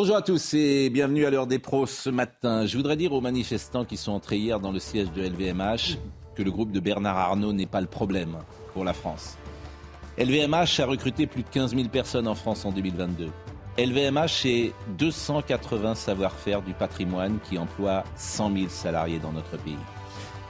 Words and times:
Bonjour 0.00 0.14
à 0.14 0.22
tous 0.22 0.54
et 0.54 0.90
bienvenue 0.90 1.26
à 1.26 1.30
l'heure 1.30 1.48
des 1.48 1.58
pros 1.58 1.84
ce 1.84 2.08
matin. 2.08 2.66
Je 2.66 2.76
voudrais 2.76 2.94
dire 2.94 3.12
aux 3.12 3.20
manifestants 3.20 3.84
qui 3.84 3.96
sont 3.96 4.12
entrés 4.12 4.36
hier 4.36 4.60
dans 4.60 4.70
le 4.70 4.78
siège 4.78 5.10
de 5.10 5.22
LVMH 5.22 5.98
que 6.36 6.44
le 6.44 6.52
groupe 6.52 6.70
de 6.70 6.78
Bernard 6.78 7.18
Arnault 7.18 7.52
n'est 7.52 7.66
pas 7.66 7.80
le 7.80 7.88
problème 7.88 8.36
pour 8.74 8.84
la 8.84 8.92
France. 8.92 9.36
LVMH 10.16 10.78
a 10.78 10.86
recruté 10.86 11.26
plus 11.26 11.42
de 11.42 11.48
15 11.48 11.74
000 11.74 11.88
personnes 11.88 12.28
en 12.28 12.36
France 12.36 12.64
en 12.64 12.70
2022. 12.70 13.28
LVMH, 13.76 14.28
c'est 14.28 14.72
280 14.98 15.96
savoir-faire 15.96 16.62
du 16.62 16.74
patrimoine 16.74 17.40
qui 17.50 17.58
emploie 17.58 18.04
100 18.14 18.54
000 18.54 18.68
salariés 18.68 19.18
dans 19.18 19.32
notre 19.32 19.58
pays. 19.58 19.74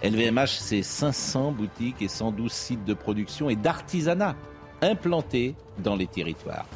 LVMH, 0.05 0.59
c'est 0.59 0.83
500 0.83 1.52
boutiques 1.52 2.02
et 2.02 2.09
112 2.09 2.52
sites 2.52 2.85
de 2.85 2.93
production 2.93 3.49
et 3.49 3.57
d'artisanat 3.57 4.37
implantés 4.83 5.55
dans 5.79 5.96
les 5.96 6.07
territoires. 6.07 6.66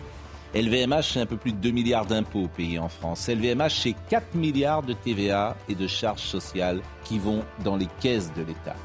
LVMH, 0.54 1.12
c'est 1.14 1.20
un 1.20 1.26
peu 1.26 1.38
plus 1.38 1.52
de 1.52 1.58
2 1.58 1.70
milliards 1.70 2.04
d'impôts 2.04 2.46
payés 2.46 2.78
en 2.78 2.90
France. 2.90 3.26
LVMH, 3.26 3.70
c'est 3.70 3.94
4 4.10 4.34
milliards 4.34 4.82
de 4.82 4.92
TVA 4.92 5.56
et 5.66 5.74
de 5.74 5.86
charges 5.86 6.20
sociales 6.20 6.82
qui 7.04 7.18
vont 7.18 7.42
dans 7.64 7.76
les 7.76 7.88
caisses 8.00 8.30
de 8.34 8.42
l'État. 8.42 8.76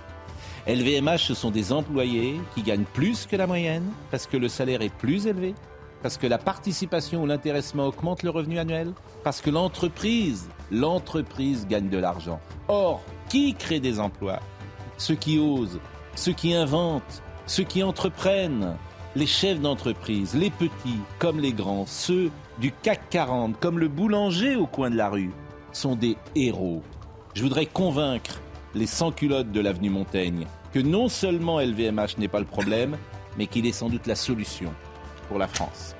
LVMH, 0.65 1.19
ce 1.19 1.33
sont 1.33 1.51
des 1.51 1.73
employés 1.73 2.39
qui 2.55 2.61
gagnent 2.61 2.85
plus 2.93 3.25
que 3.25 3.35
la 3.35 3.47
moyenne 3.47 3.83
parce 4.11 4.27
que 4.27 4.37
le 4.37 4.47
salaire 4.47 4.81
est 4.81 4.93
plus 4.93 5.27
élevé, 5.27 5.55
parce 6.01 6.15
que 6.15 6.27
la 6.27 6.37
participation 6.37 7.23
ou 7.23 7.25
l'intéressement 7.25 7.87
augmente 7.87 8.23
le 8.23 8.29
revenu 8.29 8.59
annuel, 8.59 8.93
parce 9.25 9.41
que 9.41 9.49
l'entreprise, 9.49 10.47
l'entreprise 10.71 11.67
gagne 11.67 11.89
de 11.89 11.97
l'argent. 11.97 12.39
Or, 12.69 13.01
qui 13.27 13.53
crée 13.55 13.81
des 13.81 13.99
emplois? 13.99 14.39
Ceux 14.97 15.15
qui 15.15 15.37
osent, 15.37 15.79
ceux 16.15 16.33
qui 16.33 16.53
inventent, 16.53 17.21
ceux 17.45 17.63
qui 17.63 17.83
entreprennent, 17.83 18.77
les 19.15 19.27
chefs 19.27 19.59
d'entreprise, 19.59 20.33
les 20.35 20.49
petits 20.49 20.99
comme 21.19 21.39
les 21.39 21.53
grands, 21.53 21.85
ceux 21.85 22.29
du 22.59 22.71
CAC 22.71 23.09
40 23.09 23.59
comme 23.59 23.79
le 23.79 23.87
boulanger 23.87 24.55
au 24.55 24.67
coin 24.67 24.89
de 24.89 24.95
la 24.95 25.09
rue, 25.09 25.31
sont 25.71 25.95
des 25.95 26.17
héros. 26.35 26.83
Je 27.33 27.43
voudrais 27.43 27.65
convaincre 27.65 28.41
les 28.75 28.87
sans-culottes 28.87 29.51
de 29.51 29.61
l'avenue 29.61 29.89
Montaigne 29.89 30.47
que 30.73 30.79
non 30.79 31.09
seulement 31.09 31.59
LVMH 31.59 32.17
n'est 32.17 32.27
pas 32.27 32.39
le 32.39 32.45
problème, 32.45 32.97
mais 33.37 33.47
qu'il 33.47 33.65
est 33.65 33.71
sans 33.71 33.89
doute 33.89 34.07
la 34.07 34.15
solution 34.15 34.73
pour 35.27 35.37
la 35.37 35.47
France. 35.47 35.95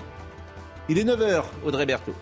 Il 0.89 0.97
est 0.97 1.03
9h, 1.03 1.43
Audrey 1.65 1.85
Berthaud. 1.85 2.15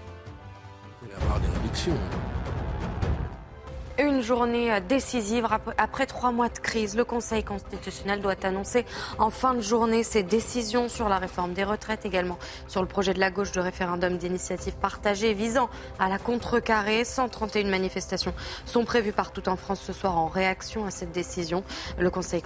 Une 3.97 4.21
journée 4.21 4.77
décisive 4.89 5.47
après 5.77 6.05
trois 6.05 6.33
mois 6.33 6.49
de 6.49 6.59
crise. 6.59 6.97
Le 6.97 7.05
Conseil 7.05 7.45
constitutionnel 7.45 8.19
doit 8.19 8.35
annoncer 8.43 8.85
en 9.19 9.29
fin 9.29 9.53
de 9.53 9.61
journée 9.61 10.03
ses 10.03 10.21
décisions 10.21 10.89
sur 10.89 11.07
la 11.07 11.17
réforme 11.17 11.53
des 11.53 11.63
retraites, 11.63 12.05
également 12.05 12.37
sur 12.67 12.81
le 12.81 12.89
projet 12.89 13.13
de 13.13 13.21
la 13.21 13.31
gauche 13.31 13.53
de 13.53 13.61
référendum 13.61 14.17
d'initiative 14.17 14.75
partagée 14.75 15.33
visant 15.33 15.69
à 15.97 16.09
la 16.09 16.17
contrecarrer. 16.17 17.05
131 17.05 17.69
manifestations 17.69 18.33
sont 18.65 18.83
prévues 18.83 19.13
partout 19.13 19.47
en 19.47 19.55
France 19.55 19.79
ce 19.81 19.93
soir 19.93 20.17
en 20.17 20.27
réaction 20.27 20.83
à 20.83 20.91
cette 20.91 21.13
décision. 21.13 21.63
Le 21.97 22.09
Conseil 22.09 22.43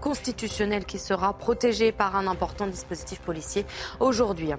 constitutionnel 0.00 0.84
qui 0.84 1.00
sera 1.00 1.32
protégé 1.32 1.90
par 1.90 2.14
un 2.14 2.28
important 2.28 2.68
dispositif 2.68 3.18
policier 3.20 3.66
aujourd'hui. 3.98 4.52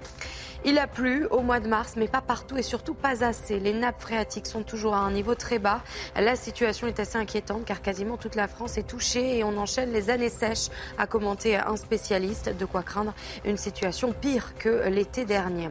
Il 0.66 0.76
a 0.76 0.86
plu 0.86 1.26
au 1.30 1.40
mois 1.40 1.58
de 1.58 1.68
mars, 1.68 1.94
mais 1.96 2.06
pas 2.06 2.20
partout 2.20 2.58
et 2.58 2.62
surtout 2.62 2.92
pas 2.92 3.24
assez. 3.24 3.58
Les 3.58 3.72
nappes 3.72 3.98
phréatiques 3.98 4.46
sont 4.46 4.62
toujours 4.62 4.94
à 4.94 4.98
un 4.98 5.10
niveau 5.10 5.34
très 5.34 5.58
bas. 5.58 5.80
La 6.14 6.36
situation 6.36 6.86
est 6.86 7.00
assez 7.00 7.16
inquiétante 7.16 7.64
car 7.64 7.80
quasiment 7.80 8.18
toute 8.18 8.34
la 8.34 8.46
France 8.46 8.76
est 8.76 8.86
touchée 8.86 9.38
et 9.38 9.44
on 9.44 9.56
enchaîne 9.56 9.90
les 9.90 10.10
années 10.10 10.28
sèches, 10.28 10.68
a 10.98 11.06
commenté 11.06 11.56
un 11.56 11.76
spécialiste. 11.76 12.54
De 12.58 12.66
quoi 12.66 12.82
craindre 12.82 13.14
une 13.46 13.56
situation 13.56 14.12
pire 14.12 14.54
que 14.58 14.86
l'été 14.88 15.24
dernier. 15.24 15.70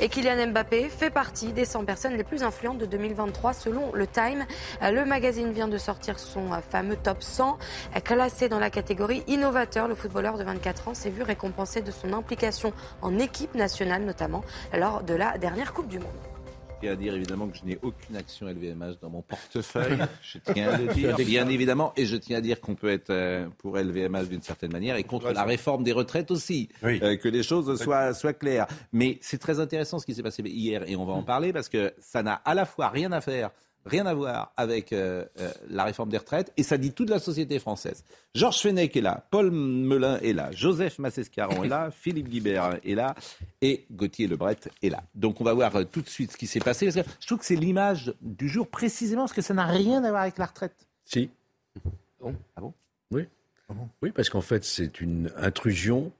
Et 0.00 0.08
Kylian 0.08 0.46
Mbappé 0.46 0.88
fait 0.88 1.10
partie 1.10 1.52
des 1.52 1.66
100 1.66 1.84
personnes 1.84 2.16
les 2.16 2.24
plus 2.24 2.42
influentes 2.42 2.78
de 2.78 2.86
2023 2.86 3.52
selon 3.52 3.92
le 3.92 4.06
Time. 4.06 4.46
Le 4.80 5.04
magazine 5.04 5.52
vient 5.52 5.68
de 5.68 5.76
sortir 5.76 6.18
son 6.18 6.48
fameux 6.70 6.96
top 6.96 7.22
100, 7.22 7.58
classé 8.02 8.48
dans 8.48 8.58
la 8.58 8.70
catégorie 8.70 9.24
innovateur. 9.26 9.88
Le 9.88 9.94
footballeur 9.94 10.38
de 10.38 10.44
24 10.44 10.88
ans 10.88 10.94
s'est 10.94 11.10
vu 11.10 11.22
récompensé 11.22 11.82
de 11.82 11.90
son 11.90 12.14
implication 12.14 12.72
en 13.02 13.18
équipe 13.18 13.54
nationale, 13.54 14.04
notamment 14.04 14.21
lors 14.78 15.02
de 15.02 15.14
la 15.14 15.38
dernière 15.38 15.72
Coupe 15.72 15.88
du 15.88 15.98
Monde. 15.98 16.08
Je 16.82 16.88
tiens 16.88 16.92
à 16.92 16.96
dire 16.96 17.14
évidemment 17.14 17.46
que 17.46 17.56
je 17.56 17.64
n'ai 17.64 17.78
aucune 17.80 18.16
action 18.16 18.46
LVMH 18.48 18.98
dans 19.00 19.08
mon 19.08 19.22
portefeuille. 19.22 19.98
je 20.22 20.38
tiens 20.38 20.68
à 20.68 20.78
le 20.78 20.92
dire, 20.92 21.16
bien 21.16 21.48
évidemment. 21.48 21.92
Et 21.96 22.06
je 22.06 22.16
tiens 22.16 22.38
à 22.38 22.40
dire 22.40 22.60
qu'on 22.60 22.74
peut 22.74 22.90
être 22.90 23.10
euh, 23.10 23.46
pour 23.58 23.76
LVMH 23.76 24.28
d'une 24.28 24.42
certaine 24.42 24.72
manière 24.72 24.96
et 24.96 25.04
contre 25.04 25.30
la 25.30 25.44
réforme 25.44 25.84
des 25.84 25.92
retraites 25.92 26.32
aussi. 26.32 26.70
Euh, 26.82 27.16
que 27.16 27.28
les 27.28 27.44
choses 27.44 27.80
soient, 27.80 28.14
soient 28.14 28.32
claires. 28.32 28.66
Mais 28.92 29.18
c'est 29.20 29.38
très 29.38 29.60
intéressant 29.60 30.00
ce 30.00 30.06
qui 30.06 30.14
s'est 30.14 30.24
passé 30.24 30.42
hier 30.42 30.82
et 30.88 30.96
on 30.96 31.04
va 31.04 31.12
en 31.12 31.22
parler 31.22 31.52
parce 31.52 31.68
que 31.68 31.94
ça 32.00 32.24
n'a 32.24 32.34
à 32.34 32.54
la 32.54 32.64
fois 32.64 32.88
rien 32.88 33.12
à 33.12 33.20
faire 33.20 33.50
rien 33.84 34.06
à 34.06 34.14
voir 34.14 34.52
avec 34.56 34.92
euh, 34.92 35.24
euh, 35.38 35.50
la 35.68 35.84
réforme 35.84 36.08
des 36.08 36.18
retraites, 36.18 36.52
et 36.56 36.62
ça 36.62 36.78
dit 36.78 36.92
toute 36.92 37.10
la 37.10 37.18
société 37.18 37.58
française. 37.58 38.04
Georges 38.34 38.60
Fenech 38.60 38.96
est 38.96 39.00
là, 39.00 39.26
Paul 39.30 39.50
Melun 39.50 40.18
est 40.18 40.32
là, 40.32 40.50
Joseph 40.52 40.98
Massescaron 40.98 41.64
est 41.64 41.68
là, 41.68 41.90
Philippe 41.96 42.28
Guibert 42.28 42.78
est 42.84 42.94
là, 42.94 43.14
et 43.60 43.84
Gauthier 43.90 44.26
Lebret 44.26 44.58
est 44.82 44.88
là. 44.88 45.02
Donc 45.14 45.40
on 45.40 45.44
va 45.44 45.54
voir 45.54 45.74
euh, 45.76 45.84
tout 45.84 46.02
de 46.02 46.08
suite 46.08 46.32
ce 46.32 46.36
qui 46.36 46.46
s'est 46.46 46.60
passé. 46.60 46.86
Parce 46.86 47.06
que 47.06 47.12
je 47.20 47.26
trouve 47.26 47.38
que 47.38 47.44
c'est 47.46 47.56
l'image 47.56 48.14
du 48.20 48.48
jour 48.48 48.68
précisément, 48.68 49.22
parce 49.22 49.32
que 49.32 49.42
ça 49.42 49.54
n'a 49.54 49.66
rien 49.66 50.04
à 50.04 50.10
voir 50.10 50.22
avec 50.22 50.38
la 50.38 50.46
retraite. 50.46 50.86
Si. 51.04 51.30
Bon? 52.20 52.34
Ah 52.56 52.60
bon? 52.60 52.72
Oui. 53.10 53.26
Ah 53.68 53.74
oui, 54.02 54.10
parce 54.10 54.28
qu'en 54.28 54.40
fait, 54.40 54.64
c'est 54.64 55.00
une 55.00 55.32
intrusion 55.36 56.12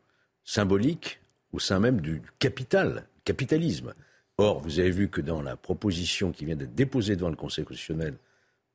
symbolique 0.44 1.20
au 1.52 1.58
sein 1.58 1.78
même 1.78 2.00
du 2.00 2.22
capital, 2.38 3.06
capitalisme. 3.24 3.94
Or, 4.42 4.58
vous 4.58 4.80
avez 4.80 4.91
vu 4.91 5.08
que 5.08 5.20
dans 5.20 5.41
la 5.41 5.54
proposition 5.54 6.32
qui 6.32 6.44
vient 6.44 6.56
d'être 6.56 6.75
déposée 6.75 7.14
devant 7.14 7.28
le 7.28 7.36
Conseil 7.36 7.64
constitutionnel 7.64 8.14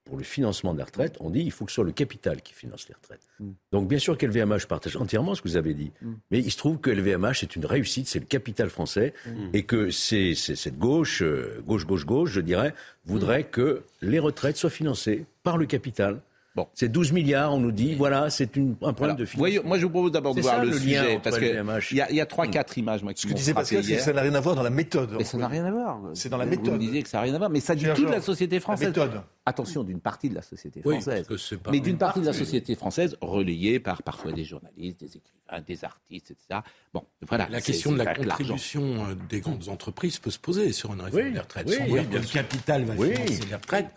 pour 0.05 0.16
le 0.16 0.23
financement 0.23 0.73
des 0.73 0.81
retraites, 0.81 1.17
on 1.19 1.29
dit 1.29 1.44
qu'il 1.44 1.51
faut 1.51 1.66
que 1.66 1.72
ce 1.72 1.75
soit 1.75 1.83
le 1.83 1.91
capital 1.91 2.41
qui 2.41 2.53
finance 2.53 2.88
les 2.88 2.95
retraites. 2.95 3.28
Mm. 3.41 3.50
Donc 3.73 3.89
bien 3.89 4.00
sûr 4.00 4.17
qu'LVMH 4.17 4.66
partage 4.69 4.95
entièrement 4.95 5.35
ce 5.35 5.41
que 5.41 5.50
vous 5.50 5.57
avez 5.57 5.73
dit, 5.73 5.91
mm. 6.01 6.13
mais 6.31 6.39
il 6.39 6.50
se 6.50 6.57
trouve 6.57 6.79
que 6.79 6.89
LVMH 6.89 7.44
est 7.44 7.57
une 7.57 7.66
réussite, 7.66 8.07
c'est 8.07 8.19
le 8.19 8.25
capital 8.25 8.69
français, 8.69 9.13
mm. 9.25 9.50
et 9.51 9.63
que 9.63 9.91
c'est 9.91 10.35
cette 10.35 10.78
gauche, 10.78 11.22
euh, 11.22 11.61
gauche, 11.67 11.85
gauche, 11.85 12.05
gauche, 12.05 12.31
je 12.31 12.39
dirais, 12.39 12.73
voudrait 13.03 13.44
que 13.44 13.84
les 14.01 14.19
retraites 14.19 14.55
soient 14.55 14.69
financées 14.69 15.25
par 15.44 15.57
le 15.57 15.66
capital. 15.66 16.22
Bon. 16.57 16.68
C'est 16.73 16.90
12 16.90 17.12
milliards, 17.12 17.53
on 17.53 17.59
nous 17.59 17.72
dit, 17.72 17.94
voilà, 17.94 18.31
c'est 18.31 18.57
un 18.57 18.94
problème 18.94 19.16
de 19.16 19.25
financement. 19.25 19.62
moi, 19.63 19.78
je 19.78 19.84
vous 19.84 19.91
propose 19.91 20.12
d'abord 20.12 20.34
de 20.34 20.41
voir 20.41 20.66
le, 20.66 20.73
sujet, 20.73 21.19
parce 21.23 21.38
qu'il 21.38 21.97
y 21.97 22.01
a, 22.01 22.12
y 22.12 22.19
a 22.19 22.25
3-4 22.25 22.79
images 22.79 23.03
moi, 23.03 23.13
qui 23.13 23.22
Ce 23.22 23.28
que 23.28 23.34
disait 23.34 23.53
Pascal, 23.53 23.84
c'est 23.84 23.97
que 23.97 24.01
ça 24.01 24.12
n'a 24.12 24.23
rien 24.23 24.34
à 24.34 24.40
voir 24.40 24.56
dans 24.56 24.63
la 24.63 24.72
méthode. 24.72 25.12
Mais 25.19 25.23
ça 25.23 25.38
n'a 25.38 25.47
rien 25.47 25.63
à 25.66 25.72
voir. 25.72 26.01
C'est 26.16 26.29
dans 26.29 26.38
la 26.38 26.47
méthode. 26.47 26.69
Vous 26.69 26.78
disiez 26.79 27.03
que 27.03 27.09
ça 27.09 27.19
n'a 27.19 27.25
rien 27.25 27.35
à 27.35 27.38
voir, 27.38 27.51
mais 27.51 27.59
ça 27.59 27.75
dit 27.75 27.85
toute 27.96 28.09
la 28.09 28.22
société 28.22 28.59
française. 28.59 28.91
La 28.96 29.06
méthode. 29.06 29.22
Attention, 29.46 29.84
d'une 29.84 30.00
partie 30.00 30.29
de 30.29 30.35
la 30.35 30.41
société 30.41 30.81
française. 30.81 31.28
mais 31.72 31.79
d'une 31.79 32.00
partie 32.00 32.22
de 32.22 32.25
la 32.25 32.34
société 32.34 32.73
française, 32.73 33.16
relayée 33.22 33.79
par 33.79 34.01
parfois 34.01 34.31
des 34.31 34.44
journalistes, 34.44 35.00
des 35.00 35.16
écrivains, 35.16 35.63
des 35.66 35.85
artistes, 35.85 36.31
etc. 36.31 36.62
Bon, 36.91 37.03
voilà. 37.28 37.47
La 37.51 37.62
question 37.62 37.91
de 37.91 37.97
la 38.00 38.16
contribution 38.16 38.81
euh, 38.81 39.16
des 39.29 39.41
grandes 39.41 39.70
entreprises 39.70 40.17
peut 40.17 40.31
se 40.31 40.40
poser 40.40 40.72
sur 40.72 40.91
une 40.91 41.02
réforme 41.02 41.34
des 41.34 41.40
retraites. 41.40 41.67
Que 41.67 42.17
le 42.17 42.34
capital 42.34 42.84
va 42.85 42.96
financer 42.96 43.46
les 43.47 43.55
retraites 43.55 43.90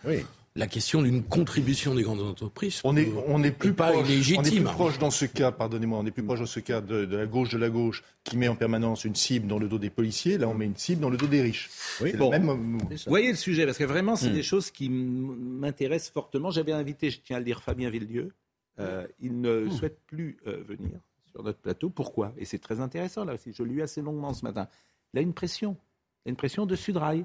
la 0.56 0.66
question 0.66 1.02
d'une 1.02 1.22
contribution 1.22 1.94
des 1.94 2.02
grandes 2.02 2.22
entreprises. 2.22 2.80
On 2.82 2.96
est, 2.96 3.08
on 3.28 3.42
est 3.44 3.52
plus 3.52 3.72
pas 3.72 3.92
proche, 3.92 4.08
On 4.08 4.42
est 4.42 4.50
plus 4.50 4.62
proche 4.62 4.98
dans 4.98 5.10
ce 5.10 5.24
cas, 5.24 5.52
pardonnez-moi, 5.52 5.98
on 5.98 6.06
est 6.06 6.10
plus 6.10 6.24
proche 6.24 6.40
dans 6.40 6.46
ce 6.46 6.58
cas 6.60 6.80
de, 6.80 7.06
la 7.06 7.26
gauche 7.26 7.50
de 7.50 7.58
la 7.58 7.70
gauche 7.70 8.02
qui 8.24 8.36
met 8.36 8.48
en 8.48 8.56
permanence 8.56 9.04
une 9.04 9.14
cible 9.14 9.46
dans 9.46 9.58
le 9.58 9.68
dos 9.68 9.78
des 9.78 9.90
policiers. 9.90 10.38
Là, 10.38 10.48
on 10.48 10.54
met 10.54 10.66
une 10.66 10.76
cible 10.76 11.02
dans 11.02 11.10
le 11.10 11.16
dos 11.16 11.28
des 11.28 11.40
riches. 11.40 11.70
Oui, 12.00 12.12
bon. 12.14 12.30
Vous 12.30 12.80
voyez 13.06 13.30
le 13.30 13.36
sujet, 13.36 13.64
parce 13.64 13.78
que 13.78 13.84
vraiment, 13.84 14.16
c'est 14.16 14.30
hmm. 14.30 14.34
des 14.34 14.42
choses 14.42 14.70
qui 14.70 14.88
m'intéressent 14.88 16.12
fortement. 16.12 16.50
J'avais 16.50 16.72
invité, 16.72 17.10
je 17.10 17.20
tiens 17.20 17.36
à 17.36 17.38
le 17.38 17.44
dire, 17.44 17.62
Fabien 17.62 17.88
Villedieu. 17.88 18.32
Euh, 18.80 19.06
il 19.20 19.40
ne 19.40 19.66
hmm. 19.66 19.70
souhaite 19.70 19.98
plus 20.06 20.38
euh, 20.46 20.62
venir 20.66 20.90
sur 21.30 21.44
notre 21.44 21.58
plateau. 21.58 21.90
Pourquoi? 21.90 22.32
Et 22.36 22.44
c'est 22.44 22.58
très 22.58 22.80
intéressant, 22.80 23.24
là 23.24 23.34
aussi. 23.34 23.52
Je 23.52 23.62
lui 23.62 23.78
ai 23.78 23.82
assez 23.82 24.02
longuement 24.02 24.34
ce 24.34 24.44
matin. 24.44 24.66
Il 25.14 25.18
a 25.18 25.22
une 25.22 25.34
pression. 25.34 25.76
Il 26.24 26.28
a 26.28 26.30
une 26.30 26.36
pression 26.36 26.66
de 26.66 26.74
Sudrail. 26.74 27.24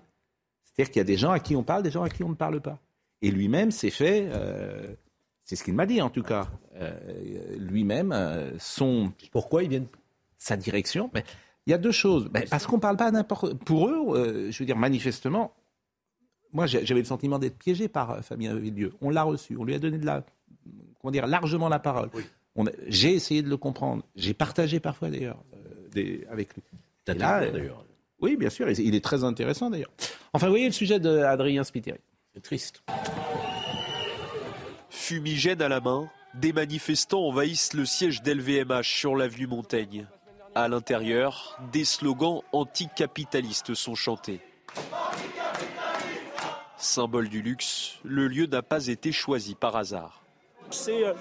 C'est-à-dire 0.64 0.92
qu'il 0.92 1.00
y 1.00 1.02
a 1.02 1.06
des 1.06 1.18
gens 1.18 1.32
à 1.32 1.40
qui 1.40 1.56
on 1.56 1.64
parle, 1.64 1.82
des 1.82 1.92
gens 1.92 2.04
à 2.04 2.10
qui 2.10 2.24
on 2.24 2.30
ne 2.30 2.36
parle 2.36 2.62
pas. 2.62 2.80
Et 3.22 3.32
lui-même 3.32 3.72
s'est 3.72 3.90
fait, 3.90 4.28
euh, 4.32 4.94
c'est 5.44 5.56
ce 5.56 5.64
qu'il 5.64 5.74
m'a 5.74 5.86
dit 5.86 6.02
en 6.02 6.10
tout 6.10 6.24
cas, 6.24 6.48
euh, 6.76 6.98
lui-même, 7.58 8.12
euh, 8.12 8.52
son. 8.60 9.12
Pourquoi 9.32 9.64
il 9.64 9.70
vient 9.70 9.86
Sa 10.38 10.58
direction. 10.58 11.10
Mais 11.14 11.24
Il 11.66 11.72
y 11.72 11.74
a 11.74 11.78
deux 11.78 11.92
choses. 11.92 12.28
Ben, 12.30 12.44
parce 12.50 12.68
qu'on 12.68 12.76
ne 12.76 12.82
parle 12.82 12.98
pas 12.98 13.10
n'importe. 13.12 13.54
Pour 13.64 13.90
eux, 13.90 14.50
je 14.52 14.60
veux 14.60 14.66
dire, 14.66 14.78
manifestement, 14.78 15.54
moi 16.54 16.68
j'avais 16.68 17.00
le 17.00 17.06
sentiment 17.06 17.40
d'être 17.40 17.58
piégé 17.58 17.88
par 17.88 18.24
Fabien 18.24 18.56
Villieu. 18.56 18.94
On 19.02 19.10
l'a 19.10 19.24
reçu, 19.24 19.58
on 19.58 19.64
lui 19.64 19.74
a 19.74 19.80
donné 19.80 19.98
de 19.98 20.06
la, 20.06 20.24
comment 21.00 21.12
dire, 21.12 21.28
largement 21.28 21.70
la 21.70 21.80
parole. 21.80 22.10
J'ai 22.88 23.14
essayé 23.14 23.42
de 23.42 23.50
le 23.50 23.58
comprendre. 23.58 24.04
J'ai 24.16 24.34
partagé 24.34 24.80
parfois 24.80 25.10
d'ailleurs 25.10 25.44
euh, 25.98 26.20
avec 26.30 26.54
lui. 26.54 26.64
Là, 27.08 27.50
d'ailleurs. 27.52 27.86
Oui, 28.20 28.38
bien 28.38 28.50
sûr, 28.50 28.70
il 28.70 28.96
est 28.96 29.04
très 29.04 29.24
intéressant 29.24 29.70
d'ailleurs. 29.70 29.92
Enfin, 30.34 30.48
vous 30.48 30.54
voyez 30.54 30.66
le 30.66 30.72
sujet 30.72 31.00
d'Adrien 31.00 31.64
Spiteri. 31.64 32.00
Triste. 32.42 32.84
Fumigène 34.90 35.62
à 35.62 35.70
la 35.70 35.80
main, 35.80 36.10
des 36.34 36.52
manifestants 36.52 37.28
envahissent 37.28 37.74
le 37.74 37.86
siège 37.86 38.22
d'LVMH 38.22 38.84
sur 38.84 39.16
l'avenue 39.16 39.48
Montaigne. 39.48 40.08
À 40.54 40.68
l'intérieur, 40.68 41.58
des 41.72 41.86
slogans 41.86 42.42
anticapitalistes 42.52 43.74
sont 43.74 43.96
chantés. 43.96 44.42
Symbole 46.78 47.30
du 47.30 47.42
luxe, 47.42 48.00
le 48.04 48.28
lieu 48.28 48.48
n'a 48.48 48.62
pas 48.62 48.88
été 48.88 49.12
choisi 49.12 49.56
par 49.56 49.76
hasard. 49.76 50.25
C'est 50.72 51.04
euh, 51.04 51.14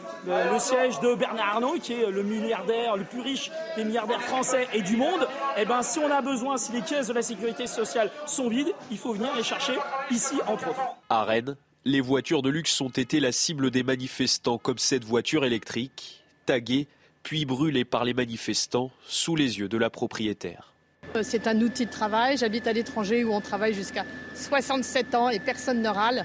le 0.52 0.58
siège 0.58 1.00
de 1.00 1.14
Bernard 1.14 1.56
Arnault, 1.56 1.78
qui 1.82 1.92
est 1.92 2.10
le 2.10 2.22
milliardaire 2.22 2.96
le 2.96 3.04
plus 3.04 3.20
riche 3.20 3.50
des 3.76 3.84
milliardaires 3.84 4.22
français 4.22 4.66
et 4.72 4.82
du 4.82 4.96
monde. 4.96 5.22
Et 5.56 5.62
eh 5.62 5.64
ben, 5.64 5.82
si 5.82 5.98
on 5.98 6.10
a 6.10 6.20
besoin, 6.20 6.56
si 6.56 6.72
les 6.72 6.80
caisses 6.80 7.08
de 7.08 7.12
la 7.12 7.22
sécurité 7.22 7.66
sociale 7.66 8.10
sont 8.26 8.48
vides, 8.48 8.72
il 8.90 8.98
faut 8.98 9.12
venir 9.12 9.34
les 9.36 9.42
chercher 9.42 9.74
ici, 10.10 10.36
entre 10.46 10.68
autres. 10.68 10.80
À 11.08 11.24
Rennes, 11.24 11.56
les 11.84 12.00
voitures 12.00 12.42
de 12.42 12.48
luxe 12.48 12.80
ont 12.80 12.88
été 12.88 13.20
la 13.20 13.32
cible 13.32 13.70
des 13.70 13.82
manifestants, 13.82 14.58
comme 14.58 14.78
cette 14.78 15.04
voiture 15.04 15.44
électrique, 15.44 16.24
taguée 16.46 16.88
puis 17.24 17.46
brûlée 17.46 17.84
par 17.84 18.04
les 18.04 18.14
manifestants 18.14 18.90
sous 19.06 19.34
les 19.34 19.58
yeux 19.58 19.68
de 19.68 19.78
la 19.78 19.90
propriétaire. 19.90 20.72
Euh, 21.16 21.22
c'est 21.22 21.46
un 21.48 21.60
outil 21.60 21.86
de 21.86 21.90
travail. 21.90 22.36
J'habite 22.36 22.66
à 22.66 22.72
l'étranger 22.72 23.24
où 23.24 23.32
on 23.32 23.40
travaille 23.40 23.74
jusqu'à 23.74 24.04
67 24.34 25.14
ans 25.14 25.30
et 25.30 25.40
personne 25.40 25.82
ne 25.82 25.88
râle. 25.88 26.24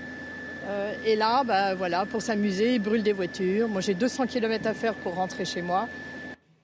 Euh, 0.69 0.94
et 1.04 1.16
là, 1.16 1.44
bah, 1.44 1.74
voilà, 1.74 2.06
pour 2.06 2.21
s'amuser, 2.21 2.75
ils 2.75 2.81
brûlent 2.81 3.04
des 3.04 3.13
voitures. 3.13 3.68
Moi, 3.68 3.81
j'ai 3.81 3.95
200 3.95 4.27
km 4.27 4.68
à 4.68 4.74
faire 4.74 4.94
pour 4.94 5.16
rentrer 5.16 5.45
chez 5.45 5.62
moi. 5.62 5.88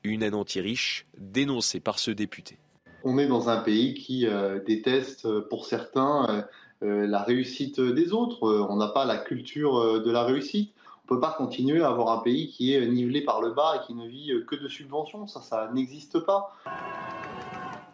Une 0.04 0.22
haine 0.22 0.36
anti-riche 0.36 1.07
dénoncée 1.18 1.80
par 1.80 1.98
ce 1.98 2.12
député. 2.12 2.60
On 3.04 3.18
est 3.18 3.28
dans 3.28 3.50
un 3.50 3.57
pays 3.57 3.96
qui 3.96 4.28
euh, 4.28 4.60
déteste, 4.63 5.28
pour 5.50 5.66
certains, 5.66 6.46
la 6.81 7.24
réussite 7.24 7.80
des 7.80 8.13
autres. 8.13 8.68
On 8.69 8.75
n'a 8.75 8.90
pas 8.90 9.06
la 9.06 9.18
culture 9.18 10.02
de 10.02 10.12
la 10.12 10.24
réussite. 10.24 10.72
On 11.08 11.13
ne 11.13 11.19
peut 11.19 11.22
pas 11.22 11.34
continuer 11.34 11.81
à 11.81 11.90
avoir 11.90 12.19
un 12.19 12.22
pays 12.22 12.50
qui 12.50 12.74
est 12.74 12.86
nivelé 12.86 13.22
par 13.22 13.42
le 13.42 13.51
bas 13.51 13.75
et 13.75 13.86
qui 13.86 13.96
ne 13.96 14.08
vit 14.08 14.31
que 14.48 14.56
de 14.56 14.68
subventions. 14.68 15.25
Ça, 15.25 15.42
ça 15.42 15.72
n'existe 15.74 16.19
pas. 16.19 16.56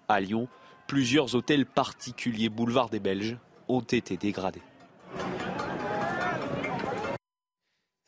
À 0.10 0.20
Lyon, 0.20 0.50
plusieurs 0.88 1.36
hôtels 1.36 1.66
particuliers 1.66 2.50
boulevard 2.50 2.90
des 2.90 3.00
Belges 3.00 3.38
ont 3.70 3.82
été 3.82 4.18
dégradés. 4.18 4.62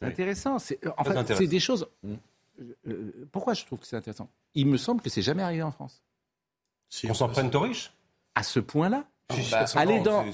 C'est 0.03 0.11
intéressant. 0.11 0.59
C'est, 0.59 0.79
c'est 1.35 1.47
des 1.47 1.59
choses. 1.59 1.87
Mm. 2.03 2.13
Euh, 2.87 3.27
pourquoi 3.31 3.53
je 3.53 3.65
trouve 3.65 3.79
que 3.79 3.87
c'est 3.87 3.95
intéressant? 3.95 4.29
Il 4.53 4.67
me 4.67 4.77
semble 4.77 5.01
que 5.01 5.09
c'est 5.09 5.21
jamais 5.21 5.43
arrivé 5.43 5.63
en 5.63 5.71
France. 5.71 6.03
Si 6.89 7.09
on 7.09 7.13
s'en 7.13 7.27
prenne 7.29 7.53
aux 7.55 7.59
riches? 7.59 7.91
À 8.35 8.43
ce 8.43 8.59
point-là 8.59 9.05
bah, 9.51 9.65
aller, 9.75 9.99
dans, 10.01 10.25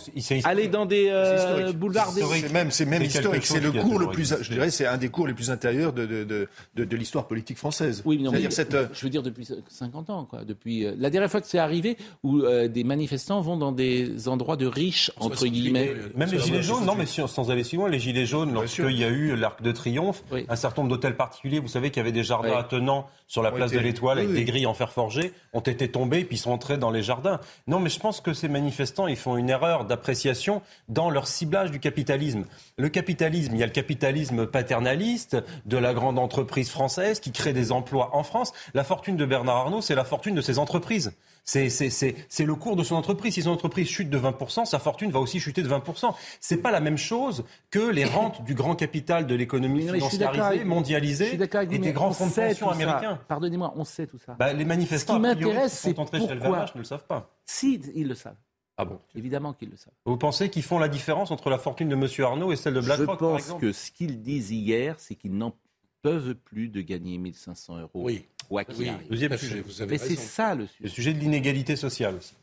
aller 0.44 0.68
dans 0.68 0.86
des 0.86 1.10
euh, 1.10 1.72
boulevards 1.74 2.12
C'est 2.12 2.52
même, 2.52 2.72
c'est 2.72 2.86
même 2.86 3.04
historique. 3.04 3.46
C'est 3.46 3.60
le 3.60 3.72
cours 3.72 4.00
le 4.00 4.08
plus, 4.08 4.36
je 4.42 4.52
dirais, 4.52 4.72
c'est 4.72 4.86
un 4.86 4.98
des 4.98 5.10
cours 5.10 5.28
les 5.28 5.34
plus 5.34 5.52
intérieurs 5.52 5.94
de, 5.94 6.06
de, 6.06 6.24
de, 6.24 6.86
de, 6.86 6.98
l'histoire 6.98 7.28
politique 7.28 7.58
française. 7.58 8.02
Oui, 8.04 8.18
mais, 8.18 8.24
non, 8.24 8.50
cette... 8.50 8.74
Euh, 8.74 8.88
je 8.94 9.06
veux 9.06 9.10
dire 9.10 9.24
depuis 9.24 9.48
50 9.68 10.10
ans, 10.10 10.26
quoi. 10.26 10.44
Depuis 10.44 10.86
euh, 10.86 10.96
la 10.98 11.10
dernière 11.10 11.30
fois 11.30 11.40
que 11.40 11.48
c'est 11.48 11.60
arrivé, 11.60 11.98
où 12.24 12.42
des 12.42 12.84
manifestants 12.84 13.42
vont 13.42 13.58
dans 13.58 13.72
des 13.72 14.28
endroits 14.28 14.58
de 14.58 14.66
riches 14.66 15.12
entre 15.18 15.46
guillemets. 15.46 15.94
Même 16.16 16.30
les 16.30 16.40
gilets 16.40 16.64
jaunes, 16.64 16.86
non, 16.86 16.96
mais 16.96 17.06
sans 17.06 17.52
aller 17.52 17.64
si 17.64 17.76
loin, 17.76 17.90
les 17.90 18.00
gilets 18.00 18.26
jaunes, 18.26 18.54
lorsqu'il 18.54 18.98
y 18.98 19.04
a 19.04 19.10
eu 19.10 19.36
l'arc 19.36 19.62
de 19.62 19.72
triomphe, 19.72 20.24
un 20.48 20.56
certain 20.56 20.82
nombre 20.82 20.96
d'hôtels 20.96 21.16
particuliers, 21.16 21.60
vous 21.60 21.68
savez 21.68 21.92
qu'il 21.92 21.98
y 21.98 22.02
avait 22.02 22.12
des 22.12 22.24
jardins 22.24 22.58
attenants 22.58 23.08
sur 23.28 23.44
la 23.44 23.52
place 23.52 23.72
de 23.72 23.80
l'Étoile 23.80 24.20
avec 24.20 24.34
des 24.34 24.44
grilles 24.44 24.66
en 24.66 24.74
fer 24.74 24.92
forgé, 24.92 25.34
ont 25.54 25.60
été 25.60 25.90
tombés 25.90 26.26
puis 26.26 26.38
sont 26.38 26.52
entrés 26.52 26.78
dans 26.78 26.92
les 26.92 27.04
jardins. 27.04 27.40
Non, 27.68 27.80
mais 27.80 27.90
je 27.90 28.00
pense 28.00 28.22
que 28.22 28.34
ces 28.34 28.48
manifestants, 28.48 28.79
ils 29.08 29.16
font 29.16 29.38
une 29.38 29.50
erreur 29.50 29.86
d'appréciation 29.86 30.62
dans 30.88 31.10
leur 31.10 31.28
ciblage 31.28 31.72
du 31.72 31.80
capitalisme. 31.80 32.46
Le 32.78 32.90
capitalisme, 32.90 33.54
il 33.54 33.60
y 33.60 33.64
a 33.64 33.66
le 33.66 33.72
capitalisme 33.72 34.46
paternaliste 34.46 35.38
de 35.66 35.78
la 35.78 35.94
grande 35.94 36.20
entreprise 36.20 36.70
française 36.70 37.20
qui 37.20 37.32
crée 37.32 37.54
des 37.54 37.72
emplois 37.72 38.16
en 38.16 38.24
France. 38.24 38.54
La 38.74 38.84
fortune 38.84 39.18
de 39.18 39.26
Bernard 39.26 39.58
Arnault, 39.58 39.82
c'est 39.82 39.96
la 39.96 40.06
fortune 40.06 40.36
de 40.36 40.42
ses 40.42 40.60
entreprises. 40.60 41.12
C'est 41.44 42.46
le 42.46 42.56
cours 42.56 42.76
de 42.76 42.84
son 42.84 42.96
entreprise. 42.96 43.34
Si 43.34 43.42
son 43.42 43.52
entreprise 43.52 43.88
chute 43.88 44.10
de 44.10 44.20
20%, 44.20 44.66
sa 44.66 44.80
fortune 44.80 45.12
va 45.12 45.20
aussi 45.20 45.40
chuter 45.40 45.64
de 45.64 45.70
20%. 45.70 46.14
C'est 46.40 46.58
pas 46.58 46.72
la 46.72 46.80
même 46.80 46.98
chose 46.98 47.44
que 47.72 47.80
les 47.80 48.06
rentes 48.06 48.44
du 48.44 48.54
grand 48.54 48.76
capital 48.76 49.26
de 49.26 49.36
l'économie 49.36 49.88
financiarisée, 49.94 50.64
mondialisée 50.64 51.34
et 51.34 51.78
des 51.78 51.92
grands 51.92 52.12
fonds 52.12 52.28
de 52.28 52.34
pension 52.34 52.70
américains. 52.70 53.20
Pardonnez-moi, 53.28 53.74
on 53.76 53.84
sait 53.84 54.08
tout 54.08 54.20
ça. 54.20 54.36
Bah, 54.38 54.54
les 54.54 54.66
manifestants 54.66 55.16
qui 55.16 55.22
m'intéresse, 55.22 55.74
c'est 55.74 55.94
pourquoi 55.94 56.20
ne 56.20 56.80
le 56.80 56.84
savent 56.84 57.06
pas. 57.06 57.30
Si, 57.46 57.82
ils 57.96 58.08
le 58.08 58.16
savent. 58.16 58.36
Ah 58.82 58.86
bon 58.86 58.98
Évidemment 59.14 59.52
qu'ils 59.52 59.70
le 59.70 59.76
savent. 59.76 59.94
Vous 60.06 60.16
pensez 60.16 60.50
qu'ils 60.50 60.64
font 60.64 60.80
la 60.80 60.88
différence 60.88 61.32
entre 61.32 61.50
la 61.50 61.58
fortune 61.58 61.90
de 61.90 61.96
M. 61.96 62.08
Arnaud 62.26 62.54
et 62.54 62.56
celle 62.56 62.76
de 62.76 62.80
BlackRock 62.80 63.20
Je 63.20 63.50
pense 63.50 63.60
que 63.60 63.74
ce 63.74 63.92
qu'ils 63.92 64.22
disent 64.22 64.52
hier, 64.52 64.98
c'est 65.00 65.16
qu'ils 65.16 65.36
n'en 65.36 65.54
peuvent 66.02 66.34
plus 66.34 66.70
de 66.70 66.80
gagner 66.80 67.18
1500 67.18 67.80
euros. 67.80 67.90
Oui. 67.96 68.26
Quoi 68.48 68.64
oui. 68.78 68.90
Deuxième 69.10 69.36
sujet. 69.36 69.60
Vous 69.60 69.82
avez 69.82 69.92
Mais 69.92 69.98
c'est 69.98 70.16
ça 70.16 70.56
le 70.56 70.66
sujet. 70.66 70.84
Le 70.84 70.90
sujet 70.90 71.14
de 71.14 71.20
l'inégalité 71.20 71.76
sociale 71.76 72.16
aussi. 72.16 72.36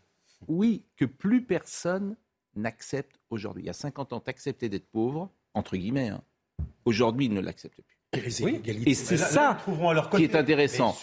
Oui, 0.47 0.85
que 0.97 1.07
plus 1.07 1.43
personne 1.43 2.17
n'accepte 2.55 3.19
aujourd'hui. 3.31 3.63
Il 3.63 3.67
y 3.67 3.71
a 3.71 3.73
50 3.73 4.13
ans, 4.13 4.23
accepté 4.27 4.69
d'être 4.69 4.91
pauvre, 4.91 5.31
entre 5.55 5.79
guillemets. 5.79 6.11
Hein. 6.11 6.23
Aujourd'hui, 6.85 7.27
ils 7.27 7.33
ne 7.33 7.41
l'acceptent 7.41 7.81
plus. 7.81 7.96
Et 8.13 8.95
c'est 8.95 9.17
ça 9.17 9.59
qui 10.15 10.25
est 10.25 10.35
intéressant. 10.35 10.97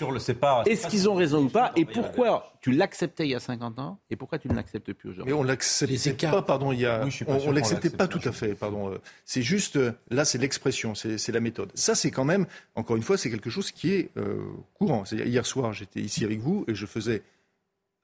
Est-ce 0.66 0.88
qu'ils 0.88 1.10
ont 1.10 1.16
raison 1.16 1.44
ou 1.44 1.50
pas 1.50 1.72
Et 1.76 1.86
pourquoi 1.86 2.54
tu 2.62 2.72
l'acceptais 2.72 3.26
il 3.26 3.32
y 3.32 3.36
a 3.36 3.40
50 3.40 3.80
ans 3.80 4.00
et 4.10 4.16
pourquoi 4.16 4.40
tu 4.40 4.48
ne 4.48 4.56
l'acceptes 4.56 4.94
plus 4.94 5.10
aujourd'hui? 5.10 5.34
Mais 5.34 5.38
on 5.38 5.44
l'acceptait 5.44 6.28
pas, 6.28 6.42
pardon, 6.42 6.72
il 6.72 6.80
y 6.80 6.86
a, 6.86 7.06
on, 7.28 7.52
l'acceptait 7.52 7.90
pas 7.90 8.08
tout 8.08 8.22
à 8.24 8.32
fait, 8.32 8.56
pardon. 8.56 8.92
Euh, 8.92 8.98
c'est 9.26 9.42
juste, 9.42 9.76
euh, 9.76 9.92
là, 10.10 10.26
c'est 10.26 10.38
l'expression, 10.38 10.96
c'est 10.96 11.32
la 11.32 11.40
méthode. 11.40 11.72
Ça, 11.76 11.96
c'est 11.96 12.12
quand 12.12 12.26
même, 12.26 12.46
encore 12.76 12.96
une 12.96 13.04
fois, 13.04 13.18
c'est 13.18 13.30
quelque 13.30 13.50
chose 13.50 13.72
qui 13.72 13.94
est 13.94 14.10
euh, 14.18 14.38
courant. 14.74 15.04
Hier 15.12 15.46
soir, 15.46 15.74
j'étais 15.74 16.00
ici 16.00 16.24
avec 16.24 16.40
vous 16.40 16.64
et 16.68 16.76
je 16.76 16.86
faisais 16.86 17.22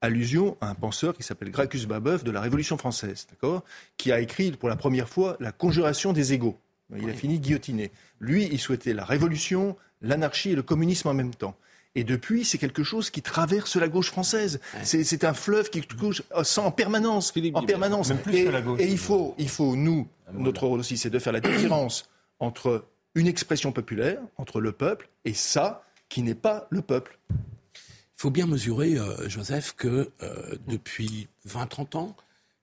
allusion 0.01 0.57
à 0.61 0.69
un 0.69 0.75
penseur 0.75 1.13
qui 1.13 1.23
s'appelle 1.23 1.51
Gracchus 1.51 1.85
Babeuf 1.85 2.23
de 2.23 2.31
la 2.31 2.41
Révolution 2.41 2.77
française, 2.77 3.27
d'accord, 3.29 3.63
qui 3.97 4.11
a 4.11 4.19
écrit 4.19 4.51
pour 4.51 4.69
la 4.69 4.75
première 4.75 5.09
fois 5.09 5.35
la 5.39 5.51
conjuration 5.51 6.13
des 6.13 6.33
égaux. 6.33 6.57
Il 6.97 7.09
a 7.09 7.13
fini 7.13 7.39
guillotiné. 7.39 7.91
Lui, 8.19 8.47
il 8.51 8.59
souhaitait 8.59 8.93
la 8.93 9.05
révolution, 9.05 9.75
l'anarchie 10.01 10.51
et 10.51 10.55
le 10.55 10.63
communisme 10.63 11.07
en 11.07 11.13
même 11.13 11.33
temps. 11.33 11.55
Et 11.95 12.03
depuis, 12.03 12.45
c'est 12.45 12.57
quelque 12.57 12.83
chose 12.83 13.09
qui 13.09 13.21
traverse 13.21 13.75
la 13.75 13.87
gauche 13.87 14.09
française. 14.11 14.59
C'est 14.83 15.23
un 15.23 15.33
fleuve 15.33 15.69
qui 15.69 15.81
couche 15.81 16.23
euh, 16.35 16.43
en 16.57 16.71
permanence, 16.71 17.33
en 17.53 17.63
permanance. 17.63 18.11
et, 18.31 18.47
et 18.79 18.87
il 18.87 18.97
faut, 18.97 19.35
il 19.37 19.49
faut 19.49 19.75
nous, 19.75 20.07
notre 20.33 20.67
rôle 20.67 20.79
aussi, 20.79 20.97
c'est 20.97 21.09
de 21.09 21.19
faire 21.19 21.33
la 21.33 21.39
différence 21.39 22.09
entre 22.39 22.85
une 23.15 23.27
expression 23.27 23.71
populaire, 23.71 24.19
entre 24.37 24.61
le 24.61 24.71
peuple, 24.71 25.09
et 25.25 25.33
ça 25.33 25.83
qui 26.09 26.21
n'est 26.21 26.35
pas 26.35 26.67
le 26.69 26.81
peuple. 26.81 27.17
Il 27.31 28.21
faut 28.21 28.31
bien 28.31 28.45
mesurer, 28.45 28.97
euh, 28.97 29.27
Joseph, 29.27 29.73
que 29.75 30.11
euh, 30.21 30.55
depuis 30.67 31.27
20-30 31.47 31.97
ans, 31.97 32.15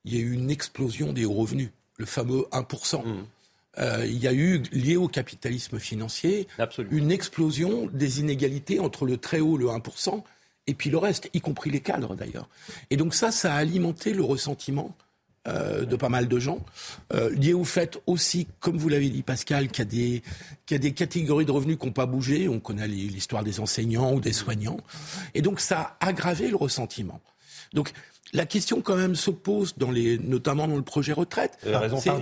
il 0.05 0.15
y 0.15 0.17
a 0.17 0.21
eu 0.21 0.31
une 0.31 0.49
explosion 0.49 1.11
des 1.11 1.25
hauts 1.25 1.33
revenus, 1.33 1.69
le 1.97 2.05
fameux 2.05 2.45
1%. 2.51 3.03
Euh, 3.79 4.05
il 4.05 4.17
y 4.17 4.27
a 4.27 4.33
eu, 4.33 4.63
lié 4.71 4.97
au 4.97 5.07
capitalisme 5.07 5.79
financier, 5.79 6.47
une 6.91 7.11
explosion 7.11 7.87
des 7.93 8.19
inégalités 8.19 8.79
entre 8.79 9.05
le 9.05 9.17
très 9.17 9.39
haut, 9.39 9.57
le 9.57 9.67
1%, 9.67 10.23
et 10.67 10.73
puis 10.73 10.89
le 10.89 10.97
reste, 10.97 11.29
y 11.33 11.41
compris 11.41 11.69
les 11.69 11.79
cadres 11.79 12.15
d'ailleurs. 12.15 12.49
Et 12.89 12.97
donc 12.97 13.13
ça, 13.13 13.31
ça 13.31 13.53
a 13.53 13.57
alimenté 13.57 14.13
le 14.13 14.23
ressentiment 14.23 14.95
euh, 15.47 15.85
de 15.85 15.95
pas 15.95 16.09
mal 16.09 16.27
de 16.27 16.39
gens, 16.39 16.59
euh, 17.13 17.29
lié 17.29 17.53
au 17.53 17.63
fait 17.63 18.01
aussi, 18.05 18.47
comme 18.59 18.77
vous 18.77 18.89
l'avez 18.89 19.09
dit 19.09 19.23
Pascal, 19.23 19.69
qu'il 19.69 19.93
y, 19.93 20.21
y, 20.69 20.75
a 20.75 20.77
des 20.77 20.91
catégories 20.91 21.45
de 21.45 21.51
revenus 21.51 21.77
qui 21.79 21.85
n'ont 21.85 21.93
pas 21.93 22.05
bougé. 22.05 22.49
On 22.49 22.59
connaît 22.59 22.87
l'histoire 22.87 23.45
des 23.45 23.61
enseignants 23.61 24.13
ou 24.13 24.19
des 24.19 24.33
soignants. 24.33 24.81
Et 25.35 25.41
donc 25.41 25.61
ça 25.61 25.95
a 26.01 26.07
aggravé 26.07 26.49
le 26.49 26.57
ressentiment. 26.57 27.21
Donc 27.73 27.93
la 28.33 28.45
question 28.45 28.81
quand 28.81 28.95
même 28.95 29.15
se 29.15 29.31
pose, 29.31 29.75
dans 29.77 29.91
les, 29.91 30.17
notamment 30.17 30.67
dans 30.67 30.75
le 30.75 30.81
projet 30.81 31.13
retraite. 31.13 31.57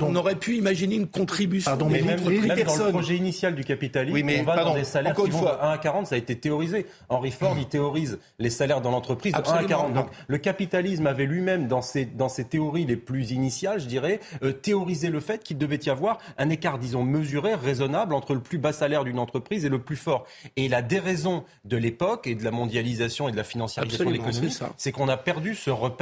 on 0.02 0.16
aurait 0.16 0.36
pu 0.36 0.56
imaginer 0.58 0.96
une 0.96 1.08
contribution. 1.08 1.72
Pardon, 1.72 1.90
mais 1.90 2.02
même, 2.02 2.20
dans 2.20 2.30
le 2.30 2.92
projet 2.92 3.16
initial 3.16 3.56
du 3.56 3.64
capitalisme, 3.64 4.28
on 4.40 4.44
va 4.44 4.64
dans 4.64 4.76
des 4.76 4.84
salaires 4.84 5.16
qui 5.16 5.30
vont 5.30 5.42
de 5.42 5.48
1 5.48 5.72
à 5.72 5.78
40, 5.78 6.08
ça 6.08 6.16
a 6.16 6.18
été 6.18 6.36
théorisé. 6.36 6.86
Henry 7.10 7.32
Ford, 7.32 7.56
il 7.58 7.68
théorise 7.68 8.20
les 8.40 8.50
salaires 8.50 8.82
dans 8.82 8.92
l'entreprise 8.92 9.34
de 9.34 9.38
1 9.38 9.42
à 9.42 9.64
40. 9.64 9.94
Donc 9.94 10.08
le 10.28 10.38
capitalisme 10.38 11.08
avait 11.08 11.26
lui-même, 11.26 11.68
dans 11.68 11.82
ses, 11.82 12.06
dans 12.06 12.30
ses 12.30 12.46
théories 12.46 12.86
les 12.86 12.98
plus 12.98 13.32
initiales, 13.32 13.80
je 13.80 13.88
dirais, 13.88 14.20
euh, 14.44 14.52
théorisé 14.52 15.10
le 15.10 15.20
fait 15.20 15.44
qu'il 15.44 15.58
devait 15.58 15.80
y 15.84 15.90
avoir 15.90 16.20
un 16.38 16.50
écart, 16.50 16.80
disons, 16.80 17.04
mesuré, 17.04 17.56
raisonnable 17.56 18.14
entre 18.14 18.34
le 18.34 18.42
plus 18.42 18.58
bas 18.58 18.74
salaire 18.74 19.04
d'une 19.04 19.20
entreprise 19.20 19.66
et 19.66 19.70
le 19.70 19.80
plus 19.80 19.96
fort. 19.96 20.26
Et 20.56 20.68
la 20.68 20.82
déraison 20.82 21.44
de 21.64 21.78
l'époque 21.78 22.28
et 22.28 22.36
de 22.36 22.44
la 22.44 22.52
mondialisation 22.52 23.28
et 23.30 23.32
de 23.32 23.38
la 23.38 23.44
financiarisation 23.44 24.06
de 24.06 24.12
l'économie, 24.12 24.58
c'est 24.78 24.92
qu'on 24.92 25.10
a 25.10 25.18
perdu 25.18 25.56
ce 25.56 25.70
repère 25.70 25.95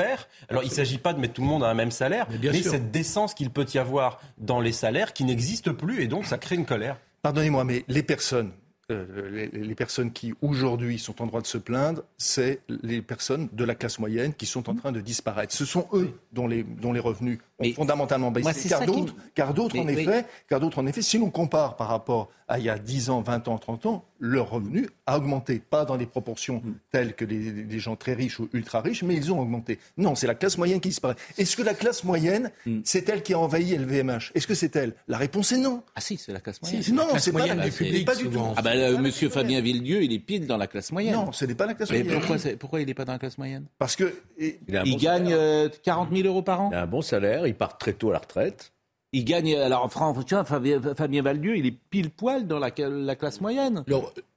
alors, 0.50 0.63
il 0.63 0.69
ne 0.69 0.73
s'agit 0.73 0.97
pas 0.97 1.13
de 1.13 1.19
mettre 1.19 1.33
tout 1.33 1.41
le 1.41 1.47
monde 1.47 1.63
à 1.63 1.67
un 1.67 1.73
même 1.73 1.91
salaire, 1.91 2.27
mais, 2.29 2.63
cette 2.63 2.91
décence 2.91 3.33
qu'il 3.33 3.50
peut 3.50 3.65
y 3.73 3.77
avoir 3.77 4.19
dans 4.38 4.59
les 4.59 4.71
salaires 4.71 5.13
qui 5.13 5.23
n'existe 5.23 5.71
plus, 5.71 6.01
et 6.01 6.07
donc 6.07 6.25
ça 6.25 6.38
crée 6.38 6.55
une 6.55 6.65
colère. 6.65 6.97
Pardonnez-moi, 7.21 7.63
mais 7.63 7.85
les 7.88 8.03
personnes 8.03 8.51
euh, 8.91 9.47
les, 9.53 9.75
personnes 9.75 10.12
qui 10.12 10.33
aujourd'hui 10.41 11.00
sont 11.00 11.21
en 11.21 11.25
droit 11.25 11.39
de 11.39 11.47
se 11.47 11.57
plaindre, 11.57 12.03
c'est 12.17 12.59
les 12.67 13.01
personnes 13.01 13.47
de 13.53 13.63
la 13.63 13.75
classe 13.75 13.97
moyenne 13.97 14.33
qui 14.33 14.45
sont 14.45 14.69
en 14.69 14.75
train 14.75 14.91
de 14.91 15.00
disparaître. 15.00 15.55
Ce 15.55 15.63
sont 15.63 15.88
eux 15.93 16.19
dont 16.33 16.47
les, 16.47 16.63
dont 16.63 16.91
les 16.91 17.00
revenus 17.00 17.39
ont 17.59 17.71
fondamentalement 17.71 18.29
baissé. 18.29 18.67
car 18.67 18.85
d'autres, 18.85 19.15
car 19.35 19.53
d'autres 19.53 19.79
en 19.79 19.88
effet, 19.88 20.25
car 20.50 20.59
d'autres 20.59 20.79
en 20.79 20.85
effet, 20.85 21.01
si 21.01 21.17
l'on 21.17 21.29
compare 21.29 21.77
par 21.77 21.88
rapport 21.88 22.29
à 22.50 22.59
il 22.59 22.65
y 22.65 22.69
a 22.69 22.77
10 22.77 23.09
ans, 23.09 23.21
20 23.21 23.47
ans, 23.47 23.57
30 23.57 23.85
ans, 23.85 24.05
leur 24.24 24.51
revenu 24.51 24.88
a 25.06 25.18
augmenté, 25.18 25.60
pas 25.60 25.84
dans 25.84 25.98
des 25.98 26.06
proportions 26.06 26.62
mm. 26.63 26.75
telles 26.92 27.13
que 27.13 27.25
les, 27.25 27.80
gens 27.80 27.98
très 27.98 28.13
riches 28.13 28.39
ou 28.39 28.50
ultra 28.53 28.80
riches, 28.80 29.03
mais 29.03 29.15
ils 29.15 29.34
ont 29.34 29.39
augmenté. 29.39 29.80
Non, 29.98 30.15
c'est 30.15 30.27
la 30.27 30.36
classe 30.36 30.58
moyenne 30.58 30.80
qui 30.80 30.89
disparaît. 30.89 31.15
Est-ce 31.38 31.58
que 31.58 31.62
la 31.62 31.74
classe 31.74 32.06
moyenne, 32.06 32.50
mm. 32.65 32.80
c'est 32.86 33.10
elle 33.10 33.22
qui 33.22 33.34
a 33.34 33.39
envahi 33.39 33.75
LVMH 33.75 34.32
Est-ce 34.34 34.48
que 34.48 34.56
c'est 34.56 34.74
elle? 34.77 34.94
La 35.10 35.18
réponse 35.18 35.51
est 35.51 35.58
non. 35.58 35.84
Ah 35.94 36.00
si, 36.00 36.15
c'est 36.15 36.32
la 36.32 36.39
classe 36.39 36.62
moyenne. 36.62 36.82
non, 36.94 37.08
c'est 37.18 37.34
pas, 37.34 37.46
la, 37.46 37.56
pas 37.56 38.15
du 38.15 38.30
tout. 38.30 38.39
Ah 38.56 38.62
bah, 38.62 38.72
euh, 38.75 38.98
Monsieur 38.98 39.27
Fabien 39.27 39.60
Villedieu, 39.60 40.01
il 40.03 40.13
est 40.13 40.20
pile 40.20 40.48
dans 40.48 40.58
la 40.58 40.68
classe 40.68 40.94
moyenne. 40.94 41.15
Non, 41.15 41.34
ce 41.34 41.44
n'est 41.44 41.56
pas 41.56 41.65
la 41.65 41.74
classe 41.74 41.89
moyenne. 41.89 42.08
Pourquoi, 42.08 42.38
pourquoi 42.58 42.80
il 42.80 42.88
n'est 42.88 42.94
pas 42.94 43.06
dans 43.06 43.13
la 43.13 43.20
classe 43.20 43.38
moyenne? 43.38 43.65
Parce 43.77 43.98
que 43.98 44.22
il, 44.38 44.98
gagne 44.98 45.36
40 45.84 46.10
000 46.15 46.22
euh, 46.22 46.30
euros 46.30 46.44
par 46.44 46.62
an. 46.62 46.70
Il 46.72 46.77
a 46.77 46.84
un 46.84 46.88
bon 46.88 47.01
salaire, 47.01 47.46
il 47.46 47.56
part 47.56 47.77
très 47.77 47.92
tôt 47.92 48.12
à 48.12 48.13
la 48.13 48.20
retraite. 48.20 48.73
Il 49.13 49.25
gagne. 49.25 49.55
Alors, 49.55 49.89
tu 50.25 50.34
vois, 50.34 50.43
Fabien, 50.43 50.82
Fabien 50.96 51.22
Valdieu, 51.22 51.55
il 51.55 51.65
est 51.67 51.77
pile 51.89 52.10
poil 52.10 52.48
dans 52.48 52.60
la, 52.60 52.72
la 52.77 53.15
classe 53.15 53.39
moyenne. 53.39 53.84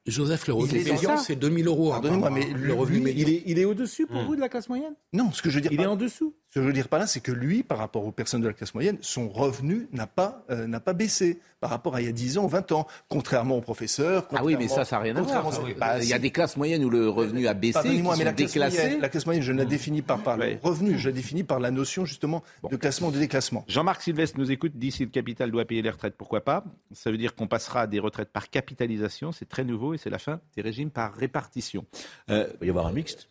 Joseph, 0.07 0.47
le 0.47 0.55
revenu 0.55 0.85
médian, 0.85 1.17
c'est 1.17 1.37
2000 1.37 1.67
euros. 1.67 1.91
Pardonnez-moi, 1.91 2.31
mais 2.31 2.47
le 2.47 2.73
revenu. 2.73 3.11
Il 3.15 3.29
est, 3.29 3.43
il 3.47 3.59
est 3.59 3.65
au-dessus 3.65 4.07
pour 4.07 4.23
hmm. 4.23 4.27
vous 4.27 4.37
de 4.37 4.41
la 4.41 4.49
classe 4.49 4.69
moyenne? 4.69 4.95
Non, 5.13 5.33
ce 5.33 5.43
que 5.43 5.51
je 5.51 5.57
veux 5.57 5.61
dire. 5.61 5.73
Il 5.73 5.81
est 5.81 5.87
en 5.87 5.97
dessous. 5.97 6.35
Ce 6.49 6.55
que 6.55 6.63
je 6.63 6.67
veux 6.67 6.73
dire 6.73 6.89
par 6.89 7.01
là, 7.01 7.07
c'est 7.07 7.21
que 7.21 7.33
lui, 7.33 7.63
par 7.63 7.77
rapport 7.77 8.07
aux 8.07 8.13
personnes 8.13 8.41
de 8.41 8.47
la 8.47 8.55
classe 8.55 8.73
moyenne, 8.73 8.97
son 9.01 9.29
revenu 9.29 9.89
n'a 9.93 10.07
pas, 10.07 10.45
euh, 10.51 10.67
n'a 10.67 10.81
pas 10.81 10.95
baissé 10.95 11.41
par 11.61 11.71
rapport 11.71 11.97
à 11.97 12.01
il 12.01 12.07
y 12.07 12.09
a 12.09 12.13
10 12.13 12.39
ans 12.39 12.45
ou 12.45 12.49
20 12.49 12.73
ans, 12.73 12.87
contrairement 13.09 13.57
aux 13.57 13.61
professeurs. 13.61 14.27
Ah 14.33 14.45
oui, 14.45 14.57
mais 14.59 14.69
ça, 14.69 14.85
ça 14.85 14.97
n'a 14.97 15.03
rien 15.03 15.17
à 15.17 15.21
voir. 15.21 15.51
Bah, 15.77 15.99
il 16.01 16.09
y 16.09 16.13
a 16.13 16.19
des 16.19 16.31
classes 16.31 16.57
moyennes 16.57 16.85
où 16.85 16.91
le 16.91 17.09
revenu 17.09 17.47
a 17.49 17.55
baissé, 17.55 17.81
qui 17.83 18.03
mais 18.03 18.25
la 18.25 18.33
déclassées. 18.33 18.77
Moyenne, 18.79 19.01
la 19.01 19.09
classe 19.09 19.27
moyenne, 19.27 19.43
je 19.43 19.53
ne 19.53 19.59
la 19.59 19.65
définis 19.65 20.03
pas 20.03 20.17
par 20.17 20.37
le 20.37 20.59
revenu, 20.63 20.99
je 20.99 21.09
la 21.09 21.15
définis 21.15 21.43
par 21.43 21.61
la 21.61 21.71
notion 21.71 22.05
justement 22.05 22.43
de 22.71 22.77
classement, 22.77 23.11
de 23.11 23.19
déclassement. 23.19 23.65
Jean-Marc 23.69 24.03
Sylvestre 24.03 24.39
nous 24.39 24.51
écoute, 24.51 24.73
d'ici 24.77 25.05
le 25.05 25.11
capital 25.11 25.51
doit 25.51 25.65
payer 25.65 25.83
les 25.83 25.91
retraites, 25.91 26.17
pourquoi 26.17 26.43
pas? 26.43 26.65
Ça 26.93 27.11
veut 27.11 27.19
dire 27.19 27.35
qu'on 27.35 27.49
passera 27.49 27.83
à 27.83 27.87
des 27.87 27.99
retraites 27.99 28.31
par 28.31 28.49
capitalisation, 28.49 29.33
c'est 29.33 29.49
très 29.49 29.65
nouveau 29.65 29.95
et 29.97 29.99
c'est 29.99 30.11
la 30.11 30.19
fin 30.19 30.41
des 30.55 30.63
régimes 30.63 30.91
par 30.91 31.15
répartition. 31.15 31.85
Euh, 32.31 32.49
il 32.55 32.59
va 32.61 32.67
y 32.67 32.69
avoir 32.71 32.87
un 32.87 32.93
mixte 32.93 33.29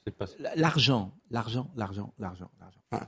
L'argent, 0.56 1.14
l'argent, 1.30 1.72
l'argent, 1.76 2.14
l'argent, 2.18 2.52
l'argent. 2.60 2.80
Ah. 2.92 3.08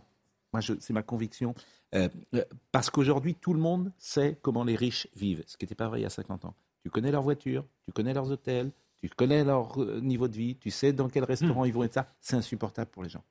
Moi, 0.54 0.62
c'est 0.62 0.94
ma 0.94 1.04
conviction. 1.04 1.54
Euh, 1.96 2.08
euh, 2.36 2.46
parce 2.72 2.90
qu'aujourd'hui, 2.90 3.36
tout 3.36 3.54
le 3.54 3.60
monde 3.60 3.92
sait 3.98 4.38
comment 4.42 4.64
les 4.64 4.76
riches 4.76 5.08
vivent, 5.16 5.44
ce 5.48 5.58
qui 5.58 5.66
n'était 5.66 5.76
pas 5.76 5.88
vrai 5.88 6.00
il 6.00 6.04
y 6.04 6.06
a 6.06 6.10
50 6.10 6.46
ans. 6.46 6.56
Tu 6.84 6.90
connais 6.90 7.12
leurs 7.12 7.24
voitures, 7.24 7.66
tu 7.86 7.92
connais 7.92 8.14
leurs 8.14 8.32
hôtels, 8.32 8.72
tu 9.02 9.10
connais 9.10 9.44
leur 9.44 9.78
niveau 10.02 10.28
de 10.28 10.36
vie, 10.36 10.56
tu 10.56 10.70
sais 10.70 10.94
dans 10.94 11.10
quel 11.10 11.24
restaurant 11.24 11.64
hmm. 11.64 11.68
ils 11.68 11.74
vont 11.74 11.84
être 11.84 11.94
ça. 11.94 12.14
C'est 12.22 12.36
insupportable 12.36 12.92
pour 12.92 13.04
les 13.04 13.10
gens. 13.10 13.24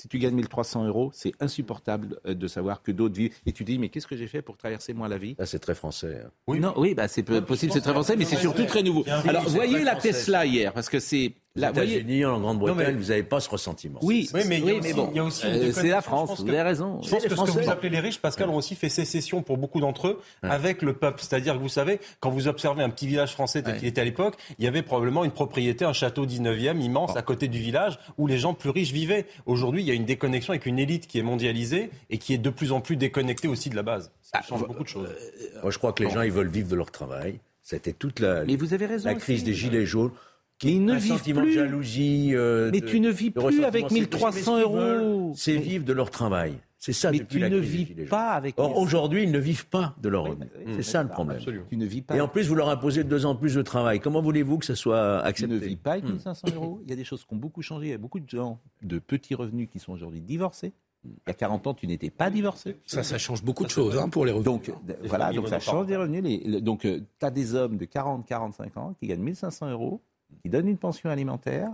Si 0.00 0.06
tu 0.06 0.20
gagnes 0.20 0.36
1300 0.36 0.84
euros, 0.84 1.10
c'est 1.12 1.32
insupportable 1.40 2.20
euh, 2.24 2.32
de 2.32 2.46
savoir 2.46 2.82
que 2.82 2.92
d'autres 2.92 3.16
vivent. 3.16 3.34
Et 3.46 3.52
tu 3.52 3.64
dis, 3.64 3.80
mais 3.80 3.88
qu'est-ce 3.88 4.06
que 4.06 4.16
j'ai 4.16 4.28
fait 4.28 4.42
pour 4.42 4.56
traverser 4.56 4.92
moi 4.92 5.08
la 5.08 5.18
vie? 5.18 5.34
Là, 5.36 5.44
c'est 5.44 5.58
très 5.58 5.74
français. 5.74 6.22
Hein. 6.24 6.30
Oui, 6.46 6.60
non, 6.60 6.72
oui, 6.76 6.94
bah, 6.94 7.08
c'est 7.08 7.24
possible, 7.24 7.72
c'est 7.72 7.80
très 7.80 7.90
français, 7.92 8.14
mais 8.14 8.24
c'est 8.24 8.36
surtout 8.36 8.64
très 8.64 8.84
nouveau. 8.84 9.04
Alors, 9.26 9.48
voyez 9.48 9.82
la 9.82 9.96
Tesla 9.96 10.46
hier, 10.46 10.72
parce 10.72 10.88
que 10.88 11.00
c'est 11.00 11.34
Là, 11.58 11.70
États-Unis, 11.70 12.24
en 12.24 12.40
Grande-Bretagne, 12.40 12.96
vous 12.96 13.08
n'avez 13.08 13.22
pas 13.22 13.40
ce 13.40 13.50
ressentiment. 13.50 13.98
Oui, 14.02 14.28
mais, 14.32 14.58
il 14.58 15.14
y 15.14 15.18
a 15.18 15.24
aussi, 15.24 15.46
euh, 15.46 15.72
c'est 15.72 15.88
la 15.88 16.00
France. 16.00 16.40
Vous 16.40 16.48
avez 16.48 16.62
raison. 16.62 17.00
Je 17.02 17.10
pense 17.10 17.22
que 17.24 17.34
ce 17.34 17.42
que 17.42 17.64
vous 17.64 17.70
appelez 17.70 17.90
les 17.90 18.00
riches, 18.00 18.20
Pascal, 18.20 18.48
ont 18.50 18.56
aussi 18.56 18.74
fait 18.74 18.88
sécession 18.88 19.42
pour 19.42 19.58
beaucoup 19.58 19.80
d'entre 19.80 20.08
eux 20.08 20.20
avec 20.42 20.82
le 20.82 20.92
peuple. 20.92 21.20
C'est-à-dire 21.20 21.54
que 21.54 21.60
vous 21.60 21.68
savez, 21.68 22.00
quand 22.20 22.30
vous 22.30 22.48
observez 22.48 22.82
un 22.82 22.90
petit 22.90 23.06
village 23.06 23.32
français 23.32 23.62
tel 23.62 23.78
qu'il 23.78 23.88
était 23.88 24.00
à 24.00 24.04
l'époque, 24.04 24.36
il 24.58 24.64
y 24.64 24.68
avait 24.68 24.82
probablement 24.82 25.24
une 25.24 25.30
propriété, 25.30 25.84
un 25.84 25.92
château 25.92 26.26
19e 26.26 26.80
immense 26.80 27.16
à 27.16 27.22
côté 27.22 27.48
du 27.48 27.58
village 27.58 27.98
où 28.16 28.26
les 28.26 28.38
gens 28.38 28.54
plus 28.54 28.70
riches 28.70 28.92
vivaient. 28.92 29.26
Aujourd'hui, 29.46 29.82
il 29.82 29.88
y 29.88 29.90
a 29.90 29.94
une 29.94 30.04
déconnexion 30.04 30.52
avec 30.52 30.66
une 30.66 30.78
élite 30.78 31.06
qui 31.06 31.18
est 31.18 31.22
mondialisée 31.22 31.90
et 32.10 32.18
qui 32.18 32.34
est 32.34 32.38
de 32.38 32.50
plus 32.50 32.72
en 32.72 32.80
plus 32.80 32.96
déconnectée 32.96 33.48
aussi 33.48 33.70
de 33.70 33.76
la 33.76 33.82
base. 33.82 34.10
Ça 34.22 34.40
ah, 34.40 34.46
change 34.46 34.66
beaucoup 34.66 34.84
de 34.84 34.88
choses. 34.88 35.08
Euh, 35.08 35.60
moi, 35.62 35.70
je 35.70 35.78
crois 35.78 35.92
que 35.92 36.02
les 36.02 36.10
gens, 36.10 36.22
ils 36.22 36.32
veulent 36.32 36.48
vivre 36.48 36.68
de 36.68 36.76
leur 36.76 36.90
travail. 36.90 37.38
C'était 37.62 37.92
toute 37.92 38.20
la, 38.20 38.44
Mais 38.44 38.56
vous 38.56 38.72
avez 38.72 38.86
raison 38.86 39.10
la 39.10 39.14
crise 39.14 39.44
des 39.44 39.52
gilets 39.52 39.84
jaunes 39.84 40.10
qui 40.58 40.80
ne 40.80 40.94
vivent 40.94 41.22
plus. 41.22 41.32
De 41.32 41.50
jalousie. 41.50 42.30
Euh, 42.32 42.70
mais 42.72 42.80
tu 42.80 43.00
ne 43.00 43.10
vis 43.10 43.30
plus 43.30 43.64
avec 43.64 43.90
1300 43.90 44.60
euros. 44.60 45.32
C'est 45.36 45.56
vivre 45.56 45.84
de 45.84 45.92
leur 45.92 46.10
travail. 46.10 46.54
C'est 46.80 46.92
ça 46.92 47.10
mais 47.10 47.24
tu 47.24 47.40
ne 47.40 47.56
vis 47.56 47.86
pas 48.08 48.30
avec. 48.30 48.54
Or 48.56 48.76
aujourd'hui, 48.76 49.24
ils 49.24 49.32
ne 49.32 49.38
vivent 49.38 49.66
pas 49.66 49.96
de 50.00 50.08
leur 50.08 50.24
revenus. 50.24 50.48
c'est 50.76 50.82
ça 50.82 51.02
le 51.02 51.08
problème. 51.08 51.40
Tu 51.68 51.76
ne 51.76 51.84
vis 51.84 52.02
pas. 52.02 52.16
Et 52.16 52.20
en 52.20 52.28
plus, 52.28 52.48
vous 52.48 52.54
leur 52.54 52.68
imposez 52.68 53.04
deux 53.04 53.26
ans 53.26 53.34
plus 53.34 53.54
de 53.54 53.62
travail. 53.62 54.00
Comment 54.00 54.22
voulez-vous 54.22 54.58
que 54.58 54.66
ça 54.66 54.76
soit 54.76 55.20
accepté 55.20 55.58
Tu 55.58 55.64
ne 55.64 55.68
vis 55.68 55.76
pas 55.76 55.92
avec 55.92 56.04
1500 56.04 56.48
euros. 56.54 56.80
Il 56.84 56.90
y 56.90 56.92
a 56.92 56.96
des 56.96 57.04
choses 57.04 57.24
qui 57.24 57.34
ont 57.34 57.38
beaucoup 57.38 57.62
changé. 57.62 57.86
Il 57.86 57.90
y 57.90 57.94
a 57.94 57.98
beaucoup 57.98 58.20
de 58.20 58.28
gens 58.28 58.60
de 58.82 58.98
petits 58.98 59.34
revenus 59.34 59.68
qui 59.70 59.78
sont 59.78 59.92
aujourd'hui 59.92 60.20
divorcés. 60.20 60.72
Il 61.04 61.12
y 61.28 61.30
a 61.30 61.34
40 61.34 61.66
ans, 61.68 61.74
tu 61.74 61.86
n'étais 61.86 62.10
pas 62.10 62.28
divorcé. 62.28 62.76
Ça, 62.84 63.02
ça 63.02 63.18
change 63.18 63.42
beaucoup 63.44 63.64
de 63.64 63.70
choses 63.70 63.96
hein, 63.96 64.08
pour 64.08 64.26
les 64.26 64.32
revenus. 64.32 64.44
Donc, 64.44 64.72
voilà, 65.04 65.32
donc 65.32 65.48
ça 65.48 65.60
change 65.60 65.86
des 65.86 65.96
revenus. 65.96 66.62
donc, 66.62 66.84
euh, 66.84 67.00
tu 67.18 67.26
as 67.26 67.30
des 67.30 67.54
hommes 67.54 67.76
de 67.76 67.84
40, 67.84 68.26
45 68.26 68.76
ans 68.76 68.94
qui 68.98 69.06
gagnent 69.06 69.22
1500 69.22 69.70
euros 69.70 70.02
qui 70.42 70.50
donnent 70.50 70.68
une 70.68 70.78
pension 70.78 71.10
alimentaire, 71.10 71.70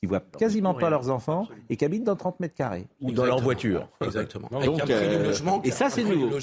qui 0.00 0.06
voient 0.06 0.20
quasiment 0.20 0.72
pas 0.72 0.88
leurs 0.88 1.10
enfants 1.10 1.46
et 1.68 1.76
qui 1.76 1.84
habitent 1.84 2.04
dans 2.04 2.16
30 2.16 2.40
mètres 2.40 2.54
carrés. 2.54 2.86
Ou 3.02 3.12
dans 3.12 3.26
leur 3.26 3.40
voiture. 3.40 3.86
Exactement. 4.00 4.48
Donc, 4.48 4.88
euh, 4.88 5.32
et 5.62 5.70
ça, 5.70 5.90
c'est 5.90 6.04
nouveau. 6.04 6.38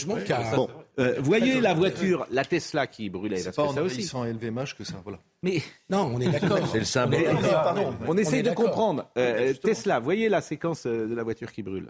Bon, 0.56 0.70
euh, 1.00 1.16
voyez 1.22 1.60
la 1.60 1.74
voiture, 1.74 2.28
la 2.30 2.46
Tesla 2.46 2.86
qui 2.86 3.10
brûlait. 3.10 3.38
C'est 3.38 3.56
pas 3.56 3.64
en 3.64 3.74
ça 3.74 3.82
aussi. 3.82 4.04
sans 4.04 4.26
LVMH 4.26 4.76
que 4.78 4.84
ça, 4.84 5.02
voilà. 5.04 5.20
Mais 5.42 5.62
non, 5.90 6.12
on 6.14 6.20
est 6.20 6.30
d'accord. 6.30 6.68
c'est 6.72 6.80
le 6.80 6.86
symbole. 6.86 7.24
pardon, 7.52 7.96
on, 8.06 8.14
on 8.14 8.18
essaye 8.18 8.44
de 8.44 8.52
comprendre. 8.52 9.10
Euh, 9.18 9.54
Tesla, 9.54 10.00
voyez 10.00 10.30
la 10.30 10.42
séquence 10.42 10.86
de 10.86 11.14
la 11.14 11.24
voiture 11.24 11.52
qui 11.52 11.64
brûle. 11.64 11.90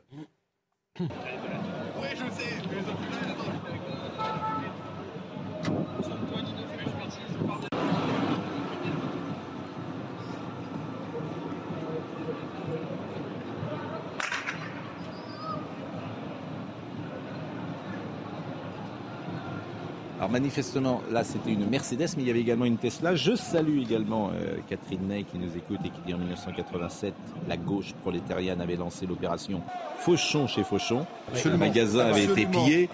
Alors 20.27 20.41
manifestement, 20.41 21.01
là 21.09 21.23
c'était 21.23 21.53
une 21.53 21.69
Mercedes, 21.69 22.09
mais 22.17 22.23
il 22.23 22.27
y 22.27 22.29
avait 22.29 22.41
également 22.41 22.65
une 22.65 22.77
Tesla. 22.77 23.15
Je 23.15 23.33
salue 23.33 23.79
également 23.79 24.29
euh, 24.33 24.57
Catherine 24.67 25.07
Ney 25.07 25.23
qui 25.23 25.37
nous 25.37 25.55
écoute 25.55 25.79
et 25.85 25.89
qui 25.89 26.01
dit 26.05 26.13
en 26.13 26.17
1987, 26.17 27.13
la 27.47 27.55
gauche 27.55 27.93
prolétarienne 28.01 28.59
avait 28.59 28.75
lancé 28.75 29.05
l'opération 29.05 29.63
Fauchon 29.99 30.45
chez 30.47 30.65
Fauchon. 30.65 31.07
Le 31.45 31.55
magasin 31.55 32.07
avait 32.07 32.25
été 32.25 32.45
pillé. 32.45 32.89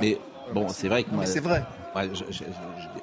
Mais 0.00 0.18
bon, 0.52 0.68
c'est 0.70 0.88
vrai 0.88 1.04
que 1.04 1.14
moi... 1.14 1.24
C'est 1.24 1.38
vrai. 1.38 1.62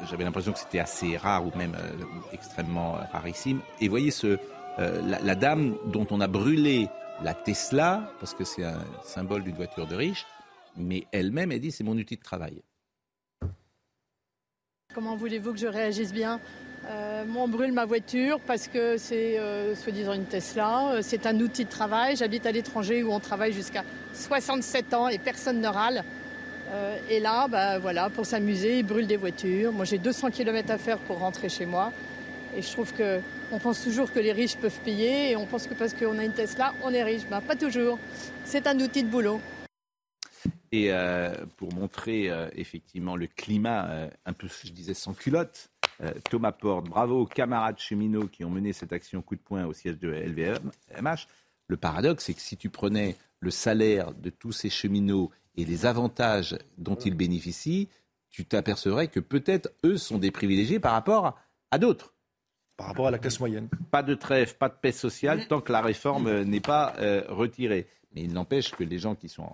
J'avais 0.09 0.25
l'impression 0.25 0.51
que 0.51 0.59
c'était 0.59 0.79
assez 0.79 1.15
rare 1.15 1.47
ou 1.47 1.57
même 1.57 1.75
euh, 1.75 2.03
extrêmement 2.33 2.97
rarissime. 3.13 3.61
Et 3.79 3.87
voyez 3.87 4.11
ce, 4.11 4.39
euh, 4.79 5.01
la, 5.07 5.19
la 5.21 5.35
dame 5.35 5.75
dont 5.85 6.05
on 6.11 6.19
a 6.19 6.27
brûlé 6.27 6.89
la 7.23 7.33
Tesla, 7.33 8.11
parce 8.19 8.33
que 8.33 8.43
c'est 8.43 8.65
un 8.65 8.83
symbole 9.05 9.45
d'une 9.45 9.55
voiture 9.55 9.87
de 9.87 9.95
riche, 9.95 10.25
mais 10.75 11.05
elle-même, 11.13 11.53
elle 11.53 11.61
dit 11.61 11.71
c'est 11.71 11.85
mon 11.85 11.95
outil 11.97 12.17
de 12.17 12.21
travail. 12.21 12.61
Comment 14.95 15.15
voulez-vous 15.15 15.53
que 15.53 15.59
je 15.59 15.67
réagisse 15.67 16.11
bien? 16.11 16.39
Euh, 16.89 17.23
on 17.37 17.47
brûle 17.47 17.71
ma 17.71 17.85
voiture 17.85 18.39
parce 18.39 18.67
que 18.67 18.97
c'est 18.97 19.37
euh, 19.37 19.75
soi-disant 19.75 20.13
une 20.13 20.25
Tesla. 20.25 20.93
Euh, 20.93 20.99
c'est 21.03 21.27
un 21.27 21.39
outil 21.39 21.65
de 21.65 21.69
travail. 21.69 22.15
J'habite 22.15 22.47
à 22.47 22.51
l'étranger 22.51 23.03
où 23.03 23.13
on 23.13 23.19
travaille 23.19 23.53
jusqu'à 23.53 23.83
67 24.15 24.95
ans 24.95 25.07
et 25.07 25.19
personne 25.19 25.61
ne 25.61 25.67
râle. 25.67 26.03
et 27.07 27.19
là, 27.19 27.47
bah, 27.47 27.77
voilà, 27.77 28.09
pour 28.09 28.25
s'amuser, 28.25 28.79
ils 28.79 28.83
brûlent 28.83 29.05
des 29.05 29.15
voitures. 29.15 29.71
Moi, 29.71 29.85
j'ai 29.85 29.99
200 29.99 30.31
km 30.31 30.71
à 30.71 30.79
faire 30.79 30.97
pour 30.97 31.19
rentrer 31.19 31.49
chez 31.49 31.67
moi. 31.67 31.93
Et 32.57 32.63
je 32.63 32.71
trouve 32.71 32.91
qu'on 32.91 33.59
pense 33.59 33.83
toujours 33.83 34.11
que 34.11 34.19
les 34.19 34.31
riches 34.31 34.57
peuvent 34.57 34.79
payer 34.83 35.29
et 35.29 35.35
on 35.35 35.45
pense 35.45 35.67
que 35.67 35.75
parce 35.75 35.93
qu'on 35.93 36.17
a 36.17 36.23
une 36.23 36.33
Tesla, 36.33 36.73
on 36.83 36.91
est 36.91 37.03
riche. 37.03 37.27
Ben, 37.29 37.41
pas 37.41 37.55
toujours. 37.55 37.99
C'est 38.43 38.65
un 38.65 38.79
outil 38.79 39.03
de 39.03 39.07
boulot. 39.07 39.39
Et 40.71 40.91
euh, 40.91 41.33
pour 41.57 41.73
montrer 41.73 42.29
euh, 42.29 42.47
effectivement 42.55 43.15
le 43.15 43.27
climat, 43.27 43.89
euh, 43.89 44.09
un 44.25 44.33
peu, 44.33 44.47
je 44.63 44.71
disais, 44.71 44.93
sans 44.93 45.13
culotte, 45.13 45.69
Thomas 46.29 46.53
Porte, 46.53 46.87
bravo 46.87 47.23
aux 47.23 47.25
camarades 47.25 47.77
cheminots 47.77 48.27
qui 48.27 48.45
ont 48.45 48.49
mené 48.49 48.71
cette 48.71 48.93
action 48.93 49.21
coup 49.21 49.35
de 49.35 49.41
poing 49.41 49.65
au 49.65 49.73
siège 49.73 49.99
de 49.99 50.07
LVMH. 50.07 51.27
Le 51.67 51.75
paradoxe, 51.75 52.23
c'est 52.23 52.33
que 52.33 52.39
si 52.39 52.55
tu 52.55 52.69
prenais 52.69 53.17
le 53.41 53.51
salaire 53.51 54.13
de 54.13 54.29
tous 54.29 54.53
ces 54.53 54.69
cheminots 54.69 55.29
et 55.57 55.65
les 55.65 55.85
avantages 55.85 56.57
dont 56.77 56.95
ils 56.95 57.15
bénéficient, 57.15 57.89
tu 58.29 58.45
t'apercevrais 58.45 59.09
que 59.09 59.19
peut-être 59.19 59.71
eux 59.83 59.97
sont 59.97 60.19
des 60.19 60.31
privilégiés 60.31 60.79
par 60.79 60.93
rapport 60.93 61.37
à 61.69 61.77
d'autres. 61.77 62.13
Par 62.77 62.87
rapport 62.87 63.07
à 63.07 63.11
la 63.11 63.19
classe 63.19 63.41
moyenne. 63.41 63.67
Pas 63.91 64.01
de 64.01 64.15
trêve, 64.15 64.55
pas 64.55 64.69
de 64.69 64.75
paix 64.81 64.93
sociale 64.93 65.49
tant 65.49 65.59
que 65.59 65.73
la 65.73 65.81
réforme 65.81 66.43
n'est 66.43 66.61
pas 66.61 66.93
retirée. 67.27 67.87
Mais 68.15 68.21
il 68.21 68.31
n'empêche 68.31 68.71
que 68.71 68.85
les 68.85 68.99
gens 68.99 69.15
qui 69.15 69.27
sont 69.27 69.49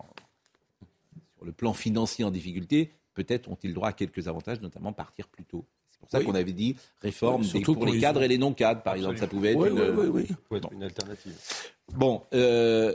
le 1.46 1.52
plan 1.52 1.74
financier 1.74 2.26
en 2.26 2.32
difficulté, 2.32 2.92
peut-être 3.14 3.50
ont-ils 3.50 3.74
droit 3.74 3.90
à 3.90 3.94
quelques 3.94 4.28
avantages, 4.28 4.62
notamment 4.62 4.94
partir 4.94 5.28
plus 5.28 5.46
tôt. 5.46 5.66
C'est 5.92 6.00
pour 6.00 6.10
ça 6.10 6.24
qu'on 6.24 6.36
avait 6.36 6.54
dit 6.54 6.76
réforme 7.02 7.44
pour, 7.64 7.86
les 7.86 8.00
cadres 8.00 8.22
et 8.22 8.28
les 8.28 8.38
non-cadres, 8.38 8.82
par 8.82 8.96
exemple. 8.96 9.18
Ça 9.18 9.28
pouvait 9.28 9.54
être, 9.54 10.72
une... 10.72 10.84
alternative. 10.84 11.34
Bon. 11.94 12.24
Euh... 12.34 12.94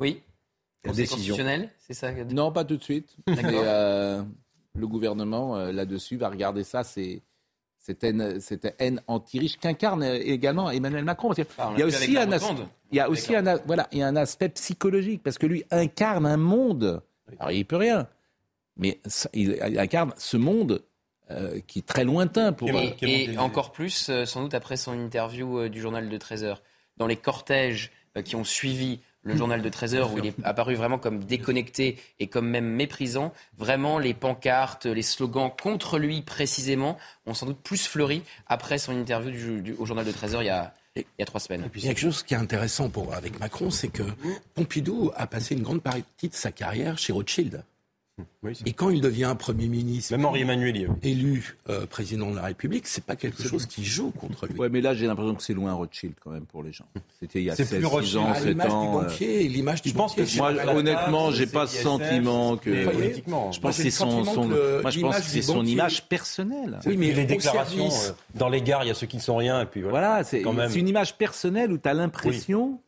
Oui. 0.00 0.22
constitutionnel, 0.84 1.70
c'est 1.78 1.94
ça 1.94 2.12
Non, 2.24 2.50
pas 2.52 2.64
tout 2.64 2.76
de 2.76 2.82
suite. 2.82 3.14
euh, 3.28 4.22
le 4.74 4.86
gouvernement, 4.86 5.56
euh, 5.56 5.72
là-dessus, 5.72 6.16
va 6.16 6.28
regarder 6.28 6.64
ça. 6.64 6.82
C'est 6.82 7.22
cette 7.88 8.04
haine, 8.04 8.38
cette 8.40 8.74
haine 8.78 9.00
anti-riche 9.06 9.56
qu'incarne 9.58 10.02
également 10.04 10.70
Emmanuel 10.70 11.04
Macron. 11.04 11.32
Ah, 11.58 11.72
il 11.74 11.80
y 11.80 11.82
a 11.82 11.86
aussi 11.86 12.16
un, 12.18 12.28
il 12.90 12.96
y 12.96 13.00
a 13.00 13.08
aussi 13.08 13.34
un, 13.34 13.56
voilà, 13.66 13.88
il 13.92 13.98
y 13.98 14.02
a 14.02 14.06
un 14.06 14.16
aspect 14.16 14.50
psychologique 14.50 15.22
parce 15.22 15.38
que 15.38 15.46
lui 15.46 15.64
incarne 15.70 16.26
un 16.26 16.36
monde. 16.36 17.02
Alors 17.38 17.50
il 17.50 17.64
peut 17.64 17.76
rien, 17.76 18.06
mais 18.76 19.00
il 19.32 19.78
incarne 19.78 20.12
ce 20.18 20.36
monde 20.36 20.82
euh, 21.30 21.60
qui 21.66 21.78
est 21.78 21.86
très 21.86 22.04
lointain 22.04 22.52
pour. 22.52 22.68
Et, 22.68 23.32
et 23.32 23.38
encore 23.38 23.72
plus, 23.72 24.10
euh, 24.10 24.26
sans 24.26 24.42
doute 24.42 24.54
après 24.54 24.76
son 24.76 24.92
interview 24.92 25.58
euh, 25.58 25.68
du 25.70 25.80
journal 25.80 26.10
de 26.10 26.16
13 26.18 26.44
heures, 26.44 26.62
dans 26.98 27.06
les 27.06 27.16
cortèges 27.16 27.90
qui 28.24 28.36
ont 28.36 28.44
suivi 28.44 29.00
le 29.28 29.36
journal 29.36 29.62
de 29.62 29.68
13 29.68 29.94
heures, 29.94 30.12
où 30.12 30.18
il 30.18 30.26
est 30.26 30.34
apparu 30.42 30.74
vraiment 30.74 30.98
comme 30.98 31.24
déconnecté 31.24 31.96
et 32.18 32.26
comme 32.26 32.48
même 32.48 32.66
méprisant. 32.66 33.32
Vraiment, 33.56 33.98
les 33.98 34.14
pancartes, 34.14 34.86
les 34.86 35.02
slogans 35.02 35.50
contre 35.62 35.98
lui 35.98 36.22
précisément 36.22 36.98
ont 37.26 37.34
sans 37.34 37.46
doute 37.46 37.60
plus 37.62 37.86
fleuri 37.86 38.22
après 38.46 38.78
son 38.78 38.92
interview 38.92 39.60
du, 39.60 39.74
au 39.74 39.86
journal 39.86 40.04
de 40.04 40.12
13 40.12 40.34
heures 40.34 40.42
il 40.42 40.46
y 40.46 40.50
a, 40.50 40.74
il 40.96 41.04
y 41.18 41.22
a 41.22 41.26
trois 41.26 41.40
semaines. 41.40 41.68
Il 41.74 41.82
y 41.82 41.86
a 41.86 41.88
quelque 41.88 42.00
chose 42.00 42.22
qui 42.22 42.34
est 42.34 42.38
intéressant 42.38 42.88
pour, 42.88 43.14
avec 43.14 43.38
Macron, 43.38 43.70
c'est 43.70 43.88
que 43.88 44.02
Pompidou 44.54 45.12
a 45.14 45.26
passé 45.26 45.54
une 45.54 45.62
grande 45.62 45.82
partie 45.82 46.28
de 46.28 46.34
sa 46.34 46.50
carrière 46.50 46.98
chez 46.98 47.12
Rothschild 47.12 47.62
et 48.64 48.72
quand 48.72 48.90
il 48.90 49.00
devient 49.00 49.34
Premier 49.38 49.68
ministre, 49.68 50.12
même 50.12 50.24
Henri 50.24 50.42
Emmanuel 50.42 50.88
élu 51.02 51.56
euh, 51.68 51.86
président 51.86 52.30
de 52.30 52.36
la 52.36 52.42
République, 52.42 52.86
c'est 52.86 53.04
pas 53.04 53.16
quelque 53.16 53.42
chose 53.42 53.66
qui 53.66 53.84
joue 53.84 54.10
contre 54.10 54.46
lui. 54.46 54.58
Ouais, 54.58 54.68
mais 54.68 54.80
là 54.80 54.94
j'ai 54.94 55.06
l'impression 55.06 55.34
que 55.34 55.42
c'est 55.42 55.54
loin 55.54 55.72
Rothschild 55.72 56.14
quand 56.22 56.30
même 56.30 56.46
pour 56.46 56.62
les 56.62 56.72
gens. 56.72 56.86
C'était 57.20 57.40
il 57.40 57.44
y 57.44 57.50
a 57.50 57.56
16 57.56 57.84
ans, 58.16 58.34
7 58.34 58.60
ans. 58.62 59.04
L'image 59.20 59.82
du 59.82 59.92
banquier, 59.92 60.26
je 60.26 60.36
pense 60.36 60.54
que 60.54 60.64
moi 60.64 60.74
honnêtement, 60.74 61.30
j'ai 61.30 61.46
pas 61.46 61.66
ce 61.66 61.82
sentiment 61.82 62.56
que 62.56 62.84
politiquement. 62.84 63.52
Je 63.52 63.60
pense 63.60 63.76
que 63.76 63.82
c'est 63.82 63.90
son, 63.90 64.24
son 64.24 64.46
moi 64.46 64.90
je 64.90 65.00
pense 65.00 65.16
que 65.16 65.22
c'est 65.22 65.42
son 65.42 65.64
image 65.64 66.04
personnelle. 66.08 66.78
Oui, 66.86 66.96
mais 66.96 67.12
les 67.12 67.24
déclarations 67.24 67.88
euh, 67.88 68.12
dans 68.34 68.48
les 68.48 68.62
gares, 68.62 68.84
il 68.84 68.88
y 68.88 68.90
a 68.90 68.94
ceux 68.94 69.06
qui 69.06 69.16
ne 69.16 69.22
sont 69.22 69.36
rien 69.36 69.62
et 69.62 69.66
puis 69.66 69.82
voilà. 69.82 70.24
c'est 70.24 70.42
une 70.42 70.88
image 70.88 71.16
personnelle 71.16 71.72
où 71.72 71.78
tu 71.78 71.88
as 71.88 71.94
l'impression 71.94 72.80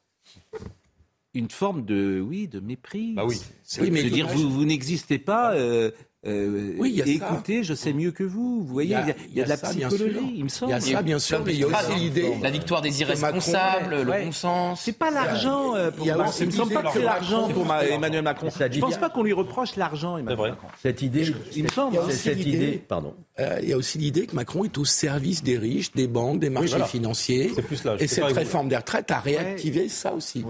une 1.35 1.51
forme 1.51 1.85
de 1.85 2.21
oui 2.21 2.49
de 2.49 2.61
mépris. 2.61 3.15
Bah 3.15 3.25
oui. 3.27 3.41
oui 3.81 3.91
mais 3.91 4.03
dire 4.11 4.29
vous, 4.29 4.51
vous 4.51 4.65
n'existez 4.65 5.19
pas. 5.19 5.55
Euh, 5.55 5.91
euh, 6.27 6.75
oui, 6.77 7.03
écoutez, 7.07 7.65
je 7.65 7.73
sais 7.73 7.95
mieux 7.95 8.11
que 8.11 8.25
vous. 8.25 8.63
Vous 8.63 8.73
voyez, 8.73 8.95
il 9.31 9.39
y 9.39 9.41
a, 9.41 9.45
de 9.45 9.49
la 9.49 9.57
psychologie, 9.57 10.35
il 10.37 10.45
me 10.45 10.49
semble. 10.51 10.73
Il 10.73 10.75
y 10.75 10.77
a 10.77 10.81
ça, 10.81 11.03
bien 11.03 11.19
sûr, 11.19 11.43
mais 11.45 11.55
il 11.55 11.61
y 11.61 11.65
a 11.65 11.69
aussi 11.69 11.95
l'idée. 11.97 12.35
La 12.43 12.51
victoire 12.51 12.83
des 12.83 13.01
irresponsables, 13.01 14.03
le 14.03 14.25
bon 14.25 14.33
sens. 14.33 14.83
C'est 14.83 14.99
pas 14.99 15.11
l'argent. 15.11 15.75
Euh, 15.77 15.91
il, 15.99 16.15
il 16.41 16.47
me 16.47 16.51
semble 16.51 16.75
pas 16.75 16.83
que 16.83 16.93
c'est 16.93 17.03
l'argent 17.03 17.49
pour 17.49 17.73
Emmanuel 17.75 18.23
Macron. 18.23 18.49
Je 18.51 18.81
pense 18.81 18.99
pas 18.99 19.09
qu'on 19.09 19.23
lui 19.23 19.33
reproche 19.33 19.77
l'argent, 19.77 20.19
Emmanuel 20.19 20.51
Macron. 20.51 20.69
Cette 20.83 21.01
idée, 21.01 21.33
il 21.57 21.65
me 21.65 21.69
semble, 21.69 21.99
cette 22.13 22.45
idée, 22.45 22.83
pardon. 22.87 23.15
il 23.63 23.69
y 23.69 23.73
a 23.73 23.77
aussi 23.77 23.97
l'idée 23.97 24.27
que 24.27 24.37
Macron 24.37 24.65
est 24.65 24.77
au 24.77 24.85
service 24.85 25.43
des 25.43 25.57
riches, 25.57 25.93
des 25.93 26.07
banques, 26.07 26.41
des 26.41 26.51
marchés 26.51 26.85
financiers. 26.85 27.53
Et 27.99 28.07
cette 28.07 28.25
réforme 28.25 28.69
des 28.69 28.77
retraites 28.77 29.11
a 29.11 29.21
réactivé 29.21 29.89
ça 29.89 30.13
aussi. 30.13 30.45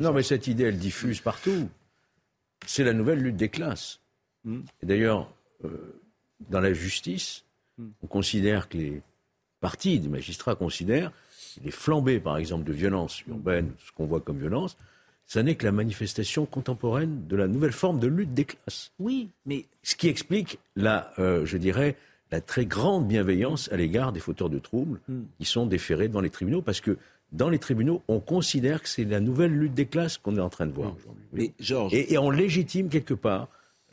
Non, 0.00 0.12
mais 0.12 0.22
cette 0.22 0.46
idée, 0.46 0.64
elle 0.64 0.78
diffuse 0.78 1.20
partout. 1.20 1.68
C'est 2.66 2.84
la 2.84 2.92
nouvelle 2.92 3.18
lutte 3.18 3.36
des 3.36 3.48
classes. 3.48 4.00
Hmm. 4.44 4.60
D'ailleurs, 4.82 5.32
euh, 5.64 6.00
dans 6.50 6.60
la 6.60 6.72
justice, 6.72 7.44
hmm. 7.78 7.88
on 8.02 8.06
considère 8.06 8.68
que 8.68 8.78
les 8.78 9.02
partis 9.60 9.98
des 9.98 10.08
magistrats 10.08 10.54
considèrent 10.54 11.12
les 11.62 11.70
flambées, 11.70 12.20
par 12.20 12.36
exemple, 12.36 12.64
de 12.64 12.72
violence 12.72 13.22
urbaine, 13.28 13.72
ce 13.84 13.92
qu'on 13.92 14.06
voit 14.06 14.20
comme 14.20 14.38
violence, 14.38 14.76
ça 15.26 15.42
n'est 15.42 15.54
que 15.54 15.64
la 15.64 15.72
manifestation 15.72 16.46
contemporaine 16.46 17.26
de 17.26 17.36
la 17.36 17.46
nouvelle 17.46 17.72
forme 17.72 17.98
de 17.98 18.06
lutte 18.06 18.34
des 18.34 18.44
classes. 18.44 18.92
Oui, 18.98 19.30
mais 19.46 19.64
ce 19.82 19.94
qui 19.94 20.08
explique 20.08 20.58
la, 20.76 21.12
euh, 21.18 21.46
je 21.46 21.56
dirais, 21.56 21.96
la 22.30 22.40
très 22.40 22.66
grande 22.66 23.06
bienveillance 23.06 23.70
à 23.72 23.76
l'égard 23.76 24.12
des 24.12 24.20
fauteurs 24.20 24.50
de 24.50 24.58
troubles 24.58 25.00
hmm. 25.08 25.22
qui 25.38 25.44
sont 25.44 25.66
déférés 25.66 26.08
dans 26.08 26.20
les 26.20 26.30
tribunaux, 26.30 26.62
parce 26.62 26.80
que 26.80 26.98
dans 27.32 27.48
les 27.48 27.58
tribunaux, 27.58 28.02
on 28.06 28.20
considère 28.20 28.82
que 28.82 28.88
c'est 28.88 29.04
la 29.04 29.20
nouvelle 29.20 29.52
lutte 29.52 29.74
des 29.74 29.86
classes 29.86 30.18
qu'on 30.18 30.36
est 30.36 30.40
en 30.40 30.50
train 30.50 30.66
de 30.66 30.72
voir 30.72 30.94
aujourd'hui. 30.94 31.52
Et, 31.92 32.18
on 32.18 32.30
légitime 32.30 32.88
quelque 32.88 33.14
part 33.14 33.48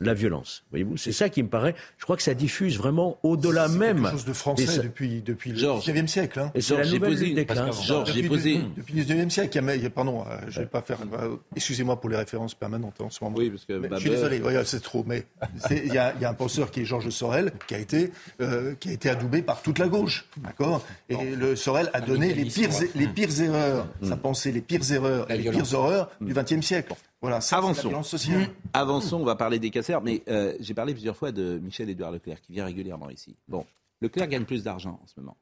la 0.06 0.14
violence. 0.14 0.64
Voyez-vous, 0.70 0.96
c'est 0.96 1.12
ça 1.12 1.28
qui 1.28 1.42
me 1.42 1.48
paraît. 1.48 1.74
Je 1.98 2.04
crois 2.04 2.16
que 2.16 2.22
ça 2.22 2.34
diffuse 2.34 2.76
vraiment 2.78 3.18
au-delà 3.22 3.68
même. 3.68 3.96
C'est 3.96 4.02
quelque 4.02 4.12
chose 4.12 4.24
de 4.24 4.32
français 4.32 4.78
depuis 4.82 5.22
depuis 5.22 5.52
le 5.52 5.58
19e 5.58 6.06
siècle. 6.06 6.40
Hein. 6.40 6.50
Et 6.54 6.60
Georges, 6.60 6.88
j'ai 6.88 7.00
posé. 7.00 7.46
Georges, 7.84 8.12
j'ai 8.12 8.28
posé. 8.28 8.60
Depuis 8.76 8.94
le 8.94 9.02
19e 9.02 9.30
siècle, 9.30 9.60
il 9.74 9.82
y 9.82 9.86
a, 9.86 9.90
pardon, 9.90 10.24
euh, 10.28 10.36
je 10.48 10.60
vais 10.60 10.66
pas 10.66 10.82
faire. 10.82 10.98
Euh, 11.14 11.36
excusez-moi 11.56 12.00
pour 12.00 12.10
les 12.10 12.16
références 12.16 12.54
permanentes 12.54 13.00
en 13.00 13.10
ce 13.10 13.22
moment. 13.22 13.36
Oui, 13.36 13.50
parce 13.50 13.64
que. 13.64 13.80
je 13.94 14.00
suis 14.00 14.10
désolé, 14.10 14.40
c'est 14.64 14.82
trop. 14.82 15.04
Mais 15.06 15.26
il 15.70 15.92
y, 15.92 15.98
a, 15.98 16.14
y, 16.20 16.24
a 16.24 16.30
un 16.30 16.34
penseur 16.34 16.70
qui 16.70 16.80
est 16.80 16.84
Georges 16.84 17.10
Sorel, 17.10 17.52
qui 17.66 17.74
a 17.74 17.78
été 17.78 18.12
euh, 18.40 18.74
qui 18.78 18.90
a 18.90 18.92
été 18.92 19.10
adoubé 19.10 19.42
par 19.42 19.62
toute 19.62 19.78
la 19.78 19.88
gauche, 19.88 20.26
d'accord? 20.38 20.84
Et 21.08 21.36
le 21.36 21.56
Sorel 21.56 21.90
a 21.92 22.00
donné 22.00 22.34
les 22.34 22.44
pires 22.44 22.70
les 22.94 23.06
pires 23.06 23.40
erreurs, 23.40 23.88
sa 24.02 24.16
pensée, 24.16 24.52
les 24.52 24.60
pires 24.60 24.90
erreurs, 24.92 25.26
les 25.28 25.50
pires 25.50 25.74
horreurs 25.74 26.10
du 26.20 26.32
20e 26.32 26.62
siècle. 26.62 26.94
Voilà, 27.22 27.38
Avançons. 27.52 27.90
Mmh. 27.90 28.46
Avançons, 28.72 29.20
on 29.20 29.24
va 29.24 29.36
parler 29.36 29.60
des 29.60 29.70
casseurs, 29.70 30.02
mais 30.02 30.22
euh, 30.28 30.54
j'ai 30.58 30.74
parlé 30.74 30.92
plusieurs 30.92 31.16
fois 31.16 31.30
de 31.30 31.60
Michel-Édouard 31.62 32.10
Leclerc, 32.10 32.40
qui 32.40 32.52
vient 32.52 32.64
régulièrement 32.64 33.10
ici. 33.10 33.36
Bon, 33.46 33.64
Leclerc 34.00 34.26
gagne 34.26 34.44
plus 34.44 34.64
d'argent 34.64 34.98
en 35.00 35.06
ce 35.06 35.14
moment. 35.20 35.36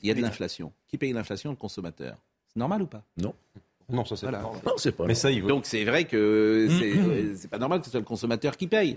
Il 0.00 0.08
y 0.08 0.12
a 0.12 0.14
de 0.14 0.20
l'inflation. 0.20 0.72
Qui 0.86 0.98
paye 0.98 1.12
l'inflation 1.12 1.50
Le 1.50 1.56
consommateur? 1.56 2.16
C'est 2.46 2.58
normal 2.58 2.82
ou 2.82 2.86
pas? 2.86 3.02
Non. 3.16 3.34
Non, 3.88 4.04
ça 4.04 4.16
c'est 4.16 4.26
pas 4.26 4.40
normal. 4.40 4.60
Non, 4.64 4.72
c'est 4.76 4.92
pas. 4.92 5.06
Mais 5.06 5.14
ça, 5.16 5.32
Donc 5.32 5.66
c'est 5.66 5.84
vrai 5.84 6.04
que 6.04 6.68
mmh. 6.70 7.36
c'est 7.36 7.48
pas 7.48 7.58
normal 7.58 7.80
que 7.80 7.86
ce 7.86 7.90
soit 7.90 8.00
le 8.00 8.06
consommateur 8.06 8.56
qui 8.56 8.68
paye. 8.68 8.96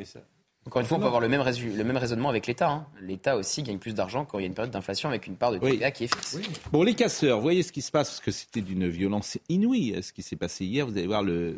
Encore 0.68 0.82
une 0.82 0.88
fois, 0.88 0.98
on 0.98 1.00
peut 1.00 1.08
avoir 1.08 1.22
le 1.22 1.30
même, 1.30 1.44
le 1.44 1.84
même 1.84 1.98
raisonnement 1.98 2.30
avec 2.30 2.46
l'État. 2.46 2.70
Hein. 2.70 2.88
L'État 3.02 3.36
aussi 3.36 3.63
gagne 3.63 3.78
plus 3.80 3.94
d'argent 3.94 4.26
quand 4.26 4.38
il 4.39 4.44
y 4.44 4.46
a 4.46 4.48
une 4.48 4.54
période 4.54 4.72
d'inflation 4.72 5.10
avec 5.10 5.26
une 5.26 5.36
part 5.36 5.52
de 5.52 5.58
TVA 5.58 5.91
qui 5.91 6.06
est 6.06 6.15
fixe. 6.15 6.39
Bon, 6.72 6.84
les 6.84 6.96
casseurs, 6.96 7.39
voyez 7.39 7.63
ce 7.63 7.72
qui 7.72 7.82
se 7.82 7.91
passe, 7.91 8.10
parce 8.10 8.20
que 8.20 8.32
c'était 8.32 8.62
d'une 8.62 8.88
violence 8.88 9.38
inouïe 9.50 10.02
ce 10.02 10.12
qui 10.12 10.24
s'est 10.24 10.36
passé 10.36 10.65
hier. 10.65 10.88
Vous 10.88 10.98
allez 10.98 11.08
voir 11.08 11.24
le 11.24 11.58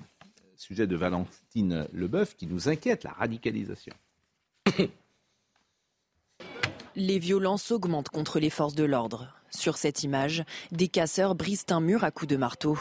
sujet 0.60 0.88
de 0.88 0.96
Valentine 0.96 1.88
Leboeuf 1.94 2.36
qui 2.36 2.48
nous 2.48 2.70
inquiète, 2.70 3.04
la 3.04 3.12
radicalisation. 3.12 3.94
Les 6.96 7.20
violences 7.20 7.72
augmentent 7.72 8.10
contre 8.10 8.40
les 8.40 8.50
forces 8.50 8.74
de 8.74 8.84
l'ordre. 8.84 9.32
Sur 9.52 9.78
cette 9.78 10.04
image, 10.04 10.44
des 10.72 10.88
casseurs 10.88 11.36
brisent 11.36 11.66
un 11.70 11.80
mur 11.80 12.04
à 12.04 12.12
coups 12.12 12.30
de 12.30 12.38
marteau. 12.38 12.78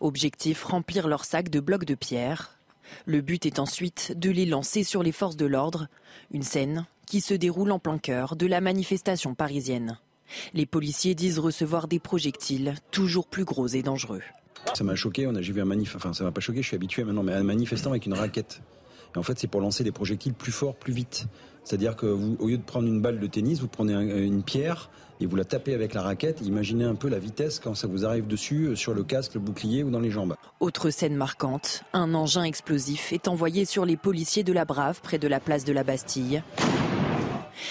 Objectif 0.00 0.64
remplir 0.64 1.06
leur 1.06 1.24
sac 1.24 1.50
de 1.50 1.60
blocs 1.60 1.84
de 1.84 1.94
pierre. 1.94 2.58
Le 3.06 3.20
but 3.20 3.46
est 3.46 3.58
ensuite 3.58 4.12
de 4.18 4.30
les 4.30 4.46
lancer 4.46 4.84
sur 4.84 5.02
les 5.02 5.12
forces 5.12 5.36
de 5.36 5.46
l'ordre, 5.46 5.88
une 6.30 6.42
scène 6.42 6.86
qui 7.06 7.20
se 7.20 7.34
déroule 7.34 7.72
en 7.72 7.78
plein 7.78 7.98
cœur 7.98 8.36
de 8.36 8.46
la 8.46 8.60
manifestation 8.60 9.34
parisienne. 9.34 9.98
Les 10.54 10.66
policiers 10.66 11.14
disent 11.14 11.38
recevoir 11.38 11.88
des 11.88 11.98
projectiles 11.98 12.74
toujours 12.90 13.26
plus 13.26 13.44
gros 13.44 13.66
et 13.66 13.82
dangereux. 13.82 14.22
Ça 14.74 14.84
m'a 14.84 14.94
choqué, 14.94 15.26
on 15.26 15.34
a, 15.34 15.42
j'ai 15.42 15.52
vu 15.52 15.60
un 15.60 15.66
manif, 15.66 15.96
enfin 15.96 16.12
ça 16.12 16.24
m'a 16.24 16.32
pas 16.32 16.40
choqué, 16.40 16.62
je 16.62 16.68
suis 16.68 16.76
habitué 16.76 17.04
maintenant, 17.04 17.22
mais 17.22 17.34
un 17.34 17.42
manifestant 17.42 17.90
avec 17.90 18.06
une 18.06 18.14
raquette. 18.14 18.62
Et 19.14 19.18
en 19.18 19.22
fait, 19.22 19.38
c'est 19.38 19.48
pour 19.48 19.60
lancer 19.60 19.84
des 19.84 19.92
projectiles 19.92 20.32
plus 20.32 20.52
forts, 20.52 20.74
plus 20.74 20.92
vite. 20.92 21.26
C'est-à-dire 21.64 21.96
que 21.96 22.06
vous, 22.06 22.36
au 22.40 22.48
lieu 22.48 22.56
de 22.56 22.62
prendre 22.62 22.88
une 22.88 23.00
balle 23.00 23.20
de 23.20 23.26
tennis, 23.26 23.60
vous 23.60 23.68
prenez 23.68 23.92
une 23.92 24.42
pierre 24.42 24.90
et 25.20 25.26
vous 25.26 25.36
la 25.36 25.44
tapez 25.44 25.74
avec 25.74 25.94
la 25.94 26.02
raquette. 26.02 26.40
Imaginez 26.40 26.84
un 26.84 26.94
peu 26.94 27.08
la 27.08 27.18
vitesse 27.18 27.60
quand 27.60 27.74
ça 27.74 27.86
vous 27.86 28.04
arrive 28.04 28.26
dessus, 28.26 28.66
euh, 28.66 28.76
sur 28.76 28.94
le 28.94 29.04
casque, 29.04 29.34
le 29.34 29.40
bouclier 29.40 29.84
ou 29.84 29.90
dans 29.90 30.00
les 30.00 30.10
jambes. 30.10 30.34
Autre 30.60 30.90
scène 30.90 31.14
marquante, 31.14 31.84
un 31.92 32.14
engin 32.14 32.44
explosif 32.44 33.12
est 33.12 33.28
envoyé 33.28 33.64
sur 33.64 33.84
les 33.84 33.96
policiers 33.96 34.42
de 34.42 34.52
la 34.52 34.64
Brave 34.64 35.00
près 35.02 35.18
de 35.18 35.28
la 35.28 35.38
place 35.38 35.64
de 35.64 35.72
la 35.72 35.84
Bastille. 35.84 36.42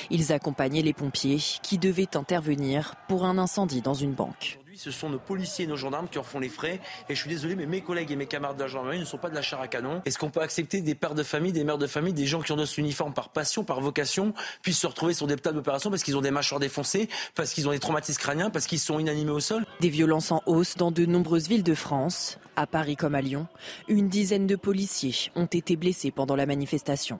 Ils 0.10 0.32
accompagnaient 0.32 0.84
les 0.84 0.94
pompiers 0.94 1.40
qui 1.62 1.78
devaient 1.78 2.16
intervenir 2.16 2.96
pour 3.10 3.26
un 3.26 3.38
incendie 3.38 3.82
dans 3.82 3.96
une 3.96 4.14
banque 4.14 4.61
ce 4.82 4.90
sont 4.90 5.12
nos 5.12 5.20
policiers 5.20 5.66
et 5.66 5.68
nos 5.68 5.76
gendarmes 5.76 6.08
qui 6.10 6.18
en 6.18 6.24
font 6.24 6.40
les 6.40 6.50
frais. 6.50 6.80
Et 7.08 7.14
je 7.14 7.20
suis 7.22 7.30
désolé, 7.30 7.56
mais 7.56 7.68
mes 7.68 7.82
collègues 7.82 8.12
et 8.12 8.16
mes 8.16 8.26
camarades 8.26 8.58
de 8.58 8.64
la 8.64 8.68
gendarmerie 8.68 9.00
ne 9.00 9.06
sont 9.06 9.20
pas 9.20 9.30
de 9.30 9.36
la 9.36 9.44
chair 9.44 9.62
à 9.62 9.68
canon. 9.68 10.02
Est-ce 10.06 10.18
qu'on 10.18 10.32
peut 10.32 10.42
accepter 10.42 10.82
des 10.82 10.96
pères 10.96 11.14
de 11.14 11.22
famille, 11.22 11.52
des 11.52 11.64
mères 11.64 11.78
de 11.78 11.86
famille, 11.86 12.14
des 12.14 12.26
gens 12.26 12.42
qui 12.42 12.52
ont 12.52 12.56
notre 12.56 12.80
uniforme 12.80 13.14
par 13.14 13.30
passion, 13.30 13.64
par 13.64 13.80
vocation, 13.80 14.34
puissent 14.64 14.80
se 14.80 14.88
retrouver 14.88 15.14
sur 15.14 15.28
des 15.28 15.36
tables 15.36 15.58
d'opération 15.58 15.92
parce 15.92 16.02
qu'ils 16.02 16.18
ont 16.18 16.22
des 16.22 16.32
mâchoires 16.32 16.60
défoncées, 16.60 17.10
parce 17.36 17.54
qu'ils 17.54 17.68
ont 17.68 17.72
des 17.72 17.80
traumatismes 17.80 18.20
crâniens, 18.20 18.50
parce 18.50 18.66
qu'ils 18.66 18.80
sont 18.80 18.98
inanimés 18.98 19.30
au 19.30 19.40
sol? 19.40 19.68
Des 19.82 19.90
violences 19.90 20.32
en 20.32 20.42
hausse 20.48 20.76
dans 20.78 20.90
de 20.90 21.06
nombreuses 21.06 21.48
villes 21.48 21.64
de 21.64 21.76
France. 21.76 22.40
À 22.56 22.66
Paris 22.66 22.96
comme 22.96 23.14
à 23.14 23.22
Lyon, 23.22 23.48
une 23.88 24.10
dizaine 24.10 24.48
de 24.48 24.56
policiers 24.56 25.32
ont 25.36 25.46
été 25.46 25.76
blessés 25.76 26.10
pendant 26.10 26.36
la 26.36 26.48
manifestation. 26.48 27.20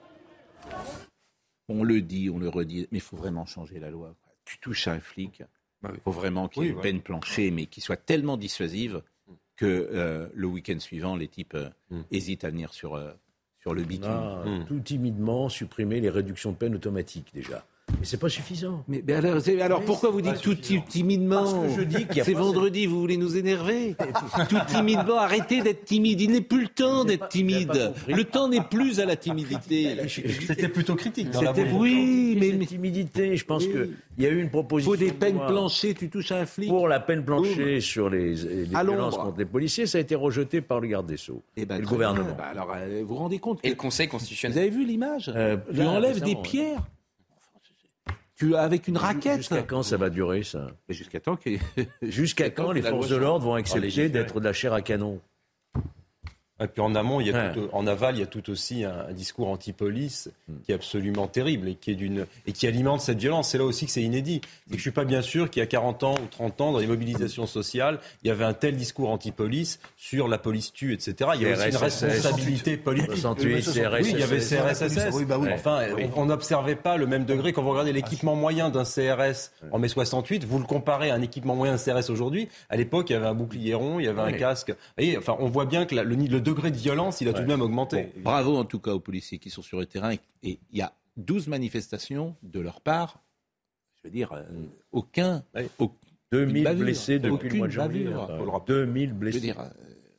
On 1.68 1.84
le 1.84 2.02
dit, 2.02 2.28
on 2.28 2.40
le 2.40 2.48
redit, 2.48 2.88
mais 2.90 2.98
il 2.98 3.00
faut 3.00 3.16
vraiment 3.16 3.46
changer 3.46 3.78
la 3.78 3.90
loi. 3.90 4.16
Tu 4.44 4.58
touches 4.58 4.88
à 4.88 4.92
un 4.92 5.00
flic, 5.00 5.44
il 5.82 5.88
bah 5.88 5.94
faut 6.04 6.12
vraiment 6.12 6.48
qu'il 6.48 6.64
y 6.64 6.66
ait 6.66 6.70
une 6.70 6.80
peine 6.80 7.00
planchée, 7.00 7.50
mais 7.50 7.66
qui 7.66 7.80
soit 7.80 7.96
tellement 7.96 8.36
dissuasive 8.36 9.02
que 9.56 9.88
euh, 9.92 10.28
le 10.34 10.46
week-end 10.46 10.78
suivant, 10.78 11.16
les 11.16 11.28
types 11.28 11.54
euh, 11.54 11.68
mm. 11.90 12.02
hésitent 12.10 12.44
à 12.44 12.50
venir 12.50 12.72
sur, 12.72 12.94
euh, 12.94 13.12
sur 13.60 13.74
le 13.74 13.82
bitume. 13.82 14.10
Mm. 14.10 14.64
Tout 14.66 14.80
timidement 14.80 15.48
supprimer 15.48 16.00
les 16.00 16.10
réductions 16.10 16.52
de 16.52 16.56
peine 16.56 16.74
automatiques 16.74 17.30
déjà. 17.34 17.64
Mais 18.02 18.08
c'est 18.08 18.16
pas 18.16 18.28
suffisant. 18.28 18.82
Mais, 18.88 19.00
alors, 19.60 19.84
pourquoi 19.84 20.10
vous 20.10 20.22
dites 20.22 20.40
tout 20.40 20.56
timidement 20.56 21.44
Parce 21.44 21.76
que 21.76 21.82
je 21.82 21.84
dis 21.84 22.04
qu'il 22.06 22.24
C'est 22.24 22.32
vendredi, 22.32 22.86
vous 22.86 22.98
voulez 22.98 23.16
nous 23.16 23.36
énerver 23.36 23.94
Tout 24.48 24.58
timidement, 24.66 25.18
arrêtez 25.18 25.62
d'être 25.62 25.84
timide. 25.84 26.20
Il 26.20 26.32
n'est 26.32 26.40
plus 26.40 26.62
le 26.62 26.68
temps 26.68 27.04
d'être 27.04 27.28
timide. 27.28 27.92
Le 28.08 28.24
temps 28.24 28.48
n'est 28.48 28.64
plus 28.64 28.98
à 28.98 29.04
la 29.04 29.14
timidité. 29.14 29.96
C'était 30.08 30.66
plutôt 30.66 30.96
critique. 30.96 31.28
oui, 31.74 32.36
mais 32.40 32.66
timidité. 32.66 33.36
Je 33.36 33.44
pense 33.44 33.64
qu'il 33.64 33.90
y 34.18 34.26
a 34.26 34.30
eu 34.30 34.40
une 34.40 34.50
proposition. 34.50 34.90
Faut 34.90 34.96
des 34.96 35.12
peines 35.12 35.38
planchées. 35.38 35.94
Tu 35.94 36.10
touches 36.10 36.32
à 36.32 36.40
un 36.40 36.46
flic. 36.46 36.68
Pour 36.68 36.88
la 36.88 36.98
peine 36.98 37.24
planchée 37.24 37.80
sur 37.80 38.10
les, 38.10 38.34
les 38.34 38.64
violences 38.64 39.16
contre 39.16 39.38
les 39.38 39.44
policiers, 39.44 39.86
ça 39.86 39.98
a 39.98 40.00
été 40.00 40.16
rejeté 40.16 40.60
par 40.60 40.80
le 40.80 40.88
garde 40.88 41.06
des 41.06 41.18
sceaux. 41.18 41.44
Et, 41.56 41.62
eh 41.62 41.66
ben, 41.66 41.78
le 41.78 41.86
gouvernement. 41.86 42.34
Bah, 42.36 42.46
alors, 42.50 42.72
euh, 42.74 43.02
vous 43.02 43.14
vous 43.14 43.14
rendez 43.14 43.38
compte 43.38 43.60
Et 43.62 43.68
le 43.68 43.76
Conseil 43.76 44.08
constitutionnel. 44.08 44.54
Vous 44.54 44.58
avez 44.58 44.70
vu 44.70 44.84
l'image 44.84 45.30
euh, 45.32 45.56
Tu 45.72 45.82
enlèves 45.82 46.20
des 46.20 46.34
pierres 46.34 46.82
avec 48.56 48.88
une 48.88 48.96
raquette. 48.96 49.38
Jusqu'à 49.38 49.62
quand 49.62 49.82
ça 49.82 49.96
va 49.96 50.10
durer 50.10 50.42
ça? 50.42 50.68
Jusqu'à 50.88 51.20
quand 51.20 51.38
Jusqu'à 52.02 52.50
quand 52.50 52.72
les 52.72 52.82
forces 52.82 53.08
de 53.08 53.16
l'ordre 53.16 53.46
vont 53.46 53.54
accepter 53.54 54.08
d'être 54.08 54.40
de 54.40 54.44
la 54.44 54.52
chair 54.52 54.72
à 54.72 54.82
canon? 54.82 55.20
Et 56.62 56.68
puis 56.68 56.82
en 56.82 56.94
amont, 56.94 57.20
il 57.20 57.28
y 57.28 57.32
a 57.32 57.52
en 57.72 57.86
aval, 57.86 58.16
il 58.16 58.20
y 58.20 58.22
a 58.22 58.26
tout 58.26 58.50
aussi 58.50 58.84
un, 58.84 59.12
discours 59.12 59.48
anti-police 59.48 60.30
hmm. 60.48 60.54
qui 60.64 60.72
est 60.72 60.74
absolument 60.74 61.26
terrible 61.26 61.68
et 61.68 61.74
qui, 61.74 61.90
est 61.90 61.94
d'une, 61.94 62.26
et 62.46 62.52
qui 62.52 62.66
alimente 62.66 63.00
cette 63.00 63.18
violence. 63.18 63.50
C'est 63.50 63.58
là 63.58 63.64
aussi 63.64 63.86
que 63.86 63.92
c'est 63.92 64.02
inédit. 64.02 64.36
Et 64.36 64.72
je 64.72 64.76
ne 64.76 64.80
suis 64.80 64.90
pas 64.90 65.04
bien 65.04 65.22
sûr 65.22 65.50
qu'il 65.50 65.60
y 65.60 65.62
a 65.62 65.66
40 65.66 66.02
ans 66.02 66.14
ou 66.14 66.26
30 66.30 66.60
ans, 66.60 66.72
dans 66.72 66.78
les 66.78 66.86
mobilisations 66.86 67.46
sociales, 67.46 67.98
il 68.22 68.28
y 68.28 68.30
avait 68.30 68.44
un 68.44 68.54
tel 68.54 68.76
discours 68.76 69.10
anti-police 69.10 69.80
sur 69.96 70.28
la 70.28 70.38
police 70.38 70.72
tue, 70.72 70.92
etc. 70.92 71.30
Il 71.34 71.42
y 71.42 71.46
a 71.46 71.52
aussi 71.52 71.68
une 71.68 71.76
responsabilité 71.76 72.76
politique. 72.76 73.24
oui, 73.40 74.10
il 74.10 74.18
y 74.18 74.22
avait 74.22 74.38
CRSSS. 74.38 75.14
Oui, 75.14 75.24
bah 75.24 75.38
oui. 75.38 75.48
Enfin, 75.52 75.86
on 76.16 76.26
n'observait 76.26 76.76
pas 76.76 76.96
le 76.96 77.06
même 77.06 77.24
degré. 77.24 77.52
Quand 77.52 77.62
vous 77.62 77.70
regardez 77.70 77.92
l'équipement 77.92 78.34
moyen 78.34 78.70
d'un 78.70 78.84
CRS 78.84 79.50
en 79.70 79.78
mai 79.78 79.88
68, 79.88 80.44
vous 80.44 80.58
le 80.58 80.64
comparez 80.64 81.10
à 81.10 81.14
un 81.14 81.22
équipement 81.22 81.54
moyen 81.54 81.76
d'un 81.76 81.78
CRS 81.78 82.10
aujourd'hui. 82.10 82.48
À 82.70 82.76
l'époque, 82.76 83.10
il 83.10 83.14
y 83.14 83.16
avait 83.16 83.26
un 83.26 83.34
bouclier 83.34 83.74
rond, 83.74 83.98
il 83.98 84.06
y 84.06 84.08
avait 84.08 84.22
un 84.22 84.32
casque. 84.32 84.74
Vous 84.98 85.04
enfin, 85.18 85.36
on 85.38 85.48
voit 85.48 85.66
bien 85.66 85.86
que 85.86 85.94
le, 85.94 86.02
le 86.02 86.40
degré 86.54 86.70
de 86.70 86.76
violence, 86.76 87.20
il 87.20 87.28
a 87.28 87.32
tout 87.32 87.42
de 87.42 87.46
même 87.46 87.62
augmenté. 87.62 88.12
bravo 88.16 88.56
en 88.56 88.64
tout 88.64 88.78
cas 88.78 88.92
aux 88.92 89.00
policiers 89.00 89.38
qui 89.38 89.50
sont 89.50 89.62
sur 89.62 89.78
le 89.78 89.86
terrain. 89.86 90.14
Et 90.42 90.58
il 90.70 90.78
y 90.78 90.82
a 90.82 90.92
12 91.16 91.48
manifestations 91.48 92.36
de 92.42 92.60
leur 92.60 92.80
part. 92.80 93.22
Je 93.96 94.08
veux 94.08 94.12
dire, 94.12 94.32
euh, 94.32 94.42
aucun. 94.90 95.44
2000 96.32 96.64
blessés 96.76 97.18
depuis 97.18 97.50
le 97.50 97.56
mois 97.56 97.66
de 97.66 97.72
janvier. 97.72 98.08
2000 98.66 99.12
blessés. 99.12 99.54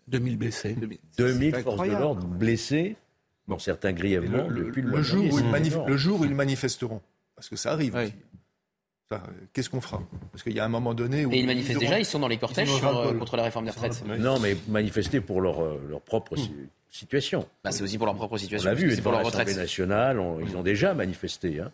2000 0.08 0.38
blessés. 0.38 0.78
2000 1.18 1.56
forces 1.56 1.88
de 1.88 1.94
l'ordre 1.94 2.28
blessés. 2.28 2.96
Bon, 3.48 3.60
certains 3.60 3.92
grièvement 3.92 4.48
le, 4.48 4.66
depuis 4.66 4.82
le, 4.82 4.90
mois 4.90 5.00
de 5.00 5.04
janvier. 5.04 5.32
le 5.88 5.98
jour 5.98 6.22
où 6.22 6.26
ils 6.26 6.36
manifesteront. 6.36 7.02
Parce 7.36 7.50
que 7.50 7.56
ça 7.56 7.72
arrive. 7.72 7.96
Qu'est-ce 9.54 9.70
qu'on 9.70 9.82
fera? 9.82 10.02
Parce 10.32 10.44
qu'il 10.44 10.54
y 10.54 10.60
a 10.60 10.66
un 10.66 10.70
moment 10.70 10.94
donné 10.94 11.26
où. 11.26 11.32
Et 11.32 11.40
ils 11.40 11.46
manifestent 11.46 11.80
déjà, 11.80 12.00
ils 12.00 12.06
sont 12.06 12.20
dans 12.20 12.28
les 12.28 12.38
cortèges 12.38 12.70
euh, 12.84 13.14
contre 13.14 13.38
la 13.38 13.44
réforme 13.44 13.66
des 13.66 13.72
retraites. 13.72 14.04
Non, 14.20 14.40
mais 14.40 14.58
manifester 14.68 15.22
pour 15.22 15.42
leur, 15.42 15.62
euh, 15.62 15.82
leur 15.90 16.02
propre 16.02 16.36
hmm. 16.36 16.68
situation. 16.90 17.48
Bah, 17.64 17.72
c'est 17.72 17.84
aussi 17.84 17.98
pour 17.98 18.08
leur 18.08 18.16
propre 18.16 18.38
situation. 18.38 18.70
On 18.70 18.74
l'a 18.74 18.80
vu, 18.80 19.02
pour 19.02 19.12
leur 19.12 19.24
retraite. 19.24 19.56
nationale, 19.56 20.22
ils 20.48 20.58
ont 20.58 20.64
déjà 20.64 20.94
manifesté. 20.94 21.60
Hein. 21.60 21.72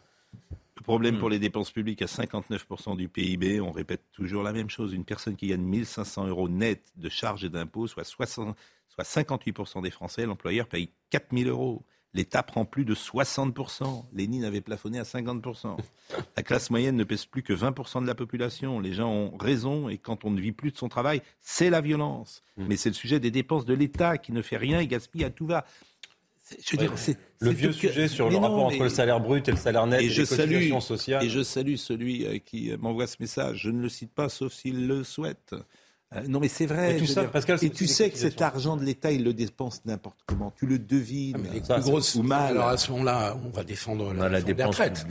Le 0.75 0.83
problème 0.83 1.15
hmm. 1.15 1.19
pour 1.19 1.29
les 1.29 1.39
dépenses 1.39 1.71
publiques 1.71 2.01
à 2.01 2.05
59% 2.05 2.97
du 2.97 3.07
PIB, 3.07 3.61
on 3.61 3.71
répète 3.71 4.01
toujours 4.11 4.43
la 4.43 4.51
même 4.51 4.69
chose. 4.69 4.93
Une 4.93 5.05
personne 5.05 5.35
qui 5.35 5.47
gagne 5.47 5.61
1500 5.61 6.27
euros 6.27 6.49
net 6.49 6.81
de 6.97 7.09
charges 7.09 7.45
et 7.45 7.49
d'impôts, 7.49 7.87
soit, 7.87 8.03
soit 8.05 8.55
58% 8.99 9.81
des 9.81 9.91
Français, 9.91 10.25
l'employeur 10.25 10.67
paye 10.67 10.89
4000 11.11 11.47
euros. 11.47 11.83
L'État 12.13 12.41
prend 12.41 12.65
plus 12.65 12.85
de 12.85 12.95
60%. 12.95 14.05
Lénine 14.13 14.43
avait 14.43 14.61
plafonné 14.61 14.99
à 14.99 15.03
50%. 15.03 15.77
La 16.35 16.43
classe 16.43 16.71
moyenne 16.71 16.95
ne 16.95 17.03
pèse 17.03 17.25
plus 17.25 17.43
que 17.43 17.53
20% 17.53 18.01
de 18.01 18.07
la 18.07 18.15
population. 18.15 18.79
Les 18.79 18.93
gens 18.93 19.11
ont 19.11 19.37
raison 19.37 19.89
et 19.89 19.97
quand 19.97 20.25
on 20.25 20.31
ne 20.31 20.41
vit 20.41 20.51
plus 20.51 20.71
de 20.71 20.77
son 20.77 20.89
travail, 20.89 21.21
c'est 21.39 21.69
la 21.69 21.81
violence. 21.81 22.41
Mm. 22.57 22.65
Mais 22.67 22.77
c'est 22.77 22.89
le 22.89 22.95
sujet 22.95 23.19
des 23.19 23.29
dépenses 23.29 23.65
de 23.65 23.75
l'État 23.75 24.17
qui 24.17 24.31
ne 24.31 24.41
fait 24.41 24.57
rien 24.57 24.79
et 24.79 24.87
gaspille 24.87 25.23
à 25.23 25.29
tout 25.29 25.45
va. 25.45 25.65
Je 26.65 26.71
veux 26.71 26.77
dire, 26.77 26.93
le 27.41 27.51
vieux 27.51 27.71
sujet 27.71 28.07
sur 28.07 28.27
le 28.27 28.37
rapport 28.37 28.65
entre 28.65 28.81
le 28.81 28.89
salaire 28.89 29.19
brut 29.19 29.47
et 29.47 29.51
le 29.51 29.57
salaire 29.57 29.85
net 29.85 30.01
et, 30.01 30.05
et 30.05 30.09
je 30.09 30.23
salue, 30.23 30.71
sociales. 30.79 31.23
Et 31.23 31.29
je 31.29 31.43
salue 31.43 31.75
celui 31.75 32.25
euh, 32.25 32.39
qui 32.39 32.71
m'envoie 32.79 33.05
ce 33.05 33.17
message. 33.19 33.59
Je 33.63 33.69
ne 33.69 33.81
le 33.81 33.89
cite 33.89 34.11
pas 34.11 34.29
sauf 34.29 34.51
s'il 34.51 34.87
le 34.87 35.03
souhaite. 35.03 35.53
Euh, 36.15 36.21
non, 36.27 36.39
mais 36.39 36.47
c'est 36.47 36.65
vrai. 36.65 36.97
Et, 36.97 37.05
ça, 37.05 37.23
Pascal, 37.25 37.59
et 37.61 37.69
tu 37.69 37.85
sais 37.85 38.09
que 38.09 38.17
cet 38.17 38.41
argent 38.41 38.77
de 38.77 38.83
l'État, 38.83 39.11
il 39.11 39.23
le 39.23 39.33
dépense 39.33 39.81
n'importe 39.85 40.19
comment. 40.25 40.51
Tu 40.57 40.65
le 40.65 40.79
devines. 40.79 41.37
Ah, 41.69 41.75
plus 41.75 41.83
grosse, 41.83 42.15
ou 42.15 42.23
mal. 42.23 42.51
Alors 42.51 42.69
à 42.69 42.77
ce 42.77 42.91
moment-là, 42.91 43.37
on 43.45 43.49
va 43.49 43.63
défendre 43.63 44.13
la, 44.13 44.27
la 44.29 44.41
dépense 44.41 44.77
des 44.77 44.83
retraites. 44.83 45.07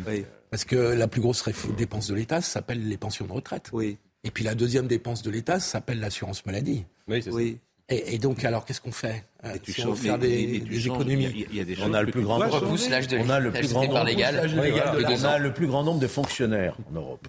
Parce 0.51 0.65
que 0.65 0.77
la 0.77 1.07
plus 1.07 1.21
grosse 1.21 1.45
dépense 1.77 2.09
de 2.09 2.15
l'État 2.15 2.41
s'appelle 2.41 2.89
les 2.89 2.97
pensions 2.97 3.27
de 3.27 3.33
retraite. 3.33 3.71
Oui. 3.73 3.99
Et 4.25 4.31
puis 4.31 4.43
la 4.43 4.55
deuxième 4.55 4.89
dépense 4.89 5.23
de 5.23 5.31
l'État 5.31 5.61
s'appelle 5.61 6.01
l'assurance 6.01 6.45
maladie. 6.47 6.85
Oui, 7.07 7.23
c'est 7.23 7.31
oui. 7.31 7.59
Et, 7.91 8.19
donc, 8.19 8.45
alors, 8.45 8.67
qu'est-ce 8.67 8.83
qu'on 8.83 8.93
fait 8.93 9.25
euh, 9.45 9.57
tu 9.63 9.73
si 9.73 9.87
on 9.87 9.95
faire 9.95 10.19
des, 10.19 10.63
économies 10.87 11.47
On 11.83 11.95
a 11.95 12.03
le 12.03 12.11
plus 12.11 12.21
grand 12.21 12.39
nombre. 12.39 12.61
On 12.63 13.31
a 13.31 13.41
le 13.41 13.51
plus 13.51 13.73
grand 13.73 13.83
nombre. 13.87 13.95
On 13.95 15.25
a 15.25 15.39
le 15.39 15.53
plus 15.55 15.67
grand 15.67 15.85
nombre 15.85 15.99
de 15.99 16.07
fonctionnaires 16.07 16.77
en 16.91 16.95
Europe. 16.95 17.27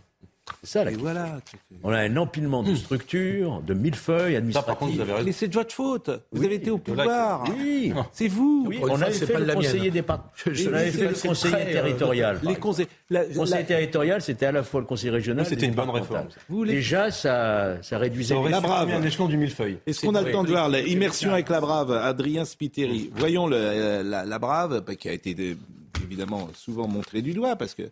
C'est 0.64 0.70
ça 0.70 0.84
la 0.84 0.92
voilà. 0.92 1.40
On 1.84 1.92
a 1.92 2.00
un 2.00 2.18
empilement 2.18 2.64
de 2.64 2.76
structures, 2.76 3.62
de 3.62 3.74
millefeuilles 3.74 4.36
administratives. 4.36 5.06
Mais 5.26 5.32
c'est 5.32 5.48
de 5.48 5.54
votre 5.54 5.74
faute. 5.74 6.10
Vous 6.32 6.44
avez 6.44 6.56
été 6.56 6.72
au 6.72 6.78
pouvoir. 6.78 7.44
Oui. 7.58 7.94
C'est 8.12 8.28
vous. 8.28 8.66
Oui, 8.68 8.80
on 8.82 9.02
a 9.02 9.10
fait 9.12 9.40
le 9.40 9.54
conseiller 9.54 9.92
départemental. 9.92 10.54
On 10.70 10.74
avait 10.74 10.92
fait 10.92 11.08
le 11.08 11.28
conseiller 11.28 11.72
territorial. 11.72 12.40
Les 12.44 12.56
conseils. 12.56 12.88
Le 13.10 13.36
conseil 13.36 13.66
territorial, 13.66 14.22
c'était 14.22 14.46
à 14.46 14.52
la 14.52 14.64
fois 14.64 14.82
le 14.82 14.86
conseil 14.86 15.10
régional. 15.10 15.46
C'était 15.46 15.66
une 15.66 15.74
bonne 15.74 15.90
réforme. 15.90 16.28
Déjà, 16.66 17.12
ça, 17.12 17.82
ça 17.82 17.98
réduisait 17.98 18.36
la 18.50 18.62
brave. 18.62 18.90
un 18.90 19.04
échelon 19.04 19.28
du 19.28 19.38
millefeuille. 19.38 19.78
Est-ce 19.88 20.02
qu'on 20.02 20.16
a 20.16 20.22
le 20.22 20.32
temps 20.32 20.44
de 20.44 20.50
voir 20.50 20.70
l'immersion 20.70 21.34
avec 21.34 21.50
la 21.50 21.62
brave, 21.62 21.92
Adrien 21.92 22.46
Spiteri 22.46 23.10
Voyons 23.16 23.48
la, 23.48 24.04
la 24.04 24.40
brave, 24.40 24.84
bah, 24.86 24.96
qui 24.96 25.10
a 25.10 25.14
été 25.14 25.58
évidemment 26.04 26.50
souvent 26.54 26.88
montrée 26.88 27.22
du 27.22 27.34
doigt 27.34 27.56
parce 27.56 27.74
que 27.74 27.84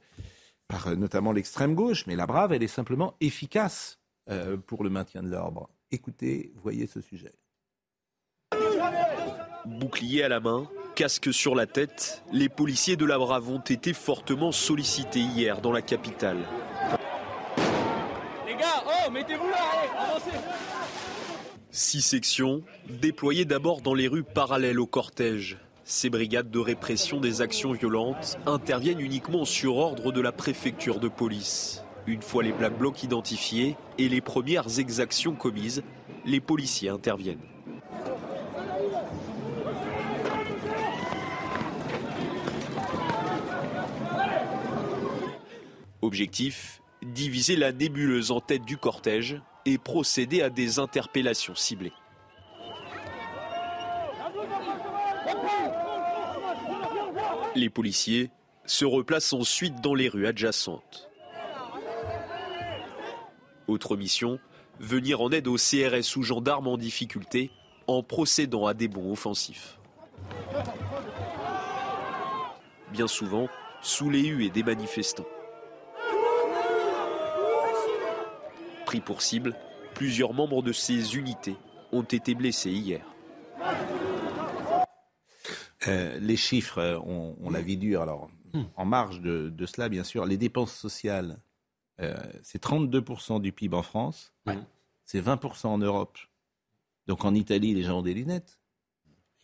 par 0.67 0.87
euh, 0.87 0.95
notamment 0.95 1.31
l'extrême 1.31 1.75
gauche, 1.75 2.05
mais 2.07 2.15
la 2.15 2.25
Brave, 2.25 2.53
elle 2.53 2.63
est 2.63 2.67
simplement 2.67 3.15
efficace 3.21 3.99
euh, 4.29 4.57
pour 4.57 4.83
le 4.83 4.89
maintien 4.89 5.23
de 5.23 5.29
l'ordre. 5.29 5.69
Écoutez, 5.91 6.51
voyez 6.55 6.87
ce 6.87 7.01
sujet. 7.01 7.33
Bouclier 9.65 10.23
à 10.23 10.29
la 10.29 10.39
main, 10.39 10.69
casque 10.95 11.33
sur 11.33 11.53
la 11.55 11.65
tête, 11.65 12.23
les 12.31 12.49
policiers 12.49 12.95
de 12.95 13.05
la 13.05 13.17
Brave 13.17 13.49
ont 13.49 13.59
été 13.59 13.93
fortement 13.93 14.51
sollicités 14.51 15.19
hier 15.19 15.61
dans 15.61 15.71
la 15.71 15.81
capitale. 15.81 16.39
Les 18.45 18.55
gars, 18.55 18.83
oh, 18.85 19.11
mettez-vous 19.11 19.47
là, 19.47 19.57
allez, 19.73 20.09
avancez 20.09 20.37
Six 21.71 22.01
sections, 22.01 22.63
déployées 22.89 23.45
d'abord 23.45 23.81
dans 23.81 23.93
les 23.93 24.07
rues 24.07 24.23
parallèles 24.23 24.79
au 24.79 24.87
cortège. 24.87 25.57
Ces 25.89 26.09
brigades 26.09 26.51
de 26.51 26.59
répression 26.59 27.21
des 27.21 27.39
actions 27.39 27.71
violentes 27.71 28.37
interviennent 28.45 28.99
uniquement 28.99 29.45
sur 29.45 29.77
ordre 29.77 30.11
de 30.11 30.19
la 30.19 30.33
préfecture 30.33 30.99
de 30.99 31.07
police. 31.07 31.81
Une 32.07 32.21
fois 32.21 32.43
les 32.43 32.51
Black 32.51 32.77
Blocs 32.77 33.03
identifiés 33.03 33.77
et 33.97 34.09
les 34.09 34.19
premières 34.19 34.79
exactions 34.79 35.33
commises, 35.33 35.83
les 36.25 36.41
policiers 36.41 36.89
interviennent. 36.89 37.39
Objectif 46.01 46.81
diviser 47.01 47.55
la 47.55 47.71
nébuleuse 47.71 48.31
en 48.31 48.41
tête 48.41 48.65
du 48.65 48.75
cortège 48.75 49.41
et 49.65 49.77
procéder 49.77 50.41
à 50.41 50.49
des 50.49 50.79
interpellations 50.79 51.55
ciblées. 51.55 51.93
Les 57.57 57.71
policiers 57.71 58.29
se 58.67 58.85
replacent 58.85 59.33
ensuite 59.33 59.81
dans 59.81 59.95
les 59.95 60.09
rues 60.09 60.27
adjacentes. 60.27 61.09
Autre 63.67 63.97
mission, 63.97 64.37
venir 64.79 65.21
en 65.21 65.31
aide 65.31 65.47
aux 65.47 65.55
CRS 65.55 66.17
ou 66.17 66.21
gendarmes 66.21 66.67
en 66.67 66.77
difficulté 66.77 67.49
en 67.87 68.03
procédant 68.03 68.67
à 68.67 68.75
des 68.75 68.87
bons 68.87 69.11
offensifs. 69.11 69.79
Bien 72.91 73.07
souvent, 73.07 73.49
sous 73.81 74.11
les 74.11 74.23
huées 74.23 74.51
des 74.51 74.61
manifestants. 74.61 75.25
Pris 78.85 78.99
pour 78.99 79.23
cible, 79.23 79.55
plusieurs 79.95 80.33
membres 80.33 80.61
de 80.61 80.73
ces 80.73 81.15
unités 81.15 81.55
ont 81.91 82.03
été 82.03 82.35
blessés 82.35 82.69
hier. 82.69 83.01
Euh, 85.87 86.17
les 86.19 86.37
chiffres, 86.37 86.79
euh, 86.79 86.99
on, 86.99 87.49
l'a 87.49 87.61
vu 87.61 87.77
dur. 87.77 88.01
Alors, 88.01 88.29
hmm. 88.53 88.63
en 88.75 88.85
marge 88.85 89.21
de, 89.21 89.65
cela, 89.65 89.89
bien 89.89 90.03
sûr, 90.03 90.25
les 90.25 90.37
dépenses 90.37 90.73
sociales, 90.73 91.37
euh, 92.01 92.15
c'est 92.41 92.61
32% 92.61 93.41
du 93.41 93.51
PIB 93.51 93.75
en 93.75 93.83
France, 93.83 94.33
c'est 95.05 95.21
20% 95.21 95.67
en 95.67 95.77
Europe. 95.77 96.17
Donc 97.07 97.23
en 97.25 97.33
Italie, 97.33 97.73
les 97.73 97.83
gens 97.83 97.99
ont 97.99 98.03
des 98.03 98.13
lunettes. 98.13 98.59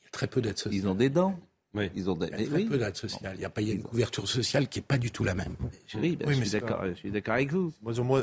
Il 0.01 0.05
y 0.05 0.07
a 0.07 0.11
très 0.11 0.27
peu 0.27 0.41
d'aides 0.41 0.57
sociales. 0.57 0.73
Ils 0.73 0.87
ont 0.87 0.95
des 0.95 1.09
dents. 1.09 1.39
Oui. 1.73 1.89
Ils 1.95 2.09
ont 2.09 2.15
des... 2.15 2.27
Il 2.27 2.41
y 2.41 2.45
a 2.45 2.49
très 2.49 2.65
peu 2.65 2.77
d'aides 2.77 2.95
sociales. 2.95 3.35
Il 3.37 3.41
y 3.41 3.45
a 3.45 3.49
pas 3.49 3.61
une 3.61 3.81
couverture 3.81 4.27
sociale 4.27 4.67
qui 4.67 4.79
n'est 4.79 4.85
pas 4.85 4.97
du 4.97 5.11
tout 5.11 5.23
la 5.23 5.33
même. 5.33 5.55
Oui, 5.95 6.17
ben, 6.17 6.27
je, 6.29 6.33
suis 6.33 6.43
je, 6.43 6.93
suis 6.95 7.11
d'accord 7.11 7.35
avec 7.35 7.51
vous. 7.53 7.71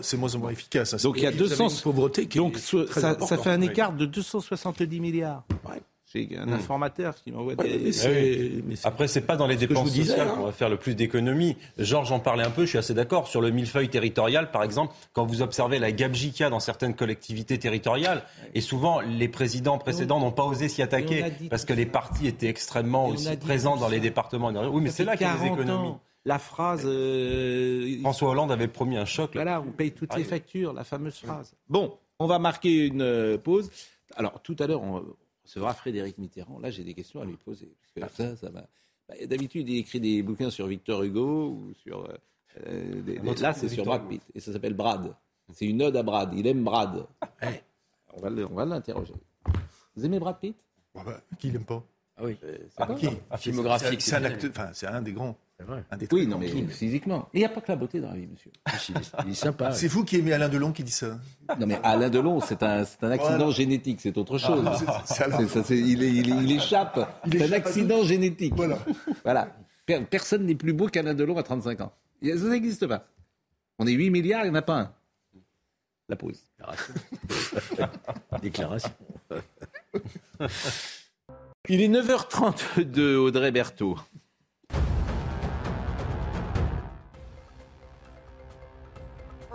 C'est 0.02 0.16
moins 0.18 0.34
ou 0.34 0.38
moins 0.38 0.50
efficace. 0.50 0.94
Hein. 0.94 0.98
Donc 1.02 1.16
il 1.16 1.22
y 1.22 1.26
a 1.26 1.32
200 1.32 1.68
pauvreté 1.82 2.26
qui 2.26 2.38
Donc 2.38 2.58
ça, 2.58 3.18
ça, 3.18 3.38
fait 3.38 3.50
un 3.50 3.62
écart 3.62 3.94
de 3.94 4.04
270 4.04 5.00
milliards. 5.00 5.44
Ouais. 5.68 5.80
J'ai 6.12 6.28
un 6.36 6.46
hmm. 6.46 6.54
informateur 6.54 7.14
qui 7.14 7.30
m'envoie 7.30 7.54
des. 7.54 7.90
Ah 8.04 8.88
Après, 8.88 9.06
c'est 9.06 9.20
pas 9.20 9.36
dans 9.36 9.46
les 9.46 9.54
dépenses 9.54 9.94
sociales 9.94 10.28
hein. 10.28 10.34
qu'on 10.34 10.44
va 10.44 10.52
faire 10.52 10.68
le 10.68 10.76
plus 10.76 10.96
d'économies. 10.96 11.56
Georges 11.78 12.10
en 12.10 12.18
parlait 12.18 12.42
un 12.42 12.50
peu, 12.50 12.64
je 12.64 12.70
suis 12.70 12.78
assez 12.78 12.94
d'accord. 12.94 13.28
Sur 13.28 13.40
le 13.40 13.50
millefeuille 13.50 13.90
territorial, 13.90 14.50
par 14.50 14.64
exemple, 14.64 14.92
quand 15.12 15.24
vous 15.24 15.40
observez 15.40 15.78
la 15.78 15.92
gabegie 15.92 16.32
qu'il 16.32 16.40
y 16.40 16.46
a 16.46 16.50
dans 16.50 16.58
certaines 16.58 16.96
collectivités 16.96 17.58
territoriales, 17.58 18.24
et 18.54 18.60
souvent 18.60 19.00
les 19.00 19.28
présidents 19.28 19.78
précédents 19.78 20.18
n'ont 20.18 20.32
pas 20.32 20.42
osé 20.42 20.68
s'y 20.68 20.82
attaquer 20.82 21.24
parce 21.48 21.64
que 21.64 21.72
les 21.72 21.86
partis 21.86 22.26
étaient 22.26 22.48
extrêmement 22.48 23.06
aussi 23.06 23.36
présents 23.36 23.76
dans 23.76 23.88
les 23.88 24.00
départements. 24.00 24.50
Oui, 24.72 24.82
mais 24.82 24.90
c'est 24.90 25.04
là 25.04 25.16
qu'il 25.16 25.28
y 25.28 25.30
a 25.30 25.36
des 25.36 25.46
économies. 25.46 25.94
La 26.24 26.38
phrase. 26.38 26.82
Euh, 26.84 27.98
François 28.00 28.30
Hollande 28.30 28.52
avait 28.52 28.68
promis 28.68 28.98
un 28.98 29.06
choc. 29.06 29.30
Voilà, 29.34 29.60
on 29.60 29.70
paye 29.70 29.92
toutes 29.92 30.14
les 30.16 30.24
factures, 30.24 30.72
la 30.72 30.84
fameuse 30.84 31.16
phrase. 31.16 31.54
Bon, 31.68 31.96
on 32.18 32.26
va 32.26 32.38
marquer 32.38 32.86
une 32.88 33.00
euh, 33.00 33.38
pause. 33.38 33.70
Alors, 34.16 34.42
tout 34.42 34.56
à 34.58 34.66
l'heure, 34.66 34.82
on 34.82 35.02
recevra 35.50 35.74
Frédéric 35.74 36.18
Mitterrand. 36.18 36.58
Là, 36.60 36.70
j'ai 36.70 36.84
des 36.84 36.94
questions 36.94 37.20
à 37.20 37.24
lui 37.24 37.36
poser. 37.36 37.72
Parce 37.94 38.12
que 38.12 38.22
ça, 38.22 38.36
ça 38.36 38.50
bah, 38.50 38.66
D'habitude, 39.26 39.68
il 39.68 39.78
écrit 39.78 40.00
des 40.00 40.22
bouquins 40.22 40.50
sur 40.50 40.66
Victor 40.66 41.02
Hugo 41.02 41.48
ou 41.50 41.74
sur. 41.74 42.04
Euh, 42.04 42.16
euh, 42.66 43.34
là, 43.40 43.52
c'est 43.52 43.68
sur 43.68 43.84
Brad 43.84 44.08
Pitt. 44.08 44.22
Et 44.34 44.40
ça 44.40 44.52
s'appelle 44.52 44.74
Brad. 44.74 45.14
C'est 45.52 45.66
une 45.66 45.82
ode 45.82 45.96
à 45.96 46.02
Brad. 46.02 46.32
Il 46.34 46.46
aime 46.46 46.62
Brad. 46.62 47.06
On 48.14 48.20
va 48.20 48.64
l'interroger. 48.64 49.14
Vous 49.96 50.04
aimez 50.04 50.18
Brad 50.18 50.38
Pitt? 50.38 50.56
Bah, 50.94 51.20
Qui 51.38 51.50
l'aime 51.50 51.64
pas? 51.64 51.84
Ah 52.16 52.24
oui. 52.24 52.36
Euh, 52.44 52.58
c'est 52.76 53.38
filmographique. 53.38 54.02
C'est 54.02 54.16
un, 54.16 54.48
enfin, 54.48 54.70
c'est 54.72 54.86
un 54.86 55.02
des 55.02 55.12
grands. 55.12 55.36
Vrai. 55.66 55.84
Un 55.90 55.96
des 55.96 56.08
oui, 56.12 56.26
non, 56.26 56.38
mais 56.38 56.48
physiquement. 56.68 57.28
Mais 57.32 57.40
il 57.40 57.42
n'y 57.42 57.46
a 57.46 57.50
pas 57.50 57.60
que 57.60 57.70
la 57.70 57.76
beauté 57.76 58.00
dans 58.00 58.08
la 58.08 58.16
vie, 58.16 58.26
monsieur. 58.26 58.50
il 59.24 59.30
est 59.30 59.34
sympa. 59.34 59.72
C'est 59.72 59.88
vous 59.88 60.04
qui 60.04 60.16
aimez 60.16 60.32
Alain 60.32 60.48
Delon 60.48 60.72
qui 60.72 60.82
dit 60.84 60.90
ça. 60.90 61.18
Non, 61.58 61.66
mais 61.66 61.78
Alain 61.82 62.08
Delon, 62.08 62.40
c'est 62.40 62.62
un, 62.62 62.84
un 63.02 63.10
accident 63.10 63.50
génétique, 63.50 64.00
c'est 64.00 64.16
autre 64.16 64.38
chose. 64.38 64.64
Ah, 64.86 65.02
il, 65.70 66.02
il, 66.02 66.52
échappe. 66.52 66.98
C'est 67.30 67.42
un 67.42 67.52
accident 67.52 68.02
génétique. 68.02 68.54
Voilà. 68.56 68.78
voilà. 69.24 69.48
Personne 70.08 70.46
n'est 70.46 70.54
plus 70.54 70.72
beau 70.72 70.86
qu'Alain 70.86 71.14
Delon 71.14 71.36
à 71.36 71.42
35 71.42 71.80
ans. 71.80 71.92
Ça 72.22 72.48
n'existe 72.48 72.86
pas. 72.86 73.06
On 73.78 73.86
est 73.86 73.92
8 73.92 74.10
milliards, 74.10 74.44
il 74.44 74.50
n'y 74.50 74.56
en 74.56 74.60
a 74.60 74.62
pas 74.62 74.78
un. 74.78 74.92
La 76.08 76.16
pause. 76.16 76.42
Déclaration. 78.42 78.90
Il 81.68 81.80
est 81.80 81.88
9h30 81.88 82.84
de 82.84 83.16
Audrey 83.16 83.52
Berthaud. 83.52 83.96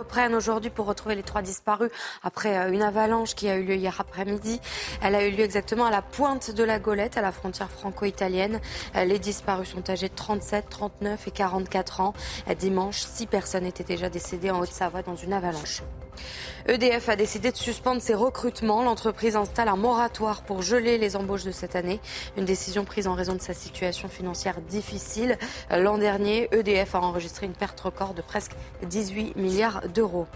Reprennent 0.06 0.36
aujourd'hui 0.36 0.70
pour 0.70 0.86
retrouver 0.86 1.16
les 1.16 1.24
trois 1.24 1.42
disparus 1.42 1.90
après 2.22 2.56
euh, 2.56 2.72
une 2.72 2.82
avalanche 2.82 3.34
qui 3.34 3.48
a 3.48 3.56
eu 3.56 3.64
lieu 3.64 3.74
hier 3.74 3.96
après-midi. 3.98 4.60
Elle 5.02 5.16
a 5.16 5.26
eu 5.26 5.32
lieu 5.32 5.42
exactement 5.42 5.84
à 5.84 5.90
la 5.90 6.00
pointe 6.00 6.52
de 6.52 6.62
la 6.62 6.78
Golette, 6.78 7.16
à 7.18 7.22
la 7.22 7.32
frontière 7.32 7.68
franco-italienne. 7.68 8.60
Euh, 8.94 9.04
les 9.04 9.18
disparus 9.18 9.70
sont 9.70 9.90
âgés 9.90 10.08
de 10.08 10.14
37, 10.14 10.68
39 10.70 11.26
et 11.26 11.30
44 11.32 12.00
ans. 12.00 12.14
Euh, 12.48 12.54
dimanche, 12.54 13.00
six 13.00 13.26
personnes 13.26 13.66
étaient 13.66 13.84
déjà 13.84 14.08
décédées 14.08 14.50
en 14.50 14.60
Haute-Savoie 14.60 15.02
dans 15.02 15.16
une 15.16 15.32
avalanche. 15.32 15.82
EDF 16.68 17.08
a 17.08 17.16
décidé 17.16 17.52
de 17.52 17.56
suspendre 17.56 18.02
ses 18.02 18.14
recrutements. 18.14 18.82
L'entreprise 18.82 19.36
installe 19.36 19.68
un 19.68 19.76
moratoire 19.76 20.42
pour 20.42 20.62
geler 20.62 20.98
les 20.98 21.16
embauches 21.16 21.44
de 21.44 21.52
cette 21.52 21.76
année. 21.76 22.00
Une 22.36 22.44
décision 22.44 22.84
prise 22.84 23.06
en 23.06 23.14
raison 23.14 23.34
de 23.34 23.40
sa 23.40 23.54
situation 23.54 24.08
financière 24.08 24.60
difficile. 24.60 25.38
L'an 25.70 25.98
dernier, 25.98 26.48
EDF 26.52 26.94
a 26.94 27.00
enregistré 27.00 27.46
une 27.46 27.54
perte 27.54 27.80
record 27.80 28.14
de 28.14 28.22
presque 28.22 28.52
18 28.82 29.36
milliards 29.36 29.88
d'euros. 29.88 30.26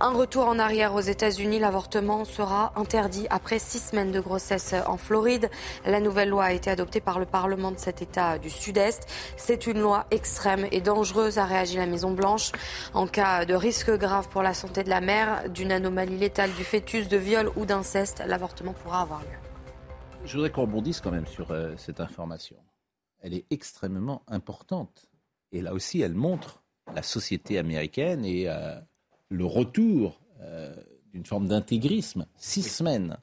Un 0.00 0.10
retour 0.10 0.48
en 0.48 0.58
arrière 0.58 0.94
aux 0.94 1.00
États-Unis, 1.00 1.60
l'avortement 1.60 2.24
sera 2.24 2.72
interdit 2.74 3.28
après 3.30 3.60
six 3.60 3.78
semaines 3.78 4.10
de 4.10 4.18
grossesse 4.18 4.74
en 4.86 4.96
Floride. 4.96 5.48
La 5.86 6.00
nouvelle 6.00 6.30
loi 6.30 6.44
a 6.44 6.52
été 6.52 6.68
adoptée 6.68 7.00
par 7.00 7.20
le 7.20 7.26
Parlement 7.26 7.70
de 7.70 7.78
cet 7.78 8.02
État 8.02 8.38
du 8.38 8.50
Sud-Est. 8.50 9.06
C'est 9.36 9.68
une 9.68 9.80
loi 9.80 10.06
extrême 10.10 10.66
et 10.72 10.80
dangereuse, 10.80 11.38
a 11.38 11.44
réagi 11.44 11.76
la 11.76 11.86
Maison-Blanche. 11.86 12.50
En 12.92 13.06
cas 13.06 13.44
de 13.44 13.54
risque 13.54 13.92
grave 13.92 14.28
pour 14.30 14.42
la 14.42 14.52
santé 14.52 14.82
de 14.82 14.90
la 14.90 15.00
mère, 15.00 15.48
d'une 15.48 15.70
anomalie 15.70 16.18
létale 16.18 16.52
du 16.54 16.64
fœtus, 16.64 17.06
de 17.08 17.16
viol 17.16 17.52
ou 17.54 17.64
d'inceste, 17.64 18.20
l'avortement 18.26 18.72
pourra 18.72 19.02
avoir 19.02 19.20
lieu. 19.20 19.38
Je 20.24 20.34
voudrais 20.34 20.50
qu'on 20.50 20.62
rebondisse 20.62 21.00
quand 21.00 21.12
même 21.12 21.26
sur 21.26 21.52
euh, 21.52 21.74
cette 21.76 22.00
information. 22.00 22.56
Elle 23.20 23.34
est 23.34 23.44
extrêmement 23.50 24.22
importante. 24.26 25.08
Et 25.52 25.62
là 25.62 25.72
aussi, 25.72 26.00
elle 26.00 26.14
montre 26.14 26.64
la 26.92 27.02
société 27.02 27.58
américaine 27.58 28.24
et 28.24 28.48
euh, 28.48 28.74
le 29.34 29.44
retour 29.44 30.20
euh, 30.40 30.74
d'une 31.12 31.26
forme 31.26 31.48
d'intégrisme. 31.48 32.26
Six 32.36 32.62
semaines. 32.62 33.16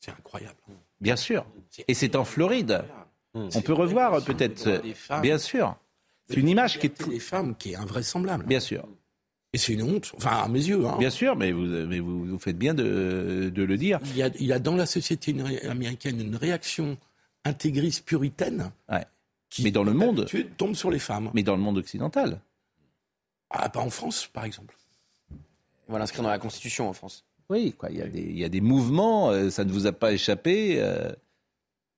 C'est 0.00 0.10
incroyable. 0.10 0.58
Bien 1.00 1.16
sûr. 1.16 1.46
Et 1.88 1.94
c'est 1.94 2.16
en 2.16 2.24
Floride. 2.24 2.84
On 3.34 3.62
peut 3.62 3.72
revoir 3.72 4.24
peut-être. 4.24 4.82
Bien 5.20 5.38
sûr. 5.38 5.76
C'est 6.28 6.36
une 6.36 6.48
image 6.48 6.78
qui 6.78 6.86
est. 6.86 7.06
Les 7.06 7.18
femmes 7.18 7.56
qui 7.56 7.72
est 7.72 7.76
invraisemblable. 7.76 8.44
Bien 8.46 8.60
sûr. 8.60 8.86
Et 9.54 9.58
c'est 9.58 9.74
une 9.74 9.82
honte, 9.82 10.12
enfin 10.16 10.42
à 10.44 10.48
mes 10.48 10.64
yeux. 10.64 10.86
Hein. 10.86 10.96
Bien 10.98 11.10
sûr, 11.10 11.36
mais 11.36 11.52
vous, 11.52 11.66
mais 11.66 12.00
vous, 12.00 12.38
faites 12.38 12.56
bien 12.56 12.72
de, 12.72 13.52
de, 13.54 13.62
le 13.62 13.76
dire. 13.76 14.00
Il 14.06 14.16
y, 14.16 14.22
a, 14.22 14.30
il 14.40 14.46
y 14.46 14.52
a 14.52 14.58
dans 14.58 14.76
la 14.76 14.86
société 14.86 15.36
américaine 15.68 16.18
une 16.20 16.36
réaction 16.36 16.96
intégriste 17.44 18.06
puritaine. 18.06 18.70
Ouais. 18.90 19.04
Qui, 19.50 19.62
mais 19.62 19.70
dans 19.70 19.84
le 19.84 19.92
monde. 19.92 20.26
tombe 20.56 20.74
sur 20.74 20.90
les 20.90 20.98
femmes. 20.98 21.30
Mais 21.34 21.42
dans 21.42 21.56
le 21.56 21.60
monde 21.60 21.76
occidental. 21.76 22.40
Ah, 23.50 23.68
pas 23.68 23.80
en 23.80 23.90
France, 23.90 24.26
par 24.32 24.46
exemple. 24.46 24.74
On 25.88 25.92
va 25.92 25.98
l'inscrire 25.98 26.22
dans 26.22 26.30
la 26.30 26.38
Constitution 26.38 26.88
en 26.88 26.92
France. 26.92 27.24
Oui, 27.48 27.74
quoi. 27.76 27.90
Il, 27.90 27.98
y 27.98 28.02
a 28.02 28.06
des, 28.06 28.20
il 28.20 28.38
y 28.38 28.44
a 28.44 28.48
des 28.48 28.60
mouvements, 28.60 29.30
euh, 29.30 29.50
ça 29.50 29.64
ne 29.64 29.72
vous 29.72 29.86
a 29.86 29.92
pas 29.92 30.12
échappé, 30.12 30.76
euh, 30.80 31.10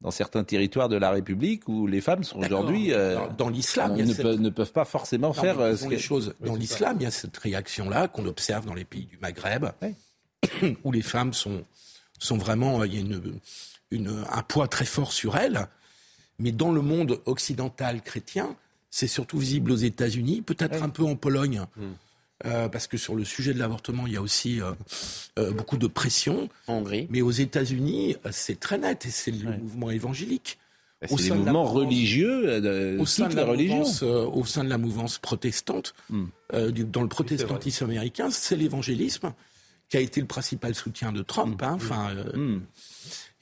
dans 0.00 0.10
certains 0.10 0.44
territoires 0.44 0.88
de 0.88 0.96
la 0.96 1.10
République 1.10 1.68
où 1.68 1.86
les 1.86 2.00
femmes 2.00 2.24
sont 2.24 2.38
aujourd'hui. 2.38 2.92
Euh, 2.92 3.18
dans, 3.38 3.48
l'islam, 3.48 3.96
ne, 3.96 4.02
ne, 4.02 4.50
peuvent 4.50 4.72
pas 4.72 4.84
forcément 4.84 5.32
faire. 5.32 5.56
Ce 5.76 5.88
les 5.88 5.98
choses. 5.98 6.34
Dans 6.40 6.56
l'islam, 6.56 6.96
il 7.00 7.04
y 7.04 7.06
a 7.06 7.10
cette 7.10 7.36
réaction-là 7.36 8.08
qu'on 8.08 8.26
observe 8.26 8.66
dans 8.66 8.74
les 8.74 8.84
pays 8.84 9.06
du 9.06 9.18
Maghreb, 9.18 9.66
où 10.84 10.92
les 10.92 11.02
femmes 11.02 11.32
sont, 11.32 11.64
sont 12.18 12.36
vraiment. 12.36 12.84
Il 12.84 12.94
y 12.94 12.98
a 12.98 13.00
une, 13.00 13.40
une, 13.90 14.24
un 14.30 14.42
poids 14.42 14.68
très 14.68 14.84
fort 14.84 15.12
sur 15.12 15.36
elles. 15.36 15.68
Mais 16.38 16.52
dans 16.52 16.72
le 16.72 16.82
monde 16.82 17.20
occidental 17.26 18.02
chrétien, 18.02 18.56
c'est 18.90 19.06
surtout 19.06 19.38
visible 19.38 19.70
aux 19.72 19.76
États-Unis, 19.76 20.42
peut-être 20.42 20.82
un 20.82 20.88
peu 20.88 21.04
en 21.04 21.16
Pologne. 21.16 21.64
Hmm. 21.76 21.92
Euh, 22.44 22.68
parce 22.68 22.86
que 22.86 22.96
sur 22.96 23.14
le 23.14 23.24
sujet 23.24 23.54
de 23.54 23.58
l'avortement, 23.58 24.06
il 24.06 24.12
y 24.12 24.16
a 24.16 24.22
aussi 24.22 24.60
euh, 24.60 24.72
euh, 25.38 25.52
beaucoup 25.52 25.76
de 25.76 25.86
pression. 25.86 26.48
En 26.66 26.74
Hongrie. 26.74 27.06
Mais 27.10 27.22
aux 27.22 27.30
États-Unis, 27.30 28.16
c'est 28.30 28.60
très 28.60 28.78
net 28.78 29.06
et 29.06 29.10
c'est 29.10 29.30
le 29.30 29.56
mouvement 29.56 29.90
évangélique. 29.90 30.58
Bah, 31.00 31.08
c'est 31.10 31.30
le 31.30 31.36
mouvement 31.36 31.64
religieux 31.64 32.98
au 32.98 33.06
sein 33.06 33.28
de 33.28 33.36
la 33.36 33.46
mouvance, 33.46 34.02
au 34.02 34.44
sein 34.44 34.64
de 34.64 34.68
la 34.68 34.78
mouvance 34.78 35.18
protestante, 35.18 35.94
hmm. 36.10 36.26
dans 36.52 37.02
le 37.02 37.08
protestantisme 37.08 37.84
américain, 37.84 38.30
c'est 38.30 38.56
l'évangélisme 38.56 39.32
qui 39.90 39.98
a 39.98 40.00
été 40.00 40.20
le 40.20 40.26
principal 40.26 40.74
soutien 40.74 41.12
de 41.12 41.22
Trump. 41.22 41.62
Hein, 41.62 41.72
enfin, 41.74 42.14
hmm. 42.34 42.60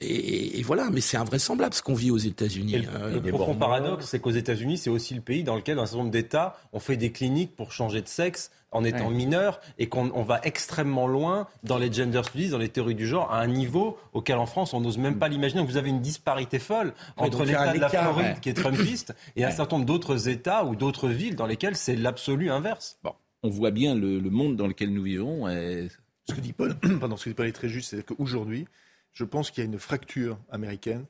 Et, 0.01 0.61
voilà, 0.63 0.89
mais 0.89 1.01
c'est 1.01 1.17
invraisemblable 1.17 1.73
ce 1.73 1.81
qu'on 1.81 1.93
vit 1.93 2.11
aux 2.11 2.17
États-Unis. 2.17 2.85
le, 3.11 3.19
le 3.19 3.31
profond 3.31 3.55
paradoxe, 3.55 4.07
c'est 4.07 4.19
qu'aux 4.19 4.31
États-Unis, 4.31 4.77
c'est 4.77 4.89
aussi 4.89 5.13
le 5.13 5.21
pays 5.21 5.43
dans 5.43 5.55
lequel, 5.55 5.75
dans 5.77 5.83
un 5.83 5.85
certain 5.85 5.99
nombre 5.99 6.11
d'États, 6.11 6.57
on 6.73 6.79
fait 6.79 6.97
des 6.97 7.11
cliniques 7.11 7.55
pour 7.55 7.71
changer 7.71 8.01
de 8.01 8.07
sexe 8.07 8.51
en 8.73 8.83
étant 8.83 9.09
mineur 9.09 9.61
et 9.77 9.87
qu'on 9.87 10.23
va 10.23 10.41
extrêmement 10.43 11.07
loin 11.07 11.47
dans 11.63 11.77
les 11.77 11.91
gender 11.91 12.21
studies, 12.23 12.49
dans 12.49 12.57
les 12.57 12.69
théories 12.69 12.95
du 12.95 13.07
genre, 13.07 13.31
à 13.31 13.39
un 13.39 13.47
niveau 13.47 13.97
auquel 14.13 14.37
en 14.37 14.45
France 14.45 14.73
on 14.73 14.81
n'ose 14.81 14.97
même 14.97 15.19
pas 15.19 15.27
l'imaginer. 15.27 15.63
vous 15.63 15.77
avez 15.77 15.89
une 15.89 16.01
disparité 16.01 16.59
folle 16.59 16.93
entre 17.17 17.45
l'État 17.45 17.73
de 17.73 17.79
la 17.79 17.89
Floride 17.89 18.39
qui 18.41 18.49
est 18.49 18.53
trumpiste 18.53 19.13
et 19.35 19.45
un 19.45 19.51
certain 19.51 19.77
nombre 19.77 19.85
d'autres 19.85 20.27
États 20.27 20.65
ou 20.65 20.75
d'autres 20.75 21.07
villes 21.07 21.35
dans 21.35 21.45
lesquelles 21.45 21.75
c'est 21.75 21.95
l'absolu 21.95 22.49
inverse. 22.49 22.99
Bon, 23.03 23.13
on 23.43 23.49
voit 23.49 23.71
bien 23.71 23.95
le, 23.95 24.19
monde 24.29 24.55
dans 24.55 24.67
lequel 24.67 24.91
nous 24.91 25.03
vivons. 25.03 25.47
Et... 25.47 25.87
Ce 26.27 26.33
que 26.33 26.41
dit 26.41 26.53
Paul, 26.53 26.75
pardon, 26.99 27.15
ce 27.15 27.25
que 27.25 27.29
dit 27.29 27.35
Paul 27.35 27.47
est 27.47 27.53
très 27.53 27.69
juste, 27.69 27.91
c'est 27.91 28.05
qu'aujourd'hui, 28.05 28.65
je 29.13 29.23
pense 29.23 29.51
qu'il 29.51 29.63
y 29.63 29.67
a 29.67 29.69
une 29.69 29.79
fracture 29.79 30.37
américaine 30.51 31.05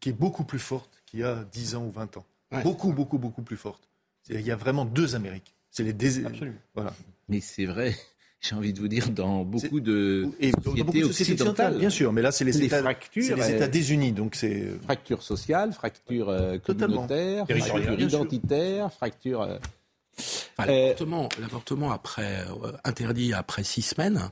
qui 0.00 0.10
est 0.10 0.18
beaucoup 0.18 0.44
plus 0.44 0.58
forte 0.58 1.02
qu'il 1.06 1.20
y 1.20 1.24
a 1.24 1.44
10 1.52 1.76
ans 1.76 1.84
ou 1.84 1.90
20 1.90 2.16
ans. 2.18 2.24
Beaucoup, 2.62 2.92
beaucoup, 2.92 3.18
beaucoup 3.18 3.42
plus 3.42 3.56
forte. 3.56 3.88
Il 4.28 4.40
y 4.40 4.50
a 4.50 4.56
vraiment 4.56 4.84
deux 4.84 5.14
Amériques. 5.14 5.54
C'est 5.70 5.84
les 5.84 5.92
dés... 5.92 6.24
Absolument. 6.24 6.56
Voilà. 6.74 6.94
Mais 7.28 7.40
c'est 7.40 7.66
vrai. 7.66 7.94
J'ai 8.40 8.54
envie 8.54 8.72
de 8.72 8.78
vous 8.78 8.88
dire, 8.88 9.10
dans 9.10 9.44
beaucoup 9.44 9.80
de 9.80 10.28
et 10.38 10.52
sociétés, 10.52 10.82
beaucoup 10.82 10.98
de 10.98 11.06
sociétés 11.06 11.32
occidentales, 11.32 11.78
bien 11.78 11.90
sûr, 11.90 12.12
mais 12.12 12.22
là, 12.22 12.30
c'est 12.30 12.44
les, 12.44 12.62
États, 12.62 12.80
fractures, 12.80 13.36
les 13.36 13.50
États 13.50 13.66
désunis, 13.66 14.12
donc 14.12 14.34
c'est 14.34 14.78
fracture 14.84 15.22
sociale, 15.22 15.72
fracture 15.72 16.28
euh, 16.28 16.58
communautaire, 16.58 17.46
fracture 17.46 17.98
identitaire, 17.98 18.92
fracture. 18.92 19.42
Euh, 19.42 19.58
l'avortement, 21.40 21.90
après 21.90 22.44
euh, 22.46 22.72
interdit 22.84 23.32
après 23.32 23.64
six 23.64 23.82
semaines. 23.82 24.30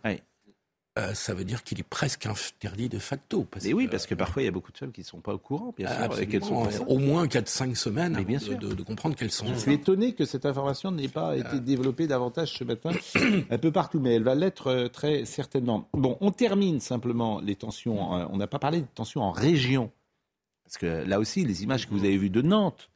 Euh, 0.96 1.12
ça 1.12 1.34
veut 1.34 1.42
dire 1.42 1.64
qu'il 1.64 1.80
est 1.80 1.88
presque 1.88 2.24
interdit 2.26 2.88
de 2.88 3.00
facto. 3.00 3.42
Parce 3.50 3.64
oui, 3.64 3.88
parce 3.88 4.06
que 4.06 4.14
parfois 4.14 4.42
il 4.42 4.44
y 4.44 4.48
a 4.48 4.52
beaucoup 4.52 4.70
de 4.70 4.78
femmes 4.78 4.92
qui 4.92 5.00
ne 5.00 5.06
sont 5.06 5.18
pas 5.18 5.34
au 5.34 5.38
courant, 5.38 5.74
bien 5.76 5.88
sûr. 5.88 6.44
Sont 6.44 6.86
au 6.86 6.98
moins 6.98 7.26
4-5 7.26 7.74
semaines 7.74 8.22
bien 8.22 8.38
sûr. 8.38 8.56
De, 8.56 8.80
comprendre 8.84 9.16
qu'elles 9.16 9.32
sont. 9.32 9.46
Je 9.46 9.54
suis 9.54 9.72
étonné 9.72 10.12
que 10.12 10.24
cette 10.24 10.46
information 10.46 10.92
n'ait 10.92 11.08
pas 11.08 11.36
été 11.36 11.58
développée 11.58 12.06
davantage 12.06 12.52
ce 12.52 12.62
matin, 12.62 12.90
un 13.50 13.58
peu 13.58 13.72
partout, 13.72 13.98
mais 13.98 14.14
elle 14.14 14.22
va 14.22 14.36
l'être 14.36 14.68
euh, 14.68 14.88
très 14.88 15.24
certainement. 15.24 15.88
Bon, 15.94 16.16
on 16.20 16.30
termine 16.30 16.78
simplement 16.78 17.40
les 17.40 17.56
tensions. 17.56 18.14
Euh, 18.14 18.26
on 18.30 18.36
n'a 18.36 18.46
pas 18.46 18.60
parlé 18.60 18.80
de 18.80 18.86
tensions 18.94 19.22
en 19.22 19.32
région. 19.32 19.90
Parce 20.64 20.78
que 20.78 20.86
là 20.86 21.18
aussi, 21.18 21.44
les 21.44 21.64
images 21.64 21.88
que 21.88 21.92
vous 21.92 22.04
avez 22.04 22.16
vues 22.16 22.30
de 22.30 22.40
Nantes, 22.40 22.88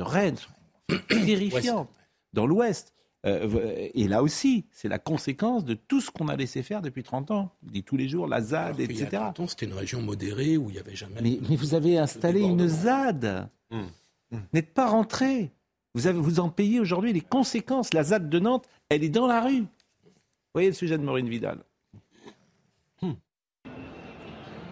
de 0.00 0.04
Rennes, 0.04 0.36
sont 0.36 0.98
terrifiantes. 1.08 1.90
Dans 2.32 2.46
l'Ouest. 2.46 2.93
Euh, 3.26 3.88
et 3.94 4.06
là 4.06 4.22
aussi, 4.22 4.66
c'est 4.70 4.88
la 4.88 4.98
conséquence 4.98 5.64
de 5.64 5.74
tout 5.74 6.00
ce 6.00 6.10
qu'on 6.10 6.28
a 6.28 6.36
laissé 6.36 6.62
faire 6.62 6.82
depuis 6.82 7.02
30 7.02 7.30
ans. 7.30 7.52
On 7.66 7.70
dit 7.70 7.82
tous 7.82 7.96
les 7.96 8.08
jours 8.08 8.26
la 8.26 8.40
ZAD, 8.40 8.80
etc. 8.80 9.06
Il 9.10 9.14
y 9.14 9.16
a 9.16 9.34
c'était 9.48 9.66
une 9.66 9.72
région 9.72 10.02
modérée 10.02 10.56
où 10.56 10.68
il 10.68 10.74
n'y 10.74 10.78
avait 10.78 10.94
jamais. 10.94 11.20
Mais, 11.22 11.38
mais 11.48 11.56
vous 11.56 11.74
avez 11.74 11.98
installé 11.98 12.42
une 12.42 12.68
ZAD. 12.68 13.48
Vous 13.70 14.38
n'êtes 14.52 14.74
pas 14.74 14.88
rentré. 14.88 15.52
Vous, 15.94 16.06
avez, 16.06 16.18
vous 16.18 16.40
en 16.40 16.50
payez 16.50 16.80
aujourd'hui 16.80 17.12
les 17.12 17.20
conséquences. 17.20 17.94
La 17.94 18.02
ZAD 18.02 18.28
de 18.28 18.38
Nantes, 18.38 18.68
elle 18.88 19.04
est 19.04 19.08
dans 19.08 19.26
la 19.26 19.40
rue. 19.40 19.60
Vous 19.60 20.60
voyez 20.60 20.68
le 20.68 20.74
sujet 20.74 20.98
de 20.98 21.04
Maureen 21.04 21.28
Vidal. 21.28 21.64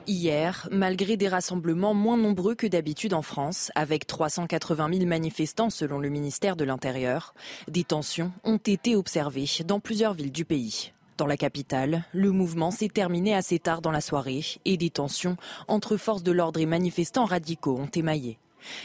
Hier, 0.09 0.69
malgré 0.73 1.17
des 1.17 1.29
rassemblements 1.29 1.95
moins 1.95 2.17
nombreux 2.17 2.57
que 2.57 2.67
d'habitude 2.67 3.15
en 3.15 3.23
France, 3.23 3.71
avec 3.77 4.07
380 4.07 4.89
000 4.95 5.07
manifestants 5.07 5.71
selon 5.71 6.01
le 6.01 6.09
ministère 6.09 6.57
de 6.57 6.65
l'Intérieur, 6.65 7.35
des 7.69 7.85
tensions 7.85 8.33
ont 8.43 8.57
été 8.57 8.97
observées 8.97 9.47
dans 9.65 9.79
plusieurs 9.79 10.15
villes 10.15 10.33
du 10.33 10.45
pays. 10.45 10.93
Dans 11.19 11.27
la 11.27 11.37
capitale, 11.37 12.05
le 12.13 12.33
mouvement 12.33 12.73
s'est 12.73 12.89
terminé 12.89 13.33
assez 13.33 13.61
tard 13.61 13.81
dans 13.81 13.93
la 13.93 14.01
soirée 14.01 14.45
et 14.65 14.77
des 14.77 14.91
tensions 14.91 15.37
entre 15.69 15.97
forces 15.97 16.25
de 16.25 16.33
l'ordre 16.33 16.59
et 16.59 16.67
manifestants 16.67 17.27
radicaux 17.27 17.79
ont 17.79 17.91
émaillé. 17.95 18.39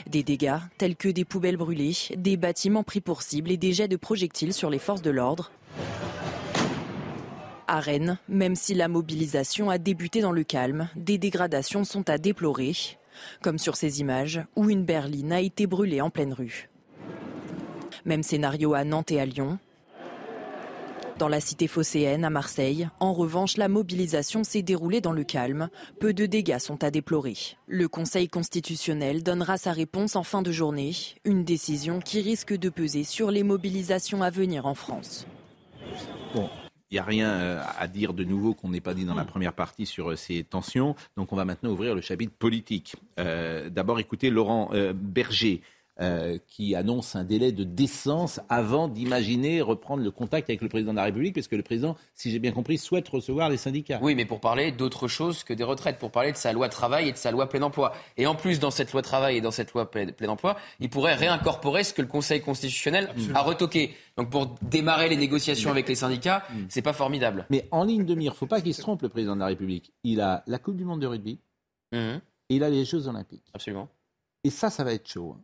Des 0.06 0.22
dégâts 0.22 0.60
tels 0.78 0.96
que 0.96 1.10
des 1.10 1.26
poubelles 1.26 1.58
brûlées, 1.58 1.96
des 2.16 2.38
bâtiments 2.38 2.84
pris 2.84 3.02
pour 3.02 3.24
cible 3.24 3.50
et 3.50 3.58
des 3.58 3.74
jets 3.74 3.88
de 3.88 3.96
projectiles 3.96 4.54
sur 4.54 4.70
les 4.70 4.80
forces 4.80 5.02
de 5.02 5.12
l'ordre 5.12 5.52
à 7.68 7.80
Rennes, 7.80 8.18
même 8.28 8.56
si 8.56 8.74
la 8.74 8.88
mobilisation 8.88 9.70
a 9.70 9.78
débuté 9.78 10.22
dans 10.22 10.32
le 10.32 10.44
calme, 10.44 10.90
des 10.96 11.18
dégradations 11.18 11.84
sont 11.84 12.10
à 12.10 12.18
déplorer, 12.18 12.74
comme 13.42 13.58
sur 13.58 13.76
ces 13.76 14.00
images 14.00 14.42
où 14.56 14.70
une 14.70 14.84
berline 14.84 15.34
a 15.34 15.42
été 15.42 15.68
brûlée 15.68 16.02
en 16.02 16.10
pleine 16.10 16.34
rue. 16.34 16.70
Même 18.06 18.24
scénario 18.24 18.74
à 18.74 18.84
Nantes 18.84 19.12
et 19.12 19.20
à 19.20 19.26
Lyon. 19.26 19.60
Dans 21.18 21.28
la 21.28 21.40
cité 21.40 21.68
phocéenne, 21.68 22.24
à 22.24 22.30
Marseille, 22.30 22.90
en 23.00 23.12
revanche, 23.12 23.58
la 23.58 23.68
mobilisation 23.68 24.44
s'est 24.44 24.62
déroulée 24.62 25.02
dans 25.02 25.12
le 25.12 25.24
calme. 25.24 25.70
Peu 26.00 26.14
de 26.14 26.28
dégâts 26.28 26.60
sont 26.60 26.84
à 26.84 26.92
déplorer. 26.92 27.34
Le 27.66 27.88
Conseil 27.88 28.28
constitutionnel 28.28 29.24
donnera 29.24 29.58
sa 29.58 29.72
réponse 29.72 30.16
en 30.16 30.24
fin 30.24 30.44
de 30.44 30.52
journée, 30.52 30.94
une 31.26 31.44
décision 31.44 32.00
qui 32.00 32.22
risque 32.22 32.54
de 32.54 32.70
peser 32.70 33.04
sur 33.04 33.32
les 33.32 33.44
mobilisations 33.44 34.22
à 34.22 34.30
venir 34.30 34.68
en 34.68 34.76
France. 34.76 35.26
Il 36.90 36.96
n'y 36.96 37.00
a 37.00 37.04
rien 37.04 37.30
euh, 37.30 37.62
à 37.78 37.88
dire 37.88 38.14
de 38.14 38.24
nouveau 38.24 38.54
qu'on 38.54 38.70
n'ait 38.70 38.82
pas 38.82 38.94
dit 38.94 39.06
dans 39.06 39.16
la 39.16 39.26
première 39.26 39.54
partie 39.54 39.86
sur 39.86 40.12
euh, 40.12 40.16
ces 40.16 40.44
tensions. 40.44 40.96
Donc 41.18 41.34
on 41.34 41.36
va 41.36 41.44
maintenant 41.44 41.70
ouvrir 41.72 41.96
le 41.96 42.02
chapitre 42.02 42.34
politique. 42.34 42.96
Euh, 43.20 43.70
d'abord 43.70 44.00
écoutez 44.00 44.30
Laurent 44.30 44.72
Berger. 44.96 45.62
Euh, 46.00 46.38
qui 46.46 46.76
annonce 46.76 47.16
un 47.16 47.24
délai 47.24 47.52
de 47.52 47.64
décence 47.64 48.40
avant 48.50 48.88
d'imaginer 48.88 49.62
reprendre 49.62 50.04
le 50.04 50.12
contact 50.12 50.48
avec 50.48 50.62
le 50.62 50.70
président 50.70 50.92
de 50.92 50.98
la 50.98 51.06
République, 51.06 51.34
parce 51.34 51.48
que 51.48 51.56
le 51.56 51.64
président, 51.64 51.96
si 52.14 52.30
j'ai 52.30 52.38
bien 52.38 52.52
compris, 52.52 52.78
souhaite 52.78 53.10
recevoir 53.10 53.50
les 53.50 53.58
syndicats. 53.58 53.98
Oui, 54.04 54.14
mais 54.14 54.26
pour 54.26 54.40
parler 54.40 54.72
d'autre 54.72 55.08
chose 55.08 55.44
que 55.44 55.56
des 55.56 55.64
retraites, 55.64 55.98
pour 55.98 56.12
parler 56.12 56.32
de 56.32 56.38
sa 56.38 56.54
loi 56.54 56.70
travail 56.70 57.08
et 57.10 57.14
de 57.14 57.18
sa 57.18 57.32
loi 57.32 57.50
plein 57.50 57.64
emploi. 57.64 57.94
Et 58.16 58.28
en 58.28 58.36
plus, 58.36 58.60
dans 58.60 58.70
cette 58.70 58.94
loi 58.94 59.02
travail 59.02 59.38
et 59.38 59.42
dans 59.42 59.50
cette 59.50 59.74
loi 59.74 59.90
plein 59.90 60.30
emploi, 60.30 60.58
il 60.80 60.92
pourrait 60.92 61.16
réincorporer 61.16 61.84
ce 61.84 61.96
que 61.96 62.04
le 62.04 62.08
Conseil 62.08 62.42
constitutionnel 62.42 63.10
a 63.34 63.42
retoqué. 63.42 63.96
Donc 64.18 64.30
pour 64.30 64.54
démarrer 64.62 65.10
les 65.10 65.18
négociations 65.18 65.72
avec 65.72 65.90
les 65.90 65.96
syndicats, 65.96 66.44
mm. 66.54 66.66
c'est 66.70 66.84
pas 66.84 66.94
formidable. 66.94 67.48
Mais 67.50 67.68
en 67.72 67.84
ligne 67.84 68.06
de 68.06 68.14
mire, 68.14 68.36
faut 68.36 68.46
pas 68.46 68.62
qu'il 68.62 68.76
se 68.76 68.82
trompe 68.82 69.02
le 69.02 69.10
président 69.10 69.34
de 69.34 69.40
la 69.40 69.48
République. 69.48 69.94
Il 70.04 70.22
a 70.22 70.44
la 70.46 70.60
Coupe 70.60 70.78
du 70.78 70.86
Monde 70.86 71.02
de 71.02 71.08
rugby 71.08 71.40
mmh. 71.92 71.98
et 71.98 72.22
il 72.50 72.64
a 72.64 72.70
les 72.70 72.86
Jeux 72.86 73.08
Olympiques. 73.08 73.50
Absolument. 73.56 73.90
Et 74.44 74.52
ça, 74.52 74.70
ça 74.70 74.84
va 74.84 74.94
être 74.94 75.10
chaud. 75.10 75.38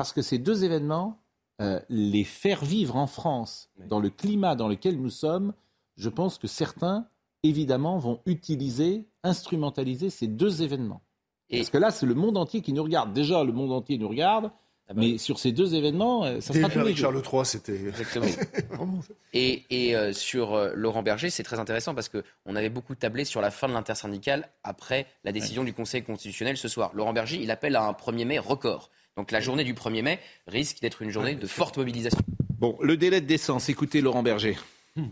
Parce 0.00 0.14
que 0.14 0.22
ces 0.22 0.38
deux 0.38 0.64
événements, 0.64 1.20
euh, 1.60 1.78
les 1.90 2.24
faire 2.24 2.64
vivre 2.64 2.96
en 2.96 3.06
France, 3.06 3.68
dans 3.86 4.00
le 4.00 4.08
climat 4.08 4.56
dans 4.56 4.66
lequel 4.66 4.98
nous 4.98 5.10
sommes, 5.10 5.52
je 5.98 6.08
pense 6.08 6.38
que 6.38 6.46
certains, 6.46 7.06
évidemment, 7.42 7.98
vont 7.98 8.22
utiliser, 8.24 9.04
instrumentaliser 9.24 10.08
ces 10.08 10.26
deux 10.26 10.62
événements. 10.62 11.02
Parce 11.50 11.68
que 11.68 11.76
là, 11.76 11.90
c'est 11.90 12.06
le 12.06 12.14
monde 12.14 12.38
entier 12.38 12.62
qui 12.62 12.72
nous 12.72 12.82
regarde. 12.82 13.12
Déjà, 13.12 13.44
le 13.44 13.52
monde 13.52 13.72
entier 13.72 13.98
nous 13.98 14.08
regarde. 14.08 14.50
Ah 14.88 14.94
bah 14.94 15.02
mais 15.02 15.18
sur 15.18 15.38
ces 15.38 15.52
deux 15.52 15.74
événements, 15.74 16.24
euh, 16.24 16.40
ça 16.40 16.54
sera 16.54 16.70
tous 16.70 16.80
les 16.80 16.96
Charles 16.96 17.22
III, 17.22 17.44
c'était 17.44 17.88
exactement. 17.88 18.24
et, 19.34 19.64
et 19.68 19.94
euh, 19.94 20.14
sur 20.14 20.58
Laurent 20.74 21.02
Berger, 21.02 21.28
c'est 21.28 21.42
très 21.42 21.58
intéressant 21.58 21.94
parce 21.94 22.08
que 22.08 22.24
on 22.46 22.56
avait 22.56 22.70
beaucoup 22.70 22.94
tablé 22.94 23.26
sur 23.26 23.42
la 23.42 23.50
fin 23.50 23.68
de 23.68 23.74
l'intersyndicale 23.74 24.48
après 24.64 25.06
la 25.24 25.32
décision 25.32 25.62
du 25.62 25.74
Conseil 25.74 26.02
constitutionnel 26.02 26.56
ce 26.56 26.68
soir. 26.68 26.90
Laurent 26.94 27.12
Berger, 27.12 27.36
il 27.36 27.50
appelle 27.50 27.76
à 27.76 27.84
un 27.84 27.92
1er 27.92 28.24
mai 28.24 28.38
record. 28.38 28.90
Donc 29.20 29.32
la 29.32 29.40
journée 29.40 29.64
du 29.64 29.74
1er 29.74 30.00
mai 30.00 30.18
risque 30.46 30.80
d'être 30.80 31.02
une 31.02 31.10
journée 31.10 31.34
de 31.34 31.46
forte 31.46 31.76
mobilisation. 31.76 32.22
Bon, 32.58 32.78
le 32.80 32.96
délai 32.96 33.20
de 33.20 33.26
décence, 33.26 33.68
écoutez 33.68 34.00
Laurent 34.00 34.22
Berger. 34.22 34.56
Hmm. 34.96 35.08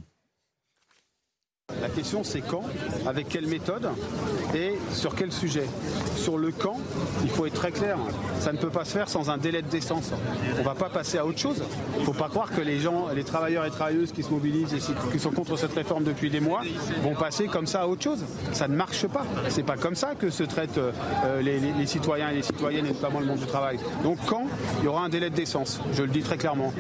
La 1.83 1.89
question 1.91 2.25
c'est 2.25 2.41
quand, 2.41 2.65
avec 3.07 3.29
quelle 3.29 3.47
méthode 3.47 3.89
et 4.55 4.73
sur 4.93 5.15
quel 5.15 5.31
sujet. 5.31 5.67
Sur 6.17 6.39
le 6.39 6.51
quand, 6.51 6.79
il 7.23 7.31
faut 7.31 7.47
être 7.47 7.55
très 7.55 7.71
clair, 7.71 7.99
ça 8.41 8.53
ne 8.53 8.59
peut 8.59 8.71
pas 8.71 8.85
se 8.85 8.93
faire 8.93 9.09
sans 9.09 9.31
un 9.31 9.37
délai 9.37 9.63
de 9.63 9.69
décence. 9.69 10.11
On 10.57 10.61
ne 10.61 10.65
va 10.65 10.75
pas 10.75 10.89
passer 10.89 11.19
à 11.19 11.27
autre 11.27 11.39
chose. 11.39 11.63
Il 11.97 12.01
ne 12.01 12.05
faut 12.05 12.15
pas 12.15 12.29
croire 12.29 12.51
que 12.51 12.61
les 12.61 12.81
gens, 12.81 13.09
les 13.15 13.23
travailleurs 13.23 13.65
et 13.65 13.71
travailleuses 13.71 14.13
qui 14.13 14.23
se 14.23 14.31
mobilisent 14.31 14.75
et 14.75 15.13
qui 15.13 15.19
sont 15.21 15.31
contre 15.31 15.57
cette 15.57 15.75
réforme 15.75 16.05
depuis 16.05 16.31
des 16.31 16.41
mois 16.41 16.63
vont 17.03 17.15
passer 17.15 17.47
comme 17.47 17.67
ça 17.67 17.83
à 17.83 17.87
autre 17.87 18.03
chose. 18.03 18.25
Ça 18.53 18.67
ne 18.67 18.75
marche 18.75 19.07
pas. 19.07 19.25
C'est 19.49 19.63
pas 19.63 19.77
comme 19.77 19.95
ça 19.95 20.15
que 20.15 20.31
se 20.31 20.45
traitent 20.45 20.79
euh, 20.79 21.43
les, 21.43 21.87
citoyens 21.87 22.31
et 22.31 22.37
les 22.37 22.43
citoyennes 22.43 22.87
et 22.87 22.93
notamment 22.93 23.21
le 23.21 23.27
monde 23.27 23.41
du 23.41 23.47
travail. 23.47 23.79
Donc 24.03 24.19
quand 24.27 24.47
il 24.81 24.87
y 24.87 24.89
aura 24.89 25.05
un 25.05 25.09
délai 25.11 25.31
de 25.31 25.37
décence, 25.37 25.81
je 25.93 26.03
le 26.03 26.09
dis 26.09 26.23
très 26.23 26.39
clairement. 26.39 26.73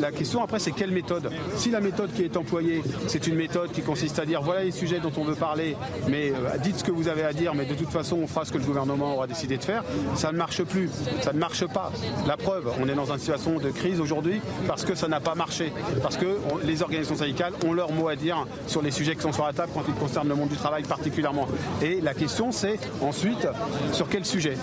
la 0.00 0.12
question 0.12 0.42
après 0.42 0.58
c'est 0.58 0.72
quelle 0.72 0.92
méthode? 0.92 1.30
Si 1.56 1.70
la 1.70 1.80
méthode 1.80 2.12
qui 2.12 2.22
est 2.22 2.36
employée, 2.36 2.82
c'est 3.08 3.26
une 3.26 3.36
méthode 3.36 3.72
qui 3.72 3.82
consiste 3.82 4.11
c'est-à-dire 4.12 4.42
voilà 4.42 4.64
les 4.64 4.70
sujets 4.70 5.00
dont 5.00 5.12
on 5.16 5.24
veut 5.24 5.34
parler, 5.34 5.76
mais 6.08 6.30
euh, 6.30 6.58
dites 6.62 6.78
ce 6.78 6.84
que 6.84 6.92
vous 6.92 7.08
avez 7.08 7.24
à 7.24 7.32
dire, 7.32 7.54
mais 7.54 7.64
de 7.64 7.74
toute 7.74 7.90
façon 7.90 8.18
on 8.22 8.26
fera 8.26 8.44
ce 8.44 8.52
que 8.52 8.58
le 8.58 8.64
gouvernement 8.64 9.14
aura 9.14 9.26
décidé 9.26 9.56
de 9.56 9.64
faire. 9.64 9.82
Ça 10.14 10.32
ne 10.32 10.36
marche 10.36 10.62
plus, 10.64 10.90
ça 11.20 11.32
ne 11.32 11.38
marche 11.38 11.66
pas. 11.66 11.90
La 12.26 12.36
preuve, 12.36 12.72
on 12.80 12.88
est 12.88 12.94
dans 12.94 13.10
une 13.10 13.18
situation 13.18 13.58
de 13.58 13.70
crise 13.70 14.00
aujourd'hui 14.00 14.40
parce 14.66 14.84
que 14.84 14.94
ça 14.94 15.08
n'a 15.08 15.20
pas 15.20 15.34
marché, 15.34 15.72
parce 16.02 16.16
que 16.16 16.38
les 16.64 16.82
organisations 16.82 17.16
syndicales 17.16 17.52
ont 17.66 17.72
leur 17.72 17.92
mot 17.92 18.08
à 18.08 18.16
dire 18.16 18.46
sur 18.66 18.82
les 18.82 18.90
sujets 18.90 19.16
qui 19.16 19.22
sont 19.22 19.32
sur 19.32 19.46
la 19.46 19.52
table 19.52 19.72
quand 19.74 19.84
ils 19.88 19.94
concernent 19.94 20.28
le 20.28 20.34
monde 20.34 20.48
du 20.48 20.56
travail 20.56 20.82
particulièrement. 20.82 21.48
Et 21.80 22.00
la 22.00 22.14
question 22.14 22.52
c'est 22.52 22.78
ensuite 23.00 23.46
sur 23.92 24.08
quel 24.08 24.24
sujet? 24.24 24.56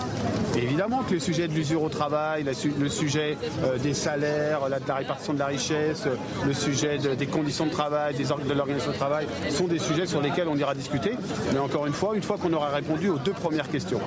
Évidemment 0.56 1.02
que 1.02 1.14
le 1.14 1.20
sujet 1.20 1.48
de 1.48 1.52
l'usure 1.52 1.82
au 1.82 1.88
travail, 1.88 2.44
le 2.44 2.88
sujet 2.88 3.36
euh, 3.64 3.78
des 3.78 3.94
salaires, 3.94 4.60
de 4.66 4.88
la 4.88 4.94
répartition 4.94 5.32
de 5.32 5.38
la 5.38 5.46
richesse, 5.46 6.04
le 6.46 6.52
sujet 6.52 6.98
des 6.98 7.26
conditions 7.26 7.66
de 7.66 7.70
travail, 7.70 8.14
des, 8.14 8.24
de 8.24 8.54
l'organisation 8.54 8.92
de 8.92 8.96
travail, 8.96 9.26
sont 9.48 9.66
des 9.66 9.78
sujets 9.78 10.06
sur 10.06 10.20
lesquels 10.20 10.48
on 10.48 10.56
ira 10.56 10.74
discuter. 10.74 11.12
Mais 11.52 11.58
encore 11.58 11.86
une 11.86 11.92
fois, 11.92 12.14
une 12.14 12.22
fois 12.22 12.38
qu'on 12.38 12.52
aura 12.52 12.70
répondu 12.70 13.08
aux 13.08 13.18
deux 13.18 13.32
premières 13.32 13.68
questions. 13.68 14.00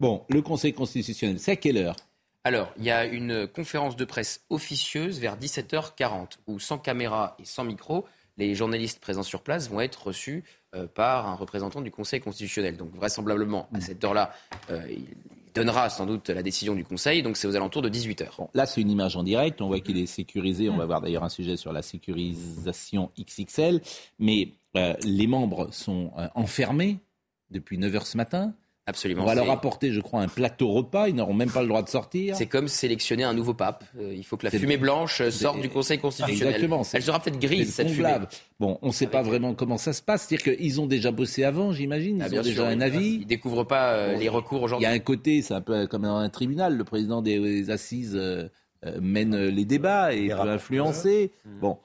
Bon, 0.00 0.24
le 0.28 0.42
Conseil 0.42 0.72
constitutionnel, 0.72 1.40
c'est 1.40 1.52
à 1.52 1.56
quelle 1.56 1.76
heure? 1.78 1.96
Alors, 2.44 2.72
il 2.78 2.84
y 2.84 2.90
a 2.90 3.04
une 3.04 3.46
conférence 3.46 3.96
de 3.96 4.04
presse 4.04 4.42
officieuse 4.48 5.18
vers 5.18 5.36
17h40 5.36 6.38
où, 6.46 6.60
sans 6.60 6.78
caméra 6.78 7.36
et 7.40 7.44
sans 7.44 7.64
micro, 7.64 8.06
les 8.36 8.54
journalistes 8.54 9.00
présents 9.00 9.24
sur 9.24 9.42
place 9.42 9.68
vont 9.68 9.80
être 9.80 10.06
reçus 10.06 10.44
euh, 10.74 10.86
par 10.86 11.26
un 11.26 11.34
représentant 11.34 11.80
du 11.80 11.90
Conseil 11.90 12.20
constitutionnel. 12.20 12.76
Donc, 12.76 12.94
vraisemblablement, 12.94 13.68
à 13.74 13.80
cette 13.80 14.02
heure-là, 14.04 14.32
euh, 14.70 14.80
il 14.88 15.04
donnera 15.54 15.90
sans 15.90 16.06
doute 16.06 16.28
la 16.30 16.42
décision 16.42 16.74
du 16.74 16.84
Conseil. 16.84 17.22
Donc, 17.22 17.36
c'est 17.36 17.46
aux 17.46 17.56
alentours 17.56 17.82
de 17.82 17.88
18h. 17.88 18.48
là, 18.54 18.66
c'est 18.66 18.80
une 18.80 18.90
image 18.90 19.16
en 19.16 19.22
direct. 19.22 19.60
On 19.60 19.68
voit 19.68 19.80
qu'il 19.80 19.98
est 19.98 20.06
sécurisé. 20.06 20.68
On 20.68 20.76
va 20.76 20.86
voir 20.86 21.00
d'ailleurs 21.00 21.24
un 21.24 21.28
sujet 21.28 21.56
sur 21.56 21.72
la 21.72 21.82
sécurisation 21.82 23.10
XXL. 23.18 23.80
Mais 24.18 24.54
euh, 24.76 24.94
les 25.02 25.26
membres 25.26 25.68
sont 25.72 26.12
enfermés 26.34 26.98
depuis 27.50 27.78
9h 27.78 28.04
ce 28.04 28.16
matin. 28.16 28.54
Absolument. 28.88 29.24
On 29.24 29.26
va 29.26 29.34
leur 29.34 29.50
apporter, 29.50 29.92
je 29.92 30.00
crois, 30.00 30.22
un 30.22 30.28
plateau 30.28 30.70
repas. 30.70 31.08
Ils 31.08 31.14
n'auront 31.14 31.34
même 31.34 31.50
pas 31.50 31.60
le 31.60 31.68
droit 31.68 31.82
de 31.82 31.90
sortir. 31.90 32.34
C'est 32.34 32.46
comme 32.46 32.68
sélectionner 32.68 33.22
un 33.22 33.34
nouveau 33.34 33.52
pape. 33.52 33.84
Euh, 34.00 34.14
il 34.16 34.24
faut 34.24 34.38
que 34.38 34.46
la 34.46 34.50
fumée 34.50 34.78
blanche 34.78 35.28
sorte 35.28 35.60
du 35.60 35.68
Conseil 35.68 35.98
constitutionnel. 35.98 36.54
Exactement. 36.54 36.82
Elle 36.94 37.02
sera 37.02 37.20
peut-être 37.20 37.38
grise, 37.38 37.74
cette 37.74 37.90
fumée. 37.90 38.16
Bon, 38.58 38.78
on 38.80 38.86
ne 38.86 38.92
sait 38.92 39.06
pas 39.06 39.20
vraiment 39.20 39.52
comment 39.52 39.76
ça 39.76 39.92
se 39.92 40.00
passe. 40.00 40.26
C'est-à-dire 40.26 40.56
qu'ils 40.56 40.80
ont 40.80 40.86
déjà 40.86 41.10
bossé 41.10 41.44
avant, 41.44 41.70
j'imagine. 41.70 42.24
Ils 42.26 42.34
ah, 42.34 42.40
ont 42.40 42.42
déjà 42.42 42.66
un 42.66 42.80
avis. 42.80 43.16
Ils 43.16 43.20
ne 43.20 43.24
découvrent 43.24 43.66
pas 43.66 43.92
euh, 43.92 44.16
les 44.16 44.30
recours 44.30 44.62
aujourd'hui. 44.62 44.86
Il 44.86 44.88
y 44.88 44.92
a 44.92 44.94
un 44.94 45.00
côté, 45.00 45.42
c'est 45.42 45.54
un 45.54 45.60
peu 45.60 45.86
comme 45.86 46.02
dans 46.02 46.16
un 46.16 46.30
tribunal. 46.30 46.74
Le 46.74 46.84
président 46.84 47.20
des 47.20 47.68
assises 47.68 48.16
euh, 48.16 48.48
mène 49.02 49.36
les 49.36 49.66
débats 49.66 50.14
et 50.14 50.28
peut 50.28 50.48
influencer. 50.48 51.32
Bon, 51.60 51.76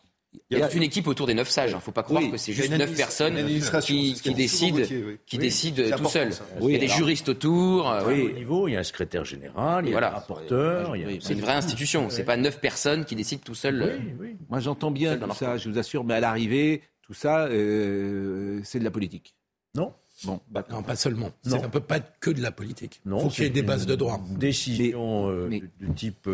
il 0.50 0.58
y 0.58 0.62
a 0.62 0.68
toute 0.68 0.76
une 0.76 0.84
équipe 0.84 1.08
autour 1.08 1.28
des 1.28 1.34
neuf 1.34 1.50
sages. 1.50 1.72
Il 1.72 1.74
hein. 1.74 1.78
ne 1.78 1.82
faut 1.82 1.92
pas 1.92 2.04
croire 2.04 2.24
que 2.30 2.38
c'est 2.38 2.54
juste 2.54 2.72
neuf 2.72 2.96
personnes 2.96 3.36
qui, 3.82 4.34
décident, 4.34 4.84
qui 5.26 5.38
décident 5.38 5.84
tout 5.98 6.06
seuls. 6.06 6.32
il 6.62 6.70
y 6.70 6.76
a 6.76 6.80
des 6.80 6.88
juristes 6.88 7.30
autour. 7.30 7.90
Euh, 7.90 8.04
oui. 8.08 8.30
Au 8.30 8.32
niveau, 8.32 8.68
il 8.68 8.74
y 8.74 8.76
a 8.76 8.80
un 8.80 8.84
secrétaire 8.84 9.26
général, 9.26 9.86
il 9.88 9.92
y 9.92 9.96
a 9.96 9.98
un 9.98 10.10
rapporteur. 10.10 10.94
C'est 11.22 11.34
une 11.34 11.42
vraie 11.42 11.54
institution. 11.54 12.10
Ce 12.10 12.18
n'est 12.18 12.24
pas 12.24 12.38
neuf 12.38 12.60
personnes 12.60 13.06
qui 13.06 13.16
décident 13.16 13.42
tout 13.44 13.56
seuls. 13.56 14.02
Moi, 14.50 14.60
j'entends 14.60 14.92
bien 14.92 15.18
tout 15.18 15.34
ça, 15.34 15.58
je 15.58 15.70
vous 15.70 15.78
assure, 15.78 16.04
mais 16.04 16.16
à 16.16 16.20
l'arrivée, 16.20 16.82
tout 17.02 17.14
ça, 17.14 17.46
euh, 17.46 18.60
c'est 18.64 18.80
de 18.80 18.84
la 18.84 18.92
politique. 18.92 19.36
Non 19.76 19.94
Bon, 20.26 20.40
bah, 20.50 20.64
non, 20.70 20.84
pas 20.84 20.96
seulement. 20.96 21.32
Ça 21.42 21.58
ne 21.58 21.68
peut 21.68 21.80
pas 21.80 21.98
être 21.98 22.14
que 22.20 22.30
de 22.30 22.42
la 22.42 22.52
politique. 22.52 23.02
Il 23.06 23.12
faut 23.12 23.30
qu'il 23.30 23.44
y 23.46 23.48
ait 23.48 23.50
des 23.50 23.64
bases 23.64 23.88
de 23.88 23.96
droit. 23.96 24.22
Décision 24.38 25.30
euh, 25.30 25.50
de, 25.50 25.94
type 25.94 26.30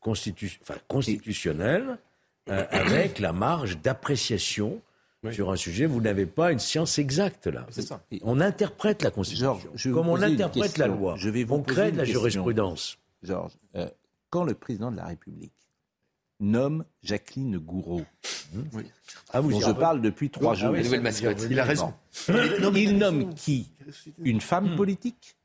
constitutionnel 0.00 1.98
euh, 2.48 2.64
avec 2.70 3.18
la 3.18 3.32
marge 3.32 3.78
d'appréciation 3.80 4.80
sur 5.32 5.50
un 5.50 5.56
sujet. 5.56 5.86
Vous 5.86 6.00
n'avez 6.00 6.26
pas 6.26 6.52
une 6.52 6.58
science 6.58 6.98
exacte 6.98 7.46
là. 7.46 7.66
Ça. 7.70 8.00
On 8.22 8.40
interprète 8.40 9.02
la 9.02 9.10
Constitution. 9.10 9.58
comme 9.92 10.08
on 10.08 10.20
interprète 10.22 10.78
la 10.78 10.86
loi. 10.86 11.14
Je 11.16 11.30
vais 11.30 11.44
vous 11.44 11.56
on 11.56 11.62
crée 11.62 11.92
de 11.92 11.98
la 11.98 12.04
jurisprudence. 12.04 12.98
Georges, 13.22 13.58
euh, 13.74 13.88
quand 14.30 14.44
le 14.44 14.54
président 14.54 14.92
de 14.92 14.96
la 14.96 15.06
République 15.06 15.52
nomme 16.40 16.84
Jacqueline 17.02 17.58
Gouraud, 17.58 18.04
hmm. 18.54 18.62
ah, 19.30 19.40
vous 19.40 19.50
dont 19.50 19.60
je 19.60 19.72
parle 19.72 20.00
depuis 20.00 20.30
trois 20.30 20.54
jours. 20.54 20.76
Il 20.76 21.58
a 21.58 21.64
raison. 21.64 21.94
Il 22.74 22.96
nomme 22.96 23.34
qui 23.34 23.72
Une 24.22 24.40
femme 24.40 24.74
hmm. 24.74 24.76
politique 24.76 25.36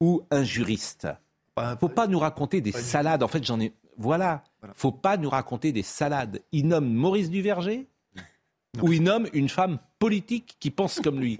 ou 0.00 0.22
un 0.30 0.44
juriste? 0.44 1.06
Il 1.58 1.70
ne 1.70 1.76
faut 1.76 1.88
pas 1.88 2.06
nous 2.06 2.18
raconter 2.18 2.60
des 2.60 2.72
salades. 2.72 3.22
En 3.22 3.28
fait, 3.28 3.44
j'en 3.44 3.60
ai 3.60 3.72
voilà. 3.98 4.44
ne 4.62 4.68
Faut 4.74 4.92
pas 4.92 5.16
nous 5.16 5.28
raconter 5.28 5.72
des 5.72 5.82
salades. 5.82 6.40
Il 6.52 6.68
nomme 6.68 6.88
Maurice 6.92 7.30
Duverger 7.30 7.88
ou 8.80 8.92
il 8.92 9.02
nomme 9.02 9.28
une 9.32 9.48
femme 9.48 9.78
politique 9.98 10.56
qui 10.60 10.70
pense 10.70 11.00
comme 11.00 11.20
lui. 11.20 11.38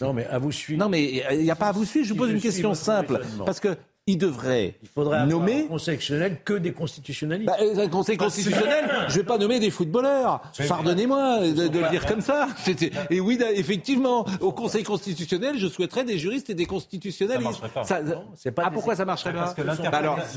Non, 0.00 0.12
mais 0.12 0.26
à 0.26 0.38
vous 0.38 0.52
suivre. 0.52 0.80
Non, 0.80 0.88
mais 0.88 1.22
il 1.32 1.42
n'y 1.42 1.50
a 1.50 1.56
pas 1.56 1.68
à 1.68 1.72
vous 1.72 1.84
suivre. 1.84 2.06
Je 2.06 2.12
vous 2.12 2.18
pose 2.18 2.30
une 2.30 2.40
question 2.40 2.74
simple. 2.74 3.20
Parce 3.44 3.60
que 3.60 3.76
il 4.06 4.18
devrait 4.18 4.74
il 4.82 4.88
faudrait 4.88 5.24
nommer 5.24 5.64
un 5.64 5.68
conseil 5.68 5.96
constitutionnel 5.96 6.36
que 6.44 6.52
des 6.52 6.72
constitutionnalistes. 6.72 7.46
Bah, 7.46 7.82
un 7.82 7.88
conseil 7.88 8.18
constitutionnel, 8.18 8.84
je 9.08 9.14
vais 9.14 9.24
pas 9.24 9.38
nommer 9.38 9.58
des 9.60 9.70
footballeurs. 9.70 10.42
Pardonnez-moi 10.68 11.40
de, 11.40 11.78
le 11.78 11.90
dire 11.90 12.04
comme 12.04 12.20
ça. 12.20 12.48
Et 13.08 13.20
oui, 13.20 13.40
effectivement, 13.54 14.26
au 14.40 14.52
conseil 14.52 14.82
constitutionnel, 14.82 15.58
je 15.58 15.68
souhaiterais 15.68 16.04
des 16.04 16.18
juristes 16.18 16.50
et 16.50 16.54
des 16.54 16.66
constitutionnalistes. 16.66 17.62
Ça 17.84 18.00
pas. 18.02 18.52
pas 18.52 18.62
ah, 18.66 18.70
pourquoi 18.70 18.94
ça 18.94 19.06
marcherait 19.06 19.32
pas 19.32 19.54
Parce 19.54 19.54
que 19.54 19.62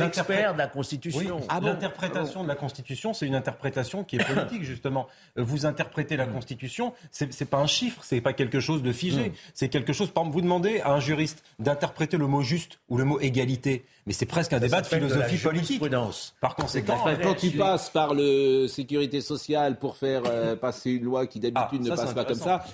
l'expert 0.01 0.53
de 0.53 0.57
la 0.57 0.68
Constitution. 0.68 1.41
Ah 1.49 1.59
L'interprétation 1.61 2.43
de 2.43 2.47
la 2.47 2.55
Constitution, 2.55 3.13
c'est 3.13 3.28
une 3.28 3.36
interprétation 3.36 4.05
qui 4.05 4.15
est 4.15 4.24
politique 4.24 4.63
justement. 4.63 5.07
Vous 5.36 5.65
interprétez 5.65 6.15
la 6.15 6.26
Constitution, 6.26 6.93
c'est 7.11 7.49
pas 7.49 7.57
un 7.57 7.68
chiffre, 7.68 8.01
c'est 8.03 8.22
pas 8.22 8.32
quelque 8.32 8.61
chose 8.61 8.82
de 8.82 8.93
figé, 8.93 9.34
c'est 9.53 9.68
quelque 9.68 9.91
chose. 9.91 10.09
Par 10.09 10.24
exemple, 10.24 10.36
vous 10.36 10.41
demandez 10.41 10.80
à 10.80 10.91
un 10.91 11.01
juriste 11.01 11.43
d'interpréter 11.59 12.15
le 12.15 12.28
mot 12.28 12.43
juste 12.43 12.80
ou 12.88 12.97
le 12.97 13.03
mot 13.03 13.20
égalité 13.20 13.57
mais 14.05 14.14
c'est 14.14 14.26
presque 14.26 14.53
un 14.53 14.60
débat 14.60 14.82
de 14.82 14.88
philosophie 14.88 15.38
politique. 15.38 15.84
Par 16.39 16.55
conséquent, 16.55 17.03
quand 17.22 17.36
tu 17.36 17.51
passes 17.51 17.89
par 17.89 18.14
le 18.14 18.68
sécurité 18.68 19.22
sociale 19.22 19.80
pour 19.80 19.97
faire 19.97 20.24
euh, 20.26 20.55
passer 20.68 20.91
une 20.91 21.03
loi 21.03 21.28
qui 21.28 21.39
d'habitude 21.39 21.82
ah, 21.86 21.89
ne 21.91 21.95
passe 21.95 22.14
pas 22.14 22.26
comme 22.26 22.36
ça, 22.36 22.66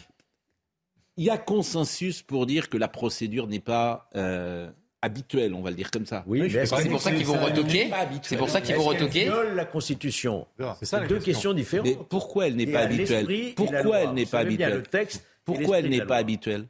il 1.17 1.25
y 1.25 1.29
a 1.29 1.38
consensus 1.38 2.21
pour 2.21 2.45
dire 2.45 2.69
que 2.69 2.77
la 2.77 2.88
procédure 2.88 3.47
n'est 3.47 3.59
pas 3.59 4.09
euh, 4.15 4.69
habituelle, 5.01 5.53
on 5.53 5.61
va 5.61 5.69
le 5.69 5.75
dire 5.75 5.91
comme 5.91 6.05
ça. 6.05 6.23
Oui, 6.25 6.49
c'est 6.49 6.89
pour 6.89 7.01
ça 7.01 7.11
qu'ils 7.11 7.25
vont 7.25 7.43
retoquer. 7.43 7.91
C'est 8.23 8.38
pour 8.38 8.49
ça 8.49 8.61
qu'ils 8.61 8.75
vont 8.75 8.86
retoquer. 8.86 9.29
la 9.53 9.65
Constitution. 9.65 10.47
C'est 10.79 10.86
ça. 10.86 11.01
Deux 11.01 11.19
questions 11.19 11.53
différentes. 11.53 11.88
Mais 11.88 11.97
pourquoi 12.09 12.47
elle 12.47 12.55
n'est 12.55 12.67
pas 12.67 12.81
habituelle 12.81 13.27
Pourquoi 13.55 13.99
elle 13.99 14.13
n'est 14.13 14.25
pas 14.25 14.39
habituelle 14.39 14.84
Pourquoi 15.45 15.79
elle 15.79 15.89
n'est 15.89 16.05
pas 16.05 16.17
habituelle 16.17 16.67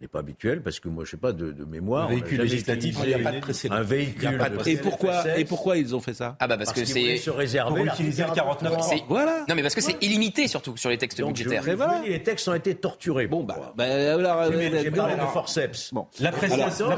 n'est 0.00 0.08
pas 0.08 0.20
habituel 0.20 0.62
parce 0.62 0.80
que 0.80 0.88
moi 0.88 1.04
je 1.04 1.10
sais 1.10 1.16
pas 1.16 1.32
de, 1.32 1.52
de 1.52 1.64
mémoire. 1.64 2.06
Un 2.06 2.10
véhicule 2.10 2.40
législatif, 2.40 2.96
il 3.02 3.08
n'y 3.08 3.14
a 3.14 3.18
pas 3.18 3.32
de 3.32 3.40
précédent. 3.40 3.74
Un 3.74 3.82
véhicule. 3.82 4.38
Et 4.66 4.76
pourquoi 4.76 5.38
et 5.38 5.44
pourquoi 5.44 5.76
ils 5.76 5.94
ont 5.94 6.00
fait 6.00 6.14
ça 6.14 6.36
Ah 6.40 6.46
bah 6.46 6.56
parce, 6.56 6.72
que 6.72 6.84
c'est 6.84 7.16
se 7.16 7.30
réserver 7.30 7.84
pour 7.84 7.92
utiliser 7.92 8.24
le 8.24 8.32
49 8.32 8.72
Voilà. 9.08 9.44
Non 9.48 9.54
mais 9.54 9.62
parce 9.62 9.74
que 9.74 9.80
c'est 9.80 10.02
illimité 10.02 10.48
surtout 10.48 10.76
sur 10.76 10.90
les 10.90 10.98
textes 10.98 11.22
budgétaires. 11.22 11.62
voilà. 11.76 12.02
Les 12.06 12.22
textes 12.22 12.48
ont 12.48 12.54
été 12.54 12.74
torturés. 12.74 13.26
Bon 13.26 13.44
bah, 13.44 13.72
bah 13.76 13.84
alors 13.84 14.52
j'ai 14.52 14.90
parlé 14.90 15.14
de 15.14 15.20
forceps. 15.20 15.92
Bon. 15.92 16.06
L'appréciation 16.20 16.88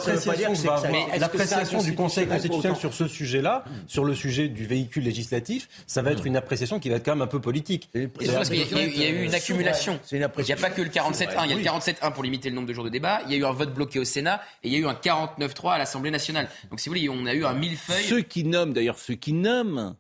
du 1.83 1.95
Conseil 1.95 2.27
constitutionnel 2.27 2.77
sur 2.77 2.95
ce 2.95 3.09
sujet-là, 3.09 3.65
sur 3.87 4.05
le 4.05 4.15
sujet 4.15 4.49
du 4.49 4.67
véhicule 4.67 5.05
législatif, 5.05 5.69
ça 5.87 6.03
va 6.03 6.13
être 6.13 6.27
une 6.27 6.37
appréciation 6.37 6.79
qui 6.79 6.89
va 6.89 6.97
être 6.97 7.05
quand 7.05 7.13
même 7.13 7.23
un 7.23 7.27
peu 7.27 7.41
politique. 7.41 7.91
Parce 7.93 8.49
qu'il 8.49 8.99
y 8.99 9.05
a 9.05 9.11
eu 9.11 9.25
une 9.25 9.35
accumulation. 9.35 9.99
Il 10.13 10.19
n'y 10.19 10.25
a 10.25 10.29
pas 10.29 10.71
que 10.71 10.83
le 10.83 10.89
47.1, 10.89 11.45
il 11.45 11.51
y 11.51 11.53
a 11.53 11.57
le 11.57 11.63
47.1 11.63 12.13
pour 12.13 12.23
limiter 12.23 12.49
le 12.49 12.55
nombre 12.55 12.69
de 12.69 12.73
jours 12.73 12.85
de 12.85 12.91
débat, 12.93 13.21
il 13.27 13.33
y 13.33 13.35
a 13.35 13.39
eu 13.39 13.45
un 13.45 13.53
vote 13.53 13.75
bloqué 13.75 13.99
au 13.99 14.05
Sénat 14.05 14.41
et 14.63 14.69
il 14.69 14.73
y 14.73 14.77
a 14.77 14.79
eu 14.79 14.87
un 14.87 14.95
49-3 14.95 15.73
à 15.73 15.79
l'Assemblée 15.79 16.13
nationale. 16.13 16.49
Donc 16.71 16.79
si 16.79 16.89
vous 16.89 16.95
voulez, 16.95 17.09
on 17.09 17.27
a 17.27 17.35
eu 17.35 17.45
un 17.45 17.55
millefeuille. 17.55 18.05
Ceux 18.05 18.21
qui 18.21 18.45
nomment, 18.45 18.73
d'ailleurs, 18.73 18.99
ceux 18.99 19.15
qui 19.15 19.33
nomment, 19.33 19.97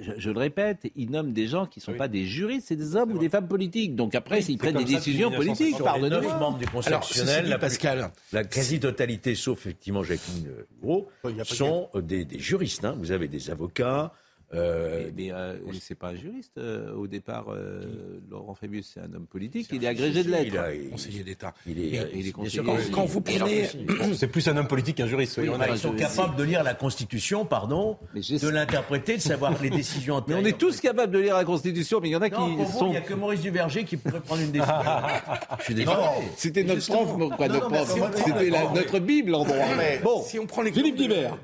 je, 0.00 0.30
le 0.30 0.38
répète, 0.38 0.90
ils 0.96 1.10
nomment 1.10 1.32
des 1.32 1.46
gens 1.46 1.66
qui 1.66 1.80
ne 1.80 1.84
sont 1.84 1.94
pas 1.94 2.08
des 2.08 2.24
juristes, 2.24 2.68
c'est 2.68 2.76
des 2.76 2.96
hommes 2.96 3.12
ou 3.12 3.18
des 3.18 3.28
femmes 3.28 3.48
politiques. 3.48 3.94
Donc 3.94 4.14
après, 4.14 4.42
ils 4.42 4.58
prennent 4.58 4.76
des 4.76 4.84
décisions 4.84 5.30
politiques. 5.30 5.78
Pardonnez-moi. 5.78 6.32
Les 6.34 6.38
membres 6.38 6.58
du 6.58 6.66
Conseil 6.66 6.94
constitutionnel, 6.94 7.48
la, 7.48 7.58
Pascal, 7.58 8.10
la 8.32 8.44
quasi-totalité, 8.44 9.34
sauf 9.34 9.60
effectivement 9.60 10.02
Jacqueline 10.02 10.48
Gros, 10.80 11.08
sont 11.44 11.90
des, 11.94 12.24
des 12.24 12.38
juristes. 12.38 12.84
Hein. 12.84 12.96
Vous 12.98 13.12
avez 13.12 13.28
des 13.28 13.50
avocats, 13.50 14.12
euh, 14.54 15.10
mais, 15.14 15.30
euh, 15.30 15.56
c'est 15.80 15.94
pas 15.94 16.08
un 16.08 16.14
juriste 16.14 16.56
euh, 16.56 16.94
au 16.94 17.06
départ. 17.06 17.46
Euh, 17.50 17.82
Laurent 18.30 18.54
Fabius, 18.54 18.92
c'est 18.94 19.00
un 19.00 19.12
homme 19.12 19.26
politique. 19.26 19.68
Il 19.72 19.84
est 19.84 19.88
agrégé 19.88 20.24
de 20.24 20.30
lettres. 20.30 20.56
Il 20.74 20.86
est 20.86 20.90
conseiller 20.90 21.22
d'État. 21.22 21.54
Il 21.66 21.78
est, 21.78 22.10
il 22.14 22.28
est 22.28 22.32
conseiller. 22.32 22.62
Quand, 22.64 22.76
quand, 22.92 23.04
vous 23.04 23.20
prenez, 23.20 23.68
c'est 24.14 24.28
plus 24.28 24.48
un 24.48 24.56
homme 24.56 24.66
politique 24.66 24.96
qu'un 24.96 25.06
juriste. 25.06 25.38
Oui, 25.38 25.50
ils 25.70 25.78
sont 25.78 25.92
capables 25.92 26.36
de 26.36 26.44
lire 26.44 26.62
la 26.62 26.74
Constitution, 26.74 27.44
pardon, 27.44 27.98
de 28.14 28.48
l'interpréter, 28.48 29.16
de 29.16 29.22
savoir 29.22 29.60
les 29.62 29.70
décisions 29.70 30.24
Mais 30.28 30.34
on 30.34 30.44
est 30.44 30.56
tous 30.56 30.80
capables 30.80 31.12
de 31.12 31.18
lire 31.18 31.36
la 31.36 31.44
Constitution, 31.44 32.00
mais 32.00 32.08
il 32.08 32.12
y 32.12 32.16
en 32.16 32.22
a 32.22 32.30
qui 32.30 32.36
sont. 32.36 32.86
Il 32.86 32.90
n'y 32.90 32.96
a 32.96 33.02
que 33.02 33.14
Maurice 33.14 33.42
Duverger 33.42 33.84
qui 33.84 33.96
pourrait 33.96 34.20
prendre 34.20 34.42
une 34.42 34.52
décision. 34.52 34.74
Je 35.58 35.64
suis 35.64 35.74
désolé. 35.74 35.96
C'était 36.36 36.64
notre 36.64 36.86
prof, 36.86 37.36
quoi, 37.36 37.48
notre 37.48 37.68
prof. 37.68 38.14
C'était 38.16 38.50
notre 38.50 38.98
Bible 38.98 39.34
en 39.34 39.44
droit. 39.44 39.66
Bon, 40.02 40.22
si 40.22 40.38
on 40.38 40.46
prend 40.46 40.62
les 40.62 40.70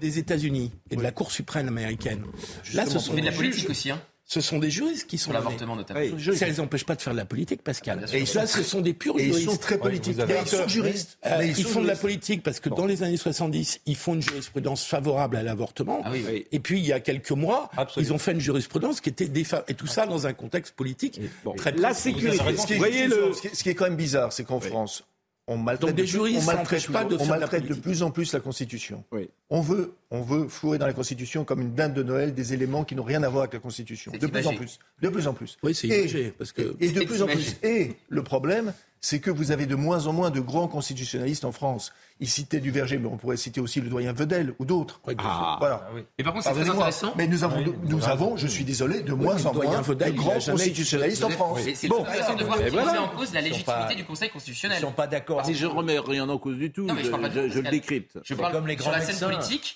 des 0.00 0.18
États-Unis 0.18 0.72
et 0.94 0.96
de 0.96 1.02
la 1.02 1.10
Cour 1.10 1.32
suprême 1.32 1.68
américaine, 1.68 2.24
là, 2.72 2.86
ce 2.86 2.98
sont 2.98 3.14
de 3.14 3.20
la 3.20 3.32
politique 3.32 3.68
aussi, 3.68 3.90
hein. 3.90 4.00
Ce 4.26 4.40
sont 4.40 4.58
des 4.58 4.70
juristes 4.70 5.06
qui 5.06 5.18
sont 5.18 5.32
l'avortement 5.32 5.76
notamment. 5.76 6.00
ça 6.00 6.46
ne 6.46 6.50
les 6.50 6.60
empêche 6.60 6.84
pas 6.84 6.94
de 6.94 7.02
faire 7.02 7.12
de 7.12 7.18
la 7.18 7.26
politique, 7.26 7.62
Pascal. 7.62 8.06
Et 8.14 8.24
là, 8.34 8.46
ce 8.46 8.62
sont 8.62 8.80
des 8.80 8.94
purs 8.94 9.18
juristes. 9.18 9.40
Ils 9.40 9.50
sont 9.50 9.56
très 9.58 9.76
politiques. 9.76 10.16
ils 10.18 10.48
sont 10.48 10.66
juristes. 10.66 11.18
Euh, 11.26 11.44
ils, 11.44 11.64
font 11.64 11.82
de 11.82 11.86
la 11.86 11.94
politique 11.94 12.42
parce 12.42 12.58
que 12.58 12.70
dans 12.70 12.86
les 12.86 13.02
années 13.02 13.18
70, 13.18 13.80
ils 13.84 13.96
font 13.96 14.14
une 14.14 14.22
jurisprudence 14.22 14.84
favorable 14.84 15.36
à 15.36 15.42
l'avortement. 15.42 16.00
Ah 16.04 16.12
et 16.14 16.58
puis, 16.60 16.78
il 16.78 16.86
y 16.86 16.92
a 16.92 17.00
quelques 17.00 17.32
mois, 17.32 17.70
ils 17.98 18.12
ont 18.14 18.18
fait 18.18 18.32
une 18.32 18.40
jurisprudence 18.40 19.02
qui 19.02 19.10
était 19.10 19.26
défavorable. 19.26 19.70
Et 19.70 19.74
tout 19.74 19.86
ça 19.86 20.06
dans 20.06 20.26
un 20.26 20.32
contexte 20.32 20.74
politique 20.74 21.20
très 21.56 21.72
La 21.72 21.92
sécurité. 21.92 22.56
Ce 22.56 22.66
qui, 22.66 22.74
est, 22.74 23.54
ce 23.54 23.62
qui 23.62 23.68
est 23.68 23.74
quand 23.74 23.84
même 23.84 23.96
bizarre, 23.96 24.32
c'est 24.32 24.44
qu'en 24.44 24.60
France, 24.60 25.04
on 25.46 25.58
maltraite, 25.58 25.94
des 25.94 26.06
juristes, 26.06 26.40
on 26.42 26.46
maltraite, 26.46 26.90
pas 26.90 27.04
de, 27.04 27.16
on 27.18 27.26
maltraite 27.26 27.66
de 27.66 27.74
plus 27.74 28.02
en 28.02 28.10
plus 28.10 28.32
la 28.32 28.40
Constitution. 28.40 29.04
On, 29.50 29.60
veut, 29.60 29.94
on 30.10 30.22
veut 30.22 30.48
fourrer 30.48 30.78
dans 30.78 30.86
la 30.86 30.92
Constitution 30.92 31.44
comme 31.44 31.60
une 31.60 31.74
dinde 31.74 31.94
de 31.94 32.02
Noël 32.02 32.34
des 32.34 32.54
éléments 32.54 32.84
qui 32.84 32.94
n'ont 32.94 33.02
rien 33.02 33.22
à 33.22 33.28
voir 33.28 33.42
avec 33.42 33.54
la 33.54 33.60
Constitution. 33.60 34.12
De 34.12 34.26
plus 34.26 34.46
en 34.46 34.54
plus. 34.54 34.78
De 35.02 35.08
plus 35.08 35.26
en 35.26 35.34
plus. 35.34 35.58
Oui, 35.62 35.74
c'est 35.74 36.34
parce 36.38 36.52
que 36.52 36.74
et 36.80 36.90
de 36.90 37.04
plus 37.04 37.22
en 37.22 37.26
plus. 37.26 37.56
Et 37.62 37.96
le 38.08 38.22
problème, 38.22 38.72
c'est 39.04 39.20
que 39.20 39.30
vous 39.30 39.52
avez 39.52 39.66
de 39.66 39.74
moins 39.74 40.06
en 40.06 40.14
moins 40.14 40.30
de 40.30 40.40
grands 40.40 40.66
constitutionnalistes 40.66 41.44
en 41.44 41.52
France. 41.52 41.92
Il 42.20 42.28
citait 42.28 42.58
du 42.58 42.70
Verger, 42.70 42.96
mais 42.96 43.06
on 43.06 43.18
pourrait 43.18 43.36
citer 43.36 43.60
aussi 43.60 43.82
le 43.82 43.90
doyen 43.90 44.14
Vedel 44.14 44.54
ou 44.58 44.64
d'autres. 44.64 44.98
Ah, 45.18 45.56
voilà. 45.60 45.86
Ah 45.90 46.00
Et 46.16 46.24
par 46.24 46.32
contre, 46.32 46.46
c'est 46.46 46.54
très 46.54 46.70
intéressant. 46.70 47.12
Mais 47.14 47.26
nous 47.26 47.44
avons, 47.44 47.62
nous 47.82 48.08
avons, 48.08 48.38
je 48.38 48.46
suis 48.46 48.64
désolé, 48.64 49.02
de 49.02 49.12
moins 49.12 49.44
en 49.44 49.52
moins 49.52 49.82
de 49.82 50.10
grands 50.12 50.38
constitutionnalistes 50.40 51.22
en 51.22 51.28
France. 51.28 51.60
C'est 51.74 51.86
bon. 51.86 52.00
intéressant 52.00 52.34
de 52.34 52.44
voir 52.44 52.56
qu'ils 52.56 52.70
voilà. 52.70 53.02
en 53.02 53.08
cause 53.08 53.34
la 53.34 53.42
légitimité 53.42 53.94
du 53.94 54.04
Conseil 54.04 54.30
constitutionnel. 54.30 54.78
Ils 54.78 54.84
ne 54.84 54.86
sont 54.86 54.94
pas 54.94 55.06
d'accord. 55.06 55.44
Si 55.44 55.54
je 55.54 55.66
remets 55.66 55.98
rien 55.98 56.26
en 56.30 56.38
cause 56.38 56.56
du 56.56 56.72
tout, 56.72 56.88
je, 56.88 57.58
le 57.60 57.70
décrypte. 57.70 58.18
Je 58.24 58.32
parle 58.32 58.54
comme 58.54 58.66
les 58.66 58.76
grands 58.76 58.90
médecins. 58.90 59.30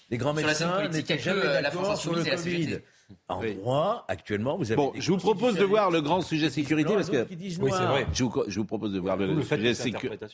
Les 0.09 0.17
grands 0.17 0.33
médecins 0.33 0.89
n'étaient 0.89 1.19
jamais 1.19 1.43
d'accord 1.63 1.99
sur 1.99 2.15
le 2.15 2.25
Covid. 2.25 2.79
En 3.29 3.43
droit, 3.43 4.05
actuellement, 4.09 4.57
vous 4.57 4.71
avez. 4.71 4.77
Bon, 4.77 4.93
je 4.95 5.11
vous 5.11 5.17
propose 5.17 5.57
de 5.57 5.65
voir 5.65 5.91
le 5.91 6.03
grand 6.03 6.21
sujet 6.21 6.51
sécurité 6.51 6.95
parce 6.95 7.09
que. 7.09 7.27
Oui, 7.31 7.71
c'est 7.73 7.87
vrai. 7.87 8.07
Je 8.13 8.25
vous, 8.25 8.45
je 8.47 8.59
vous, 8.59 8.67
propose 8.67 8.93
de 8.93 8.99
voir 8.99 9.17
le, 9.17 9.35
le 9.35 9.43
sujet 9.43 9.75
sécurité. 9.75 10.27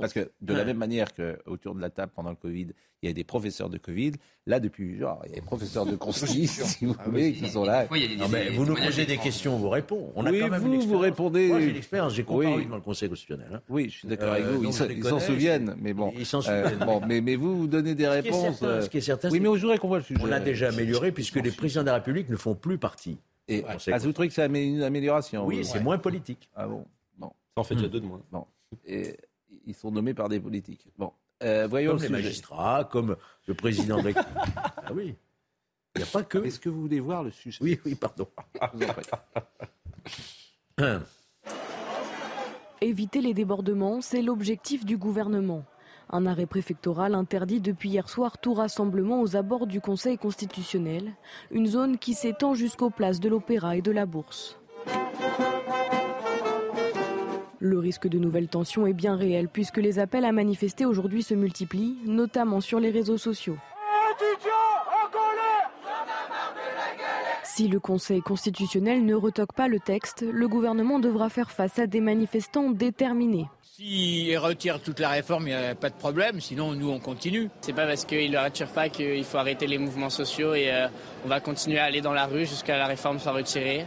Parce 0.00 0.12
que 0.12 0.30
de 0.40 0.54
la 0.54 0.64
même 0.64 0.78
manière 0.78 1.08
qu'autour 1.14 1.74
de 1.74 1.80
la 1.80 1.90
table 1.90 2.12
pendant 2.14 2.30
le 2.30 2.36
Covid, 2.36 2.68
il 3.02 3.08
y 3.08 3.10
a 3.10 3.12
des 3.12 3.24
professeurs 3.24 3.68
de 3.68 3.78
Covid. 3.78 4.12
Là, 4.46 4.60
depuis 4.60 4.96
genre, 4.96 5.20
il 5.24 5.30
y 5.30 5.32
a 5.32 5.34
des 5.36 5.42
professeurs 5.42 5.86
de 5.86 5.96
consti, 5.96 6.46
si 6.46 6.86
vous 6.86 6.94
voulez, 7.04 7.32
qui 7.32 7.48
sont 7.48 7.64
là. 7.64 7.86
Non, 8.18 8.28
mais 8.28 8.50
vous 8.50 8.64
nous 8.64 8.74
posez 8.74 9.06
des 9.06 9.18
questions, 9.18 9.56
on 9.56 9.58
vous 9.58 9.70
répond. 9.70 10.12
On 10.14 10.24
a 10.24 10.30
oui, 10.30 10.40
quand 10.40 10.48
même 10.50 10.62
vous, 10.62 10.80
vous 10.80 10.98
répondez. 10.98 11.48
Moi, 11.48 11.60
j'ai 11.60 11.72
l'expérience, 11.72 12.14
j'ai 12.14 12.24
comparu 12.24 12.64
dans 12.66 12.76
le 12.76 12.82
Conseil 12.82 13.08
constitutionnel. 13.08 13.48
Hein. 13.54 13.60
Oui, 13.68 13.88
je 13.90 13.98
suis 13.98 14.08
d'accord 14.08 14.32
avec 14.32 14.44
vous. 14.46 14.64
Ils 14.64 15.04
s'en 15.04 15.20
souviennent, 15.20 15.76
mais 15.80 15.92
bon. 15.92 16.12
Ils 16.16 16.26
s'en 16.26 16.40
souviennent. 16.40 16.84
Bon, 16.86 17.00
mais 17.06 17.36
vous, 17.36 17.56
vous 17.56 17.66
donnez 17.66 17.94
des 17.94 18.08
réponses. 18.08 18.60
Ce 18.60 18.88
qui 18.88 18.98
est 18.98 19.02
certain, 19.02 19.30
oui, 19.30 19.40
mais 19.40 19.48
voudrais 19.48 19.78
qu'on 19.78 19.88
voit 19.88 19.98
le 19.98 20.04
sujet. 20.04 20.20
On 20.22 20.26
l'a 20.26 20.40
déjà 20.40 20.68
amélioré 20.68 21.12
puisque 21.12 21.36
les 21.36 21.50
présidents 21.50 21.82
de 21.82 21.86
la 21.86 21.94
République 21.94 22.28
ne 22.28 22.36
font 22.36 22.54
plus 22.54 22.78
partie. 22.78 23.18
Et 23.48 23.64
ah, 23.66 23.98
vous 23.98 24.12
trouvez 24.12 24.28
que 24.28 24.34
c'est 24.34 24.46
une 24.46 24.82
amélioration 24.82 25.44
Oui, 25.46 25.64
c'est 25.64 25.80
moins 25.80 25.98
politique. 25.98 26.48
Ah 26.54 26.66
bon 26.66 26.84
Bon. 27.18 27.32
Ça 27.54 27.60
en 27.60 27.64
fait 27.64 27.74
déjà 27.74 27.88
deux 27.88 28.00
de 28.00 28.06
moins. 28.06 28.22
Bon. 28.30 28.46
Et 28.86 29.16
ils 29.66 29.74
sont 29.74 29.90
nommés 29.90 30.14
par 30.14 30.28
des 30.28 30.40
politiques. 30.40 30.86
Bon. 30.96 31.12
Euh, 31.42 31.66
voyons 31.68 31.92
comme 31.92 32.02
les 32.02 32.08
magistrats, 32.08 32.88
comme 32.90 33.16
le 33.46 33.54
président 33.54 34.02
de 34.02 34.12
Ah 34.56 34.92
oui. 34.92 35.14
Il 35.94 35.98
n'y 35.98 36.04
a 36.04 36.10
pas 36.10 36.22
que. 36.22 36.38
Est-ce 36.44 36.60
que 36.60 36.68
vous 36.68 36.80
voulez 36.80 37.00
voir 37.00 37.22
le 37.22 37.30
sujet 37.30 37.58
Oui, 37.60 37.78
oui, 37.84 37.94
pardon. 37.94 38.26
Éviter 42.80 43.20
les 43.20 43.34
débordements, 43.34 44.00
c'est 44.00 44.22
l'objectif 44.22 44.84
du 44.84 44.96
gouvernement. 44.96 45.64
Un 46.10 46.26
arrêt 46.26 46.46
préfectoral 46.46 47.14
interdit 47.14 47.60
depuis 47.60 47.90
hier 47.90 48.08
soir 48.08 48.38
tout 48.38 48.54
rassemblement 48.54 49.20
aux 49.20 49.36
abords 49.36 49.66
du 49.66 49.80
Conseil 49.80 50.18
constitutionnel, 50.18 51.12
une 51.50 51.66
zone 51.66 51.98
qui 51.98 52.14
s'étend 52.14 52.54
jusqu'aux 52.54 52.90
places 52.90 53.20
de 53.20 53.28
l'Opéra 53.28 53.76
et 53.76 53.82
de 53.82 53.92
la 53.92 54.06
Bourse. 54.06 54.58
Le 57.64 57.78
risque 57.78 58.08
de 58.08 58.18
nouvelles 58.18 58.48
tensions 58.48 58.88
est 58.88 58.92
bien 58.92 59.14
réel 59.14 59.46
puisque 59.46 59.76
les 59.76 60.00
appels 60.00 60.24
à 60.24 60.32
manifester 60.32 60.84
aujourd'hui 60.84 61.22
se 61.22 61.32
multiplient, 61.32 61.96
notamment 62.04 62.60
sur 62.60 62.80
les 62.80 62.90
réseaux 62.90 63.18
sociaux. 63.18 63.56
Si 67.44 67.68
le 67.68 67.78
Conseil 67.78 68.20
constitutionnel 68.20 69.04
ne 69.04 69.14
retoque 69.14 69.52
pas 69.52 69.68
le 69.68 69.78
texte, 69.78 70.24
le 70.28 70.48
gouvernement 70.48 70.98
devra 70.98 71.28
faire 71.28 71.52
face 71.52 71.78
à 71.78 71.86
des 71.86 72.00
manifestants 72.00 72.70
déterminés. 72.70 73.46
S'il 73.62 74.36
retire 74.38 74.82
toute 74.82 74.98
la 74.98 75.10
réforme, 75.10 75.46
il 75.46 75.54
n'y 75.54 75.64
a 75.66 75.76
pas 75.76 75.90
de 75.90 75.94
problème, 75.94 76.40
sinon 76.40 76.74
nous 76.74 76.90
on 76.90 76.98
continue. 76.98 77.48
C'est 77.60 77.72
pas 77.72 77.86
parce 77.86 78.04
qu'il 78.04 78.32
ne 78.32 78.38
retire 78.38 78.72
pas 78.72 78.88
qu'il 78.88 79.22
faut 79.22 79.38
arrêter 79.38 79.68
les 79.68 79.78
mouvements 79.78 80.10
sociaux 80.10 80.54
et 80.54 80.72
euh, 80.72 80.88
on 81.24 81.28
va 81.28 81.38
continuer 81.38 81.78
à 81.78 81.84
aller 81.84 82.00
dans 82.00 82.12
la 82.12 82.26
rue 82.26 82.44
jusqu'à 82.44 82.76
la 82.76 82.86
réforme 82.86 83.20
soit 83.20 83.32
retirée 83.32 83.86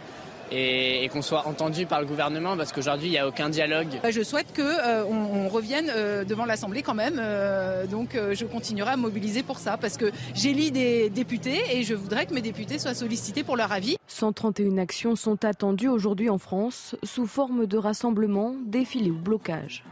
et, 0.52 1.10
qu'on 1.12 1.22
soit 1.22 1.48
entendu 1.48 1.86
par 1.86 2.02
le 2.02 2.08
gouvernement 2.08 2.58
parce 2.58 2.72
qu'aujourd'hui 2.72 3.08
il 3.08 3.12
n'y 3.12 3.18
a 3.18 3.28
aucun 3.28 3.50
dialogue. 3.50 3.88
Bah, 4.02 4.12
je 4.12 4.22
souhaite 4.22 4.56
qu'on 4.56 4.64
euh, 4.64 5.04
on 5.04 5.48
revienne 5.50 5.92
euh, 5.96 6.24
devant 6.24 6.46
l'Assemblée 6.46 6.82
quand 6.82 6.94
même, 6.94 7.20
euh, 7.20 7.86
donc 7.86 8.16
je 8.16 8.46
continuerai 8.46 8.92
à 8.92 8.98
mobiliser 8.98 9.44
pour 9.44 9.60
ça 9.60 9.78
parce 9.78 9.98
que 9.98 10.12
j'élis 10.34 10.72
des 10.72 11.10
députés 11.10 11.62
et 11.72 11.84
je 11.84 11.94
voudrais 11.94 12.26
que 12.26 12.34
mes 12.34 12.42
députés 12.42 12.80
soient 12.80 12.94
sollicités 12.94 13.44
pour 13.44 13.58
leur 13.58 13.72
avis. 13.72 13.98
131 14.08 14.78
actions 14.78 15.16
sont 15.16 15.44
attendues 15.46 15.90
aujourd'hui 15.90 16.30
en 16.30 16.38
France 16.38 16.96
sous 17.04 17.28
forme 17.28 17.66
de 17.66 17.78
rassemblements, 17.78 18.56
défilés 18.66 19.12
ou 19.12 19.18
blocages. 19.18 19.84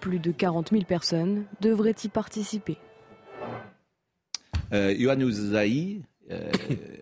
Plus 0.00 0.18
de 0.18 0.32
40 0.32 0.70
000 0.70 0.84
personnes 0.84 1.44
devraient 1.60 1.94
y 2.02 2.08
participer. 2.08 2.78
Euh, 4.72 4.94
euh, 4.94 5.98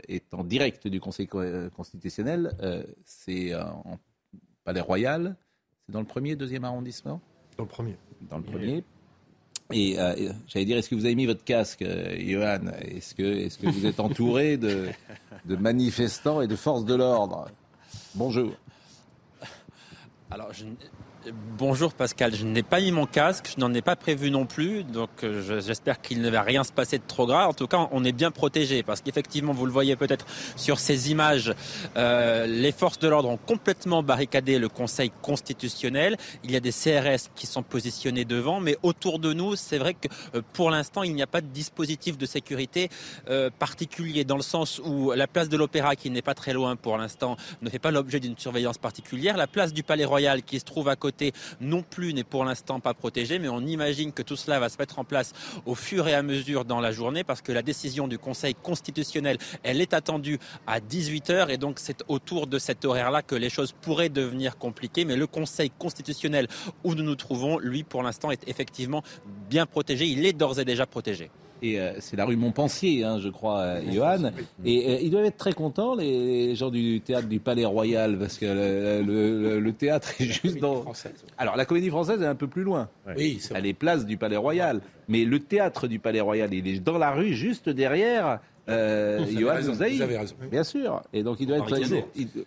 est 0.08 0.34
en 0.34 0.44
direct 0.44 0.88
du 0.88 1.00
Conseil 1.00 1.26
constitutionnel. 1.26 2.56
Euh, 2.62 2.82
c'est 3.04 3.54
en 3.54 3.98
Palais 4.64 4.80
Royal. 4.80 5.36
C'est 5.86 5.92
dans 5.92 6.00
le 6.00 6.06
premier, 6.06 6.36
deuxième 6.36 6.64
arrondissement? 6.64 7.20
Dans 7.56 7.64
le 7.64 7.68
premier. 7.68 7.96
Dans 8.28 8.38
le 8.38 8.44
premier. 8.44 8.84
Et 9.72 10.00
euh, 10.00 10.32
j'allais 10.48 10.64
dire, 10.64 10.76
est-ce 10.78 10.88
que 10.90 10.96
vous 10.96 11.04
avez 11.04 11.14
mis 11.14 11.26
votre 11.26 11.44
casque, 11.44 11.84
Johan? 11.84 12.66
Est-ce 12.82 13.14
que, 13.14 13.22
est 13.22 13.60
que 13.60 13.68
vous 13.68 13.86
êtes 13.86 14.00
entouré 14.00 14.56
de, 14.56 14.88
de 15.44 15.56
manifestants 15.56 16.40
et 16.40 16.48
de 16.48 16.56
forces 16.56 16.84
de 16.84 16.94
l'ordre? 16.94 17.48
Bonjour. 18.16 18.52
Alors, 20.30 20.52
je, 20.52 20.64
Bonjour 21.58 21.92
Pascal, 21.92 22.34
je 22.34 22.46
n'ai 22.46 22.62
pas 22.62 22.80
mis 22.80 22.92
mon 22.92 23.04
casque, 23.04 23.52
je 23.54 23.60
n'en 23.60 23.74
ai 23.74 23.82
pas 23.82 23.94
prévu 23.94 24.30
non 24.30 24.46
plus, 24.46 24.84
donc 24.84 25.10
euh, 25.22 25.60
j'espère 25.60 26.00
qu'il 26.00 26.22
ne 26.22 26.30
va 26.30 26.40
rien 26.40 26.64
se 26.64 26.72
passer 26.72 26.96
de 26.96 27.02
trop 27.06 27.26
grave. 27.26 27.50
En 27.50 27.52
tout 27.52 27.66
cas, 27.66 27.90
on 27.92 28.06
est 28.06 28.12
bien 28.12 28.30
protégé 28.30 28.82
parce 28.82 29.02
qu'effectivement, 29.02 29.52
vous 29.52 29.66
le 29.66 29.72
voyez 29.72 29.96
peut-être 29.96 30.24
sur 30.56 30.78
ces 30.78 31.10
images, 31.10 31.54
euh, 31.98 32.46
les 32.46 32.72
forces 32.72 32.98
de 32.98 33.06
l'ordre 33.06 33.28
ont 33.28 33.36
complètement 33.36 34.02
barricadé 34.02 34.58
le 34.58 34.70
Conseil 34.70 35.12
constitutionnel. 35.20 36.16
Il 36.42 36.52
y 36.52 36.56
a 36.56 36.60
des 36.60 36.72
CRS 36.72 37.28
qui 37.34 37.46
sont 37.46 37.62
positionnés 37.62 38.24
devant, 38.24 38.58
mais 38.58 38.78
autour 38.82 39.18
de 39.18 39.34
nous, 39.34 39.56
c'est 39.56 39.76
vrai 39.76 39.92
que 39.92 40.08
euh, 40.34 40.40
pour 40.54 40.70
l'instant, 40.70 41.02
il 41.02 41.14
n'y 41.14 41.22
a 41.22 41.26
pas 41.26 41.42
de 41.42 41.48
dispositif 41.48 42.16
de 42.16 42.24
sécurité 42.24 42.88
particulier 43.58 44.24
dans 44.24 44.36
le 44.36 44.42
sens 44.42 44.80
où 44.82 45.12
la 45.12 45.26
place 45.26 45.48
de 45.48 45.56
l'Opéra, 45.56 45.96
qui 45.96 46.10
n'est 46.10 46.22
pas 46.22 46.34
très 46.34 46.52
loin 46.52 46.76
pour 46.76 46.96
l'instant, 46.96 47.36
ne 47.60 47.68
fait 47.68 47.78
pas 47.78 47.90
l'objet 47.90 48.20
d'une 48.20 48.38
surveillance 48.38 48.78
particulière. 48.78 49.36
La 49.36 49.46
place 49.46 49.74
du 49.74 49.82
Palais 49.82 50.04
Royal, 50.04 50.42
qui 50.42 50.58
se 50.58 50.64
trouve 50.64 50.88
à 50.88 50.96
côté 50.96 51.09
non 51.60 51.82
plus 51.82 52.14
n'est 52.14 52.24
pour 52.24 52.44
l'instant 52.44 52.80
pas 52.80 52.94
protégé, 52.94 53.38
mais 53.38 53.48
on 53.48 53.60
imagine 53.60 54.12
que 54.12 54.22
tout 54.22 54.36
cela 54.36 54.58
va 54.60 54.68
se 54.68 54.78
mettre 54.78 54.98
en 54.98 55.04
place 55.04 55.32
au 55.66 55.74
fur 55.74 56.08
et 56.08 56.14
à 56.14 56.22
mesure 56.22 56.64
dans 56.64 56.80
la 56.80 56.92
journée 56.92 57.24
parce 57.24 57.42
que 57.42 57.52
la 57.52 57.62
décision 57.62 58.08
du 58.08 58.18
Conseil 58.18 58.54
constitutionnel, 58.54 59.38
elle 59.62 59.80
est 59.80 59.94
attendue 59.94 60.38
à 60.66 60.80
18h 60.80 61.50
et 61.50 61.56
donc 61.56 61.78
c'est 61.78 62.02
autour 62.08 62.46
de 62.46 62.58
cet 62.58 62.84
horaire-là 62.84 63.22
que 63.22 63.34
les 63.34 63.50
choses 63.50 63.72
pourraient 63.72 64.08
devenir 64.08 64.58
compliquées, 64.58 65.04
mais 65.04 65.16
le 65.16 65.26
Conseil 65.26 65.70
constitutionnel 65.70 66.48
où 66.84 66.94
nous 66.94 67.04
nous 67.04 67.16
trouvons, 67.16 67.58
lui, 67.58 67.82
pour 67.82 68.02
l'instant, 68.02 68.30
est 68.30 68.48
effectivement 68.48 69.02
bien 69.48 69.66
protégé. 69.66 70.06
Il 70.06 70.24
est 70.24 70.32
d'ores 70.32 70.60
et 70.60 70.64
déjà 70.64 70.86
protégé. 70.86 71.30
Et 71.62 71.80
euh, 71.80 71.92
c'est 71.98 72.16
la 72.16 72.24
rue 72.24 72.36
Montpensier, 72.36 73.04
hein, 73.04 73.18
je 73.18 73.28
crois, 73.28 73.58
euh, 73.58 73.92
Johan. 73.92 74.30
Et 74.64 74.88
euh, 74.88 74.98
ils 75.02 75.10
doivent 75.10 75.24
être 75.24 75.36
très 75.36 75.52
contents, 75.52 75.94
les, 75.94 76.54
gens 76.54 76.70
du 76.70 77.00
théâtre 77.00 77.28
du 77.28 77.40
Palais 77.40 77.64
Royal, 77.64 78.18
parce 78.18 78.38
que 78.38 78.46
le, 78.46 79.70
théâtre 79.72 80.12
est 80.20 80.24
juste 80.24 80.58
dans. 80.58 80.84
Alors 81.38 81.56
la 81.56 81.64
comédie 81.64 81.90
française 81.90 82.22
est 82.22 82.26
un 82.26 82.34
peu 82.34 82.48
plus 82.48 82.62
loin. 82.62 82.88
Oui, 83.16 83.40
Elle 83.54 83.66
est 83.66 83.72
place 83.72 84.06
du 84.06 84.16
Palais 84.16 84.36
Royal. 84.36 84.80
Mais 85.08 85.24
le 85.24 85.40
théâtre 85.40 85.88
du 85.88 85.98
Palais 85.98 86.20
Royal, 86.20 86.52
il 86.54 86.68
est 86.68 86.78
dans 86.78 86.98
la 86.98 87.10
rue, 87.10 87.34
juste 87.34 87.68
derrière 87.68 88.40
euh, 88.70 89.18
vous, 89.28 89.82
avez 89.82 90.16
raison, 90.16 90.34
Bien 90.50 90.64
sûr. 90.64 91.02
Et 91.12 91.22
donc, 91.22 91.38
il 91.40 91.46
doit 91.46 91.58
être. 91.58 91.78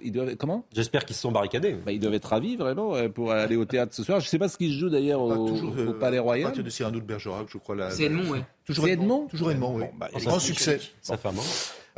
Il, 0.02 0.12
doit, 0.12 0.36
comment? 0.36 0.66
J'espère 0.74 1.06
qu'ils 1.06 1.16
se 1.16 1.22
sont 1.22 1.32
barricadés. 1.32 1.76
Bah, 1.86 1.92
ils 1.92 2.00
doivent 2.00 2.14
être 2.14 2.30
ravis, 2.30 2.56
vraiment, 2.56 2.96
euh, 2.96 3.10
pour 3.10 3.32
aller 3.32 3.56
au 3.56 3.66
théâtre 3.66 3.94
ce 3.94 4.04
soir. 4.04 4.20
Je 4.20 4.26
ne 4.26 4.30
sais 4.30 4.40
pas 4.40 4.48
ce 4.48 4.58
qui 4.58 4.74
se 4.74 4.80
joue 4.80 4.90
d'ailleurs 4.90 5.22
au, 5.22 5.50
euh, 5.50 5.94
Palais 6.00 6.20
Royal. 6.20 6.52
de 6.52 6.70
Cyrano 6.70 7.00
de 7.00 7.06
Bergerac, 7.06 7.48
je 7.50 7.58
crois. 7.58 7.92
C'est 7.92 8.04
Edmond, 8.04 8.32
oui. 8.32 8.40
Toujours 8.66 8.88
Edmond 8.88 9.28
Toujours 9.28 9.52
Edmond, 9.52 9.76
oui. 9.76 9.86
Bon, 9.98 10.06
grand 10.20 10.40
succès. 10.40 10.80
Sa 11.02 11.18
femme. 11.18 11.36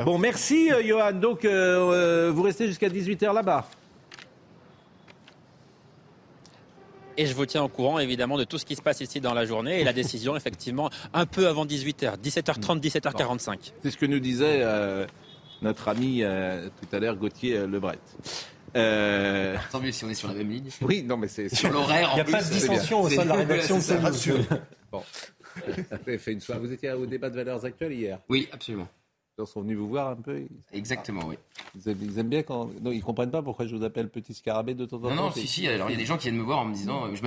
Bon, 0.03 0.17
merci, 0.17 0.69
Johan. 0.86 1.13
Donc, 1.13 1.45
vous 1.45 2.41
restez 2.43 2.67
jusqu'à 2.67 2.89
18h 2.89 3.34
là-bas. 3.34 3.67
Et 7.18 7.26
je 7.26 7.34
vous 7.34 7.45
tiens 7.45 7.63
au 7.63 7.70
courant 7.70 7.99
évidemment 7.99 8.38
de 8.38 8.43
tout 8.43 8.57
ce 8.57 8.66
qui 8.66 8.76
se 8.76 8.82
passe 8.82 9.01
ici 9.01 9.22
dans 9.22 9.34
la 9.34 9.45
journée 9.45 9.80
et 9.80 9.84
la 9.84 9.93
décision 10.01 10.36
effectivement 10.36 10.89
un 11.13 11.26
peu 11.26 11.47
avant 11.47 11.66
18h, 11.66 12.18
17h30, 12.18 12.82
17h45. 12.82 13.72
C'est 13.84 13.91
ce 13.91 13.97
que 13.97 14.05
nous 14.05 14.20
disait 14.20 14.59
euh, 14.61 15.05
notre 15.61 15.88
ami 15.88 16.24
euh, 16.24 16.70
tout 16.82 16.95
à 16.95 16.99
l'heure 16.99 17.16
Gauthier 17.16 17.57
euh, 17.57 17.68
Lebret. 17.68 17.99
Euh... 18.76 19.55
Tant 19.72 19.80
mieux 19.80 19.91
si 19.91 20.03
on 20.03 20.09
est 20.09 20.16
sur 20.16 20.28
la 20.28 20.34
même 20.34 20.49
ligne. 20.49 20.70
Oui, 20.82 21.03
non, 21.03 21.16
mais 21.16 21.30
c'est 21.30 21.53
sur 21.53 21.72
l'horaire. 21.72 22.09
Il 22.11 22.16
n'y 22.16 22.22
a 22.22 22.26
pas 22.26 22.43
de 22.43 22.49
dissension 22.49 23.01
au 23.01 23.09
sein 23.09 23.24
de 23.24 23.30
la 23.30 23.36
rédaction 23.36 23.78
de 23.78 24.59
Bon. 24.91 25.01
Vous 25.55 25.84
avez 25.91 26.18
fait 26.18 26.34
une 26.34 26.41
soirée. 26.41 26.59
Vous 26.59 26.74
étiez 26.74 26.91
au 26.91 27.05
débat 27.05 27.30
de 27.30 27.36
valeurs 27.36 27.63
actuelles 27.63 27.93
hier 27.93 28.20
Oui, 28.28 28.49
absolument. 28.51 28.89
Ils 29.38 29.45
sont 29.45 29.61
venus 29.61 29.77
vous 29.77 29.89
voir 29.89 30.09
un 30.11 30.15
peu. 30.15 30.43
Exactement, 30.71 31.25
oui. 31.25 31.36
Ils 31.75 32.19
aiment, 32.19 32.29
bien 32.29 32.41
quand. 32.41 32.69
Non, 32.81 32.93
ils 32.93 33.03
comprennent 33.03 33.31
pas 33.31 33.41
pourquoi 33.41 33.67
je 33.67 33.75
vous 33.75 33.83
appelle 33.83 34.07
petit 34.07 34.33
scarabée 34.33 34.75
de 34.75 34.86
temps 34.86 34.97
en 34.97 35.01
temps. 35.01 35.09
Non, 35.09 35.23
non, 35.23 35.31
si, 35.31 35.45
si. 35.45 35.67
Alors, 35.67 35.89
il 35.89 35.93
y 35.93 35.95
a 35.95 35.99
des 35.99 36.05
gens 36.05 36.17
qui 36.17 36.29
viennent 36.29 36.39
me 36.39 36.45
voir 36.45 36.59
en 36.59 36.65
me 36.65 36.73
disant 36.73 37.13
Je 37.13 37.21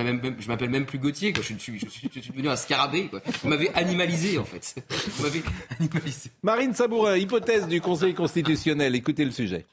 m'appelle 0.47 0.69
même, 0.69 0.85
plus 0.87 0.97
Gauthier, 0.97 1.33
quoi. 1.33 1.43
Je, 1.43 1.53
suis, 1.53 1.79
je, 1.79 1.87
suis, 1.87 2.09
devenu 2.09 2.49
un 2.49 2.55
scarabée, 2.55 3.09
quoi. 3.09 3.21
Vous 3.43 3.49
m'avez 3.49 3.69
animalisé, 3.75 4.39
en 4.39 4.43
fait. 4.43 4.83
Vous 4.89 5.23
m'avez 5.23 5.43
animalisé. 5.79 6.31
Marine 6.41 6.73
Sabourin, 6.73 7.15
hypothèse 7.15 7.67
du 7.67 7.79
Conseil 7.79 8.15
constitutionnel. 8.15 8.95
Écoutez 8.95 9.23
le 9.23 9.31
sujet. 9.31 9.67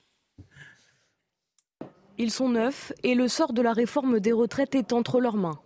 Ils 2.18 2.30
sont 2.30 2.51
neufs 2.51 2.93
et 3.03 3.14
le 3.14 3.28
sort 3.28 3.55
de 3.55 3.62
la 3.62 3.72
réforme 3.72 4.20
des 4.20 4.32
retraites 4.32 4.74
est 4.74 4.93
entre 4.93 5.20
leurs 5.20 5.37
mains. 5.37 5.59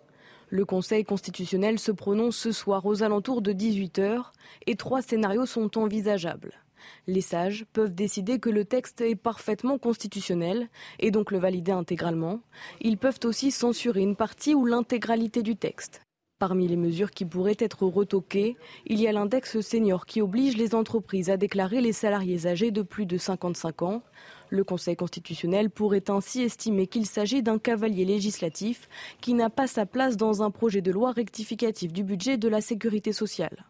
Le 0.52 0.64
Conseil 0.64 1.04
constitutionnel 1.04 1.78
se 1.78 1.92
prononce 1.92 2.36
ce 2.36 2.50
soir 2.50 2.84
aux 2.84 3.04
alentours 3.04 3.40
de 3.40 3.52
18h 3.52 4.32
et 4.66 4.74
trois 4.74 5.00
scénarios 5.00 5.46
sont 5.46 5.78
envisageables. 5.78 6.54
Les 7.06 7.20
sages 7.20 7.66
peuvent 7.72 7.94
décider 7.94 8.40
que 8.40 8.50
le 8.50 8.64
texte 8.64 9.00
est 9.00 9.14
parfaitement 9.14 9.78
constitutionnel 9.78 10.68
et 10.98 11.12
donc 11.12 11.30
le 11.30 11.38
valider 11.38 11.70
intégralement. 11.70 12.40
Ils 12.80 12.98
peuvent 12.98 13.20
aussi 13.22 13.52
censurer 13.52 14.00
une 14.00 14.16
partie 14.16 14.54
ou 14.54 14.66
l'intégralité 14.66 15.44
du 15.44 15.54
texte. 15.54 16.02
Parmi 16.40 16.66
les 16.66 16.76
mesures 16.76 17.12
qui 17.12 17.26
pourraient 17.26 17.56
être 17.58 17.84
retoquées, 17.84 18.56
il 18.86 18.98
y 18.98 19.06
a 19.06 19.12
l'index 19.12 19.60
senior 19.60 20.04
qui 20.04 20.20
oblige 20.20 20.56
les 20.56 20.74
entreprises 20.74 21.30
à 21.30 21.36
déclarer 21.36 21.80
les 21.80 21.92
salariés 21.92 22.46
âgés 22.46 22.72
de 22.72 22.82
plus 22.82 23.06
de 23.06 23.18
55 23.18 23.82
ans. 23.82 24.02
Le 24.52 24.64
Conseil 24.64 24.96
constitutionnel 24.96 25.70
pourrait 25.70 26.10
ainsi 26.10 26.42
estimer 26.42 26.88
qu'il 26.88 27.06
s'agit 27.06 27.40
d'un 27.40 27.58
cavalier 27.58 28.04
législatif 28.04 28.88
qui 29.20 29.34
n'a 29.34 29.48
pas 29.48 29.68
sa 29.68 29.86
place 29.86 30.16
dans 30.16 30.42
un 30.42 30.50
projet 30.50 30.82
de 30.82 30.90
loi 30.90 31.12
rectificatif 31.12 31.92
du 31.92 32.02
budget 32.02 32.36
de 32.36 32.48
la 32.48 32.60
sécurité 32.60 33.12
sociale. 33.12 33.64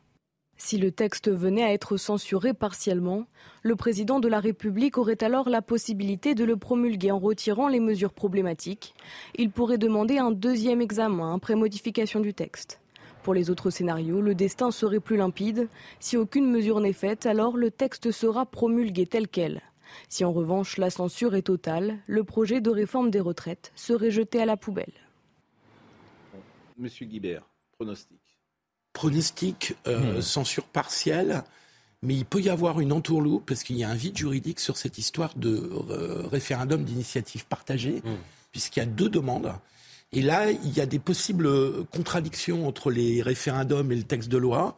Si 0.56 0.78
le 0.78 0.90
texte 0.90 1.30
venait 1.30 1.64
à 1.64 1.72
être 1.72 1.98
censuré 1.98 2.54
partiellement, 2.54 3.26
le 3.62 3.76
président 3.76 4.20
de 4.20 4.28
la 4.28 4.40
République 4.40 4.96
aurait 4.96 5.22
alors 5.22 5.50
la 5.50 5.60
possibilité 5.60 6.34
de 6.34 6.44
le 6.44 6.56
promulguer 6.56 7.10
en 7.10 7.18
retirant 7.18 7.68
les 7.68 7.80
mesures 7.80 8.12
problématiques. 8.14 8.94
Il 9.36 9.50
pourrait 9.50 9.78
demander 9.78 10.16
un 10.16 10.30
deuxième 10.30 10.80
examen 10.80 11.34
après 11.34 11.56
modification 11.56 12.20
du 12.20 12.32
texte. 12.32 12.80
Pour 13.22 13.34
les 13.34 13.50
autres 13.50 13.68
scénarios, 13.68 14.22
le 14.22 14.34
destin 14.34 14.70
serait 14.70 15.00
plus 15.00 15.18
limpide. 15.18 15.68
Si 15.98 16.16
aucune 16.16 16.50
mesure 16.50 16.80
n'est 16.80 16.94
faite, 16.94 17.26
alors 17.26 17.58
le 17.58 17.70
texte 17.70 18.10
sera 18.12 18.46
promulgué 18.46 19.04
tel 19.06 19.28
quel. 19.28 19.60
Si 20.08 20.24
en 20.24 20.32
revanche 20.32 20.76
la 20.76 20.90
censure 20.90 21.34
est 21.34 21.42
totale, 21.42 21.98
le 22.06 22.24
projet 22.24 22.60
de 22.60 22.70
réforme 22.70 23.10
des 23.10 23.20
retraites 23.20 23.72
serait 23.74 24.10
jeté 24.10 24.40
à 24.40 24.46
la 24.46 24.56
poubelle. 24.56 24.92
Monsieur 26.78 27.06
Guibert, 27.06 27.42
pronostic. 27.72 28.18
Pronostic, 28.92 29.74
euh, 29.86 30.18
hmm. 30.18 30.22
censure 30.22 30.64
partielle, 30.64 31.44
mais 32.02 32.14
il 32.14 32.24
peut 32.24 32.40
y 32.40 32.48
avoir 32.48 32.80
une 32.80 32.92
entourloupe 32.92 33.46
parce 33.46 33.62
qu'il 33.62 33.76
y 33.76 33.84
a 33.84 33.90
un 33.90 33.94
vide 33.94 34.16
juridique 34.16 34.60
sur 34.60 34.76
cette 34.76 34.98
histoire 34.98 35.34
de 35.36 35.70
euh, 35.90 36.26
référendum 36.26 36.82
d'initiative 36.82 37.46
partagée, 37.46 38.02
hmm. 38.04 38.16
puisqu'il 38.50 38.80
y 38.80 38.82
a 38.82 38.86
deux 38.86 39.08
demandes. 39.08 39.52
Et 40.12 40.22
là, 40.22 40.50
il 40.50 40.76
y 40.76 40.80
a 40.80 40.86
des 40.86 40.98
possibles 40.98 41.48
contradictions 41.86 42.66
entre 42.66 42.90
les 42.90 43.22
référendums 43.22 43.92
et 43.92 43.96
le 43.96 44.02
texte 44.02 44.28
de 44.28 44.38
loi. 44.38 44.76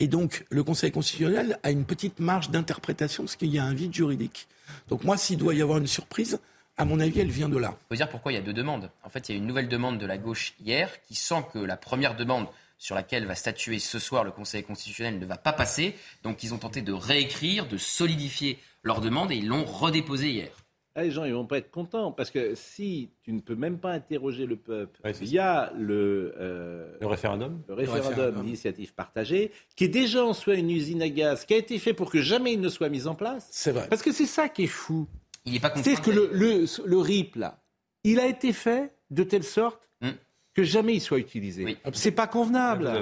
Et 0.00 0.08
donc, 0.08 0.44
le 0.50 0.64
Conseil 0.64 0.90
constitutionnel 0.90 1.58
a 1.62 1.70
une 1.70 1.84
petite 1.84 2.18
marge 2.18 2.50
d'interprétation 2.50 3.22
parce 3.24 3.36
qu'il 3.36 3.54
y 3.54 3.60
a 3.60 3.64
un 3.64 3.74
vide 3.74 3.94
juridique. 3.94 4.48
Donc 4.88 5.04
moi, 5.04 5.16
s'il 5.16 5.38
doit 5.38 5.54
y 5.54 5.62
avoir 5.62 5.78
une 5.78 5.86
surprise, 5.86 6.40
à 6.76 6.84
mon 6.84 6.98
avis, 6.98 7.20
elle 7.20 7.30
vient 7.30 7.48
de 7.48 7.58
là. 7.58 7.76
Il 7.84 7.88
faut 7.90 7.96
dire 7.96 8.08
pourquoi 8.08 8.32
il 8.32 8.34
y 8.34 8.38
a 8.38 8.42
deux 8.42 8.52
demandes. 8.52 8.90
En 9.04 9.08
fait, 9.10 9.28
il 9.28 9.32
y 9.32 9.34
a 9.36 9.38
une 9.38 9.46
nouvelle 9.46 9.68
demande 9.68 9.98
de 9.98 10.06
la 10.06 10.18
gauche 10.18 10.54
hier 10.64 10.90
qui 11.02 11.14
sent 11.14 11.44
que 11.52 11.58
la 11.58 11.76
première 11.76 12.16
demande 12.16 12.48
sur 12.78 12.96
laquelle 12.96 13.26
va 13.26 13.36
statuer 13.36 13.78
ce 13.78 14.00
soir 14.00 14.24
le 14.24 14.32
Conseil 14.32 14.64
constitutionnel 14.64 15.20
ne 15.20 15.26
va 15.26 15.36
pas 15.36 15.52
passer. 15.52 15.94
Donc 16.24 16.42
ils 16.42 16.52
ont 16.52 16.58
tenté 16.58 16.82
de 16.82 16.92
réécrire, 16.92 17.68
de 17.68 17.76
solidifier 17.76 18.58
leur 18.82 19.00
demande 19.00 19.30
et 19.30 19.36
ils 19.36 19.46
l'ont 19.46 19.64
redéposée 19.64 20.30
hier. 20.30 20.50
Ah, 20.94 21.04
les 21.04 21.10
gens 21.10 21.24
ils 21.24 21.32
vont 21.32 21.46
pas 21.46 21.56
être 21.56 21.70
contents 21.70 22.12
parce 22.12 22.30
que 22.30 22.54
si 22.54 23.10
tu 23.22 23.32
ne 23.32 23.40
peux 23.40 23.54
même 23.54 23.78
pas 23.78 23.92
interroger 23.92 24.44
le 24.44 24.56
peuple 24.56 25.00
il 25.22 25.28
y 25.28 25.38
a 25.38 25.72
le, 25.74 26.34
euh, 26.38 26.92
le 27.00 27.06
référendum, 27.06 27.62
le 27.66 27.74
référendum 27.74 28.42
d'initiative 28.42 28.92
partagée 28.92 29.52
qui 29.74 29.84
est 29.84 29.88
déjà 29.88 30.22
en 30.22 30.34
soi 30.34 30.56
une 30.56 30.70
usine 30.70 31.00
à 31.00 31.08
gaz 31.08 31.46
qui 31.46 31.54
a 31.54 31.56
été 31.56 31.78
fait 31.78 31.94
pour 31.94 32.10
que 32.10 32.20
jamais 32.20 32.52
il 32.52 32.60
ne 32.60 32.68
soit 32.68 32.90
mis 32.90 33.06
en 33.06 33.14
place. 33.14 33.48
C'est 33.50 33.72
vrai. 33.72 33.86
Parce 33.88 34.02
que 34.02 34.12
c'est 34.12 34.26
ça 34.26 34.50
qui 34.50 34.64
est 34.64 34.66
fou. 34.66 35.08
Il 35.46 35.56
est 35.56 35.60
pas 35.60 35.72
C'est 35.82 35.98
que 35.98 36.10
le, 36.10 36.28
le, 36.32 36.66
le, 36.84 36.98
RIP 36.98 37.36
là, 37.36 37.62
il 38.04 38.20
a 38.20 38.26
été 38.26 38.52
fait 38.52 38.94
de 39.10 39.22
telle 39.24 39.44
sorte 39.44 39.80
hmm. 40.02 40.10
que 40.52 40.62
jamais 40.62 40.94
il 40.94 41.00
soit 41.00 41.18
utilisé. 41.18 41.64
Oui. 41.64 41.78
C'est 41.94 42.12
pas 42.12 42.26
convenable. 42.26 42.92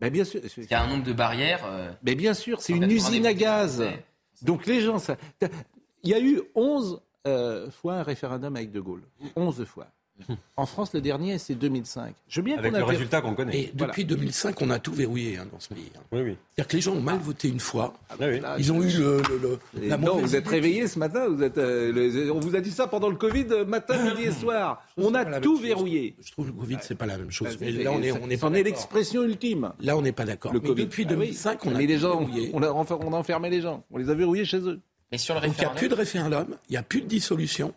Ben, 0.00 0.10
bien 0.10 0.24
sûr. 0.24 0.40
Il 0.56 0.70
y 0.70 0.74
a 0.74 0.82
un 0.82 0.88
nombre 0.88 1.04
de 1.04 1.12
barrières. 1.12 1.64
Euh, 1.66 1.90
Mais 2.02 2.14
bien 2.14 2.34
sûr, 2.34 2.60
c'est 2.60 2.72
une 2.72 2.90
usine 2.90 3.26
à 3.26 3.34
gaz. 3.34 3.84
Donc 4.42 4.66
les 4.66 4.80
gens, 4.80 4.98
ça, 4.98 5.16
il 6.02 6.10
y 6.10 6.14
a 6.14 6.20
eu 6.20 6.42
11 6.54 7.00
euh, 7.26 7.70
fois 7.70 7.94
un 7.94 8.02
référendum 8.02 8.56
avec 8.56 8.70
De 8.72 8.80
Gaulle. 8.80 9.02
11 9.36 9.64
fois. 9.64 9.86
En 10.56 10.66
France, 10.66 10.92
le 10.94 11.00
dernier, 11.00 11.38
c'est 11.38 11.54
2005. 11.54 12.14
Je 12.28 12.40
veux 12.40 12.44
bien 12.44 12.58
Avec 12.58 12.72
le 12.72 12.84
résultat 12.84 13.20
qu'on 13.20 13.34
connaît. 13.34 13.58
Et 13.58 13.70
depuis 13.74 14.04
2005, 14.04 14.60
on 14.60 14.70
a 14.70 14.78
tout 14.78 14.92
verrouillé 14.92 15.36
hein, 15.36 15.46
dans 15.50 15.60
ce 15.60 15.68
pays. 15.68 15.90
Hein. 15.96 16.00
Oui, 16.12 16.20
oui. 16.20 16.36
C'est-à-dire 16.54 16.68
que 16.68 16.76
les 16.76 16.82
gens 16.82 16.92
ont 16.92 17.00
mal 17.00 17.18
voté 17.18 17.48
une 17.48 17.60
fois. 17.60 17.94
Ah, 18.10 18.14
oui. 18.20 18.40
Ils 18.58 18.72
ont 18.72 18.82
eu 18.82 18.90
le, 18.90 19.22
la 19.82 19.96
Non, 19.96 20.18
vous 20.18 20.36
êtes 20.36 20.46
réveillés 20.46 20.86
ce 20.86 20.98
matin. 20.98 21.28
Vous 21.28 21.42
êtes, 21.42 21.58
euh, 21.58 22.30
on 22.34 22.40
vous 22.40 22.56
a 22.56 22.60
dit 22.60 22.70
ça 22.70 22.86
pendant 22.86 23.08
le 23.08 23.16
Covid, 23.16 23.46
euh, 23.50 23.64
matin, 23.64 24.02
midi 24.10 24.24
et 24.24 24.32
soir. 24.32 24.82
On 24.96 25.14
a 25.14 25.40
tout 25.40 25.56
verrouillé. 25.56 26.16
Je 26.22 26.32
trouve 26.32 26.46
que 26.46 26.52
le 26.52 26.58
Covid, 26.58 26.78
c'est 26.82 26.96
pas 26.96 27.06
la 27.06 27.18
même 27.18 27.30
chose. 27.30 27.56
Mais 27.60 27.70
là, 27.72 27.90
on 27.92 28.02
est, 28.02 28.12
on 28.12 28.28
est, 28.28 28.44
on 28.44 28.54
est 28.54 28.62
l'expression 28.62 29.22
ultime. 29.22 29.72
Là, 29.80 29.96
on 29.96 30.02
n'est 30.02 30.12
pas 30.12 30.24
d'accord. 30.24 30.52
Mais 30.52 30.60
depuis 30.60 31.06
2005, 31.06 31.58
ah 31.60 31.66
on 31.66 31.74
a. 31.74 31.78
Mais 31.78 31.86
les 31.86 31.98
gens, 31.98 32.26
on 32.52 32.62
a, 32.62 32.70
on 32.70 33.12
a 33.12 33.16
enfermé 33.16 33.48
les 33.50 33.62
gens. 33.62 33.84
On 33.90 33.98
les 33.98 34.10
a 34.10 34.14
verrouillés 34.14 34.44
chez 34.44 34.58
eux. 34.58 34.80
Donc 35.12 35.54
il 35.56 35.60
n'y 35.60 35.64
a 35.64 35.70
plus 35.70 35.88
de 35.88 35.94
référendum, 35.94 36.56
il 36.68 36.72
n'y 36.72 36.76
a 36.76 36.82
plus 36.82 37.00
de 37.00 37.06
dissolution. 37.06 37.74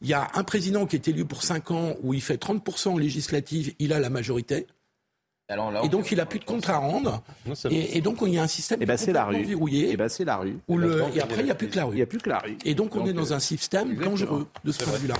Il 0.00 0.08
y 0.08 0.14
a 0.14 0.28
un 0.34 0.44
président 0.44 0.86
qui 0.86 0.94
est 0.94 1.08
élu 1.08 1.24
pour 1.24 1.42
5 1.42 1.72
ans 1.72 1.94
où 2.02 2.14
il 2.14 2.22
fait 2.22 2.40
30% 2.40 2.90
en 2.90 2.98
législative, 2.98 3.74
il 3.80 3.92
a 3.92 3.98
la 3.98 4.10
majorité. 4.10 4.68
et 5.82 5.88
donc 5.88 6.12
il 6.12 6.18
n'a 6.18 6.26
plus 6.26 6.38
de 6.38 6.44
compte 6.44 6.68
à 6.68 6.76
rendre. 6.78 7.20
et, 7.68 8.00
donc 8.00 8.18
il 8.22 8.34
y 8.34 8.38
a 8.38 8.44
un 8.44 8.46
système 8.46 8.80
et 8.80 8.84
eh 8.84 8.86
ben, 8.86 8.96
c'est 8.96 9.12
la 9.12 9.24
rue. 9.24 9.42
verrouillé. 9.42 9.88
Et, 9.88 9.92
eh 9.92 9.96
ben, 9.96 10.08
c'est 10.08 10.24
la 10.24 10.36
rue. 10.36 10.56
et 11.14 11.20
après 11.20 11.40
il 11.40 11.46
n'y 11.46 11.50
a 11.50 11.56
plus 11.56 11.68
que 11.68 11.76
la 11.76 11.84
rue. 11.84 11.94
Il 11.94 11.96
n'y 11.96 12.02
a 12.02 12.06
plus 12.06 12.18
que 12.18 12.28
la 12.28 12.38
rue. 12.38 12.56
Et 12.64 12.74
donc 12.74 12.94
on 12.94 13.04
est 13.06 13.12
dans 13.12 13.32
un 13.32 13.40
système 13.40 13.96
dangereux 13.96 14.46
de 14.62 14.70
ce 14.70 14.84
point 14.84 14.92
de 14.92 14.98
vue-là. 14.98 15.16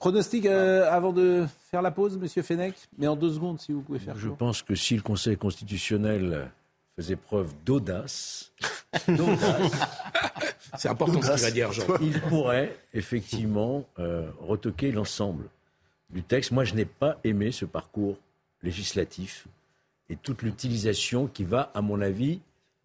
Pronostic 0.00 0.44
euh, 0.46 0.90
avant 0.92 1.12
de 1.12 1.46
faire 1.70 1.82
la 1.82 1.90
pause, 1.90 2.18
Monsieur 2.18 2.42
Fenech, 2.42 2.74
mais 2.98 3.06
en 3.06 3.16
deux 3.16 3.32
secondes 3.32 3.60
si 3.60 3.72
vous 3.72 3.80
pouvez 3.80 3.98
faire. 3.98 4.16
Je 4.18 4.28
pense 4.28 4.62
que 4.62 4.74
si 4.74 4.94
le 4.94 5.02
Conseil 5.02 5.36
constitutionnel 5.36 6.50
faisait 6.96 7.16
preuve 7.16 7.52
d'audace. 7.64 8.52
C'est 10.76 10.88
important 10.88 11.22
ce 11.22 11.32
qu'il 11.32 11.42
va 11.42 11.50
dire, 11.50 11.72
Jean. 11.72 11.84
Il 12.00 12.20
pourrait 12.22 12.76
effectivement 12.94 13.84
euh, 13.98 14.30
retoquer 14.40 14.92
l'ensemble 14.92 15.48
du 16.10 16.22
texte. 16.22 16.50
Moi, 16.50 16.64
je 16.64 16.74
n'ai 16.74 16.84
pas 16.84 17.18
aimé 17.24 17.52
ce 17.52 17.64
parcours 17.64 18.18
législatif 18.62 19.46
et 20.08 20.16
toute 20.16 20.42
l'utilisation 20.42 21.26
qui 21.26 21.44
va, 21.44 21.70
à 21.74 21.82
mon 21.82 22.00
avis, 22.00 22.40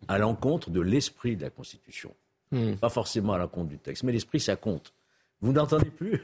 à 0.07 0.17
l'encontre 0.17 0.69
de 0.69 0.81
l'esprit 0.81 1.35
de 1.35 1.43
la 1.43 1.49
Constitution. 1.49 2.13
Hmm. 2.51 2.73
Pas 2.75 2.89
forcément 2.89 3.33
à 3.33 3.37
l'encontre 3.37 3.69
du 3.69 3.77
texte, 3.77 4.03
mais 4.03 4.11
l'esprit, 4.11 4.39
ça 4.39 4.55
compte. 4.55 4.93
Vous 5.41 5.53
n'entendez 5.53 5.89
plus? 5.89 6.21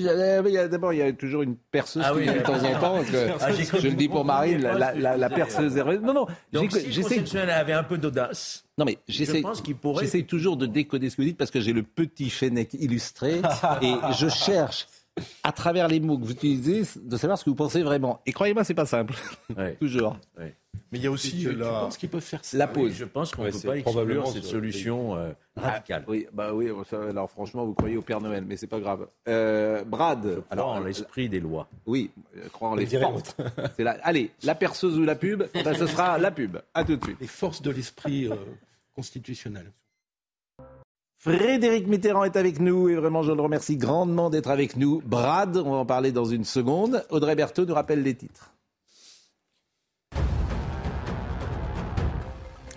D'abord, 0.00 0.92
il 0.92 0.98
y 0.98 1.02
a 1.02 1.12
toujours 1.12 1.42
une 1.42 1.56
perceuse 1.56 2.02
ah 2.06 2.14
de 2.14 2.42
temps 2.42 2.62
en 2.62 2.80
temps. 2.80 3.02
Ah, 3.40 3.50
je 3.52 3.88
le 3.88 3.94
dis 3.94 4.08
pour 4.08 4.24
Marine, 4.24 4.60
la, 4.60 4.94
la, 4.94 5.30
perceuse 5.30 5.76
est... 5.76 5.84
Non, 6.00 6.12
non. 6.12 6.26
Donc, 6.52 6.72
si 6.72 7.38
avait 7.38 7.72
un 7.72 7.84
peu 7.84 7.98
d'audace. 7.98 8.64
Non, 8.78 8.84
mais 8.84 8.98
j'essaie, 9.06 9.42
pourrait... 9.80 10.04
j'essaie 10.04 10.22
toujours 10.22 10.56
de 10.56 10.66
décoder 10.66 11.10
ce 11.10 11.16
que 11.16 11.22
vous 11.22 11.28
dites 11.28 11.36
parce 11.36 11.50
que 11.50 11.60
j'ai 11.60 11.72
le 11.72 11.82
petit 11.82 12.30
Fennec 12.30 12.72
illustré 12.74 13.42
et 13.82 13.94
je 14.18 14.28
cherche 14.28 14.86
à 15.42 15.52
travers 15.52 15.88
les 15.88 16.00
mots 16.00 16.18
que 16.18 16.24
vous 16.24 16.32
utilisez, 16.32 16.82
de 17.00 17.16
savoir 17.16 17.38
ce 17.38 17.44
que 17.44 17.50
vous 17.50 17.56
pensez 17.56 17.82
vraiment. 17.82 18.20
Et 18.26 18.32
croyez-moi, 18.32 18.64
c'est 18.64 18.74
pas 18.74 18.86
simple. 18.86 19.14
Toujours. 19.80 20.16
Mais 20.38 20.98
il 20.98 21.04
y 21.04 21.06
a 21.06 21.10
aussi 21.10 21.44
la... 21.44 21.68
pense 21.68 21.96
qu'ils 21.96 22.08
peuvent 22.08 22.20
faire 22.20 22.44
ça. 22.44 22.56
La 22.56 22.66
pause. 22.66 22.92
je 22.92 23.04
pense 23.04 23.32
qu'on 23.32 23.44
ne 23.44 23.50
peut 23.50 23.58
pas 23.58 23.78
exclure 23.78 24.26
cette 24.28 24.44
solution 24.44 25.16
euh, 25.16 25.32
radicale. 25.56 26.04
oui, 26.06 26.26
bah 26.32 26.52
oui. 26.54 26.70
alors 26.92 27.30
franchement, 27.30 27.64
vous 27.64 27.74
croyez 27.74 27.96
au 27.96 28.02
Père 28.02 28.20
Noël, 28.20 28.44
mais 28.46 28.56
c'est 28.56 28.66
pas 28.66 28.80
grave. 28.80 29.06
Euh, 29.28 29.84
Brad. 29.84 30.42
alors 30.50 30.68
en 30.68 30.80
l'esprit 30.80 31.28
des 31.28 31.40
lois. 31.40 31.68
Oui, 31.86 32.10
crois 32.52 32.70
en 32.70 32.74
les 32.74 32.86
forces. 32.86 33.36
Allez, 34.02 34.32
la 34.42 34.54
perceuse 34.54 34.98
ou 34.98 35.04
la 35.04 35.14
pub, 35.14 35.44
ce 35.54 35.86
sera 35.86 36.18
la 36.18 36.30
pub. 36.30 36.58
À 36.74 36.84
tout 36.84 36.96
de 36.96 37.04
suite. 37.04 37.18
Les 37.20 37.26
forces 37.26 37.62
de 37.62 37.70
l'esprit 37.70 38.28
euh, 38.28 38.36
constitutionnel. 38.94 39.72
Frédéric 41.24 41.86
Mitterrand 41.86 42.24
est 42.24 42.34
avec 42.34 42.58
nous 42.58 42.88
et 42.88 42.96
vraiment 42.96 43.22
je 43.22 43.30
le 43.30 43.40
remercie 43.40 43.76
grandement 43.76 44.28
d'être 44.28 44.50
avec 44.50 44.76
nous. 44.76 45.00
Brad, 45.06 45.56
on 45.56 45.70
va 45.70 45.76
en 45.76 45.86
parler 45.86 46.10
dans 46.10 46.24
une 46.24 46.42
seconde. 46.42 47.06
Audrey 47.10 47.36
Berthaud 47.36 47.64
nous 47.64 47.74
rappelle 47.74 48.02
les 48.02 48.16
titres. 48.16 48.52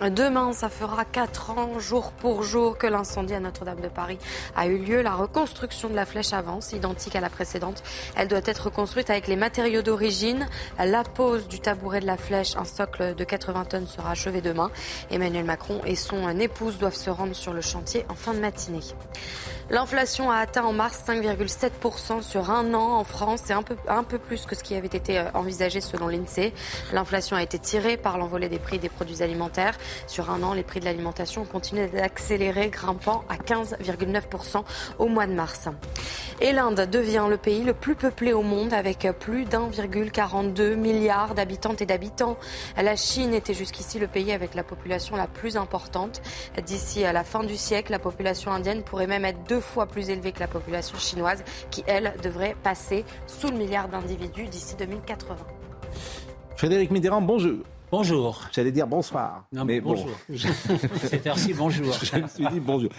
Demain, 0.00 0.52
ça 0.52 0.68
fera 0.68 1.06
4 1.06 1.50
ans, 1.50 1.78
jour 1.78 2.12
pour 2.12 2.42
jour, 2.42 2.76
que 2.76 2.86
l'incendie 2.86 3.32
à 3.32 3.40
Notre-Dame 3.40 3.80
de 3.80 3.88
Paris 3.88 4.18
a 4.54 4.66
eu 4.66 4.76
lieu. 4.76 5.00
La 5.00 5.14
reconstruction 5.14 5.88
de 5.88 5.94
la 5.94 6.04
flèche 6.04 6.34
avance, 6.34 6.72
identique 6.72 7.16
à 7.16 7.20
la 7.20 7.30
précédente. 7.30 7.82
Elle 8.14 8.28
doit 8.28 8.42
être 8.44 8.64
reconstruite 8.66 9.08
avec 9.08 9.26
les 9.26 9.36
matériaux 9.36 9.80
d'origine. 9.80 10.48
La 10.78 11.02
pose 11.02 11.48
du 11.48 11.60
tabouret 11.60 12.00
de 12.00 12.06
la 12.06 12.18
flèche, 12.18 12.56
un 12.56 12.66
socle 12.66 13.14
de 13.14 13.24
80 13.24 13.64
tonnes, 13.64 13.86
sera 13.86 14.10
achevée 14.10 14.42
demain. 14.42 14.70
Emmanuel 15.10 15.46
Macron 15.46 15.80
et 15.86 15.96
son 15.96 16.28
épouse 16.38 16.76
doivent 16.76 16.94
se 16.94 17.08
rendre 17.08 17.34
sur 17.34 17.54
le 17.54 17.62
chantier 17.62 18.04
en 18.10 18.14
fin 18.14 18.34
de 18.34 18.40
matinée. 18.40 18.80
L'inflation 19.68 20.30
a 20.30 20.36
atteint 20.36 20.62
en 20.62 20.72
mars 20.72 21.02
5,7% 21.08 22.22
sur 22.22 22.50
un 22.52 22.72
an 22.72 22.98
en 22.98 23.02
France. 23.02 23.40
C'est 23.44 23.52
un 23.52 23.64
peu, 23.64 23.74
un 23.88 24.04
peu 24.04 24.18
plus 24.18 24.46
que 24.46 24.54
ce 24.54 24.62
qui 24.62 24.76
avait 24.76 24.86
été 24.86 25.18
euh, 25.18 25.24
envisagé 25.34 25.80
selon 25.80 26.06
l'INSEE. 26.06 26.52
L'inflation 26.92 27.36
a 27.36 27.42
été 27.42 27.58
tirée 27.58 27.96
par 27.96 28.16
l'envolée 28.16 28.48
des 28.48 28.60
prix 28.60 28.78
des 28.78 28.88
produits 28.88 29.24
alimentaires. 29.24 29.76
Sur 30.06 30.30
un 30.30 30.44
an, 30.44 30.52
les 30.52 30.62
prix 30.62 30.78
de 30.78 30.84
l'alimentation 30.84 31.42
ont 31.42 31.46
continué 31.46 31.88
d'accélérer, 31.88 32.68
grimpant 32.68 33.24
à 33.28 33.38
15,9% 33.38 34.62
au 35.00 35.08
mois 35.08 35.26
de 35.26 35.32
mars. 35.32 35.68
Et 36.40 36.52
l'Inde 36.52 36.88
devient 36.88 37.26
le 37.28 37.36
pays 37.36 37.64
le 37.64 37.72
plus 37.72 37.96
peuplé 37.96 38.32
au 38.32 38.42
monde 38.42 38.72
avec 38.72 39.08
plus 39.18 39.46
d'1,42 39.46 40.74
milliard 40.74 41.34
d'habitantes 41.34 41.80
et 41.80 41.86
d'habitants. 41.86 42.36
La 42.76 42.94
Chine 42.94 43.34
était 43.34 43.54
jusqu'ici 43.54 43.98
le 43.98 44.06
pays 44.06 44.30
avec 44.32 44.54
la 44.54 44.62
population 44.62 45.16
la 45.16 45.26
plus 45.26 45.56
importante. 45.56 46.20
D'ici 46.64 47.04
à 47.04 47.12
la 47.12 47.24
fin 47.24 47.42
du 47.42 47.56
siècle, 47.56 47.90
la 47.90 47.98
population 47.98 48.52
indienne 48.52 48.82
pourrait 48.82 49.06
même 49.06 49.24
être 49.24 49.42
deux 49.48 49.55
deux 49.56 49.62
fois 49.62 49.86
plus 49.86 50.10
élevée 50.10 50.32
que 50.32 50.40
la 50.40 50.48
population 50.48 50.98
chinoise, 50.98 51.42
qui, 51.70 51.82
elle, 51.86 52.12
devrait 52.22 52.54
passer 52.62 53.06
sous 53.26 53.48
le 53.48 53.56
milliard 53.56 53.88
d'individus 53.88 54.48
d'ici 54.48 54.76
2080. 54.76 55.34
Frédéric 56.56 56.90
Mitterrand, 56.90 57.22
bonjour. 57.22 57.64
Bonjour. 57.90 58.42
J'allais 58.52 58.70
dire 58.70 58.86
bonsoir. 58.86 59.46
Non, 59.52 59.64
mais 59.64 59.80
bonjour. 59.80 60.10
Bon. 60.28 60.36
C'est 61.08 61.26
ainsi, 61.26 61.54
bonjour. 61.54 61.90
Je 62.02 62.16
me 62.18 62.28
suis 62.28 62.46
dit 62.48 62.60
bonjour. 62.60 62.90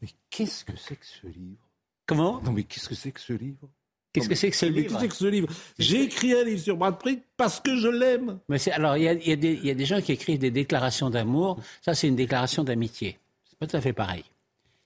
Mais 0.00 0.08
qu'est-ce 0.30 0.64
que 0.64 0.76
c'est 0.76 0.94
que 0.94 1.04
ce 1.04 1.26
livre? 1.26 1.66
Comment? 2.06 2.40
Non, 2.42 2.52
mais 2.52 2.62
qu'est-ce 2.62 2.88
que 2.88 2.94
c'est 2.94 3.10
que 3.10 3.20
ce 3.20 3.32
livre? 3.32 3.68
Qu'est-ce 4.12 4.28
que 4.28 4.36
c'est 4.36 4.50
que 4.50 4.56
ce 4.56 4.66
livre? 4.66 4.82
Qu'est-ce 4.82 4.94
que 4.94 5.00
c'est 5.00 5.08
que 5.08 5.16
ce 5.16 5.24
livre? 5.24 5.48
J'ai 5.80 6.02
écrit 6.04 6.32
un 6.32 6.44
livre 6.44 6.60
sur 6.60 6.76
Brad 6.76 6.96
Pitt 7.02 7.24
parce 7.36 7.58
que 7.58 7.76
je 7.76 7.88
l'aime. 7.88 8.38
Mais 8.48 8.58
c'est 8.58 8.70
alors 8.70 8.96
il 8.96 9.02
y, 9.02 9.30
y, 9.32 9.66
y, 9.66 9.70
a 9.70 9.74
des 9.74 9.84
gens 9.84 10.00
qui 10.00 10.12
écrivent 10.12 10.38
des 10.38 10.52
déclarations 10.52 11.10
d'amour. 11.10 11.58
Ça, 11.82 11.94
c'est 11.94 12.06
une 12.06 12.14
déclaration 12.14 12.62
d'amitié. 12.62 13.18
C'est 13.50 13.58
pas 13.58 13.66
tout 13.66 13.76
à 13.76 13.80
fait 13.80 13.92
pareil. 13.92 14.24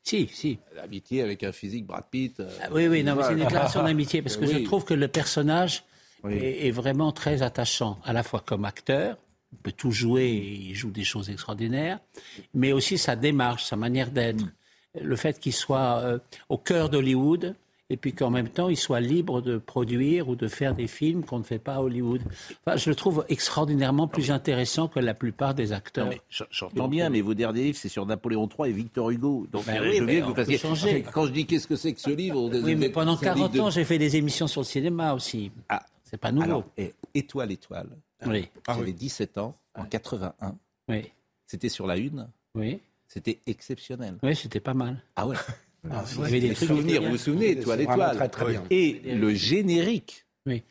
Si, 0.09 0.27
si. 0.33 0.59
L'amitié 0.75 1.21
avec 1.21 1.45
un 1.45 1.53
physique 1.53 1.87
Brad 1.87 2.05
Pitt. 2.11 2.41
Euh, 2.41 2.49
ah, 2.63 2.69
oui, 2.73 2.89
oui, 2.89 3.05
non, 3.05 3.15
mais 3.15 3.25
c'est 3.25 3.33
une 3.33 3.41
déclaration 3.41 3.83
d'amitié 3.85 4.23
parce 4.23 4.39
que 4.39 4.47
je 4.47 4.59
trouve 4.65 4.87
que 4.87 4.95
le 4.95 5.07
personnage 5.07 5.85
est, 6.27 6.67
est, 6.67 6.71
vraiment 6.71 7.13
très 7.13 7.43
attachant, 7.43 7.99
à 8.05 8.15
la 8.15 8.23
fois 8.23 8.41
comme 8.41 8.65
acteur, 8.65 9.19
il 9.53 9.59
peut 9.59 9.73
tout 9.73 9.91
jouer, 9.91 10.31
il 10.31 10.75
joue 10.75 10.91
des 10.91 11.05
choses 11.05 11.29
extraordinaires, 11.29 11.99
mais 12.55 12.73
aussi 12.73 12.97
sa 12.97 13.17
démarche, 13.17 13.65
sa 13.65 13.77
manière 13.77 14.11
d'être, 14.11 14.45
le 14.99 15.17
fait 15.17 15.39
qu'il 15.39 15.53
soit 15.53 15.99
euh, 15.99 16.19
au 16.49 16.57
cœur 16.57 16.89
d'Hollywood, 16.89 17.55
et 17.91 17.97
puis 17.97 18.13
qu'en 18.13 18.31
même 18.31 18.49
temps, 18.49 18.69
il 18.69 18.77
soit 18.77 19.01
libre 19.01 19.41
de 19.41 19.57
produire 19.57 20.29
ou 20.29 20.37
de 20.37 20.47
faire 20.47 20.75
des 20.75 20.87
films 20.87 21.25
qu'on 21.25 21.39
ne 21.39 21.45
fait 21.45 21.59
pas 21.59 21.77
à 21.77 21.81
Hollywood. 21.81 22.21
Enfin, 22.67 22.77
je 22.77 22.91
le 22.91 22.97
trouve 22.97 23.25
extraordinairement 23.29 24.09
plus 24.09 24.31
intéressant 24.31 24.89
que 24.89 25.01
la 25.01 25.15
plupart 25.15 25.55
des 25.55 25.73
acteurs. 25.73 26.11
J'entends 26.51 26.89
bien, 26.89 27.09
mais 27.09 27.23
vos 27.23 27.35
derniers 27.35 27.65
livres, 27.65 27.79
c'est 27.79 27.89
sur 27.89 28.05
Napoléon 28.05 28.49
III 28.49 28.71
et 28.71 28.73
Victor 28.73 29.11
Hugo. 29.11 29.47
Donc, 29.51 29.65
ben 29.67 29.83
euh, 29.83 29.93
je 29.97 30.03
veux 30.03 30.21
que 30.21 30.25
vous 30.25 30.35
fassiez... 30.35 30.59
changer. 30.59 31.03
Quand 31.13 31.27
je 31.27 31.33
dis 31.33 31.47
qu'est-ce 31.47 31.67
que 31.67 31.77
c'est 31.77 31.95
que 31.95 32.01
ce 32.01 32.11
livre... 32.11 32.51
Oui, 32.63 32.75
mais 32.77 32.91
pendant 32.91 33.17
40 33.17 33.59
ans, 33.59 33.71
j'ai 33.71 33.85
fait 33.85 33.99
des 33.99 34.17
émissions 34.17 34.47
sur 34.47 34.61
le 34.61 34.67
cinéma 34.67 35.15
aussi. 35.15 35.51
Ah. 35.69 35.83
C'est 36.05 36.19
pas 36.19 36.33
nouveau. 36.33 36.45
Alors, 36.45 36.65
et 36.79 36.95
Étoile, 37.15 37.53
Étoile. 37.53 37.89
Oui. 38.27 38.49
J'avais 38.67 38.93
17 38.93 39.39
ans, 39.39 39.57
en 39.75 39.85
81. 39.85 40.57
Oui. 40.89 41.11
C'était 41.47 41.69
sur 41.69 41.87
la 41.87 41.97
une. 41.97 42.29
Oui. 42.55 42.81
C'était 43.07 43.41
exceptionnel. 43.47 44.19
Oui, 44.23 44.35
c'était 44.35 44.61
pas 44.61 44.75
mal. 44.75 45.03
Ah 45.17 45.27
ouais 45.27 45.37
ah, 45.91 46.05
vous 46.15 46.25
avez 46.25 46.41
des 46.41 46.55
souvenirs, 46.55 47.03
vous 47.03 47.11
vous 47.11 47.17
souvenez, 47.17 47.51
Étoile, 47.51 47.81
Étoile. 47.81 48.17
Très, 48.17 48.29
très 48.29 48.51
bien. 48.51 48.63
Et 48.71 49.01
le 49.05 49.35
générique. 49.35 50.25
Oui, 50.47 50.63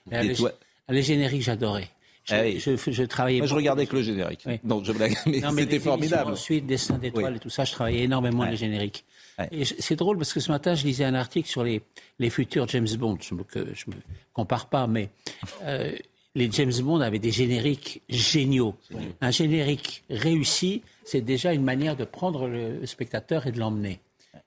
les 0.89 1.01
génériques, 1.01 1.43
j'adorais. 1.43 1.89
Je, 2.23 2.35
ah 2.35 2.75
je, 2.75 2.91
je, 2.91 3.03
travaillais. 3.03 3.37
Moi, 3.37 3.47
je 3.47 3.55
regardais 3.55 3.85
que 3.85 3.95
le 3.95 4.01
générique. 4.01 4.41
Oui. 4.45 4.59
Non, 4.63 4.83
je 4.83 4.91
blague, 4.91 5.15
mais, 5.25 5.39
mais 5.53 5.61
c'était 5.61 5.79
formidable. 5.79 6.33
Ensuite, 6.33 6.65
dessin 6.65 6.97
d'étoiles 6.97 7.37
et 7.37 7.39
tout 7.39 7.49
ça, 7.49 7.63
je 7.63 7.71
travaillais 7.71 8.03
énormément 8.03 8.43
ouais. 8.43 8.51
les 8.51 8.57
génériques. 8.57 9.05
Ouais. 9.39 9.47
Et 9.51 9.63
c'est 9.65 9.95
drôle 9.95 10.17
parce 10.17 10.33
que 10.33 10.41
ce 10.41 10.51
matin, 10.51 10.75
je 10.75 10.83
lisais 10.83 11.05
un 11.05 11.13
article 11.13 11.47
sur 11.47 11.63
les, 11.63 11.81
les 12.19 12.29
futurs 12.29 12.67
James 12.67 12.87
Bond. 12.97 13.17
Je 13.21 13.33
me, 13.33 13.43
que, 13.43 13.73
je 13.73 13.89
me 13.89 13.95
compare 14.33 14.67
pas, 14.67 14.87
mais 14.87 15.09
euh, 15.63 15.93
les 16.35 16.51
James 16.51 16.73
Bond 16.81 16.99
avaient 16.99 17.19
des 17.19 17.31
génériques 17.31 18.01
géniaux. 18.09 18.75
Un 19.21 19.31
générique 19.31 20.03
réussi, 20.09 20.81
c'est 21.05 21.21
déjà 21.21 21.53
une 21.53 21.63
manière 21.63 21.95
de 21.95 22.03
prendre 22.03 22.47
le 22.47 22.85
spectateur 22.85 23.47
et 23.47 23.53
de 23.53 23.59
l'emmener. 23.59 24.01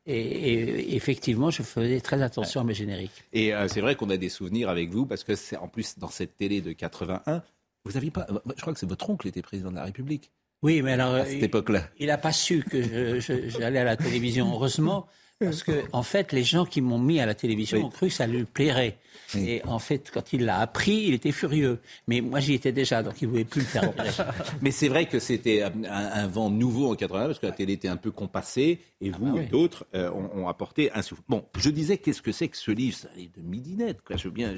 Et, 0.07 0.97
effectivement, 0.97 1.51
je 1.51 1.63
faisais 1.63 2.01
très 2.01 2.23
attention 2.23 2.61
à 2.61 2.65
mes 2.65 2.75
génériques. 2.75 3.25
Et 3.33 3.55
euh, 3.55 3.69
c'est 3.69 3.81
vrai 3.81 3.95
qu'on 3.95 4.11
a 4.11 4.17
des 4.17 4.29
souvenirs 4.29 4.69
avec 4.69 4.91
vous, 4.91 5.07
parce 5.07 5.25
que 5.25 5.35
c'est 5.37 5.57
en 5.57 5.69
plus 5.69 5.99
dans 5.99 6.09
cette 6.09 6.37
télé 6.37 6.61
de 6.61 6.73
81, 6.73 7.43
vous 7.85 7.97
aviez 7.97 8.11
pas. 8.11 8.27
Je 8.57 8.61
crois 8.61 8.73
que 8.73 8.79
c'est 8.79 8.89
votre 8.89 9.09
oncle 9.09 9.23
qui 9.23 9.29
était 9.29 9.43
président 9.43 9.71
de 9.71 9.77
la 9.77 9.85
République. 9.85 10.31
Oui, 10.63 10.83
mais 10.83 10.93
alors. 10.93 11.15
À 11.15 11.25
cette 11.25 11.43
époque-là. 11.43 11.89
Il 11.99 12.09
n'a 12.09 12.19
pas 12.19 12.33
su 12.33 12.63
que 12.63 13.21
j'allais 13.21 13.79
à 13.79 13.85
la 13.85 13.97
télévision, 13.97 14.51
heureusement. 14.53 15.07
Parce 15.41 15.63
que, 15.63 15.85
en 15.93 16.03
fait, 16.03 16.33
les 16.33 16.45
gens 16.45 16.67
qui 16.67 16.83
m'ont 16.83 16.99
mis 16.99 17.19
à 17.19 17.25
la 17.25 17.35
télévision 17.35 17.87
ont 17.87 17.89
cru 17.89 18.09
que 18.09 18.13
ça 18.13 18.27
lui 18.27 18.45
plairait. 18.45 18.99
Et 19.37 19.63
en 19.65 19.79
fait, 19.79 20.11
quand 20.13 20.33
il 20.33 20.45
l'a 20.45 20.59
appris, 20.59 21.05
il 21.07 21.15
était 21.15 21.33
furieux. 21.33 21.79
Mais 22.09 22.21
moi, 22.21 22.41
j'y 22.41 22.53
étais 22.55 22.73
déjà, 22.73 23.03
donc 23.03 23.15
il 23.23 23.27
ne 23.27 23.31
voulait 23.31 23.45
plus 23.45 23.61
le 23.61 23.67
faire. 23.67 23.91
Mais 24.61 24.71
c'est 24.71 24.89
vrai 24.89 25.07
que 25.07 25.19
c'était 25.19 25.63
un, 25.63 26.27
vent 26.27 26.51
nouveau 26.51 26.91
en 26.91 26.95
80 26.95 27.27
parce 27.27 27.39
que 27.39 27.47
la 27.47 27.53
télé 27.53 27.75
était 27.75 27.89
un 27.89 27.97
peu 27.97 28.11
compassée, 28.11 28.81
et 29.01 29.11
ah 29.13 29.17
vous 29.19 29.33
bah 29.33 29.43
et 29.43 29.47
d'autres 29.47 29.87
euh, 29.95 30.11
ont, 30.11 30.49
apporté 30.49 30.91
un 30.93 31.03
souffle. 31.03 31.23
Bon, 31.29 31.45
je 31.57 31.71
disais, 31.71 31.97
qu'est-ce 31.97 32.23
que 32.23 32.33
c'est 32.33 32.49
que 32.49 32.57
ce 32.57 32.71
livre? 32.71 32.99
C'est 32.99 33.31
de 33.35 33.43
midinette. 33.43 34.03
Quoi. 34.03 34.17
Je 34.17 34.29
bien, 34.29 34.55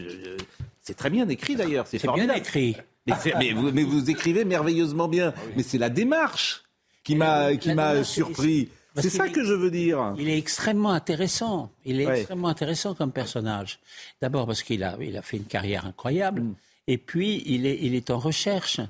c'est 0.81 0.95
très 0.95 1.11
bien 1.11 1.29
écrit 1.29 1.55
d'ailleurs. 1.55 1.87
C'est 1.87 2.03
bien 2.13 2.33
écrit. 2.35 2.77
Mais, 3.07 3.53
vous, 3.53 3.71
mais, 3.73 3.83
vous, 3.85 4.11
écrivez 4.11 4.45
merveilleusement 4.45 5.09
bien. 5.09 5.35
Ah 5.37 5.41
mais 5.57 5.63
c'est 5.63 5.79
la 5.79 5.91
démarche 5.91 6.65
qui 7.05 7.15
m'a 7.17 7.55
qui 7.57 7.75
m'a 7.75 8.05
surpris. 8.05 8.69
C'est 8.97 9.11
ça 9.11 9.29
que 9.29 9.45
je 9.45 9.55
veux 9.55 9.71
dire. 9.71 10.15
Il 10.19 10.29
est 10.29 10.39
extrêmement 10.39 10.91
intéressant. 10.91 11.71
Il 11.85 12.01
est 12.01 12.07
extrêmement 12.07 12.49
intéressant 12.49 12.95
comme 12.95 13.13
personnage. 13.13 13.79
D'abord 14.21 14.47
parce 14.47 14.63
qu'il 14.63 14.85
a, 14.85 14.97
il 15.01 15.17
a 15.17 15.23
fait 15.23 15.39
une 15.39 15.45
carrière 15.45 15.87
incroyable. 15.87 16.43
Mm. 16.43 16.55
Et 16.89 16.99
puis, 16.99 17.43
il 17.47 17.67
est, 17.67 17.79
il 17.81 17.95
est 17.95 18.11
en 18.11 18.19
recherche, 18.19 18.81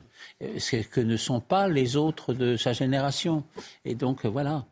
euh, 0.43 0.59
ce 0.59 0.77
que 0.77 1.01
ne 1.01 1.17
sont 1.17 1.41
pas 1.41 1.69
les 1.69 1.97
autres 1.97 2.33
de 2.33 2.57
sa 2.57 2.73
génération. 2.73 3.45
Et 3.85 3.95
donc, 3.95 4.25
voilà. 4.25 4.65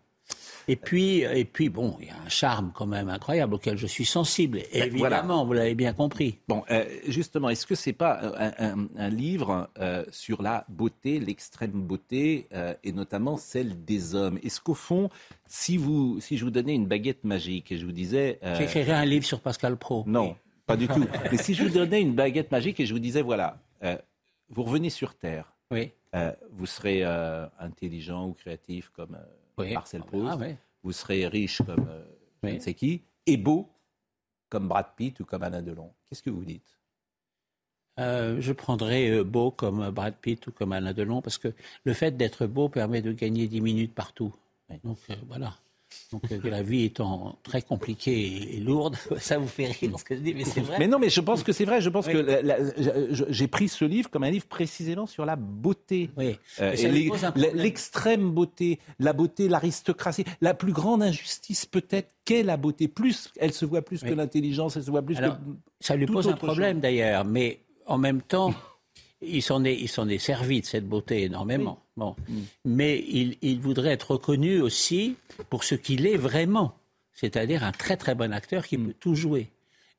Et 0.71 0.77
puis, 0.77 1.23
et 1.23 1.45
puis, 1.45 1.69
bon, 1.69 1.97
il 2.01 2.07
y 2.07 2.11
a 2.11 2.15
un 2.25 2.29
charme 2.29 2.71
quand 2.73 2.87
même 2.87 3.09
incroyable 3.09 3.55
auquel 3.55 3.77
je 3.77 3.89
suis 3.89 4.05
sensible. 4.05 4.61
Ben, 4.73 4.85
évidemment, 4.85 5.45
vous 5.45 5.53
l'avez 5.53 5.75
bien 5.75 5.93
compris. 5.93 6.39
Bon, 6.47 6.63
euh, 6.71 6.85
justement, 7.09 7.49
est-ce 7.49 7.67
que 7.67 7.75
c'est 7.75 7.93
pas 7.93 8.21
un, 8.57 9.09
livre 9.09 9.69
euh, 9.81 10.05
sur 10.13 10.43
la 10.43 10.65
beauté, 10.69 11.19
l'extrême 11.19 11.73
beauté, 11.73 12.47
euh, 12.55 12.73
et 12.85 12.93
notamment 12.93 13.37
celle 13.37 13.85
des 13.85 14.15
hommes? 14.15 14.39
Est-ce 14.45 14.61
qu'au 14.61 14.75
fond, 14.75 15.11
si 15.49 15.77
vous, 15.77 16.21
si 16.21 16.39
je 16.39 16.45
vous 16.45 16.53
donnais 16.53 16.77
une 16.77 16.87
baguette 16.87 17.25
magique 17.25 17.73
et 17.73 17.77
je 17.77 17.85
vous 17.85 17.91
disais, 17.91 18.39
j'écrirais 18.57 18.93
un 18.93 19.05
livre 19.05 19.27
sur 19.27 19.41
Pascal 19.41 19.77
Pro. 19.77 20.05
Non, 20.07 20.37
pas 20.67 20.77
du 20.77 20.87
tout. 20.87 21.05
Mais 21.33 21.39
si 21.39 21.55
je 21.55 21.65
vous 21.65 21.71
donnais 21.71 22.01
une 22.01 22.15
baguette 22.15 22.53
magique 22.53 22.79
et 22.79 22.87
je 22.87 22.95
vous 22.95 23.01
disais, 23.01 23.23
voilà, 23.23 23.59
vous 24.51 24.63
revenez 24.63 24.91
sur 24.91 25.17
Terre. 25.17 25.53
Oui. 25.73 25.91
vous 26.53 26.67
serez 26.67 27.03
intelligent 27.59 28.29
ou 28.29 28.35
créatif 28.35 28.89
comme 28.95 29.17
Marcel 29.69 30.03
Proust. 30.03 30.39
Ah, 30.43 30.47
vous 30.83 30.93
serez 30.93 31.27
riche 31.27 31.63
comme 31.63 31.87
euh, 31.89 32.05
je 32.43 32.49
ne 32.49 32.59
sais 32.59 32.75
qui, 32.75 33.03
et 33.27 33.37
beau 33.37 33.69
comme 34.49 34.69
Brad 34.69 34.87
Pitt 34.97 35.21
ou 35.21 35.25
comme 35.25 35.43
Alain 35.43 35.63
Delon. 35.63 35.93
Qu'est-ce 36.09 36.23
que 36.23 36.31
vous 36.31 36.45
dites? 36.45 36.79
Euh, 37.99 38.41
je 38.41 38.53
prendrais 38.53 39.11
euh, 39.11 39.25
beau 39.25 39.51
comme 39.51 39.91
Brad 39.91 40.15
Pitt 40.15 40.47
ou 40.47 40.53
comme 40.53 40.73
Alain 40.73 40.93
Delon 40.93 41.21
parce 41.23 41.39
que 41.39 41.53
le 41.85 41.93
fait 41.93 42.17
d'être 42.17 42.47
beau 42.47 42.69
permet 42.69 43.03
de 43.03 43.13
gagner 43.13 43.47
10 43.47 43.61
minutes 43.61 43.95
partout. 43.95 44.35
Donc 44.85 44.99
voilà. 45.27 45.57
Donc 46.13 46.23
euh, 46.33 46.41
la 46.45 46.63
vie 46.63 46.85
étant 46.85 47.39
très 47.45 47.63
compliquée 47.63 48.57
et 48.57 48.61
lourde, 48.61 48.97
ça 49.19 49.39
vous 49.39 49.47
fait 49.47 49.67
rire 49.67 49.99
ce 49.99 50.03
que 50.03 50.17
je 50.17 50.21
dis, 50.21 50.35
mais 50.35 50.45
c'est 50.45 50.61
vrai. 50.61 50.77
Mais 50.79 50.89
non, 50.89 50.99
mais 50.99 51.09
je 51.09 51.21
pense 51.21 51.45
que 51.45 51.53
c'est 51.53 51.65
vrai. 51.65 51.81
Je 51.81 51.89
pense 51.89 52.07
que 52.07 53.25
j'ai 53.31 53.47
pris 53.47 53.69
ce 53.69 53.85
livre 53.85 54.11
comme 54.11 54.25
un 54.25 54.31
livre 54.31 54.47
précisément 54.47 55.07
sur 55.07 55.25
la 55.25 55.37
beauté, 55.37 56.11
oui. 56.17 56.37
euh, 56.61 56.75
l'extrême 57.37 58.31
beauté, 58.31 58.81
la 58.99 59.13
beauté, 59.13 59.49
l'aristocratie, 59.49 60.25
la 60.41 60.55
plus 60.55 60.73
grande 60.73 61.03
injustice 61.03 61.65
peut-être 61.67 62.13
qu'est 62.25 62.43
la 62.43 62.57
beauté. 62.57 62.89
Plus 62.89 63.33
elle 63.39 63.53
se 63.53 63.65
voit 63.65 63.83
plus 63.83 64.03
que 64.03 64.13
l'intelligence, 64.13 64.77
elle 64.77 64.85
se 64.85 64.91
voit 64.91 65.03
plus 65.03 65.17
que 65.17 65.31
ça 65.81 65.97
lui 65.97 66.07
pose 66.07 66.29
un 66.29 66.33
problème 66.33 66.81
d'ailleurs, 66.81 67.25
mais 67.25 67.61
en 67.87 67.99
même 67.99 68.23
temps. 68.23 68.53
Il 69.23 69.43
s'en 69.43 69.65
est, 69.65 69.75
est, 69.75 70.19
servi 70.19 70.63
de 70.63 70.67
cette 70.67 70.89
beauté 70.89 71.25
énormément. 71.25 71.79
Bon. 72.01 72.17
Mm. 72.29 72.41
Mais 72.65 73.05
il, 73.07 73.37
il, 73.43 73.61
voudrait 73.61 73.91
être 73.91 74.13
reconnu 74.13 74.63
aussi 74.63 75.17
pour 75.51 75.65
ce 75.65 75.75
qu'il 75.75 76.07
est 76.07 76.17
vraiment, 76.17 76.75
c'est-à-dire 77.13 77.63
un 77.63 77.73
très 77.73 77.99
très 77.99 78.15
bon 78.15 78.33
acteur 78.33 78.67
qui 78.67 78.79
mm. 78.79 78.87
peut 78.87 78.95
tout 78.99 79.15
jouer. 79.15 79.51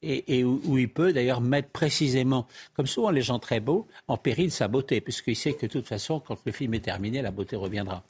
et, 0.01 0.43
où, 0.43 0.79
il 0.79 0.89
peut 0.89 1.13
d'ailleurs 1.13 1.41
mettre 1.41 1.69
précisément, 1.69 2.47
comme 2.75 2.87
souvent 2.87 3.11
les 3.11 3.21
gens 3.21 3.37
très 3.37 3.59
beaux, 3.59 3.87
en 4.07 4.17
péril 4.17 4.49
sa 4.49 4.67
beauté, 4.67 4.99
puisqu'il 4.99 5.35
sait 5.35 5.53
que 5.53 5.67
de 5.67 5.71
toute 5.71 5.85
façon, 5.85 6.19
quand 6.19 6.39
le 6.43 6.51
film 6.51 6.73
est 6.73 6.79
terminé, 6.79 7.21
la 7.21 7.29
beauté 7.29 7.55
reviendra. 7.55 8.03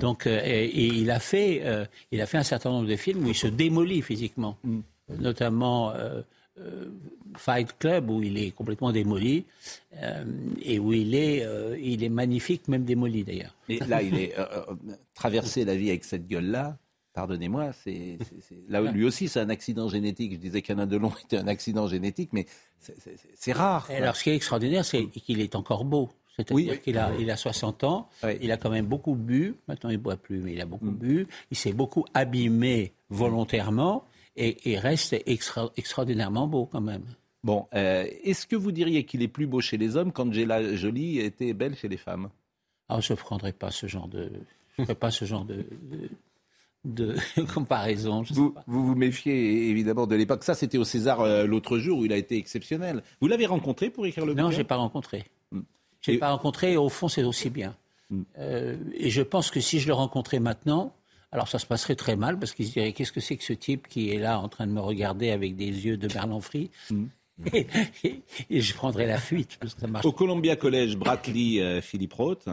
Donc, 0.00 0.26
euh, 0.26 0.40
et, 0.44 0.86
il 0.86 1.08
a 1.12 1.20
fait, 1.20 1.62
euh, 1.62 1.86
il 2.10 2.20
a 2.20 2.26
fait 2.26 2.38
un 2.38 2.42
certain 2.42 2.70
nombre 2.70 2.88
de 2.88 2.96
films 2.96 3.24
où 3.26 3.28
il 3.28 3.36
se 3.36 3.46
démolit 3.46 4.02
physiquement, 4.02 4.58
mm. 4.64 4.80
notamment. 5.20 5.92
Euh, 5.92 6.22
Fight 7.36 7.76
Club 7.78 8.10
où 8.10 8.22
il 8.22 8.38
est 8.38 8.50
complètement 8.50 8.92
démoli 8.92 9.44
et 10.62 10.78
où 10.78 10.92
il 10.92 11.14
est, 11.14 11.46
il 11.82 12.02
est 12.02 12.08
magnifique, 12.08 12.66
même 12.68 12.84
démoli 12.84 13.24
d'ailleurs. 13.24 13.54
Et 13.68 13.78
là, 13.80 14.02
il 14.02 14.16
est 14.18 14.34
traversé 15.14 15.64
la 15.64 15.76
vie 15.76 15.90
avec 15.90 16.04
cette 16.04 16.26
gueule-là. 16.26 16.78
Pardonnez-moi, 17.16 17.72
c'est, 17.82 18.18
là 18.68 18.82
lui 18.82 19.06
aussi 19.06 19.28
c'est 19.28 19.40
un 19.40 19.48
accident 19.48 19.88
génétique. 19.88 20.32
Je 20.32 20.38
disais 20.38 20.60
qu'Alain 20.60 20.86
Delon 20.86 21.10
était 21.24 21.38
un 21.38 21.48
accident 21.48 21.88
génétique, 21.88 22.28
mais 22.32 22.44
c'est, 23.34 23.52
rare. 23.52 23.88
alors 23.90 24.16
ce 24.16 24.22
qui 24.22 24.30
est 24.30 24.36
extraordinaire, 24.36 24.84
c'est 24.84 25.06
qu'il 25.06 25.40
est 25.40 25.54
encore 25.54 25.86
beau. 25.86 26.10
C'est-à-dire 26.36 26.82
qu'il 26.82 26.98
a, 26.98 27.12
il 27.18 27.30
a 27.30 27.36
60 27.36 27.84
ans, 27.84 28.08
il 28.42 28.52
a 28.52 28.58
quand 28.58 28.68
même 28.68 28.84
beaucoup 28.84 29.14
bu, 29.14 29.54
maintenant 29.66 29.88
il 29.88 29.94
ne 29.94 30.02
boit 30.02 30.16
plus, 30.16 30.40
mais 30.40 30.52
il 30.52 30.60
a 30.60 30.66
beaucoup 30.66 30.90
mm. 30.90 30.96
bu, 30.96 31.26
il 31.50 31.56
s'est 31.56 31.72
beaucoup 31.72 32.04
abîmé 32.12 32.92
volontairement 33.08 34.04
et, 34.36 34.78
reste 34.78 35.16
extraordinairement 35.26 36.46
beau 36.46 36.66
quand 36.66 36.80
même. 36.80 37.04
Bon, 37.44 37.66
euh, 37.74 38.06
est-ce 38.24 38.46
que 38.46 38.56
vous 38.56 38.72
diriez 38.72 39.04
qu'il 39.04 39.22
est 39.22 39.28
plus 39.28 39.46
beau 39.46 39.60
chez 39.60 39.76
les 39.76 39.96
hommes 39.96 40.12
qu'Angela 40.12 40.74
Jolie 40.74 41.20
était 41.20 41.52
belle 41.52 41.76
chez 41.76 41.88
les 41.88 41.96
femmes? 41.96 42.28
Ah, 42.88 43.00
Je 43.00 43.12
ne 43.12 43.18
prendrais 43.18 43.52
pas 43.52 43.70
ce 43.70 43.86
genre 43.86 44.08
de, 44.08 44.30
je 44.78 44.92
pas 44.92 45.10
ce 45.10 45.24
genre 45.24 45.44
de, 45.44 45.64
de 46.84 47.16
comparaison. 47.54 48.22
vous, 48.30 48.54
vous, 48.66 48.94
méfiez 48.94 49.68
évidemment 49.68 50.06
de 50.06 50.14
l'époque. 50.14 50.44
Ça, 50.44 50.54
c'était 50.54 50.78
au 50.78 50.84
César 50.84 51.20
euh, 51.20 51.46
l'autre 51.46 51.78
jour 51.78 52.00
où 52.00 52.04
il 52.04 52.12
a 52.12 52.16
été 52.16 52.36
exceptionnel. 52.36 53.02
Vous 53.20 53.28
l'avez 53.28 53.46
rencontré 53.46 53.90
pour 53.90 54.06
écrire 54.06 54.24
le 54.24 54.32
bouquin 54.32 54.44
Non, 54.44 54.50
je 54.50 54.58
n'ai 54.58 54.64
pas 54.64 54.76
rencontré. 54.76 55.24
Hmm. 55.52 55.62
Je 56.00 56.12
l'ai 56.12 56.18
pas 56.18 56.30
rencontré 56.30 56.72
et 56.72 56.76
au 56.76 56.88
fond, 56.88 57.08
c'est 57.08 57.24
aussi 57.24 57.50
bien. 57.50 57.76
Hmm. 58.10 58.22
Euh, 58.38 58.76
et 58.94 59.10
je 59.10 59.22
pense 59.22 59.50
que 59.50 59.60
si 59.60 59.80
je 59.80 59.88
le 59.88 59.94
rencontrais 59.94 60.40
maintenant, 60.40 60.94
alors 61.36 61.48
ça 61.48 61.58
se 61.58 61.66
passerait 61.66 61.96
très 61.96 62.16
mal 62.16 62.38
parce 62.38 62.52
qu'il 62.52 62.66
se 62.66 62.72
dirait 62.72 62.92
qu'est-ce 62.92 63.12
que 63.12 63.20
c'est 63.20 63.36
que 63.36 63.44
ce 63.44 63.52
type 63.52 63.88
qui 63.88 64.10
est 64.10 64.18
là 64.18 64.40
en 64.40 64.48
train 64.48 64.66
de 64.66 64.72
me 64.72 64.80
regarder 64.80 65.30
avec 65.30 65.54
des 65.54 65.66
yeux 65.66 65.98
de 65.98 66.08
Berlin 66.08 66.40
hmm. 66.90 67.04
et, 68.50 68.60
je 68.62 68.74
prendrais 68.74 69.06
la 69.06 69.18
fuite. 69.18 69.58
Au 70.02 70.12
Columbia 70.12 70.56
College, 70.56 70.96
Bradley 70.96 71.60
euh, 71.60 71.82
Philippe 71.82 72.14
Roth, 72.14 72.48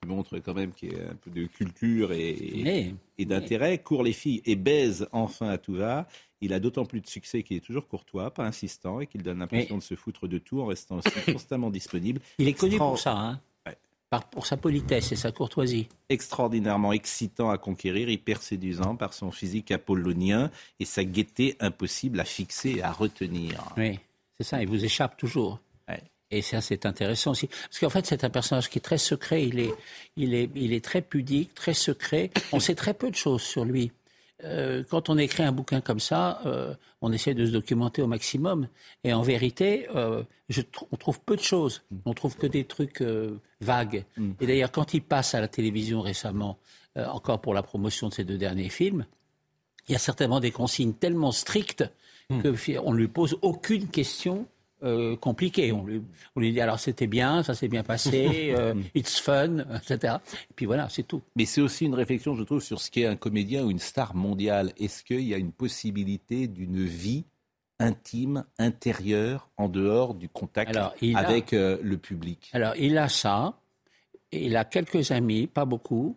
qui 0.00 0.08
montre 0.08 0.38
quand 0.38 0.54
même 0.54 0.70
qu'il 0.70 0.92
y 0.92 0.94
a 0.94 1.10
un 1.10 1.16
peu 1.16 1.32
de 1.32 1.46
culture 1.46 2.12
et, 2.12 2.94
et 3.18 3.24
d'intérêt, 3.24 3.78
court 3.78 4.04
les 4.04 4.12
filles 4.12 4.40
et 4.44 4.54
baise 4.54 5.08
enfin 5.10 5.48
à 5.48 5.58
tout 5.58 5.74
va. 5.74 6.06
Il 6.40 6.52
a 6.52 6.60
d'autant 6.60 6.84
plus 6.84 7.00
de 7.00 7.08
succès 7.08 7.42
qu'il 7.42 7.56
est 7.56 7.60
toujours 7.60 7.88
courtois, 7.88 8.32
pas 8.32 8.44
insistant, 8.44 9.00
et 9.00 9.08
qu'il 9.08 9.24
donne 9.24 9.40
l'impression 9.40 9.76
de 9.76 9.82
se 9.82 9.96
foutre 9.96 10.28
de 10.28 10.38
tout 10.38 10.60
en 10.60 10.66
restant 10.66 10.98
aussi 10.98 11.32
constamment 11.32 11.70
disponible. 11.70 12.20
Il 12.38 12.46
est 12.46 12.52
connu 12.52 12.76
pour 12.76 13.00
ça, 13.00 13.16
hein 13.18 13.40
pour 14.30 14.46
sa 14.46 14.56
politesse 14.56 15.12
et 15.12 15.16
sa 15.16 15.32
courtoisie. 15.32 15.88
Extraordinairement 16.08 16.92
excitant 16.92 17.50
à 17.50 17.58
conquérir, 17.58 18.08
hyper 18.08 18.42
séduisant 18.42 18.96
par 18.96 19.12
son 19.12 19.30
physique 19.30 19.70
apollonien 19.70 20.50
et 20.80 20.84
sa 20.84 21.04
gaieté 21.04 21.56
impossible 21.60 22.20
à 22.20 22.24
fixer 22.24 22.76
et 22.78 22.82
à 22.82 22.92
retenir. 22.92 23.62
Oui, 23.76 23.98
c'est 24.38 24.44
ça, 24.44 24.62
il 24.62 24.68
vous 24.68 24.84
échappe 24.84 25.16
toujours. 25.16 25.60
Et 26.30 26.42
ça, 26.42 26.60
c'est 26.60 26.84
intéressant 26.84 27.30
aussi. 27.30 27.46
Parce 27.46 27.78
qu'en 27.78 27.88
fait, 27.88 28.04
c'est 28.04 28.22
un 28.22 28.28
personnage 28.28 28.68
qui 28.68 28.78
est 28.78 28.82
très 28.82 28.98
secret. 28.98 29.46
Il 29.46 29.58
est, 29.58 29.72
il 30.16 30.34
est, 30.34 30.50
il 30.54 30.74
est 30.74 30.84
très 30.84 31.00
pudique, 31.00 31.54
très 31.54 31.72
secret. 31.72 32.30
On 32.52 32.60
sait 32.60 32.74
très 32.74 32.92
peu 32.92 33.10
de 33.10 33.16
choses 33.16 33.40
sur 33.40 33.64
lui. 33.64 33.92
Euh, 34.44 34.84
quand 34.88 35.08
on 35.08 35.18
écrit 35.18 35.42
un 35.42 35.52
bouquin 35.52 35.80
comme 35.80 35.98
ça, 35.98 36.40
euh, 36.46 36.74
on 37.00 37.12
essaie 37.12 37.34
de 37.34 37.44
se 37.44 37.50
documenter 37.50 38.02
au 38.02 38.06
maximum. 38.06 38.68
Et 39.04 39.12
en 39.12 39.22
vérité, 39.22 39.88
euh, 39.94 40.22
je 40.48 40.62
on 40.92 40.96
trouve 40.96 41.20
peu 41.20 41.36
de 41.36 41.42
choses. 41.42 41.82
On 42.04 42.14
trouve 42.14 42.36
que 42.36 42.46
des 42.46 42.64
trucs 42.64 43.02
vagues. 43.60 44.04
Mm. 44.16 44.32
Et 44.40 44.46
d'ailleurs, 44.46 44.72
quand 44.72 44.94
il 44.94 45.02
passe 45.02 45.34
à 45.34 45.40
la 45.40 45.48
télévision 45.48 46.00
récemment, 46.00 46.58
encore 46.96 47.40
pour 47.40 47.54
la 47.54 47.62
promotion 47.62 48.08
de 48.08 48.14
ses 48.14 48.24
deux 48.24 48.38
derniers 48.38 48.70
films, 48.70 49.06
il 49.88 49.92
y 49.92 49.94
a 49.94 50.00
certainement 50.00 50.40
des 50.40 50.50
consignes 50.50 50.94
tellement 50.94 51.32
strictes 51.32 51.84
mm. 52.30 52.42
qu'on 52.42 52.92
ne 52.92 52.98
lui 52.98 53.08
pose 53.08 53.38
aucune 53.42 53.88
question 53.88 54.46
euh, 54.84 55.16
compliqué. 55.16 55.72
On 55.72 55.84
lui, 55.84 56.02
on 56.36 56.40
lui, 56.40 56.52
dit 56.52 56.60
alors 56.60 56.78
c'était 56.78 57.08
bien, 57.08 57.42
ça 57.42 57.54
s'est 57.54 57.66
bien 57.66 57.82
passé, 57.82 58.54
euh, 58.56 58.74
it's 58.94 59.18
fun, 59.18 59.58
etc. 59.74 60.16
Et 60.50 60.54
puis 60.54 60.66
voilà, 60.66 60.88
c'est 60.88 61.02
tout. 61.02 61.20
Mais 61.34 61.46
c'est 61.46 61.60
aussi 61.60 61.84
une 61.84 61.94
réflexion, 61.94 62.36
je 62.36 62.44
trouve, 62.44 62.62
sur 62.62 62.80
ce 62.80 62.88
qu'est 62.88 63.06
un 63.06 63.16
comédien 63.16 63.64
ou 63.64 63.72
une 63.72 63.80
star 63.80 64.14
mondiale. 64.14 64.72
Est-ce 64.78 65.02
qu'il 65.02 65.22
y 65.22 65.34
a 65.34 65.36
une 65.36 65.50
possibilité 65.50 66.46
d'une 66.46 66.84
vie 66.84 67.24
intime, 67.80 68.44
intérieure, 68.58 69.48
en 69.56 69.68
dehors 69.68 70.14
du 70.14 70.28
contact 70.28 70.78
avec 71.14 71.52
euh, 71.54 71.78
le 71.82 71.98
public? 71.98 72.48
Alors 72.52 72.74
il 72.76 72.98
a 72.98 73.08
ça. 73.08 73.58
Il 74.30 74.56
a 74.56 74.64
quelques 74.64 75.10
amis, 75.10 75.46
pas 75.46 75.64
beaucoup, 75.64 76.16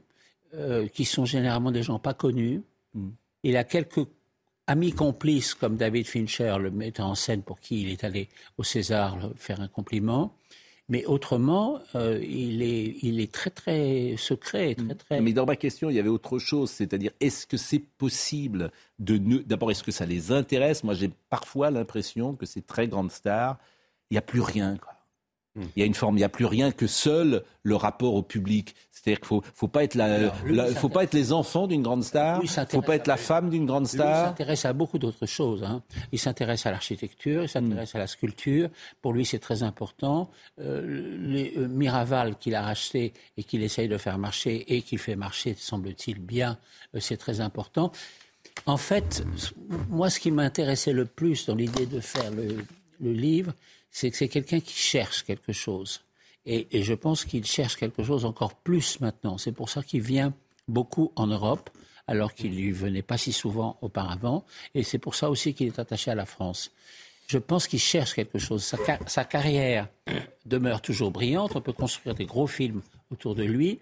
qui 0.91 1.05
sont 1.05 1.23
généralement 1.23 1.71
des 1.71 1.81
gens 1.81 1.97
pas 1.97 2.13
connus. 2.13 2.61
Hmm. 2.93 3.11
Il 3.43 3.55
a 3.55 3.63
quelques 3.63 4.05
ami 4.71 4.93
complice 4.93 5.53
comme 5.53 5.75
David 5.75 6.07
Fincher, 6.07 6.55
le 6.59 6.71
metteur 6.71 7.05
en 7.05 7.15
scène 7.15 7.43
pour 7.43 7.59
qui 7.59 7.81
il 7.81 7.89
est 7.89 8.03
allé 8.03 8.29
au 8.57 8.63
César 8.63 9.17
faire 9.35 9.59
un 9.59 9.67
compliment. 9.67 10.33
Mais 10.89 11.05
autrement, 11.05 11.79
euh, 11.95 12.19
il, 12.21 12.61
est, 12.61 12.97
il 13.01 13.21
est 13.21 13.31
très 13.31 13.49
très 13.49 14.15
secret, 14.17 14.75
très 14.75 14.95
très. 14.95 15.21
Mais 15.21 15.31
dans 15.31 15.45
ma 15.45 15.55
question, 15.55 15.89
il 15.89 15.95
y 15.95 15.99
avait 15.99 16.09
autre 16.09 16.37
chose, 16.37 16.69
c'est-à-dire 16.69 17.11
est-ce 17.21 17.47
que 17.47 17.55
c'est 17.55 17.79
possible 17.79 18.71
de 18.99 19.17
d'abord 19.43 19.71
est-ce 19.71 19.83
que 19.83 19.91
ça 19.91 20.05
les 20.05 20.31
intéresse? 20.33 20.83
Moi, 20.83 20.93
j'ai 20.93 21.09
parfois 21.29 21.71
l'impression 21.71 22.35
que 22.35 22.45
ces 22.45 22.61
très 22.61 22.87
grandes 22.89 23.11
stars, 23.11 23.57
il 24.09 24.15
n'y 24.15 24.17
a 24.17 24.21
plus 24.21 24.41
rien. 24.41 24.77
Quoi. 24.77 24.93
Hmm. 25.55 25.63
Il 25.75 25.79
y 25.81 25.83
a 25.83 25.85
une 25.85 25.93
forme, 25.93 26.15
il 26.15 26.19
n'y 26.19 26.25
a 26.25 26.29
plus 26.29 26.45
rien 26.45 26.71
que 26.71 26.87
seul 26.87 27.43
le 27.63 27.75
rapport 27.75 28.13
au 28.13 28.23
public. 28.23 28.73
C'est-à-dire 28.91 29.19
qu'il 29.19 29.27
faut, 29.27 29.43
faut 29.53 29.67
pas 29.67 29.83
être 29.83 29.95
la, 29.95 30.31
faut 30.75 30.87
pas 30.87 31.03
être 31.03 31.13
les 31.13 31.33
enfants 31.33 31.67
d'une 31.67 31.81
grande 31.81 32.03
star, 32.03 32.39
il 32.43 32.49
faut 32.49 32.81
pas 32.81 32.95
être 32.95 33.07
la 33.07 33.17
femme 33.17 33.49
d'une 33.49 33.65
grande 33.65 33.87
star. 33.87 34.25
il 34.25 34.29
s'intéresse 34.29 34.65
à 34.65 34.73
beaucoup 34.73 34.99
d'autres 34.99 35.25
choses. 35.25 35.63
Hein. 35.63 35.81
Il 36.11 36.19
s'intéresse 36.19 36.65
à 36.67 36.71
l'architecture, 36.71 37.43
il 37.43 37.49
s'intéresse 37.49 37.95
à 37.95 37.99
la 37.99 38.07
sculpture. 38.07 38.69
Pour 39.01 39.13
lui, 39.13 39.25
c'est 39.25 39.39
très 39.39 39.63
important. 39.63 40.29
Euh, 40.59 41.17
les, 41.19 41.53
euh, 41.57 41.67
Miraval 41.67 42.37
qu'il 42.37 42.53
a 42.53 42.61
racheté 42.61 43.13
et 43.37 43.43
qu'il 43.43 43.63
essaye 43.63 43.87
de 43.87 43.97
faire 43.97 44.19
marcher 44.19 44.73
et 44.73 44.83
qu'il 44.83 44.99
fait 44.99 45.15
marcher, 45.15 45.55
semble-t-il 45.57 46.19
bien, 46.19 46.59
euh, 46.95 46.99
c'est 46.99 47.17
très 47.17 47.41
important. 47.41 47.91
En 48.67 48.77
fait, 48.77 49.25
moi, 49.89 50.09
ce 50.09 50.19
qui 50.19 50.29
m'intéressait 50.29 50.93
le 50.93 51.05
plus 51.05 51.47
dans 51.47 51.55
l'idée 51.55 51.87
de 51.87 51.99
faire 51.99 52.29
le, 52.31 52.57
le 52.99 53.13
livre, 53.13 53.53
c'est 53.91 54.09
que 54.09 54.17
c'est 54.17 54.29
quelqu'un 54.29 54.59
qui 54.59 54.73
cherche 54.73 55.23
quelque 55.23 55.51
chose. 55.51 56.01
Et, 56.45 56.81
je 56.81 56.93
pense 56.93 57.25
qu'il 57.25 57.45
cherche 57.45 57.75
quelque 57.75 58.03
chose 58.03 58.25
encore 58.25 58.55
plus 58.55 58.99
maintenant. 58.99 59.37
C'est 59.37 59.51
pour 59.51 59.69
ça 59.69 59.83
qu'il 59.83 60.01
vient 60.01 60.33
beaucoup 60.67 61.11
en 61.15 61.27
Europe, 61.27 61.69
alors 62.07 62.33
qu'il 62.33 62.55
lui 62.55 62.71
venait 62.71 63.03
pas 63.03 63.17
si 63.17 63.31
souvent 63.31 63.77
auparavant. 63.81 64.43
Et 64.73 64.83
c'est 64.83 64.97
pour 64.97 65.13
ça 65.13 65.29
aussi 65.29 65.53
qu'il 65.53 65.67
est 65.67 65.79
attaché 65.79 66.09
à 66.09 66.15
la 66.15 66.25
France. 66.25 66.71
Je 67.27 67.37
pense 67.37 67.67
qu'il 67.67 67.79
cherche 67.79 68.13
quelque 68.13 68.39
chose. 68.39 68.63
Sa, 69.07 69.23
carrière 69.23 69.87
demeure 70.45 70.81
toujours 70.81 71.11
brillante. 71.11 71.55
On 71.55 71.61
peut 71.61 71.73
construire 71.73 72.15
des 72.15 72.25
gros 72.25 72.47
films 72.47 72.81
autour 73.11 73.35
de 73.35 73.43
lui, 73.43 73.79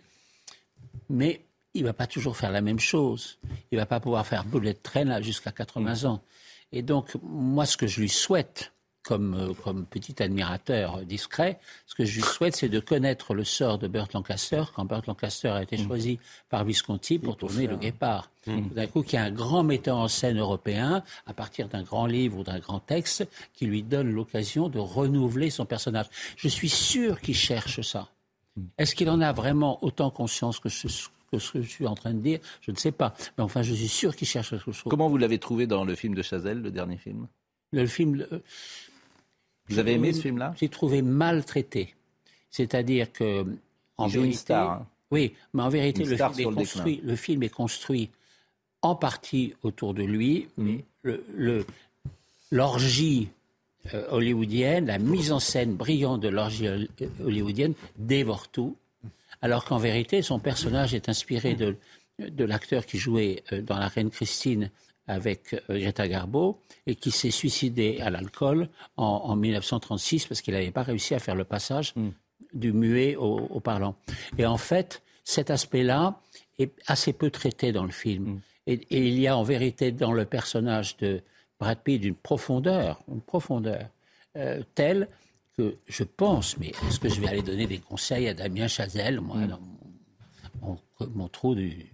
mais 1.10 1.42
il 1.74 1.84
va 1.84 1.94
pas 1.94 2.08
toujours 2.08 2.36
faire 2.36 2.52
la 2.52 2.62
même 2.62 2.80
chose. 2.80 3.40
Il 3.72 3.78
va 3.78 3.86
pas 3.86 4.00
pouvoir 4.00 4.28
faire 4.28 4.44
Bullet 4.44 4.74
Train 4.74 5.22
jusqu'à 5.22 5.52
80 5.52 6.04
ans. 6.04 6.22
Et 6.72 6.82
donc, 6.82 7.16
moi, 7.24 7.66
ce 7.66 7.78
que 7.78 7.88
je 7.88 8.02
lui 8.02 8.10
souhaite, 8.10 8.72
comme, 9.04 9.34
euh, 9.34 9.54
comme 9.54 9.86
petit 9.86 10.22
admirateur 10.22 11.04
discret, 11.06 11.60
ce 11.86 11.96
que 11.96 12.06
je 12.06 12.16
lui 12.16 12.22
souhaite, 12.22 12.56
c'est 12.56 12.70
de 12.70 12.80
connaître 12.80 13.34
le 13.34 13.44
sort 13.44 13.78
de 13.78 13.88
Burt 13.88 14.14
Lancaster 14.14 14.64
quand 14.76 14.86
Burt 14.86 15.08
Lancaster 15.08 15.50
a 15.50 15.64
été 15.64 15.78
mm. 15.78 15.88
choisi 15.88 16.20
par 16.50 16.64
Visconti 16.64 17.20
pour 17.20 17.38
tourner 17.38 17.68
Le 17.68 17.78
Guépard. 17.78 18.30
Mm. 18.46 18.70
D'un 18.70 18.88
coup, 18.88 19.02
qu'il 19.02 19.14
y 19.14 19.22
a 19.22 19.26
un 19.26 19.32
grand 19.32 19.64
metteur 19.64 19.98
en 19.98 20.08
scène 20.08 20.40
européen, 20.40 21.04
à 21.26 21.34
partir 21.34 21.68
d'un 21.68 21.84
grand 21.84 22.06
livre 22.06 22.40
ou 22.40 22.44
d'un 22.44 22.60
grand 22.60 22.80
texte, 22.80 23.28
qui 23.54 23.66
lui 23.66 23.84
donne 23.84 24.12
l'occasion 24.12 24.70
de 24.70 24.80
renouveler 24.80 25.50
son 25.50 25.66
personnage. 25.66 26.08
Je 26.36 26.48
suis 26.48 26.70
sûr 26.70 27.22
qu'il 27.22 27.36
cherche 27.36 27.82
ça. 27.82 28.10
Mm. 28.56 28.64
Est-ce 28.78 28.96
qu'il 28.96 29.10
en 29.10 29.22
a 29.22 29.32
vraiment 29.32 29.84
autant 29.84 30.12
conscience 30.12 30.60
que 30.60 30.70
ce, 30.70 30.88
que 31.32 31.40
ce 31.40 31.54
que 31.54 31.62
je 31.62 31.70
suis 31.70 31.88
en 31.88 31.96
train 31.96 32.14
de 32.14 32.20
dire? 32.20 32.40
Je 32.62 32.72
ne 32.72 32.78
sais 32.78 32.92
pas. 32.92 33.14
Mais 33.38 33.44
enfin, 33.44 33.62
je 33.62 33.74
suis 33.74 33.88
sûr 33.88 34.16
qu'il 34.16 34.28
cherche 34.28 34.52
quelque 34.52 34.72
chose. 34.72 34.90
Comment 34.90 35.10
vous 35.10 35.18
l'avez 35.18 35.40
trouvé 35.40 35.68
dans 35.68 35.86
le 35.86 35.96
film 35.96 36.16
de 36.16 36.22
Chazelle, 36.22 36.62
le 36.62 36.72
dernier 36.72 36.98
film? 36.98 37.28
Le 37.72 37.86
film, 37.86 38.26
vous 39.70 39.80
avez 39.80 39.94
aimé 39.94 40.14
ce 40.14 40.22
film-là? 40.22 40.54
J'ai 40.60 40.70
trouvé 40.70 41.02
maltraité. 41.02 41.96
C'est-à-dire 42.50 43.12
que. 43.12 43.46
En 43.98 44.08
vérité, 44.08 44.28
une 44.28 44.34
star. 44.34 44.70
Hein. 44.72 44.88
Oui, 45.12 45.34
mais 45.54 45.64
en 45.64 45.70
vérité, 45.70 46.04
le 46.04 46.16
film, 46.16 46.32
est 46.38 46.44
construit, 46.44 47.02
le 47.04 47.16
film, 47.16 47.44
est 47.44 47.50
construit, 47.50 48.10
en 48.82 48.96
partie 48.96 49.54
autour 49.64 49.94
de 49.94 50.04
lui, 50.04 50.48
mm. 50.58 50.78
mais 51.04 51.64
l'orgie 52.52 53.30
euh, 53.94 54.06
hollywoodienne, 54.12 54.86
la 54.86 55.00
mise 55.00 55.32
en 55.32 55.40
scène 55.40 55.74
brillante 55.74 56.22
de 56.22 56.30
l'orgie 56.30 56.68
hollywoodienne 57.24 57.74
dévore 57.98 58.48
tout, 58.50 58.76
alors 59.42 59.66
qu'en 59.66 59.78
vérité, 59.78 60.22
son 60.22 60.40
personnage 60.40 60.94
est 60.94 61.10
inspiré 61.10 61.56
de, 61.56 61.76
de 62.20 62.44
l'acteur 62.44 62.86
qui 62.86 62.98
jouait 62.98 63.44
euh, 63.52 63.62
dans 63.62 63.78
La 63.78 63.88
Reine 63.88 64.12
Christine 64.12 64.70
avec 65.10 65.56
Greta 65.68 66.08
Garbo 66.08 66.62
et 66.86 66.96
qui 66.96 67.10
s'est 67.12 67.32
suicidé 67.32 68.00
à 68.00 68.12
l'alcool 68.12 68.70
en, 68.96 69.36
1936 69.36 70.28
parce 70.28 70.42
qu'il 70.42 70.54
n'avait 70.54 70.72
pas 70.72 70.84
réussi 70.84 71.16
à 71.16 71.20
faire 71.20 71.36
le 71.36 71.44
passage 71.44 71.94
mm. 71.96 72.10
du 72.54 72.72
muet 72.72 73.16
au, 73.16 73.60
parlant. 73.60 73.96
Et 74.38 74.46
en 74.46 74.58
fait, 74.58 75.02
cet 75.24 75.50
aspect-là 75.50 76.22
est 76.60 76.72
assez 76.86 77.12
peu 77.12 77.32
traité 77.32 77.72
dans 77.72 77.86
le 77.86 77.92
film. 77.92 78.24
Mm. 78.24 78.42
Et, 78.68 79.08
il 79.08 79.20
y 79.20 79.28
a 79.28 79.36
en 79.36 79.44
vérité 79.44 79.92
dans 79.92 80.14
le 80.14 80.26
personnage 80.26 80.96
de 80.98 81.22
Brad 81.60 81.80
Pitt 81.80 82.04
une 82.06 82.16
profondeur, 82.16 83.02
une 83.12 83.22
profondeur 83.22 83.90
euh, 84.38 84.62
telle 84.76 85.08
que 85.58 85.76
je 85.88 86.04
pense, 86.04 86.56
mais 86.60 86.72
est-ce 86.88 87.00
que 87.00 87.10
je 87.10 87.20
vais 87.20 87.30
aller 87.30 87.42
donner 87.42 87.66
des 87.66 87.80
conseils 87.80 88.28
à 88.28 88.36
Damien 88.36 88.68
Chazelle, 88.68 89.22
moi, 89.22 89.38
mm. 89.38 89.48
dans 89.48 90.78
mon, 91.16 91.28
trou 91.30 91.56
du, 91.56 91.90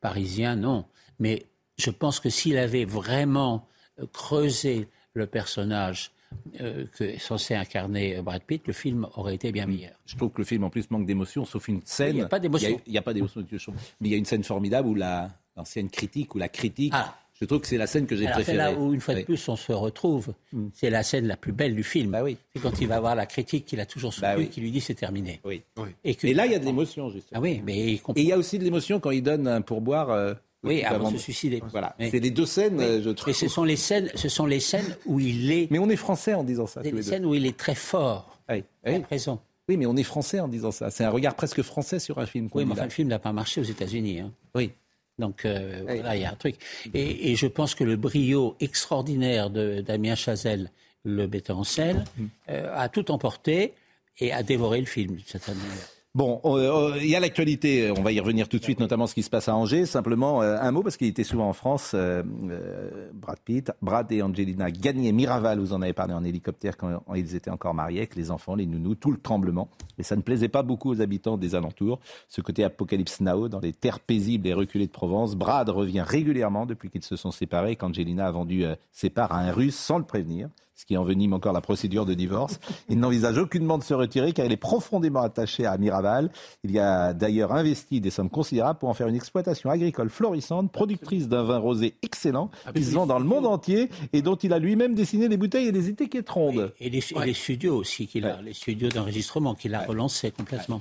parisien, 0.00 0.56
non. 0.56 0.84
Mais 1.20 1.46
je 1.80 1.90
pense 1.90 2.20
que 2.20 2.28
s'il 2.28 2.58
avait 2.58 2.84
vraiment 2.84 3.66
euh, 4.00 4.06
creusé 4.12 4.88
le 5.14 5.26
personnage 5.26 6.12
euh, 6.60 6.84
que 6.96 7.04
est 7.04 7.18
censé 7.18 7.54
incarner 7.54 8.22
Brad 8.22 8.42
Pitt, 8.42 8.66
le 8.66 8.72
film 8.72 9.08
aurait 9.16 9.34
été 9.34 9.50
bien 9.50 9.66
meilleur. 9.66 9.94
Je 10.06 10.16
trouve 10.16 10.30
que 10.30 10.38
le 10.38 10.44
film 10.44 10.64
en 10.64 10.70
plus 10.70 10.90
manque 10.90 11.06
d'émotion, 11.06 11.44
sauf 11.44 11.66
une 11.68 11.80
scène. 11.84 12.10
Il 12.10 12.14
n'y 12.16 12.22
a 12.22 12.28
pas 12.28 12.38
d'émotion. 12.38 12.80
Il 12.86 12.92
n'y 12.92 12.98
a, 12.98 13.02
pas 13.02 13.12
d'émotion, 13.12 13.44
mais 14.00 14.08
il 14.08 14.12
y 14.12 14.14
a 14.14 14.18
une 14.18 14.24
scène 14.24 14.44
formidable 14.44 14.88
où 14.88 14.94
l'ancienne 14.94 15.90
critique, 15.90 16.34
ou 16.34 16.38
la 16.38 16.48
critique 16.48 16.92
ah. 16.94 17.16
Je 17.40 17.46
trouve 17.46 17.60
que 17.60 17.66
c'est 17.66 17.78
la 17.78 17.86
scène 17.86 18.06
que 18.06 18.16
j'ai 18.16 18.26
préférée. 18.26 18.44
C'est 18.44 18.56
là 18.56 18.72
où, 18.74 18.92
une 18.92 19.00
fois 19.00 19.14
de 19.14 19.22
plus, 19.22 19.48
on 19.48 19.56
se 19.56 19.72
retrouve. 19.72 20.34
Mm. 20.52 20.66
C'est 20.74 20.90
la 20.90 21.02
scène 21.02 21.26
la 21.26 21.38
plus 21.38 21.52
belle 21.52 21.74
du 21.74 21.82
film. 21.82 22.10
Bah 22.10 22.22
oui. 22.22 22.36
C'est 22.52 22.60
quand 22.60 22.82
il 22.82 22.86
va 22.86 23.00
voir 23.00 23.14
la 23.14 23.24
critique 23.24 23.64
qu'il 23.64 23.80
a 23.80 23.86
toujours 23.86 24.12
soutenu, 24.12 24.44
bah 24.44 24.50
qui 24.50 24.60
lui 24.60 24.70
dit 24.70 24.82
c'est 24.82 24.94
terminé. 24.94 25.40
Oui. 25.44 25.62
Et, 26.04 26.34
là, 26.34 26.44
il 26.44 26.52
y 26.52 26.54
a 26.54 26.58
de 26.58 26.66
l'émotion, 26.66 27.08
justement. 27.08 27.40
Ah 27.40 27.42
oui, 27.42 27.62
mais 27.64 27.78
Et 27.78 28.00
il 28.16 28.26
y 28.26 28.32
a 28.32 28.36
aussi 28.36 28.58
de 28.58 28.64
l'émotion 28.64 29.00
quand 29.00 29.10
il 29.10 29.22
donne 29.22 29.48
un 29.48 29.62
pourboire. 29.62 30.10
Euh, 30.10 30.34
oui, 30.62 30.82
avant, 30.82 31.10
de 31.10 31.16
se 31.16 31.22
suicider. 31.22 31.62
Voilà. 31.70 31.96
C'est 31.98 32.20
les 32.20 32.30
deux 32.30 32.46
scènes, 32.46 33.02
je 33.02 33.10
trouve. 33.10 33.30
Et 33.30 33.34
ce 33.34 33.48
sont 33.48 33.64
les 33.64 33.76
scènes, 33.76 34.10
ce 34.14 34.28
sont 34.28 34.46
les 34.46 34.60
scènes 34.60 34.96
où 35.06 35.20
il 35.20 35.50
est. 35.50 35.70
Mais 35.70 35.78
on 35.78 35.88
est 35.88 35.96
français 35.96 36.34
en 36.34 36.44
disant 36.44 36.66
ça. 36.66 36.82
C'est 36.82 36.92
les 36.92 37.02
scènes 37.02 37.24
où 37.24 37.34
il 37.34 37.46
est 37.46 37.56
très 37.56 37.74
fort. 37.74 38.38
Oui. 38.48 38.64
oui. 38.84 38.98
présent. 39.00 39.42
Oui, 39.68 39.76
mais 39.76 39.86
on 39.86 39.96
est 39.96 40.02
français 40.02 40.40
en 40.40 40.48
disant 40.48 40.72
ça. 40.72 40.90
C'est 40.90 41.04
un 41.04 41.10
regard 41.10 41.36
presque 41.36 41.62
français 41.62 42.00
sur 42.00 42.18
un 42.18 42.26
film. 42.26 42.48
Oui, 42.52 42.64
mais 42.64 42.72
enfin, 42.72 42.84
le 42.84 42.90
film 42.90 43.08
n'a 43.08 43.20
pas 43.20 43.32
marché 43.32 43.60
aux 43.60 43.64
États-Unis. 43.64 44.18
Hein. 44.18 44.32
Oui. 44.54 44.72
Donc 45.20 45.44
euh, 45.44 45.82
voilà, 45.84 46.16
il 46.16 46.22
y 46.22 46.24
a 46.24 46.32
un 46.32 46.34
truc. 46.34 46.56
Et, 46.92 47.36
je 47.36 47.46
pense 47.46 47.74
que 47.76 47.84
le 47.84 47.96
brio 47.96 48.56
extraordinaire 48.58 49.50
de 49.50 49.80
Damien 49.80 50.16
Chazelle, 50.16 50.70
le 51.04 51.28
metteur 51.28 51.58
en 51.58 51.64
scène, 51.64 52.04
mm. 52.16 52.24
euh, 52.48 52.74
a 52.74 52.88
tout 52.88 53.12
emporté 53.12 53.74
et 54.18 54.32
a 54.32 54.42
dévoré 54.42 54.80
le 54.80 54.86
film 54.86 55.14
d'une 55.14 55.26
certaine 55.26 55.58
manière. 55.58 55.88
Bon, 56.16 56.40
euh, 56.44 56.98
il 57.00 57.08
y 57.08 57.14
a 57.14 57.20
l'actualité, 57.20 57.92
on 57.96 58.02
va 58.02 58.10
y 58.10 58.18
revenir 58.18 58.48
tout 58.48 58.58
de 58.58 58.64
suite, 58.64 58.80
notamment 58.80 59.06
ce 59.06 59.14
qui 59.14 59.22
se 59.22 59.30
passe 59.30 59.48
à 59.48 59.54
Angers. 59.54 59.86
Simplement 59.86 60.42
euh, 60.42 60.58
un 60.60 60.72
mot, 60.72 60.82
parce 60.82 60.96
qu'il 60.96 61.06
était 61.06 61.22
souvent 61.22 61.48
en 61.48 61.52
France, 61.52 61.92
euh, 61.94 62.24
Brad 63.14 63.38
Pitt, 63.38 63.70
Brad 63.80 64.10
et 64.10 64.20
Angelina 64.20 64.72
gagnaient 64.72 65.12
Miraval, 65.12 65.60
vous 65.60 65.72
en 65.72 65.82
avez 65.82 65.92
parlé 65.92 66.12
en 66.12 66.24
hélicoptère 66.24 66.76
quand 66.76 67.00
ils 67.14 67.36
étaient 67.36 67.50
encore 67.50 67.74
mariés, 67.74 68.00
avec 68.00 68.16
les 68.16 68.32
enfants, 68.32 68.56
les 68.56 68.66
nounous, 68.66 68.96
tout 68.96 69.12
le 69.12 69.18
tremblement. 69.18 69.68
Et 69.98 70.02
ça 70.02 70.16
ne 70.16 70.22
plaisait 70.22 70.48
pas 70.48 70.64
beaucoup 70.64 70.90
aux 70.90 71.00
habitants 71.00 71.36
des 71.36 71.54
alentours. 71.54 72.00
Ce 72.28 72.40
côté 72.40 72.64
apocalypse 72.64 73.20
now, 73.20 73.46
dans 73.46 73.60
les 73.60 73.72
terres 73.72 74.00
paisibles 74.00 74.48
et 74.48 74.52
reculées 74.52 74.88
de 74.88 74.92
Provence, 74.92 75.36
Brad 75.36 75.68
revient 75.68 76.02
régulièrement 76.04 76.66
depuis 76.66 76.90
qu'ils 76.90 77.04
se 77.04 77.14
sont 77.14 77.30
séparés, 77.30 77.76
qu'Angelina 77.76 78.26
a 78.26 78.32
vendu 78.32 78.64
ses 78.90 79.10
parts 79.10 79.30
à 79.30 79.38
un 79.38 79.52
russe 79.52 79.76
sans 79.76 79.98
le 79.98 80.04
prévenir 80.04 80.48
ce 80.80 80.86
qui 80.86 80.96
envenime 80.96 81.34
encore 81.34 81.52
la 81.52 81.60
procédure 81.60 82.06
de 82.06 82.14
divorce. 82.14 82.58
Il 82.88 82.98
n'envisage 82.98 83.36
aucunement 83.36 83.76
de 83.76 83.82
se 83.82 83.92
retirer 83.92 84.32
car 84.32 84.46
il 84.46 84.52
est 84.52 84.56
profondément 84.56 85.20
attaché 85.20 85.66
à 85.66 85.76
Miraval. 85.76 86.30
Il 86.64 86.70
y 86.70 86.78
a 86.78 87.12
d'ailleurs 87.12 87.52
investi 87.52 88.00
des 88.00 88.08
sommes 88.08 88.30
considérables 88.30 88.78
pour 88.78 88.88
en 88.88 88.94
faire 88.94 89.08
une 89.08 89.14
exploitation 89.14 89.68
agricole 89.68 90.08
florissante, 90.08 90.72
productrice 90.72 91.28
d'un 91.28 91.42
vin 91.42 91.58
rosé 91.58 91.96
excellent, 92.00 92.50
qui 92.74 92.82
se 92.82 92.92
vend 92.92 93.06
dans 93.06 93.18
le 93.18 93.26
monde 93.26 93.44
entier 93.44 93.90
et 94.14 94.22
dont 94.22 94.36
il 94.36 94.54
a 94.54 94.58
lui-même 94.58 94.94
dessiné 94.94 95.28
les 95.28 95.36
bouteilles 95.36 95.68
et 95.68 95.72
les 95.72 95.90
étiquettes 95.90 96.30
rondes. 96.30 96.72
Et, 96.80 96.88
les, 96.88 97.34
studios 97.34 97.76
aussi, 97.76 98.06
qu'il 98.06 98.24
a, 98.24 98.40
les 98.40 98.54
studios 98.54 98.88
d'enregistrement 98.88 99.54
qu'il 99.54 99.74
a 99.74 99.82
relancés 99.84 100.30
complètement. 100.30 100.80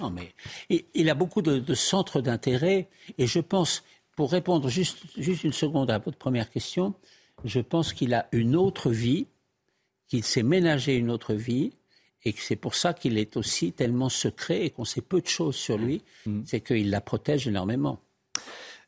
Non, 0.00 0.10
mais 0.10 0.34
il, 0.68 1.08
a 1.08 1.14
beaucoup 1.14 1.40
de, 1.40 1.74
centres 1.74 2.20
d'intérêt 2.20 2.88
et 3.16 3.26
je 3.26 3.40
pense, 3.40 3.82
pour 4.14 4.30
répondre 4.30 4.68
juste, 4.68 4.98
juste 5.16 5.44
une 5.44 5.54
seconde 5.54 5.90
à 5.90 5.98
votre 5.98 6.18
première 6.18 6.50
question, 6.50 6.94
je 7.44 7.60
pense 7.60 7.92
qu'il 7.92 8.14
a 8.14 8.28
une 8.32 8.56
autre 8.56 8.90
vie, 8.90 9.26
qu'il 10.08 10.24
s'est 10.24 10.42
ménagé 10.42 10.96
une 10.96 11.10
autre 11.10 11.34
vie, 11.34 11.72
et 12.24 12.32
que 12.32 12.40
c'est 12.40 12.56
pour 12.56 12.74
ça 12.74 12.92
qu'il 12.92 13.18
est 13.18 13.36
aussi 13.36 13.72
tellement 13.72 14.08
secret 14.08 14.64
et 14.64 14.70
qu'on 14.70 14.84
sait 14.84 15.00
peu 15.00 15.20
de 15.20 15.28
choses 15.28 15.54
sur 15.54 15.78
lui, 15.78 16.02
mm. 16.26 16.42
c'est 16.44 16.60
qu'il 16.60 16.90
la 16.90 17.00
protège 17.00 17.46
énormément. 17.46 18.00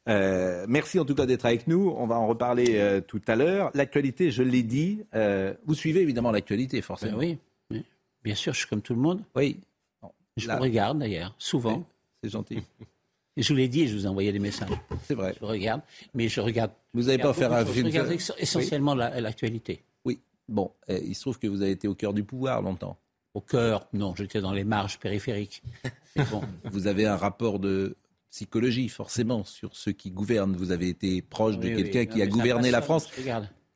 Euh, 0.08 0.64
merci 0.68 0.98
en 0.98 1.04
tout 1.04 1.14
cas 1.14 1.26
d'être 1.26 1.44
avec 1.44 1.68
nous. 1.68 1.94
On 1.96 2.06
va 2.06 2.18
en 2.18 2.26
reparler 2.26 2.76
euh, 2.76 3.00
tout 3.00 3.20
à 3.28 3.36
l'heure. 3.36 3.70
L'actualité, 3.74 4.30
je 4.30 4.42
l'ai 4.42 4.62
dit, 4.62 5.04
euh, 5.14 5.54
vous 5.66 5.74
suivez 5.74 6.00
évidemment 6.00 6.32
l'actualité 6.32 6.80
forcément. 6.82 7.18
Ben 7.18 7.38
oui, 7.70 7.84
bien 8.24 8.34
sûr, 8.34 8.54
je 8.54 8.60
suis 8.60 8.68
comme 8.68 8.82
tout 8.82 8.94
le 8.94 9.00
monde. 9.00 9.22
Oui. 9.36 9.60
je 10.36 10.50
vous 10.50 10.58
regarde 10.58 10.98
d'ailleurs, 10.98 11.34
souvent. 11.38 11.86
C'est 12.22 12.30
gentil. 12.30 12.62
je 13.42 13.48
vous 13.52 13.56
l'ai 13.56 13.68
dit, 13.68 13.88
je 13.88 13.96
vous 13.96 14.04
ai 14.04 14.08
envoyé 14.08 14.32
des 14.32 14.38
messages. 14.38 14.70
C'est 15.04 15.14
vrai. 15.14 15.34
Je 15.40 15.44
regarde, 15.44 15.82
mais 16.14 16.28
je 16.28 16.40
regarde. 16.40 16.72
Vous 16.94 17.04
n'avez 17.04 17.18
pas 17.18 17.32
faire 17.32 17.52
un 17.52 17.64
film. 17.64 17.90
Je 17.90 18.00
regarde 18.00 18.20
essentiellement 18.38 18.94
l'actualité. 18.94 19.82
Oui. 20.04 20.20
Bon, 20.48 20.72
eh, 20.88 21.02
il 21.04 21.14
se 21.14 21.22
trouve 21.22 21.38
que 21.38 21.46
vous 21.46 21.62
avez 21.62 21.72
été 21.72 21.88
au 21.88 21.94
cœur 21.94 22.12
du 22.12 22.24
pouvoir 22.24 22.62
longtemps. 22.62 22.98
Au 23.34 23.40
cœur, 23.40 23.86
non, 23.92 24.14
j'étais 24.16 24.40
dans 24.40 24.52
les 24.52 24.64
marges 24.64 24.98
périphériques. 24.98 25.62
bon. 26.30 26.42
vous 26.64 26.86
avez 26.86 27.06
un 27.06 27.16
rapport 27.16 27.58
de 27.58 27.96
psychologie, 28.30 28.88
forcément, 28.88 29.44
sur 29.44 29.76
ceux 29.76 29.92
qui 29.92 30.10
gouvernent. 30.10 30.56
Vous 30.56 30.72
avez 30.72 30.88
été 30.88 31.22
proche 31.22 31.58
de 31.58 31.68
quelqu'un 31.68 32.06
qui 32.06 32.22
a 32.22 32.26
gouverné 32.26 32.70
la 32.70 32.82
France 32.82 33.08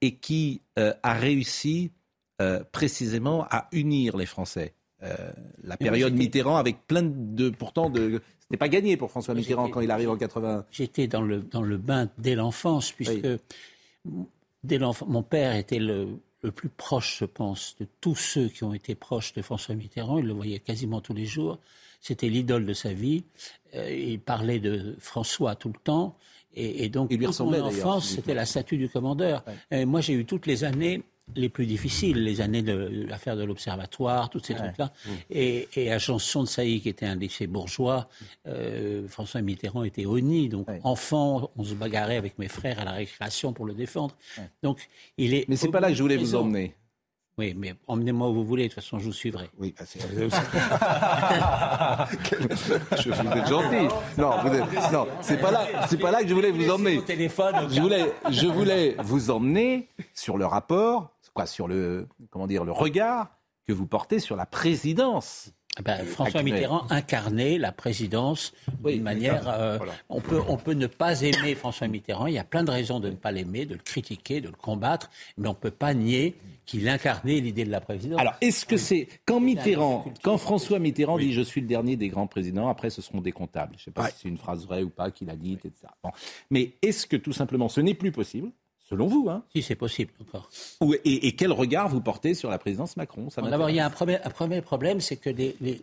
et 0.01 0.17
qui 0.17 0.63
euh, 0.79 0.93
a 1.03 1.15
réussi 1.15 1.93
euh, 2.41 2.65
précisément 2.73 3.47
à 3.51 3.69
unir 3.73 4.17
les 4.17 4.27
Français. 4.27 4.75
Euh, 5.03 5.17
la 5.65 5.77
période 5.77 6.15
Mitterrand 6.15 6.57
avec 6.57 6.87
plein 6.87 7.03
de 7.03 7.51
pourtant 7.51 7.91
de 7.91 8.23
n'est 8.51 8.57
pas 8.57 8.69
gagné 8.69 8.97
pour 8.97 9.11
François 9.11 9.35
Mitterrand 9.35 9.69
quand 9.69 9.81
il 9.81 9.91
arrive 9.91 10.11
en 10.11 10.17
80. 10.17 10.67
J'étais 10.71 11.07
dans 11.07 11.23
le, 11.23 11.41
dans 11.41 11.63
le 11.63 11.79
bain 11.79 12.11
dès 12.19 12.35
l'enfance, 12.35 12.93
puisque 12.93 13.27
dès 14.63 14.79
l'enfance, 14.79 15.09
mon 15.09 15.23
père 15.23 15.57
était 15.57 15.79
le, 15.79 16.19
le, 16.43 16.53
plus 16.53 16.69
proche, 16.69 17.19
je 17.21 17.25
pense, 17.25 17.77
de 17.81 17.87
tous 18.01 18.15
ceux 18.15 18.49
qui 18.49 18.63
ont 18.63 18.75
été 18.75 18.95
proches 18.95 19.33
de 19.33 19.43
François 19.43 19.75
Mitterrand. 19.75 20.19
Il 20.19 20.27
le 20.27 20.35
voyait 20.35 20.59
quasiment 20.59 21.01
tous 21.01 21.15
les 21.15 21.25
jours. 21.25 21.59
C'était 22.01 22.29
l'idole 22.29 22.67
de 22.67 22.75
sa 22.75 22.93
vie. 22.93 23.25
Euh, 23.75 23.91
il 23.91 24.21
parlait 24.21 24.61
de 24.61 24.97
François 24.99 25.55
tout 25.57 25.69
le 25.69 25.81
temps. 25.83 26.17
Et, 26.55 26.91
donc, 26.91 27.09
il 27.11 27.19
lui 27.19 27.25
ressemblait, 27.25 27.61
mon 27.61 27.69
enfance, 27.69 28.11
c'était 28.11 28.35
la 28.35 28.45
statue 28.45 28.77
du 28.77 28.91
commandeur. 28.91 29.43
moi, 29.71 30.03
j'ai 30.03 30.13
eu 30.13 30.27
toutes 30.27 30.45
les 30.45 30.65
années 30.65 31.03
les 31.37 31.49
plus 31.49 31.67
difficiles, 31.67 32.23
les 32.23 32.41
années 32.41 32.63
de 32.63 33.07
l'affaire 33.09 33.37
de 33.37 33.45
l'Observatoire, 33.45 34.31
tous 34.31 34.41
ces 34.41 34.55
trucs-là. 34.55 34.93
Mmh. 35.05 35.11
Et, 35.31 35.69
et, 35.77 35.93
à 35.93 35.99
Janson 35.99 36.43
de 36.43 36.49
Sailly, 36.49 36.81
qui 36.81 36.89
était 36.89 37.07
un 37.07 37.15
lycée 37.15 37.47
bourgeois, 37.47 38.09
euh, 38.47 39.07
François 39.09 39.41
Mitterrand 39.41 39.85
était 39.85 40.07
honni. 40.07 40.49
Donc, 40.49 40.69
enfant, 40.83 41.51
on 41.57 41.65
se 41.65 41.75
bagarrait 41.75 42.17
avec 42.17 42.39
mes 42.39 42.49
frères 42.49 42.81
à 42.81 42.85
la 42.85 42.93
récréation 42.93 43.53
pour 43.53 43.67
le 43.67 43.75
défendre. 43.75 44.17
Donc, 44.63 44.89
il 45.17 45.35
est. 45.35 45.49
Mais 45.49 45.57
c'est 45.57 45.69
pas 45.69 45.81
là 45.81 45.89
que 45.89 45.95
je 45.95 46.03
voulais 46.03 46.17
vous 46.17 46.35
emmener. 46.35 46.75
Oui, 47.39 47.55
mais 47.57 47.73
emmenez-moi 47.87 48.29
où 48.29 48.35
vous 48.35 48.45
voulez, 48.45 48.65
de 48.65 48.69
toute 48.69 48.83
façon, 48.83 48.99
je 48.99 49.07
vous 49.07 49.13
suivrai. 49.13 49.49
Oui, 49.59 49.75
bah, 49.79 49.87
je 52.99 53.09
vous 53.09 53.39
êtes 53.39 53.49
gentil. 53.49 53.89
Non, 54.19 54.33
vous 54.43 54.51
non, 54.93 55.07
c'est 55.23 55.41
pas 55.41 55.51
là, 55.51 55.67
c'est 55.89 55.97
pas 55.97 56.11
là 56.11 56.23
que 56.23 56.29
je 56.29 56.35
voulais 56.35 56.51
vous 56.51 56.71
emmener. 56.71 57.01
Je 57.09 57.81
voulais, 57.81 58.13
je 58.31 58.47
voulais 58.47 58.97
vous 58.99 59.31
emmener 59.31 59.89
sur 60.13 60.37
le 60.37 60.45
rapport 60.45 61.12
quoi, 61.35 61.47
sur 61.47 61.69
le, 61.69 62.09
comment 62.31 62.47
dire, 62.47 62.65
le 62.65 62.73
regard 62.73 63.37
que 63.67 63.73
vous 63.73 63.87
portez 63.87 64.19
sur 64.19 64.37
la 64.37 64.47
présidence. 64.47 65.53
Ah 65.79 65.81
ben, 65.83 66.05
François 66.05 66.43
Mitterrand 66.43 66.87
incarnait 66.91 67.57
la 67.57 67.73
présidence 67.73 68.53
d'une 68.85 69.03
manière. 69.03 69.49
Euh, 69.49 69.79
on, 70.11 70.21
peut, 70.21 70.43
on 70.47 70.59
peut 70.59 70.75
ne 70.75 70.87
pas 70.87 71.23
aimer 71.23 71.55
François 71.55 71.89
Mitterrand. 71.89 72.27
Il 72.27 72.35
y 72.35 72.39
a 72.39 72.45
plein 72.45 72.63
de 72.63 72.71
raisons 72.71 73.01
de 73.01 73.09
ne 73.09 73.15
pas 73.15 73.33
l'aimer, 73.33 73.65
de 73.65 73.75
le 73.75 73.81
critiquer, 73.81 74.43
de 74.43 74.49
le 74.49 74.55
combattre, 74.55 75.11
mais 75.39 75.49
on 75.49 75.53
ne 75.53 75.57
peut 75.57 75.71
pas 75.71 75.95
nier 75.95 76.37
qu'il 76.67 76.87
incarnait 76.91 77.41
l'idée 77.41 77.65
de 77.65 77.71
la 77.71 77.81
présidence. 77.81 78.21
Alors, 78.21 78.35
est-ce 78.43 78.67
que 78.67 78.77
c'est 78.77 79.09
quand 79.25 79.41
Mitterrand, 79.41 80.05
quand 80.23 80.37
François 80.37 80.79
Mitterrand 80.79 81.17
dit 81.17 81.33
je 81.33 81.41
suis 81.41 81.63
le 81.63 81.67
dernier 81.67 81.97
des 81.97 82.09
grands 82.09 82.27
présidents, 82.27 82.69
après 82.69 82.91
ce 82.91 83.01
seront 83.01 83.23
des 83.23 83.33
comptables. 83.33 83.73
Je 83.79 83.81
ne 83.81 83.85
sais 83.85 83.91
pas 83.93 84.11
si 84.11 84.17
c'est 84.23 84.29
une 84.29 84.37
phrase 84.37 84.67
vraie 84.67 84.83
ou 84.83 84.91
pas 84.91 85.11
qu'il 85.11 85.31
a 85.31 85.37
dite, 85.37 85.65
etc. 85.65 85.87
Mais 86.51 86.75
est-ce 86.83 87.07
que 87.07 87.17
tout 87.17 87.33
simplement 87.33 87.71
ce 87.71 87.81
n'est 87.81 87.95
plus 87.95 88.13
possible 88.13 88.51
Selon 88.93 89.07
vous, 89.07 89.31
hein 89.31 89.43
Si, 89.55 89.63
c'est 89.63 89.75
possible 89.75 90.13
encore. 90.21 90.51
Et, 91.07 91.33
quel 91.33 91.51
regard 91.51 91.89
vous 91.89 92.03
portez 92.03 92.35
sur 92.35 92.51
la 92.51 92.59
présidence 92.59 92.99
Macron? 92.99 93.29
D'abord, 93.39 93.71
il 93.71 93.77
y 93.77 93.81
a 93.81 93.87
un 93.87 93.91
premier, 93.91 94.19
un 94.23 94.29
premier 94.29 94.61
problème, 94.61 95.01
c'est 95.01 95.17
que 95.17 95.31
les, 95.31 95.57
il 95.63 95.81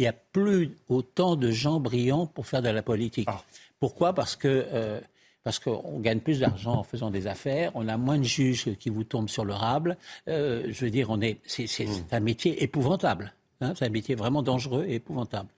n'y 0.00 0.08
a 0.08 0.12
plus 0.12 0.76
autant 0.88 1.36
de 1.36 1.52
gens 1.52 1.78
brillants 1.78 2.26
pour 2.26 2.48
faire 2.48 2.60
de 2.60 2.68
la 2.68 2.82
politique. 2.82 3.28
Ah. 3.30 3.40
Pourquoi? 3.78 4.12
Parce 4.12 4.34
que 4.34 4.66
euh, 4.72 5.00
parce 5.44 5.60
qu'on 5.60 6.00
gagne 6.00 6.18
plus 6.18 6.40
d'argent 6.40 6.74
en 6.74 6.82
faisant 6.82 7.12
des 7.12 7.28
affaires, 7.28 7.70
on 7.74 7.86
a 7.86 7.96
moins 7.96 8.18
de 8.18 8.24
juges 8.24 8.74
qui 8.76 8.90
vous 8.90 9.04
tombent 9.04 9.28
sur 9.28 9.44
le 9.44 9.54
rable. 9.54 9.96
Euh, 10.26 10.64
je 10.68 10.84
veux 10.84 10.90
dire, 10.90 11.10
on 11.10 11.20
est, 11.20 11.38
c'est, 11.46 11.68
c'est, 11.68 11.86
hmm. 11.86 12.06
un 12.10 12.20
métier 12.20 12.64
épouvantable. 12.64 13.34
Hein, 13.60 13.74
c'est 13.78 13.84
un 13.84 13.90
métier 13.90 14.16
vraiment 14.16 14.42
dangereux 14.42 14.84
et 14.88 14.96
épouvantable, 14.96 15.48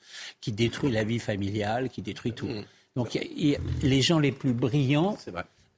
qui 0.43 0.53
détruit 0.53 0.93
la 0.93 1.05
vie 1.05 1.19
familiale, 1.19 1.89
qui 1.89 2.03
détruit 2.03 2.33
tout. 2.33 2.47
Hmm. 2.47 2.65
Donc, 2.95 3.19
les 3.83 4.03
gens 4.03 4.19
les 4.19 4.33
plus 4.33 4.53
brillants 4.53 5.17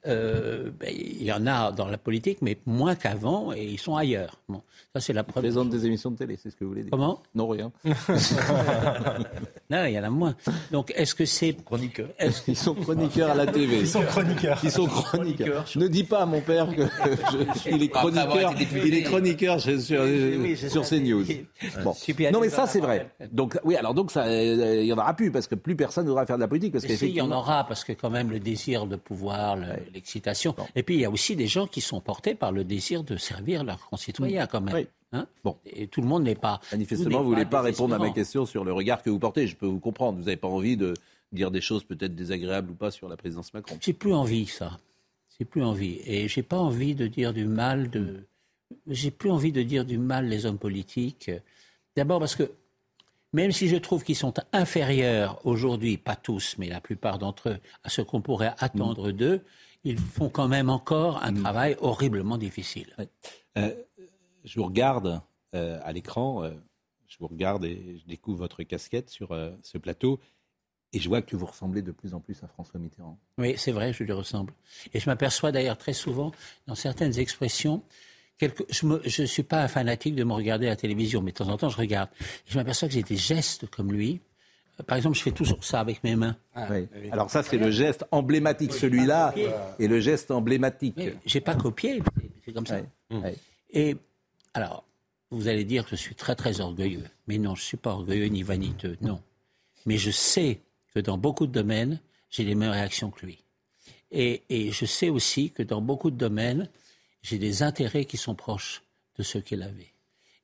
euh, 0.07 0.71
ben, 0.79 0.93
il 0.95 1.23
y 1.23 1.33
en 1.33 1.47
a 1.47 1.73
dans 1.73 1.89
la 1.89 1.99
politique, 1.99 2.39
mais 2.43 2.59
moins 2.67 2.95
qu'avant, 2.95 3.53
et 3.53 3.65
ils 3.65 3.79
sont 3.79 3.97
ailleurs. 3.97 4.41
Bon, 4.49 4.63
ça 4.95 5.01
c'est 5.01 5.13
la 5.13 5.25
preuve. 5.25 5.43
Présente 5.43 5.71
des 5.71 5.87
émissions 5.87 6.11
de 6.11 6.17
télé, 6.17 6.39
c'est 6.41 6.51
ce 6.51 6.57
que 6.57 6.65
vous 6.65 6.71
voulez 6.71 6.83
dire. 6.83 6.91
Comment? 6.91 7.23
Non, 7.35 7.49
rien. 7.49 7.73
non, 9.71 9.85
il 9.85 9.93
y 9.93 9.99
en 9.99 10.05
a 10.05 10.11
moins. 10.11 10.35
Donc, 10.71 10.93
est-ce 10.97 11.15
que 11.15 11.25
c'est 11.25 11.55
chroniqueurs 11.65 12.11
Ils 12.47 12.57
sont 12.57 12.75
chroniqueurs 12.75 13.31
à 13.31 13.35
la 13.35 13.47
TV. 13.47 13.81
Ils 13.81 13.89
sont 13.89 14.03
chroniqueurs. 14.03 14.59
Ils 14.63 14.71
sont 14.71 14.87
chroniqueurs. 14.87 15.65
Ne 15.77 15.89
dis 15.89 16.05
pas 16.05 16.23
à 16.23 16.27
mon 16.27 16.41
père 16.41 16.69
que 16.75 16.83
je, 16.83 17.71
il 17.71 17.83
est 17.83 17.89
chroniqueur. 17.89 18.55
Il 18.85 18.95
est 18.95 19.03
chroniqueur 19.03 19.61
sur, 19.61 19.81
sur 19.81 20.83
CNews. 20.83 21.25
Bon. 21.83 21.95
Non, 22.33 22.41
mais 22.41 22.49
ça 22.49 22.67
c'est 22.67 22.81
vrai. 22.81 23.11
Donc 23.33 23.59
oui, 23.65 23.77
alors 23.77 23.95
donc 23.95 24.11
ça, 24.11 24.25
euh, 24.25 24.81
il 24.81 24.87
y 24.87 24.93
en 24.93 24.99
aura 24.99 25.15
plus 25.15 25.31
parce 25.31 25.47
que 25.47 25.55
plus 25.55 25.77
personne 25.77 26.05
ne 26.05 26.11
voudra 26.11 26.27
faire 26.27 26.37
de 26.37 26.43
la 26.43 26.49
politique 26.49 26.73
parce 26.73 26.85
qu'il 26.85 27.11
y 27.11 27.21
en 27.21 27.31
aura 27.31 27.65
parce 27.67 27.85
que 27.85 27.93
quand 27.93 28.11
même 28.11 28.31
le 28.31 28.39
désir 28.39 28.87
de 28.87 28.97
pouvoir, 28.97 29.57
l'excitation. 29.97 30.55
Et 30.77 30.83
puis 30.83 30.95
il 30.95 31.01
y 31.01 31.05
a 31.05 31.11
aussi 31.11 31.35
des 31.35 31.49
gens 31.49 31.67
qui 31.67 31.81
sont 31.81 32.01
portés 32.01 32.35
par 32.35 32.53
le 32.53 32.65
désir 32.65 33.03
de 33.03 33.17
servir 33.17 33.65
leurs 33.65 33.85
concitoyens 33.89 34.47
quand 34.47 34.61
même. 34.61 34.87
Hein 35.13 35.27
bon. 35.43 35.57
Et 35.65 35.87
tout 35.89 36.01
le 36.01 36.07
monde 36.07 36.25
n'est 36.25 36.35
pas. 36.35 36.61
Manifestement, 36.73 37.19
vous 37.23 37.31
ne 37.31 37.35
voulez 37.35 37.45
pas 37.47 37.63
répondre 37.63 37.95
à 37.95 37.99
ma 37.99 38.11
question 38.11 38.47
sur 38.47 38.65
le 38.65 38.73
regard 38.73 39.03
que 39.03 39.11
vous 39.11 39.19
portez. 39.19 39.47
Je 39.47 39.57
peux 39.57 39.67
vous 39.67 39.81
comprendre. 39.81 40.19
Vous 40.19 40.25
n'avez 40.25 40.37
pas 40.37 40.49
envie 40.49 40.77
de 40.77 40.95
dire 41.33 41.51
des 41.51 41.61
choses 41.61 41.85
peut-être 41.85 42.15
désagréables 42.15 42.71
ou 42.71 42.75
pas 42.75 42.91
sur 42.91 43.09
la 43.09 43.17
présidence 43.17 43.53
Macron. 43.55 43.79
J'ai 43.81 43.93
plus 43.93 44.13
envie, 44.13 44.47
ça. 44.47 44.79
J'ai 45.39 45.45
plus 45.45 45.63
envie. 45.63 46.01
Et 46.05 46.29
j'ai 46.29 46.43
pas 46.43 46.59
envie 46.59 46.95
de 46.95 47.07
dire 47.07 47.33
du 47.33 47.47
mal 47.47 47.91
de. 47.91 48.27
J'ai 48.89 49.11
plus 49.11 49.31
envie 49.31 49.53
de 49.53 49.63
dire 49.63 49.85
du 49.85 49.99
mal 49.99 50.29
les 50.29 50.45
hommes 50.45 50.59
politiques. 50.59 51.31
D'abord 51.97 52.19
parce 52.21 52.35
que 52.37 52.51
même 53.33 53.53
si 53.53 53.69
je 53.69 53.77
trouve 53.77 54.03
qu'ils 54.03 54.17
sont 54.17 54.35
inférieurs 54.53 55.41
aujourd'hui, 55.45 55.99
pas 55.99 56.17
tous, 56.17 56.57
mais 56.59 56.69
la 56.69 56.81
plupart 56.81 57.19
d'entre 57.19 57.51
eux, 57.51 57.59
à 57.85 57.91
ce 57.91 58.01
qu'on 58.01 58.21
pourrait 58.23 58.55
attendre 58.59 59.11
d'eux, 59.11 59.43
ils 59.87 59.99
font 59.99 60.29
quand 60.29 60.49
même 60.49 60.69
encore 60.69 61.23
un 61.23 61.31
mm. 61.31 61.43
travail 61.43 61.77
horriblement 61.81 62.39
difficile. 62.39 62.95
Euh, 63.57 63.73
je 64.45 64.59
vous 64.59 64.67
regarde 64.67 65.23
euh, 65.55 65.79
à 65.85 65.93
l'écran, 65.93 66.43
euh, 66.43 66.51
je 67.07 67.17
vous 67.21 67.29
regarde 67.29 67.65
et 67.65 68.01
je 68.03 68.07
découvre 68.09 68.39
votre 68.39 68.65
casquette 68.65 69.09
sur 69.09 69.29
ce 69.63 69.79
plateau. 69.79 70.21
Et 70.93 70.99
je 70.99 71.09
vois 71.09 71.23
que 71.23 71.37
vous 71.37 71.47
ressemblez 71.47 71.83
de 71.83 71.93
plus 71.93 72.15
en 72.15 72.21
plus 72.21 72.43
à 72.43 72.49
François 72.49 72.81
Mitterrand. 72.81 73.19
Oui, 73.39 73.55
c'est 73.57 73.73
vrai, 73.73 73.93
je 73.93 74.03
lui 74.03 74.13
ressemble. 74.13 74.53
Et 74.93 75.01
je 75.01 75.09
m'aperçois 75.09 75.53
d'ailleurs 75.53 75.79
très 75.79 75.93
souvent, 75.93 76.33
dans 76.67 76.75
certaines 76.75 77.19
expressions, 77.19 77.83
je 78.41 79.23
ne 79.23 79.27
suis 79.27 79.43
pas 79.43 79.63
un 79.63 79.69
fanatique 79.69 80.15
de 80.15 80.25
me 80.25 80.33
regarder 80.33 80.67
à 80.67 80.71
la 80.71 80.77
télévision, 80.77 81.23
mais 81.23 81.33
de 81.33 81.37
temps 81.37 81.49
en 81.49 81.57
temps, 81.57 81.69
je 81.69 81.77
regarde. 81.77 82.11
Et 82.21 82.51
je 82.51 82.59
m'aperçois 82.59 82.89
que 82.89 82.95
j'ai 82.95 83.03
des 83.03 83.17
gestes 83.17 83.69
comme 83.69 83.93
lui. 83.93 84.21
Par 84.85 84.97
exemple, 84.99 85.17
je 85.17 85.23
fais 85.23 85.33
toujours 85.33 85.65
ça 85.65 85.81
avec 85.81 86.05
mes 86.05 86.17
mains. 86.17 86.37
Ah, 86.55 86.69
Alors 87.11 87.31
ça, 87.31 87.43
c'est 87.43 87.57
le 87.57 87.71
geste 87.71 88.05
emblématique. 88.11 88.73
Celui-là 88.73 89.35
est 89.79 89.87
le 89.87 90.01
geste 90.01 90.31
emblématique. 90.31 91.01
J'ai 91.25 91.41
pas 91.41 91.55
copié, 91.55 92.03
c'est 92.45 92.53
comme 92.53 92.67
ça. 92.67 92.81
Et 93.71 93.97
alors, 94.55 94.85
vous 95.31 95.49
allez 95.49 95.65
dire 95.65 95.85
que 95.85 95.91
je 95.97 96.01
suis 96.03 96.15
très 96.15 96.35
très 96.35 96.61
orgueilleux. 96.61 97.05
Mais 97.27 97.39
non, 97.39 97.55
je 97.55 97.63
suis 97.63 97.77
pas 97.77 97.93
orgueilleux 97.93 98.27
ni 98.27 98.43
vaniteux, 98.43 98.97
non. 99.01 99.21
Mais 99.87 99.99
je 99.99 100.11
sais 100.11 100.61
que 100.95 101.01
dans 101.01 101.19
beaucoup 101.19 101.47
de 101.47 101.53
domaines, 101.53 102.01
j'ai 102.31 102.45
les 102.45 102.55
mêmes 102.55 102.71
réactions 102.71 103.11
que 103.11 103.25
lui. 103.25 103.45
Et, 104.11 104.43
et 104.49 104.73
je 104.73 104.85
sais 104.85 105.09
aussi 105.09 105.51
que 105.51 105.63
dans 105.63 105.81
beaucoup 105.81 106.11
de 106.11 106.17
domaines, 106.17 106.69
j'ai 107.23 107.39
des 107.39 107.63
intérêts 107.63 108.05
qui 108.05 108.17
sont 108.17 108.35
proches 108.35 108.83
de 109.17 109.23
ceux 109.23 109.41
qu'il 109.41 109.63
avait. 109.63 109.93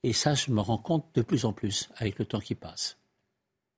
Et 0.02 0.12
ça, 0.12 0.34
je 0.34 0.50
me 0.50 0.60
rends 0.60 0.78
compte 0.78 1.06
de 1.14 1.22
plus 1.22 1.44
en 1.44 1.52
plus 1.52 1.88
avec 1.96 2.18
le 2.18 2.24
temps 2.24 2.40
qui 2.40 2.54
passe. 2.54 2.96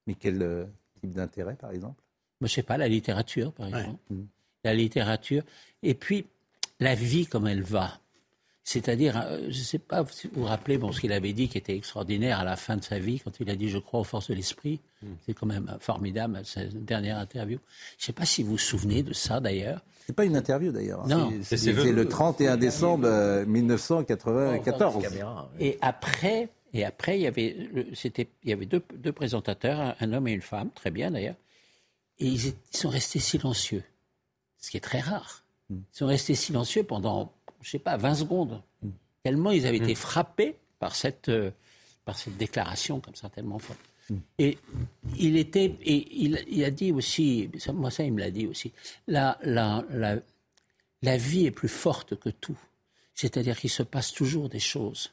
Mais 0.06 0.14
quel 0.14 0.42
euh, 0.42 0.64
type 1.00 1.14
d'intérêt, 1.14 1.56
par 1.56 1.70
exemple? 1.70 2.02
Je 2.40 2.46
ne 2.46 2.48
sais 2.48 2.62
pas, 2.62 2.76
la 2.76 2.88
littérature, 2.88 3.52
par 3.52 3.68
exemple. 3.68 3.98
Mmh. 4.10 4.22
La 4.64 4.74
littérature. 4.74 5.42
Et 5.82 5.94
puis, 5.94 6.26
la 6.80 6.94
vie 6.94 7.26
comme 7.26 7.46
elle 7.46 7.62
va. 7.62 7.98
C'est-à-dire, 8.66 9.20
euh, 9.22 9.40
je 9.42 9.58
ne 9.58 9.64
sais 9.64 9.78
pas 9.78 10.04
si 10.10 10.26
vous 10.28 10.40
vous 10.40 10.46
rappelez 10.46 10.78
bon, 10.78 10.90
ce 10.90 11.00
qu'il 11.00 11.12
avait 11.12 11.34
dit 11.34 11.48
qui 11.48 11.58
était 11.58 11.76
extraordinaire 11.76 12.40
à 12.40 12.44
la 12.44 12.56
fin 12.56 12.76
de 12.76 12.84
sa 12.84 12.98
vie, 12.98 13.20
quand 13.20 13.38
il 13.40 13.50
a 13.50 13.56
dit 13.56 13.68
Je 13.68 13.78
crois 13.78 14.00
aux 14.00 14.04
forces 14.04 14.30
de 14.30 14.34
l'esprit. 14.34 14.80
Mmh. 15.02 15.06
C'est 15.26 15.34
quand 15.34 15.46
même 15.46 15.76
formidable, 15.80 16.40
sa 16.44 16.64
dernière 16.64 17.18
interview. 17.18 17.58
Je 17.98 18.02
ne 18.02 18.06
sais 18.06 18.12
pas 18.12 18.24
si 18.24 18.42
vous 18.42 18.52
vous 18.52 18.58
souvenez 18.58 19.02
de 19.02 19.12
ça 19.12 19.40
d'ailleurs. 19.40 19.80
C'est 20.06 20.14
pas 20.14 20.24
une 20.24 20.36
interview 20.36 20.72
d'ailleurs. 20.72 21.06
Non. 21.06 21.32
C'est 21.42 21.72
le 21.72 22.08
31 22.08 22.56
décembre 22.56 23.44
1994. 23.46 25.02
Et 25.60 25.78
après, 25.80 26.48
et 26.74 26.84
après, 26.84 27.18
il 27.18 27.22
y 27.22 27.26
avait, 27.28 27.56
c'était, 27.94 28.28
il 28.42 28.50
y 28.50 28.52
avait 28.52 28.66
deux, 28.66 28.82
deux, 28.94 29.12
présentateurs, 29.12 29.94
un 30.00 30.12
homme 30.12 30.26
et 30.26 30.32
une 30.32 30.42
femme, 30.42 30.70
très 30.72 30.90
bien 30.90 31.12
d'ailleurs, 31.12 31.36
et 32.18 32.26
ils, 32.26 32.52
sont 32.72 32.88
restés 32.88 33.20
silencieux, 33.20 33.84
ce 34.58 34.70
qui 34.70 34.76
est 34.76 34.80
très 34.80 34.98
rare. 34.98 35.44
Hmm. 35.70 35.76
Ils 35.76 35.96
sont 35.96 36.06
restés 36.06 36.34
silencieux 36.34 36.82
pendant, 36.82 37.32
je 37.62 37.70
sais 37.70 37.78
pas, 37.78 37.96
20 37.96 38.16
secondes, 38.16 38.60
hmm. 38.82 38.90
tellement 39.22 39.52
ils 39.52 39.66
avaient 39.66 39.78
hmm. 39.78 39.84
été 39.84 39.94
frappés 39.94 40.56
par 40.80 40.96
cette, 40.96 41.28
euh, 41.28 41.52
par 42.04 42.18
cette 42.18 42.36
déclaration 42.36 42.98
comme 42.98 43.14
ça 43.14 43.28
tellement 43.28 43.60
forte. 43.60 43.78
Et 44.38 44.58
il 45.16 45.38
était, 45.38 45.76
et 45.82 46.24
il, 46.24 46.62
a 46.62 46.70
dit 46.70 46.92
aussi, 46.92 47.50
moi 47.72 47.90
ça 47.90 48.02
il 48.02 48.12
me 48.12 48.20
l'a 48.20 48.30
dit 48.30 48.46
aussi, 48.46 48.70
la, 49.06 49.38
la, 49.42 49.82
la, 49.88 50.18
la 51.00 51.16
vie 51.16 51.46
est 51.46 51.50
plus 51.50 51.70
forte 51.70 52.14
que 52.16 52.28
tout. 52.28 52.58
C'est-à-dire 53.14 53.58
qu'il 53.58 53.70
se 53.70 53.82
passe 53.82 54.12
toujours 54.12 54.50
des 54.50 54.60
choses 54.60 55.10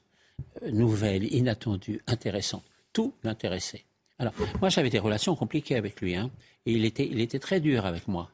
nouvelles, 0.72 1.34
inattendues, 1.34 2.02
intéressantes. 2.08 2.64
Tout 2.94 3.14
l'intéressait. 3.24 3.84
Alors, 4.20 4.34
moi 4.60 4.70
j'avais 4.70 4.90
des 4.90 5.00
relations 5.00 5.36
compliquées 5.36 5.76
avec 5.76 6.02
lui, 6.02 6.16
hein, 6.16 6.30
et 6.66 6.74
il 6.74 6.86
était, 6.86 7.08
il 7.08 7.20
était 7.20 7.40
très 7.40 7.60
dur 7.60 7.86
avec 7.86 8.08
moi. 8.08 8.30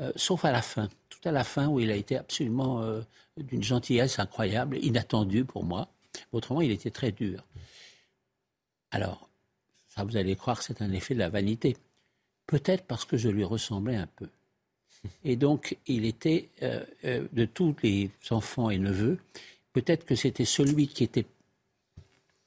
Euh, 0.00 0.12
sauf 0.16 0.44
à 0.44 0.52
la 0.52 0.62
fin, 0.62 0.88
tout 1.08 1.26
à 1.28 1.32
la 1.32 1.44
fin 1.44 1.68
où 1.68 1.80
il 1.80 1.90
a 1.90 1.96
été 1.96 2.16
absolument 2.16 2.82
euh, 2.82 3.00
d'une 3.36 3.62
gentillesse 3.62 4.18
incroyable, 4.18 4.78
inattendue 4.78 5.44
pour 5.44 5.64
moi. 5.64 5.88
Autrement, 6.32 6.60
il 6.60 6.70
était 6.70 6.90
très 6.90 7.12
dur. 7.12 7.44
Alors, 8.90 9.28
ah, 9.96 10.04
vous 10.04 10.16
allez 10.16 10.36
croire 10.36 10.58
que 10.58 10.64
c'est 10.64 10.82
un 10.82 10.92
effet 10.92 11.14
de 11.14 11.18
la 11.18 11.30
vanité. 11.30 11.76
Peut-être 12.46 12.84
parce 12.84 13.04
que 13.04 13.16
je 13.16 13.28
lui 13.28 13.44
ressemblais 13.44 13.96
un 13.96 14.06
peu. 14.06 14.28
Et 15.24 15.36
donc, 15.36 15.76
il 15.86 16.04
était, 16.04 16.48
euh, 16.62 16.84
de 17.32 17.44
tous 17.44 17.74
les 17.82 18.10
enfants 18.30 18.70
et 18.70 18.78
neveux, 18.78 19.18
peut-être 19.72 20.04
que 20.04 20.14
c'était 20.14 20.44
celui 20.44 20.88
qui 20.88 21.04
était 21.04 21.26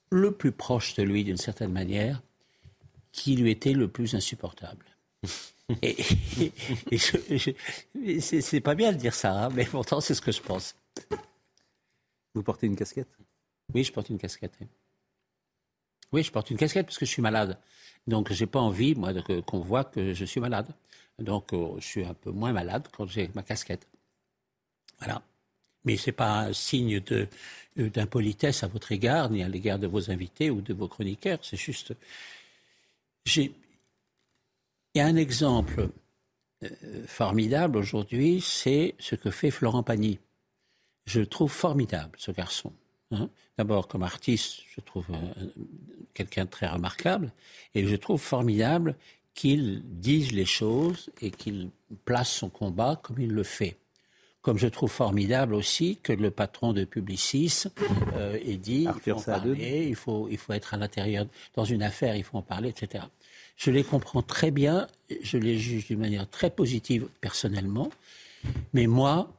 le 0.10 0.32
plus 0.32 0.51
proche 0.51 0.95
de 0.95 1.03
lui, 1.03 1.24
d'une 1.24 1.38
certaine 1.38 1.72
manière, 1.72 2.22
qui 3.12 3.36
lui 3.36 3.51
était 3.51 3.74
le 3.74 3.88
plus 3.88 4.16
insupportable. 4.16 4.86
et, 5.82 5.95
c'est 8.20 8.62
pas 8.62 8.76
bien 8.76 8.91
de 8.91 8.97
dire 8.97 9.14
ça, 9.14 9.45
hein, 9.45 9.49
mais 9.53 9.66
pourtant, 9.66 10.01
c'est 10.01 10.16
ce 10.16 10.22
que 10.22 10.32
je 10.32 10.41
pense. 10.41 10.76
Vous 12.34 12.43
portez 12.43 12.68
une 12.68 12.76
casquette? 12.76 13.10
Oui, 13.74 13.84
je 13.84 13.91
porte 13.91 14.10
une 14.10 14.18
casquette. 14.18 14.57
Oui, 16.12 16.24
je 16.24 16.32
porte 16.32 16.49
une 16.49 16.57
casquette 16.57 16.88
parce 16.88 16.97
que 16.97 17.05
je 17.05 17.12
suis 17.12 17.22
malade. 17.22 17.60
Donc, 18.07 18.32
j'ai 18.32 18.47
pas 18.47 18.60
envie, 18.60 18.95
moi, 18.95 19.14
qu'on 19.45 19.60
voit 19.60 19.84
que 19.84 20.14
je 20.14 20.26
suis 20.26 20.39
malade. 20.39 20.68
Donc, 21.20 21.53
euh, 21.53 21.76
je 21.80 21.86
suis 21.86 22.05
un 22.05 22.14
peu 22.14 22.32
moins 22.32 22.53
malade 22.53 22.88
quand 22.95 23.05
j'ai 23.05 23.30
ma 23.36 23.43
casquette. 23.43 23.88
Voilà. 24.99 25.22
Mais 25.86 25.98
ce 25.98 26.08
n'est 26.08 26.16
pas 26.16 26.42
un 26.42 26.54
signe 26.54 27.02
euh, 27.12 27.26
d'impolitesse 27.78 28.64
à 28.64 28.68
votre 28.68 28.92
égard, 28.92 29.30
ni 29.30 29.44
à 29.44 29.48
l'égard 29.48 29.80
de 29.80 29.88
vos 29.88 30.12
invités 30.12 30.50
ou 30.50 30.62
de 30.62 30.74
vos 30.74 30.88
chroniqueurs. 30.88 31.40
C'est 31.42 31.58
juste. 31.58 31.94
Il 33.36 33.52
y 34.96 35.00
a 35.00 35.06
un 35.06 35.16
exemple 35.16 35.90
euh, 36.64 36.70
formidable 37.08 37.78
aujourd'hui, 37.78 38.42
c'est 38.42 38.96
ce 39.00 39.16
que 39.16 39.32
fait 39.32 39.52
Florent 39.52 39.84
Pagny. 39.84 40.20
Je 41.06 41.22
le 41.22 41.26
trouve 41.28 41.52
formidable, 41.52 42.18
ce 42.18 42.32
garçon. 42.32 42.74
Hein. 43.12 43.30
D'abord, 43.58 43.88
comme 43.88 44.04
artiste, 44.04 44.62
je 44.76 44.82
trouve 44.82 45.06
euh, 45.12 45.46
quelqu'un 46.14 46.46
de 46.46 46.50
très 46.50 46.68
remarquable, 46.68 47.32
et 47.76 47.88
je 47.88 47.96
trouve 47.96 48.22
formidable 48.22 48.96
qu'il 49.34 49.82
dise 49.86 50.32
les 50.34 50.46
choses 50.46 51.10
et 51.22 51.32
qu'il 51.32 51.70
place 52.04 52.30
son 52.30 52.50
combat 52.50 53.00
comme 53.02 53.20
il 53.20 53.32
le 53.32 53.44
fait. 53.44 53.78
Comme 54.50 54.58
je 54.58 54.68
trouve 54.68 54.89
formidable 54.89 55.54
aussi 55.54 56.00
que 56.02 56.12
le 56.12 56.32
patron 56.32 56.74
de 56.74 56.84
Publicis 56.84 57.66
euh, 58.16 58.36
ait 58.43 58.58
dit 58.58 58.88
il 59.06 59.14
faut, 59.14 59.22
parler, 59.22 59.86
il, 59.88 59.95
faut, 59.95 60.28
il 60.28 60.39
faut 60.39 60.54
être 60.54 60.74
à 60.74 60.78
l'intérieur, 60.78 61.28
dans 61.54 61.66
une 61.66 61.84
affaire, 61.84 62.16
il 62.16 62.24
faut 62.24 62.36
en 62.36 62.41
parler, 62.41 62.70
etc. 62.70 63.04
Je 63.58 63.70
les 63.70 63.84
comprends 63.84 64.24
très 64.24 64.50
bien, 64.50 64.88
je 65.22 65.38
les 65.38 65.60
juge 65.60 65.86
d'une 65.86 66.00
manière 66.00 66.28
très 66.28 66.50
positive 66.50 67.10
personnellement, 67.22 67.91
mais 68.74 68.88
moi, 68.88 69.32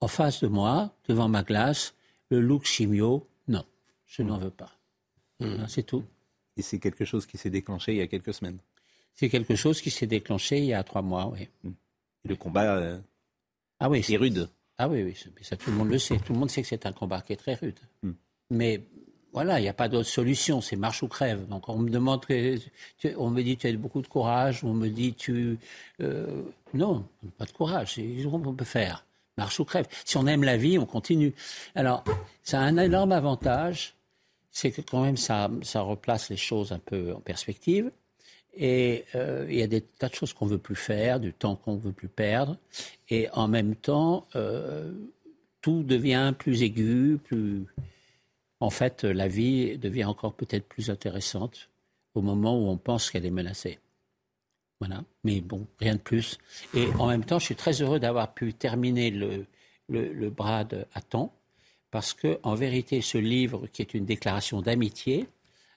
en 0.00 0.08
face 0.08 0.42
de 0.42 0.48
moi, 0.48 0.92
devant 1.08 1.30
ma 1.30 1.42
glace, 1.42 1.94
le 2.28 2.38
look 2.38 2.66
chimio, 2.66 3.26
non, 3.48 3.64
je 4.06 4.22
n'en 4.22 4.36
veux 4.36 4.50
pas. 4.50 4.76
Hmm. 5.38 5.64
C'est 5.68 5.84
tout. 5.84 6.04
Et 6.58 6.60
c'est 6.60 6.80
quelque 6.80 7.06
chose 7.06 7.24
qui 7.24 7.38
s'est 7.38 7.48
déclenché 7.48 7.92
il 7.92 7.96
y 7.96 8.02
a 8.02 8.08
quelques 8.08 8.34
semaines 8.34 8.58
C'est 9.14 9.30
quelque 9.30 9.56
chose 9.56 9.80
qui 9.80 9.88
s'est 9.88 10.06
déclenché 10.06 10.58
il 10.58 10.66
y 10.66 10.74
a 10.74 10.82
trois 10.82 11.00
mois, 11.00 11.32
oui. 11.32 11.48
Hmm. 11.64 11.72
Et 12.26 12.28
le 12.28 12.36
combat 12.36 12.76
euh, 12.76 12.98
ah 13.80 13.88
oui, 13.88 14.04
est 14.08 14.16
rude. 14.16 14.48
Ah 14.78 14.88
oui, 14.88 15.02
oui, 15.02 15.16
ça 15.42 15.56
tout 15.56 15.70
le 15.70 15.76
monde 15.76 15.90
le 15.90 15.98
sait. 15.98 16.18
Tout 16.18 16.32
le 16.32 16.38
monde 16.38 16.50
sait 16.50 16.62
que 16.62 16.68
c'est 16.68 16.86
un 16.86 16.92
combat 16.92 17.20
qui 17.20 17.32
est 17.32 17.36
très 17.36 17.54
rude. 17.54 17.78
Hmm. 18.02 18.12
Mais 18.50 18.82
voilà, 19.32 19.58
il 19.58 19.62
n'y 19.62 19.68
a 19.68 19.74
pas 19.74 19.88
d'autre 19.88 20.08
solution, 20.08 20.60
c'est 20.60 20.76
marche 20.76 21.02
ou 21.02 21.08
crève. 21.08 21.46
Donc 21.48 21.68
on 21.68 21.78
me 21.78 21.90
demande, 21.90 22.24
on 23.16 23.30
me 23.30 23.42
dit 23.42 23.56
tu 23.56 23.66
as 23.66 23.72
beaucoup 23.74 24.02
de 24.02 24.06
courage, 24.06 24.64
on 24.64 24.72
me 24.72 24.88
dit 24.88 25.14
tu, 25.14 25.58
euh, 26.00 26.42
non, 26.74 27.04
pas 27.38 27.44
de 27.44 27.52
courage, 27.52 27.94
c'est 27.94 28.22
ce 28.22 28.26
qu'on 28.26 28.40
peut 28.40 28.64
faire? 28.64 29.04
marche 29.36 29.58
ou 29.58 29.64
crève. 29.64 29.86
Si 30.04 30.16
on 30.16 30.26
aime 30.26 30.44
la 30.44 30.56
vie, 30.56 30.78
on 30.78 30.86
continue. 30.86 31.32
Alors, 31.74 32.04
ça 32.42 32.60
a 32.60 32.62
un 32.62 32.76
énorme 32.76 33.12
avantage, 33.12 33.94
c'est 34.50 34.70
que 34.70 34.82
quand 34.82 35.02
même 35.02 35.16
ça, 35.16 35.50
ça 35.62 35.80
replace 35.80 36.28
les 36.30 36.36
choses 36.36 36.72
un 36.72 36.78
peu 36.78 37.14
en 37.14 37.20
perspective. 37.20 37.90
Et 38.54 39.04
euh, 39.14 39.46
il 39.48 39.56
y 39.56 39.62
a 39.62 39.66
des 39.66 39.80
tas 39.80 40.08
de 40.08 40.14
choses 40.14 40.32
qu'on 40.32 40.46
veut 40.46 40.58
plus 40.58 40.76
faire, 40.76 41.20
du 41.20 41.32
temps 41.32 41.56
qu'on 41.56 41.76
veut 41.76 41.92
plus 41.92 42.08
perdre. 42.08 42.56
Et 43.08 43.28
en 43.32 43.48
même 43.48 43.76
temps, 43.76 44.26
euh, 44.34 44.92
tout 45.60 45.82
devient 45.82 46.34
plus 46.36 46.62
aigu, 46.62 47.18
plus. 47.22 47.64
En 48.58 48.70
fait, 48.70 49.04
la 49.04 49.28
vie 49.28 49.78
devient 49.78 50.04
encore 50.04 50.34
peut-être 50.34 50.66
plus 50.68 50.90
intéressante 50.90 51.70
au 52.14 52.22
moment 52.22 52.58
où 52.58 52.68
on 52.68 52.76
pense 52.76 53.10
qu'elle 53.10 53.24
est 53.24 53.30
menacée. 53.30 53.78
Voilà. 54.80 55.04
Mais 55.24 55.40
bon, 55.40 55.66
rien 55.78 55.94
de 55.94 56.00
plus. 56.00 56.38
Et 56.74 56.86
en 56.98 57.06
même 57.06 57.24
temps, 57.24 57.38
je 57.38 57.44
suis 57.44 57.56
très 57.56 57.80
heureux 57.82 58.00
d'avoir 58.00 58.34
pu 58.34 58.52
terminer 58.52 59.10
le, 59.10 59.46
le, 59.88 60.12
le 60.12 60.30
Brad 60.30 60.86
à 60.92 61.00
temps, 61.02 61.32
parce 61.90 62.14
que, 62.14 62.38
en 62.42 62.54
vérité, 62.54 63.00
ce 63.00 63.18
livre, 63.18 63.66
qui 63.72 63.82
est 63.82 63.94
une 63.94 64.06
déclaration 64.06 64.62
d'amitié 64.62 65.26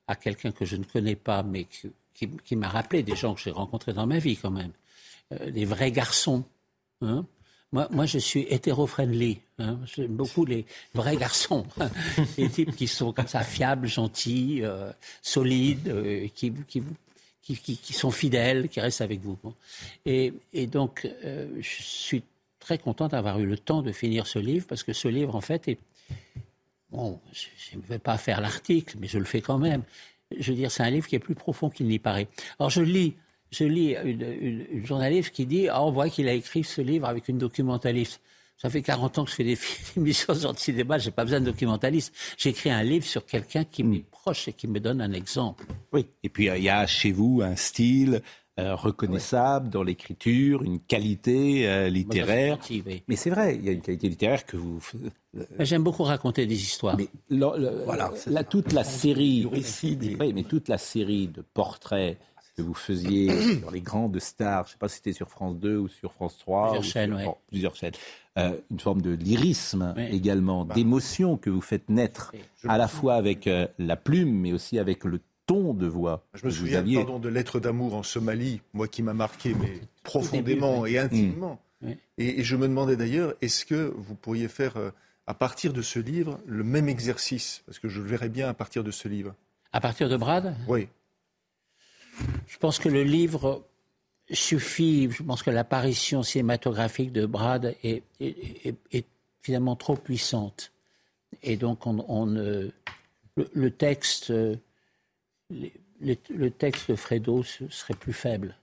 à 0.07 0.15
quelqu'un 0.15 0.51
que 0.51 0.65
je 0.65 0.75
ne 0.75 0.83
connais 0.83 1.15
pas, 1.15 1.43
mais 1.43 1.67
qui, 2.13 2.29
qui, 2.43 2.55
m'a 2.55 2.69
rappelé 2.69 3.03
des 3.03 3.15
gens 3.15 3.33
que 3.33 3.41
j'ai 3.41 3.51
rencontrés 3.51 3.93
dans 3.93 4.07
ma 4.07 4.19
vie 4.19 4.37
quand 4.37 4.51
même, 4.51 4.71
euh, 5.31 5.51
des 5.51 5.65
vrais 5.65 5.91
garçons. 5.91 6.43
Hein. 7.01 7.25
Moi, 7.73 7.87
moi, 7.89 8.05
je 8.05 8.19
suis 8.19 8.45
hétéro-friendly. 8.49 9.39
Hein. 9.57 9.79
J'aime 9.85 10.15
beaucoup 10.15 10.45
les 10.45 10.65
vrais 10.93 11.17
garçons, 11.17 11.65
les 12.37 12.47
types 12.47 12.75
qui 12.75 12.87
sont 12.87 13.11
comme 13.13 13.27
ça 13.27 13.41
fiables, 13.41 13.87
gentils, 13.87 14.59
euh, 14.61 14.91
solides, 15.23 15.87
euh, 15.87 16.27
qui, 16.35 16.53
qui, 16.67 16.83
qui, 17.41 17.57
qui, 17.57 17.93
sont 17.93 18.11
fidèles, 18.11 18.69
qui 18.69 18.79
restent 18.79 19.01
avec 19.01 19.21
vous. 19.21 19.37
Et, 20.05 20.33
et, 20.53 20.67
donc, 20.67 21.09
euh, 21.25 21.47
je 21.59 21.81
suis 21.81 22.23
très 22.59 22.77
content 22.77 23.07
d'avoir 23.07 23.39
eu 23.39 23.47
le 23.47 23.57
temps 23.57 23.81
de 23.81 23.91
finir 23.91 24.27
ce 24.27 24.37
livre 24.37 24.67
parce 24.67 24.83
que 24.83 24.93
ce 24.93 25.07
livre, 25.07 25.35
en 25.35 25.41
fait, 25.41 25.67
est 25.67 25.79
bon. 26.91 27.19
Je 27.31 27.75
ne 27.75 27.81
vais 27.89 27.97
pas 27.97 28.19
faire 28.19 28.39
l'article, 28.39 28.97
mais 28.99 29.07
je 29.07 29.17
le 29.17 29.25
fais 29.25 29.41
quand 29.41 29.57
même 29.57 29.81
je 30.39 30.51
veux 30.51 30.57
dire, 30.57 30.71
c'est 30.71 30.83
un 30.83 30.89
livre 30.89 31.07
qui 31.07 31.15
est 31.15 31.19
plus 31.19 31.35
profond 31.35 31.69
qu'il 31.69 31.87
n'y 31.87 31.99
paraît. 31.99 32.27
Alors 32.59 32.69
je 32.69 32.81
lis, 32.81 33.15
je 33.51 33.63
lis 33.63 33.95
une, 34.03 34.85
journaliste 34.85 35.31
qui 35.31 35.45
dit, 35.45 35.67
ah, 35.69 35.83
on 35.83 35.91
voit 35.91 36.09
qu'il 36.09 36.27
a 36.27 36.33
écrit 36.33 36.63
ce 36.63 36.81
livre 36.81 37.07
avec 37.07 37.27
une 37.27 37.37
documentaliste. 37.37 38.21
Ça 38.57 38.69
fait 38.69 38.81
40 38.81 39.17
ans 39.17 39.25
que 39.25 39.31
je 39.31 39.35
fais 39.35 39.43
des 39.43 39.57
émissions 39.97 40.33
sur 40.33 40.51
le 40.51 40.57
cinéma, 40.57 40.97
j'ai 40.97 41.11
pas 41.11 41.23
besoin 41.23 41.39
de 41.39 41.45
documentaliste. 41.45 42.13
J'écris 42.37 42.69
un 42.71 42.83
livre 42.83 43.05
sur 43.05 43.25
quelqu'un 43.25 43.63
qui 43.65 43.83
m'est 43.83 44.05
proche 44.09 44.47
et 44.47 44.53
qui 44.53 44.67
me 44.67 44.79
donne 44.79 45.01
un 45.01 45.11
exemple. 45.11 45.65
Oui. 45.91 46.05
Et 46.23 46.29
puis 46.29 46.47
il 46.47 46.63
y 46.63 46.69
a 46.69 46.85
chez 46.87 47.11
vous 47.11 47.41
un 47.43 47.55
style, 47.55 48.21
euh, 48.59 48.75
reconnaissable 48.75 49.69
dans 49.69 49.81
l'écriture, 49.81 50.61
une 50.61 50.79
qualité 50.79 51.67
euh, 51.67 51.89
littéraire. 51.89 52.59
Mais 53.07 53.15
c'est 53.15 53.31
vrai, 53.31 53.55
il 53.55 53.65
y 53.65 53.69
a 53.69 53.71
une 53.71 53.81
qualité 53.81 54.07
littéraire 54.07 54.45
que 54.45 54.57
vous. 54.57 54.79
Euh, 55.35 55.43
j'aime 55.61 55.81
beaucoup 55.81 56.03
raconter 56.03 56.45
des 56.45 56.61
histoires. 56.61 56.95
Mais 56.95 57.07
voilà, 57.31 58.43
toute 58.43 58.71
la 58.71 58.83
série, 58.83 59.49
oui, 59.51 60.33
mais 60.35 60.43
toute 60.43 60.67
la 60.67 60.77
série 60.77 61.29
de 61.29 61.41
portraits 61.41 62.19
que 62.55 62.61
vous 62.61 62.75
faisiez 62.75 63.31
sur 63.59 63.71
les 63.71 63.81
grandes 63.81 64.19
stars, 64.19 64.65
je 64.65 64.69
ne 64.69 64.71
sais 64.73 64.77
pas 64.77 64.87
si 64.87 64.97
c'était 64.97 65.13
sur 65.13 65.31
France 65.31 65.57
2 65.57 65.75
ou 65.75 65.87
sur 65.87 66.13
France 66.13 66.37
3. 66.37 66.73
Plusieurs 66.73 66.83
chaînes, 66.83 67.13
oui. 67.15 67.23
plusieurs 67.47 67.75
chaînes. 67.75 67.93
une 68.37 68.79
forme 68.79 69.01
de 69.01 69.15
lyrisme 69.15 69.95
également, 69.97 70.63
bah. 70.63 70.75
d'émotion 70.75 71.37
que 71.37 71.49
vous 71.49 71.61
faites 71.61 71.89
naître 71.89 72.31
à 72.67 72.77
la 72.77 72.87
fois 72.87 73.15
avec 73.15 73.49
la 73.79 73.95
plume, 73.95 74.41
mais 74.41 74.53
aussi 74.53 74.77
avec 74.77 75.05
le 75.05 75.19
ton 75.45 75.73
de 75.73 75.87
voix. 75.87 76.25
Je 76.33 76.45
me 76.45 76.51
souviens 76.51 76.83
pardon, 76.83 77.19
de 77.19 77.29
Lettres 77.29 77.59
d'amour 77.59 77.95
en 77.95 78.03
Somalie, 78.03 78.61
moi 78.73 78.87
qui 78.87 79.03
m'a 79.03 79.13
marqué 79.13 79.53
mais 79.53 79.81
profondément 80.03 80.85
et 80.85 80.97
intimement. 80.97 81.59
Mm. 81.81 81.91
Et, 82.17 82.43
je 82.43 82.55
me 82.55 82.67
demandais 82.67 82.95
d'ailleurs, 82.95 83.33
est-ce 83.41 83.65
que 83.65 83.93
vous 83.95 84.15
pourriez 84.15 84.47
faire 84.47 84.77
euh, 84.77 84.91
à 85.27 85.33
partir 85.33 85.73
de 85.73 85.81
ce 85.81 85.99
livre 85.99 86.39
le 86.45 86.63
même 86.63 86.87
exercice? 86.87 87.63
Parce 87.65 87.79
que 87.79 87.89
je 87.89 88.01
le 88.01 88.07
verrais 88.07 88.29
bien 88.29 88.49
à 88.49 88.53
partir 88.53 88.83
de 88.83 88.91
ce 88.91 89.07
livre. 89.07 89.35
À 89.73 89.81
partir 89.81 90.07
de 90.07 90.15
Brad? 90.15 90.55
Oui. 90.67 90.87
Je 92.47 92.57
pense 92.57 92.79
que 92.79 92.89
le 92.89 93.03
livre 93.03 93.65
suffit. 94.31 95.09
Je 95.11 95.23
pense 95.23 95.43
que 95.43 95.49
l'apparition 95.49 96.23
cinématographique 96.23 97.11
de 97.11 97.25
Brad 97.25 97.75
est, 97.83 98.03
finalement 99.41 99.75
trop 99.75 99.97
puissante. 99.97 100.71
Et 101.41 101.57
donc, 101.57 101.85
on, 101.85 102.25
le, 102.25 103.71
texte 103.71 104.29
euh, 104.29 104.55
le 105.49 106.49
texte 106.49 106.91
de 106.91 106.95
Fredo 106.95 107.43
serait 107.43 107.93
plus 107.93 108.13
faible 108.13 108.55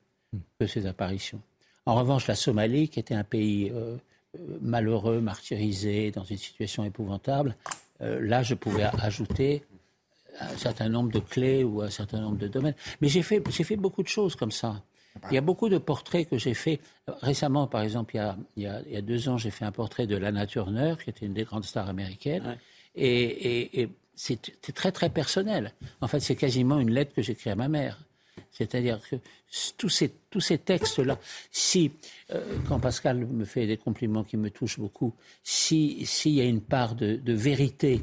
que 0.59 0.67
ses 0.67 0.87
apparitions. 0.87 1.41
En 1.87 1.95
revanche, 1.95 2.27
la 2.27 2.35
Somalie, 2.35 2.89
qui 2.89 3.01
était 3.01 3.15
un 3.15 3.25
pays 3.25 3.71
euh, 3.71 3.97
euh, 4.39 4.59
malheureux, 4.61 5.21
martyrisé, 5.21 6.11
dans 6.11 6.25
une 6.25 6.37
situation 6.37 6.85
épouvantable, 6.85 7.57
euh, 8.03 8.21
là, 8.21 8.43
je 8.43 8.55
pouvais 8.55 8.85
ajouter 9.03 9.65
un 10.39 10.57
certain 10.57 10.89
nombre 10.89 11.11
de 11.11 11.19
clés 11.19 11.65
ou 11.65 11.83
un 11.83 11.91
certain 11.91 12.21
nombre 12.21 12.39
de 12.39 12.49
domaines. 12.49 12.77
Mais 13.01 13.09
j'ai 13.09 13.23
fait, 13.23 13.43
j'ai 13.51 13.65
fait 13.65 13.77
beaucoup 13.77 14.03
de 14.03 14.09
choses 14.09 14.37
comme 14.37 14.53
ça. 14.53 14.83
Il 15.31 15.35
y 15.35 15.39
a 15.39 15.41
beaucoup 15.41 15.69
de 15.69 15.79
portraits 15.79 16.29
que 16.29 16.39
j'ai 16.39 16.55
fait. 16.55 16.79
Récemment, 17.21 17.67
par 17.67 17.83
exemple, 17.83 18.15
il 18.15 18.19
y 18.19 18.21
a, 18.21 18.37
il 18.57 18.93
y 18.93 18.97
a, 18.97 19.03
deux 19.03 19.29
ans, 19.29 19.37
j'ai 19.37 19.51
fait 19.51 19.65
un 19.65 19.73
portrait 19.73 20.07
de 20.07 20.17
Lana 20.17 20.47
Turner, 20.47 20.95
qui 21.03 21.11
était 21.11 21.27
une 21.27 21.35
des 21.35 21.43
grandes 21.43 21.65
stars 21.65 21.89
américaines. 21.89 22.57
et, 22.95 23.89
c'est 24.23 24.75
très 24.75 24.93
très 24.93 25.09
personnel. 25.09 25.73
En 26.03 26.09
fait, 26.09 26.21
c'est 26.21 26.37
quasiment 26.37 26.79
une 26.79 26.91
lettre 26.91 27.15
que 27.15 27.23
j'écris 27.23 27.49
à 27.49 27.55
ma 27.55 27.69
mère. 27.69 27.99
C'est-à-dire 28.53 29.01
que 29.09 29.17
tous 29.79 29.89
ces, 29.89 30.13
tous 30.29 30.41
ces 30.41 30.59
textes-là, 30.59 31.19
si, 31.51 31.91
euh, 32.31 32.59
quand 32.69 32.79
Pascal 32.81 33.19
me 33.19 33.47
fait 33.47 33.67
des 33.67 33.79
compliments 33.79 34.23
qui 34.23 34.37
me 34.37 34.51
touchent 34.51 34.79
beaucoup, 34.79 35.15
s'il 35.43 36.33
y 36.33 36.41
a 36.41 36.45
une 36.45 36.61
part 36.61 36.95
de, 36.97 37.33
vérité 37.33 38.03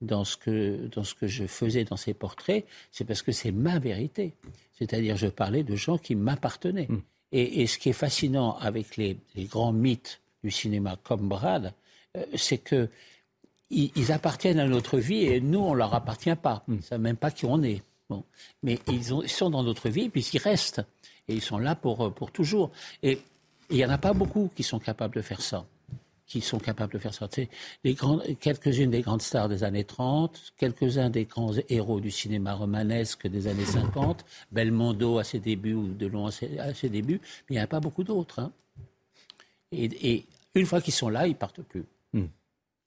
dans 0.00 0.24
ce, 0.24 0.36
que, 0.36 0.86
dans 0.86 1.02
ce 1.02 1.14
que 1.14 1.26
je 1.26 1.46
faisais 1.46 1.82
dans 1.82 1.96
ces 1.96 2.14
portraits, 2.14 2.64
c'est 2.92 3.04
parce 3.04 3.22
que 3.22 3.32
c'est 3.32 3.52
ma 3.52 3.80
vérité. 3.80 4.34
C'est-à-dire, 4.78 5.16
je 5.16 5.26
parlais 5.26 5.64
de 5.64 5.74
gens 5.74 5.98
qui 5.98 6.14
m'appartenaient. 6.14 6.86
Hmm. 6.88 7.02
Et, 7.32 7.66
ce 7.66 7.78
qui 7.78 7.88
est 7.88 8.00
fascinant 8.06 8.56
avec 8.58 8.96
les, 8.96 9.18
grands 9.36 9.72
mythes 9.72 10.20
du 10.44 10.50
cinéma 10.52 10.96
comme 11.02 11.28
Brad, 11.28 11.74
euh, 12.16 12.24
c'est 12.36 12.58
que 12.58 12.88
ils, 13.70 14.12
appartiennent 14.12 14.58
à 14.58 14.66
notre 14.66 14.98
vie 14.98 15.24
et 15.24 15.40
nous, 15.40 15.60
on 15.60 15.72
ne 15.72 15.78
leur 15.78 15.94
appartient 15.94 16.34
pas. 16.34 16.64
Ils 16.68 16.76
ne 16.76 16.82
savent 16.82 17.00
même 17.00 17.16
pas 17.16 17.30
qui 17.30 17.46
on 17.46 17.62
est. 17.62 17.82
Bon. 18.08 18.24
Mais 18.62 18.78
ils, 18.88 19.04
sont 19.28 19.50
dans 19.50 19.62
notre 19.62 19.88
vie 19.88 20.04
et 20.04 20.08
puis 20.08 20.28
ils 20.32 20.38
restent. 20.38 20.82
Et 21.28 21.34
ils 21.34 21.40
sont 21.42 21.58
là 21.58 21.76
pour, 21.76 22.06
euh, 22.06 22.10
pour 22.10 22.32
toujours. 22.32 22.72
Et 23.02 23.20
il 23.70 23.76
n'y 23.76 23.84
en 23.84 23.90
a 23.90 23.98
pas 23.98 24.12
beaucoup 24.12 24.50
qui 24.54 24.64
sont 24.64 24.80
capables 24.80 25.14
de 25.14 25.22
faire 25.22 25.40
ça. 25.40 25.64
Qui 26.26 26.40
sont 26.40 26.58
capables 26.58 26.92
de 26.92 26.98
faire 26.98 27.14
ça. 27.14 27.28
Quelques-unes 28.40 28.90
des 28.90 29.02
grandes 29.02 29.22
stars 29.22 29.48
des 29.48 29.62
années 29.62 29.84
30, 29.84 30.52
quelques-uns 30.56 31.10
des 31.10 31.24
grands 31.24 31.52
héros 31.68 32.00
du 32.00 32.10
cinéma 32.10 32.54
romanesque 32.54 33.26
des 33.28 33.46
années 33.46 33.64
50, 33.64 34.24
Belmondo 34.50 35.18
à 35.18 35.24
ses 35.24 35.40
débuts 35.40 35.74
ou 35.74 35.88
Delon 35.88 36.26
à 36.26 36.30
ses, 36.30 36.58
à 36.58 36.72
ses 36.74 36.88
débuts, 36.88 37.20
mais 37.48 37.50
il 37.50 37.52
n'y 37.54 37.60
en 37.60 37.64
a 37.64 37.68
pas 37.68 37.80
beaucoup 37.80 38.04
d'autres. 38.04 38.40
Hein. 38.40 38.52
Et, 39.72 40.12
et, 40.12 40.26
une 40.54 40.66
fois 40.66 40.80
qu'ils 40.80 40.94
sont 40.94 41.08
là, 41.08 41.26
ils 41.26 41.36
partent 41.36 41.62
plus. 41.62 41.84
Hmm 42.12 42.26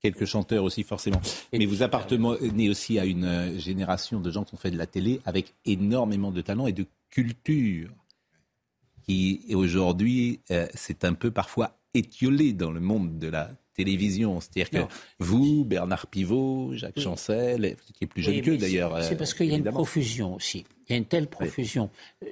quelques 0.03 0.25
chanteurs 0.25 0.63
aussi 0.63 0.83
forcément. 0.83 1.21
Mais 1.53 1.65
vous 1.65 1.81
appartenez 1.81 2.69
aussi 2.69 2.99
à 2.99 3.05
une 3.05 3.25
euh, 3.25 3.57
génération 3.57 4.19
de 4.19 4.29
gens 4.29 4.43
qui 4.43 4.53
ont 4.53 4.57
fait 4.57 4.71
de 4.71 4.77
la 4.77 4.85
télé 4.85 5.21
avec 5.25 5.53
énormément 5.65 6.31
de 6.31 6.41
talent 6.41 6.67
et 6.67 6.73
de 6.73 6.85
culture, 7.09 7.89
qui 9.07 9.45
aujourd'hui 9.53 10.41
euh, 10.51 10.67
c'est 10.73 11.05
un 11.05 11.13
peu 11.13 11.31
parfois 11.31 11.77
étiolé 11.93 12.53
dans 12.53 12.71
le 12.71 12.81
monde 12.81 13.17
de 13.17 13.29
la 13.29 13.51
télévision. 13.75 14.39
C'est-à-dire 14.41 14.69
que 14.69 14.93
vous, 15.19 15.63
Bernard 15.63 16.07
Pivot, 16.07 16.73
Jacques 16.73 16.99
Chancel, 16.99 17.75
qui 17.93 18.03
est 18.03 18.07
plus 18.07 18.21
jeune 18.21 18.41
qu'eux 18.41 18.57
d'ailleurs. 18.57 19.01
C'est 19.03 19.15
parce 19.15 19.33
qu'il 19.33 19.47
y 19.47 19.53
a 19.53 19.57
une 19.57 19.63
profusion 19.63 20.35
aussi. 20.35 20.65
Il 20.87 20.91
y 20.91 20.95
a 20.95 20.97
une 20.97 21.05
telle 21.05 21.27
profusion. 21.27 21.89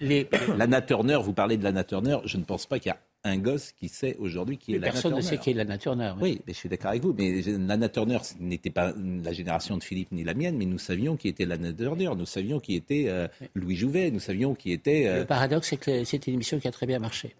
Les... 0.00 0.28
Lana 0.56 0.82
Turner, 0.82 1.18
vous 1.22 1.32
parlez 1.32 1.56
de 1.56 1.62
Lana 1.62 1.84
Turner, 1.84 2.18
je 2.24 2.36
ne 2.36 2.44
pense 2.44 2.66
pas 2.66 2.78
qu'il 2.78 2.90
y 2.90 2.92
a 2.92 2.98
un 3.24 3.38
gosse 3.38 3.72
qui 3.72 3.88
sait 3.88 4.16
aujourd'hui 4.18 4.58
qui 4.58 4.74
est 4.74 4.78
la 4.78 4.90
Personne 4.90 5.14
ne 5.14 5.20
sait 5.20 5.38
qui 5.38 5.50
est 5.50 5.54
Lana 5.54 5.78
Turner. 5.78 6.12
Oui, 6.20 6.42
mais 6.46 6.52
je 6.52 6.58
suis 6.58 6.68
d'accord 6.68 6.90
avec 6.90 7.02
vous. 7.02 7.14
Mais 7.16 7.40
Lana 7.42 7.88
Turner 7.88 8.18
n'était 8.38 8.70
pas 8.70 8.92
la 8.96 9.32
génération 9.32 9.78
de 9.78 9.82
Philippe 9.82 10.12
ni 10.12 10.24
la 10.24 10.34
mienne, 10.34 10.56
mais 10.58 10.66
nous 10.66 10.78
savions 10.78 11.16
qui 11.16 11.28
était 11.28 11.46
Lana 11.46 11.72
Turner. 11.72 12.10
Nous 12.16 12.26
savions 12.26 12.60
qui 12.60 12.74
était 12.74 13.06
euh, 13.08 13.26
Louis 13.54 13.76
Jouvet. 13.76 14.10
Nous 14.10 14.20
savions 14.20 14.54
qui 14.54 14.72
était. 14.72 15.06
Euh, 15.06 15.20
Le 15.20 15.24
paradoxe, 15.24 15.68
c'est 15.70 15.78
que 15.78 16.04
c'était 16.04 16.30
une 16.30 16.34
émission 16.34 16.60
qui 16.60 16.68
a 16.68 16.72
très 16.72 16.86
bien 16.86 16.98
marché. 16.98 17.34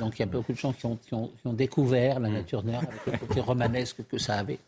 Donc 0.00 0.18
il 0.18 0.20
y 0.20 0.22
a 0.22 0.26
beaucoup 0.26 0.52
de 0.52 0.58
gens 0.58 0.72
qui 0.72 0.86
ont, 0.86 0.96
qui 0.96 1.14
ont, 1.14 1.52
découvert 1.52 2.18
Lana 2.18 2.42
Turner 2.42 2.78
avec 2.78 3.20
le 3.20 3.26
côté 3.26 3.40
romanesque 3.40 3.98
que 4.10 4.18
ça 4.18 4.36
avait. 4.36 4.58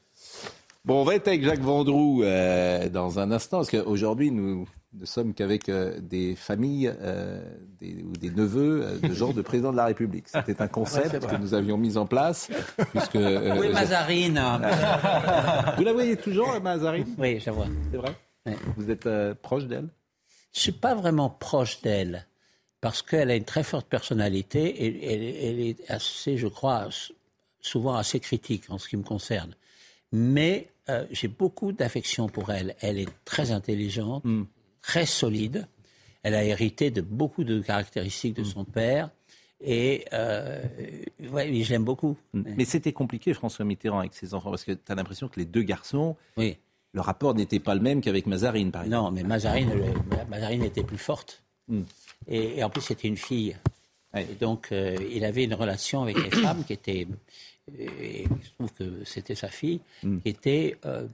Bon, 0.84 1.00
on 1.00 1.04
va 1.04 1.16
être 1.16 1.28
avec 1.28 1.42
Jacques 1.42 1.60
Vendroux 1.60 2.22
euh, 2.22 2.88
dans 2.88 3.18
un 3.18 3.32
instant, 3.32 3.58
parce 3.58 3.70
qu'aujourd'hui, 3.70 4.30
nous 4.30 4.66
ne 4.94 5.04
sommes 5.04 5.34
qu'avec 5.34 5.68
euh, 5.68 5.98
des 6.00 6.34
familles 6.34 6.92
euh, 7.00 7.42
ou 7.82 8.16
des 8.16 8.30
neveux 8.30 8.82
euh, 8.84 8.98
de 8.98 9.12
genre 9.12 9.34
de 9.34 9.42
président 9.42 9.70
de 9.72 9.76
la 9.76 9.86
République. 9.86 10.28
C'était 10.28 10.60
un 10.62 10.68
concept 10.68 11.26
que 11.26 11.36
nous 11.36 11.54
avions 11.54 11.76
mis 11.76 11.96
en 11.96 12.06
place. 12.06 12.48
Puisque, 12.90 13.14
oui, 13.14 13.68
Mazarine? 13.72 14.40
Vous 15.76 15.84
la 15.84 15.92
voyez 15.92 16.16
toujours, 16.16 16.60
Mazarine? 16.60 17.14
Oui, 17.18 17.38
je 17.40 17.46
la 17.46 17.52
vois. 17.52 17.66
C'est 17.90 17.98
vrai? 17.98 18.16
Vous 18.76 18.90
êtes 18.90 19.08
proche 19.42 19.66
d'elle? 19.66 19.88
Je 20.52 20.60
ne 20.60 20.62
suis 20.62 20.72
pas 20.72 20.94
vraiment 20.94 21.28
proche 21.28 21.82
d'elle, 21.82 22.26
parce 22.80 23.02
qu'elle 23.02 23.30
a 23.30 23.36
une 23.36 23.44
très 23.44 23.62
forte 23.62 23.86
personnalité 23.86 24.84
et 24.84 25.48
elle, 25.48 25.60
est 25.60 25.90
assez, 25.90 26.38
je 26.38 26.48
crois, 26.48 26.88
souvent 27.60 27.94
assez 27.94 28.18
critique 28.20 28.64
en 28.70 28.78
ce 28.78 28.88
qui 28.88 28.96
me 28.96 29.02
concerne. 29.02 29.54
Mais 30.12 30.68
euh, 30.88 31.04
j'ai 31.10 31.28
beaucoup 31.28 31.72
d'affection 31.72 32.28
pour 32.28 32.50
elle. 32.50 32.74
Elle 32.80 32.98
est 32.98 33.08
très 33.24 33.50
intelligente, 33.50 34.24
hmm. 34.24 34.44
Très 34.88 35.04
solide. 35.04 35.68
Elle 36.22 36.34
a 36.34 36.42
hérité 36.44 36.90
de 36.90 37.02
beaucoup 37.02 37.44
de 37.44 37.60
caractéristiques 37.60 38.34
de 38.34 38.42
hmm. 38.42 38.46
son 38.46 38.64
père. 38.64 39.10
Et 39.60 40.06
euh, 40.14 40.62
ouais, 41.30 41.62
je 41.62 41.70
l'aime 41.70 41.84
beaucoup. 41.84 42.16
Hmm. 42.32 42.42
Mais 42.56 42.64
c'était 42.64 42.92
compliqué, 42.92 43.34
François 43.34 43.66
Mitterrand, 43.66 43.98
avec 43.98 44.14
ses 44.14 44.32
enfants, 44.32 44.50
parce 44.50 44.64
que 44.64 44.72
tu 44.72 44.90
as 44.90 44.94
l'impression 44.94 45.28
que 45.28 45.38
les 45.38 45.44
deux 45.44 45.62
garçons, 45.62 46.16
oui. 46.38 46.56
le 46.94 47.00
rapport 47.02 47.34
n'était 47.34 47.60
pas 47.60 47.74
le 47.74 47.82
même 47.82 48.00
qu'avec 48.00 48.26
Mazarine, 48.26 48.70
par 48.70 48.84
exemple. 48.84 49.04
Non, 49.04 49.10
mais 49.10 49.24
Mazarine, 49.24 49.70
Mazarine 50.30 50.64
était 50.64 50.84
plus 50.84 50.98
forte. 50.98 51.42
Et, 52.26 52.64
en 52.64 52.70
plus, 52.70 52.80
c'était 52.80 53.08
une 53.08 53.18
fille. 53.18 53.56
Donc, 54.40 54.72
euh, 54.72 54.96
il 55.12 55.22
avait 55.26 55.44
une 55.44 55.54
relation 55.54 56.02
avec 56.02 56.16
les 56.16 56.30
femmes 56.30 56.64
qui 56.64 56.72
était 56.72 57.06
et 57.78 58.24
je 58.24 58.50
trouve 58.52 58.72
que 58.72 59.04
c'était 59.04 59.34
sa 59.34 59.48
fille, 59.48 59.80
mm. 60.02 60.20
qui 60.20 60.28
était 60.30 60.78
euh, 60.86 61.06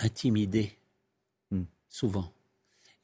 intimidée, 0.00 0.72
mm. 1.52 1.62
souvent. 1.88 2.28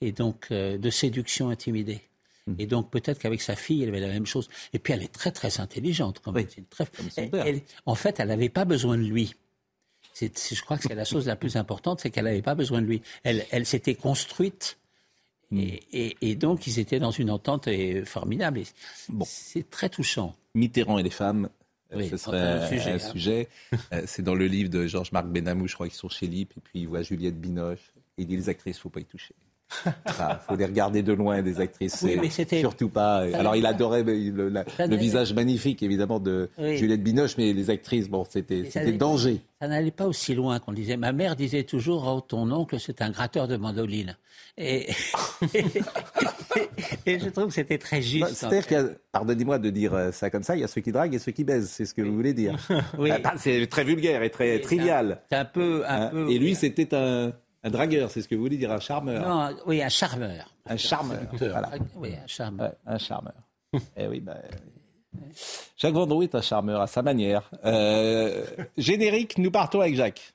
Et 0.01 0.13
donc, 0.13 0.49
euh, 0.51 0.79
de 0.79 0.91
séduction 0.91 1.51
intimidée. 1.51 2.01
Mm. 2.47 2.55
Et 2.59 2.67
donc, 2.67 2.91
peut-être 2.91 3.19
qu'avec 3.19 3.43
sa 3.43 3.57
fille, 3.57 3.83
elle 3.83 3.91
avait 3.91 4.01
la 4.01 4.09
même 4.09 4.27
chose. 4.27 4.49
Et 4.73 4.79
puis, 4.79 4.93
elle 4.93 5.03
est 5.03 5.13
très, 5.13 5.31
très 5.31 5.61
intelligente, 5.61 6.21
quand 6.25 6.33
même. 6.33 6.47
Très... 6.71 6.87
en 7.87 7.95
fait, 7.95 8.21
elle 8.21 8.29
n'avait 8.29 8.49
pas 8.49 8.65
besoin 8.65 8.97
de 8.97 9.05
lui. 9.05 9.35
je 10.21 10.63
crois 10.63 10.79
que 10.79 10.85
c'est 10.85 10.95
la 10.95 11.05
chose 11.05 11.27
la 11.27 11.37
plus 11.37 11.57
importante, 11.57 12.01
c'est 12.01 12.11
qu'elle 12.11 12.25
n'avait 12.25 12.43
pas 12.43 12.55
besoin 12.55 12.81
de 12.81 12.87
lui. 12.87 13.03
Elle, 13.25 13.45
elle 13.51 13.67
s'était 13.67 13.95
construite. 13.95 14.79
Et, 15.53 16.17
et, 16.23 16.37
donc, 16.37 16.69
ils 16.69 16.79
étaient 16.79 17.01
dans 17.01 17.11
une 17.11 17.29
entente 17.29 17.69
formidable. 18.05 18.63
Bon. 19.09 19.25
C'est 19.29 19.69
très 19.69 19.89
touchant. 19.89 20.37
Mitterrand 20.55 20.99
et 20.99 21.03
les 21.03 21.11
femmes, 21.11 21.49
oui, 21.93 22.09
ce 22.09 22.17
serait 22.17 22.39
un 22.39 23.01
sujet. 23.11 23.49
Hein. 23.73 23.79
Euh, 23.93 24.03
c'est 24.07 24.23
dans 24.23 24.35
le 24.35 24.47
livre 24.47 24.71
de 24.71 24.87
Georges-Marc 24.87 25.27
Benamou, 25.27 25.67
je 25.67 25.75
crois 25.75 25.89
qu'ils 25.89 25.97
sont 25.97 26.09
chez 26.09 26.27
Lip, 26.27 26.53
et 26.57 26.61
puis 26.61 26.81
il 26.81 26.89
voit 26.89 27.03
Juliette 27.03 27.41
Binoche. 27.41 27.93
Et 28.17 28.23
il 28.23 28.27
dit 28.27 28.37
les 28.37 28.49
actrices, 28.49 28.77
il 28.77 28.79
ne 28.79 28.83
faut 28.83 28.91
pas 28.91 29.01
y 29.01 29.05
toucher. 29.05 29.35
Il 29.87 29.93
faut 30.49 30.57
les 30.57 30.65
regarder 30.65 31.03
de 31.03 31.13
loin, 31.13 31.43
des 31.43 31.61
actrices. 31.61 32.03
Oui, 32.03 32.19
mais. 32.21 32.61
Surtout 32.61 32.89
pas. 32.89 33.19
Alors, 33.35 33.57
il 33.57 33.67
adorait 33.67 34.03
le, 34.03 34.97
visage 34.97 35.33
magnifique, 35.33 35.83
évidemment, 35.83 36.21
de 36.21 36.51
Juliette 36.59 37.03
Binoche, 37.03 37.37
mais 37.39 37.53
les 37.53 37.71
actrices, 37.71 38.09
bon, 38.09 38.25
c'était, 38.29 38.63
danger. 38.93 39.41
Ça 39.61 39.69
n'allait 39.69 39.91
pas 39.91 40.07
aussi 40.07 40.35
loin 40.35 40.59
qu'on 40.59 40.73
disait. 40.73 40.97
Ma 40.97 41.13
mère 41.13 41.37
disait 41.37 41.65
toujours 41.65 42.07
Oh, 42.07 42.21
ton 42.21 42.51
oncle, 42.51 42.81
c'est 42.81 43.03
un 43.03 43.11
gratteur 43.11 43.47
de 43.47 43.57
mandoline. 43.57 44.17
Et, 44.57 44.89
et, 47.07 47.19
je 47.19 47.29
trouve 47.29 47.49
que 47.49 47.55
c'était 47.55 47.79
très 47.79 48.03
juste. 48.03 48.35
C'est-à-dire 48.35 48.97
pardonnez-moi 49.13 49.59
de 49.59 49.71
dire 49.71 49.95
euh, 49.95 50.13
ça 50.13 50.31
comme 50.31 50.43
ça, 50.43 50.57
il 50.57 50.61
y 50.61 50.65
a 50.65 50.69
ceux 50.69 50.81
qui 50.81 50.93
draguent 50.93 51.15
et 51.15 51.19
ceux 51.19 51.33
qui 51.33 51.45
baisent, 51.45 51.69
c'est 51.69 51.85
ce 51.85 51.95
que 51.95 52.03
vous 52.03 52.15
voulez 52.15 52.35
dire. 52.35 52.57
oui. 52.99 53.11
Ah, 53.25 53.35
c'est 53.37 53.67
très 53.69 53.85
vulgaire 53.85 54.23
et 54.23 54.31
très 54.31 54.59
trivial. 54.61 55.23
C'est 55.31 55.37
un, 55.37 55.45
peu, 55.45 55.85
un 55.87 56.03
hein, 56.03 56.09
peu. 56.09 56.31
Et 56.31 56.39
lui, 56.39 56.55
c'était 56.55 56.95
un. 56.95 57.33
Un 57.63 57.71
dragueur, 57.71 58.11
c'est 58.11 58.23
ce 58.23 58.29
que 58.29 58.35
vous 58.35 58.43
voulez 58.43 58.57
dire, 58.57 58.73
un 58.73 58.81
charmeur. 58.81 59.29
Non, 59.29 59.55
oui, 59.67 59.83
un 59.83 59.89
charmeur. 59.91 60.55
Un 60.67 60.79
charmeur. 60.79 61.21
Voilà. 61.33 61.71
Oui, 61.97 62.15
un 62.23 62.27
charmeur. 62.27 62.73
un 62.87 62.99
charmeur. 62.99 63.35
eh 63.97 64.07
oui, 64.07 64.21
ben. 64.21 64.39
Jacques 65.77 65.93
Vendroux 65.93 66.23
est 66.23 66.35
un 66.35 66.41
charmeur 66.41 66.81
à 66.81 66.87
sa 66.87 67.03
manière. 67.03 67.51
Euh, 67.65 68.47
générique, 68.79 69.37
nous 69.37 69.51
partons 69.51 69.81
avec 69.81 69.95
Jacques. 69.95 70.35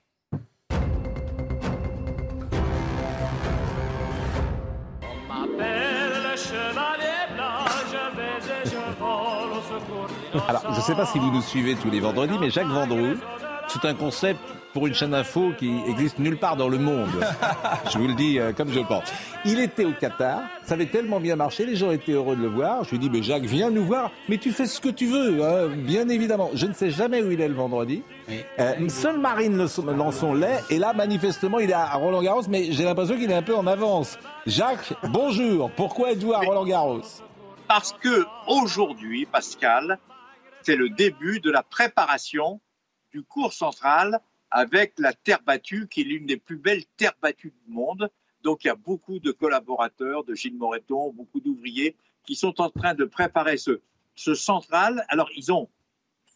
Alors, 10.48 10.62
je 10.74 10.78
ne 10.78 10.82
sais 10.82 10.96
pas 10.96 11.06
si 11.06 11.18
vous 11.18 11.32
nous 11.32 11.42
suivez 11.42 11.76
tous 11.76 11.90
les 11.90 12.00
vendredis, 12.00 12.38
mais 12.40 12.52
Jacques 12.52 12.68
Vendroux, 12.68 13.16
c'est 13.68 13.86
un 13.86 13.96
concept 13.96 14.42
pour 14.76 14.88
une 14.88 14.94
chaîne 14.94 15.12
d'info 15.12 15.54
qui 15.58 15.74
existe 15.88 16.20
nulle 16.20 16.36
part 16.36 16.58
dans 16.58 16.68
le 16.68 16.78
monde. 16.78 17.10
je 17.94 17.98
vous 17.98 18.10
le 18.10 18.14
dis 18.14 18.38
euh, 18.38 18.52
comme 18.52 18.70
je 18.74 18.80
le 18.80 18.86
pense. 18.86 19.06
Il 19.46 19.58
était 19.62 19.86
au 19.86 19.94
Qatar, 19.94 20.42
ça 20.66 20.74
avait 20.74 20.88
tellement 20.88 21.22
bien 21.22 21.38
marché, 21.38 21.66
les 21.66 21.78
gens 21.78 21.92
étaient 21.92 22.12
heureux 22.12 22.36
de 22.36 22.42
le 22.42 22.50
voir. 22.50 22.84
Je 22.84 22.92
lui 22.92 23.00
dis, 23.00 23.10
mais 23.10 23.24
Jacques, 23.24 23.46
viens 23.46 23.72
nous 23.72 23.86
voir, 23.86 24.12
mais 24.28 24.38
tu 24.38 24.52
fais 24.52 24.66
ce 24.66 24.82
que 24.82 24.90
tu 24.90 25.06
veux, 25.08 25.42
hein, 25.46 25.70
bien 25.70 26.10
évidemment. 26.10 26.50
Je 26.54 26.66
ne 26.66 26.74
sais 26.74 26.92
jamais 26.92 27.24
où 27.24 27.32
il 27.32 27.40
est 27.40 27.48
le 27.48 27.54
vendredi. 27.54 28.04
Euh, 28.60 28.90
seul 28.90 29.18
Marine 29.18 29.56
Lançon 29.56 30.34
l'est, 30.34 30.62
et 30.70 30.78
là, 30.78 30.92
manifestement, 30.92 31.60
il 31.60 31.70
est 31.70 31.74
à 31.74 31.94
Roland 31.94 32.22
Garros, 32.22 32.44
mais 32.50 32.74
j'ai 32.74 32.84
l'impression 32.84 33.16
qu'il 33.16 33.32
est 33.32 33.36
un 33.36 33.44
peu 33.44 33.56
en 33.56 33.68
avance. 33.68 34.20
Jacques, 34.46 34.92
bonjour. 35.04 35.72
Pourquoi 35.72 36.12
êtes-vous 36.12 36.34
à 36.34 36.40
Roland 36.40 36.66
Garros? 36.66 37.02
Parce 37.70 37.94
que 37.94 38.26
aujourd'hui, 38.46 39.26
Pascal, 39.26 40.00
c'est 40.64 40.76
le 40.76 40.90
début 40.90 41.40
de 41.40 41.50
la 41.50 41.64
préparation 41.64 42.60
du 43.14 43.24
cours 43.24 43.54
central 43.54 44.20
avec 44.56 44.94
la 45.00 45.12
terre 45.12 45.42
battue, 45.46 45.90
qui 45.90 46.00
est 46.00 46.06
l'une 46.06 46.26
des 46.26 46.38
plus 46.38 46.56
belles 46.56 46.86
terres 46.96 47.18
battues 47.22 47.54
du 47.66 47.74
monde. 47.74 48.10
Donc 48.42 48.64
il 48.64 48.68
y 48.68 48.70
a 48.70 48.76
beaucoup 48.76 49.20
de 49.20 49.34
collaborateurs 49.34 50.24
de 50.24 50.34
Gilles 50.34 50.56
Moreton, 50.56 51.12
beaucoup 51.12 51.42
d'ouvriers 51.42 51.98
qui 52.26 52.36
sont 52.36 52.62
en 52.62 52.70
train 52.70 52.94
de 52.94 53.04
préparer 53.04 53.58
ce, 53.58 53.82
ce 54.16 54.34
central. 54.34 55.04
Alors 55.10 55.30
ils 55.36 55.52
ont 55.52 55.68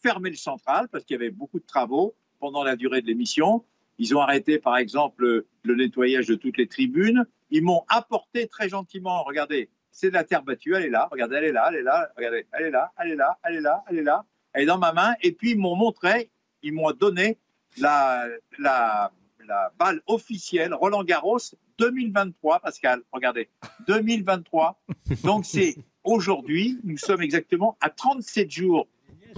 fermé 0.02 0.28
le 0.28 0.36
central 0.36 0.88
parce 0.92 1.04
qu'il 1.04 1.14
y 1.14 1.18
avait 1.18 1.30
beaucoup 1.30 1.60
de 1.60 1.64
travaux 1.64 2.14
pendant 2.40 2.62
la 2.62 2.76
durée 2.76 3.00
de 3.00 3.06
l'émission. 3.06 3.64
Ils 3.96 4.14
ont 4.14 4.20
arrêté 4.20 4.58
par 4.58 4.76
exemple 4.76 5.46
le 5.62 5.74
nettoyage 5.74 6.26
de 6.26 6.34
toutes 6.34 6.58
les 6.58 6.66
tribunes. 6.66 7.24
Ils 7.50 7.62
m'ont 7.62 7.84
apporté 7.88 8.48
très 8.48 8.68
gentiment, 8.68 9.24
regardez, 9.24 9.70
c'est 9.92 10.08
de 10.08 10.14
la 10.14 10.24
terre 10.24 10.42
battue, 10.42 10.74
elle 10.74 10.84
est 10.84 10.90
là, 10.90 11.08
regardez, 11.10 11.36
elle 11.36 11.44
est 11.44 11.52
là, 11.52 11.68
elle 11.70 11.76
est 11.76 11.82
là, 11.82 12.10
regardez, 12.18 12.46
elle 12.52 12.66
est 12.66 12.70
là, 12.70 12.92
elle 12.98 13.12
est 13.12 13.16
là, 13.16 13.38
elle 13.44 13.54
est 13.54 13.60
là, 13.60 13.84
elle 13.88 13.98
est 13.98 14.02
là, 14.02 14.26
elle 14.52 14.62
est 14.64 14.66
dans 14.66 14.78
ma 14.78 14.92
main. 14.92 15.14
Et 15.22 15.32
puis 15.32 15.52
ils 15.52 15.58
m'ont 15.58 15.74
montré, 15.74 16.30
ils 16.62 16.74
m'ont 16.74 16.92
donné 16.92 17.38
la, 17.78 18.26
la, 18.58 19.12
la 19.46 19.72
balle 19.78 20.00
officielle 20.06 20.74
Roland 20.74 21.04
Garros 21.04 21.38
2023, 21.78 22.60
Pascal. 22.60 23.02
Regardez, 23.12 23.48
2023. 23.86 24.80
Donc 25.24 25.44
c'est 25.44 25.76
aujourd'hui, 26.04 26.78
nous 26.84 26.98
sommes 26.98 27.22
exactement 27.22 27.76
à 27.80 27.90
37 27.90 28.50
jours 28.50 28.86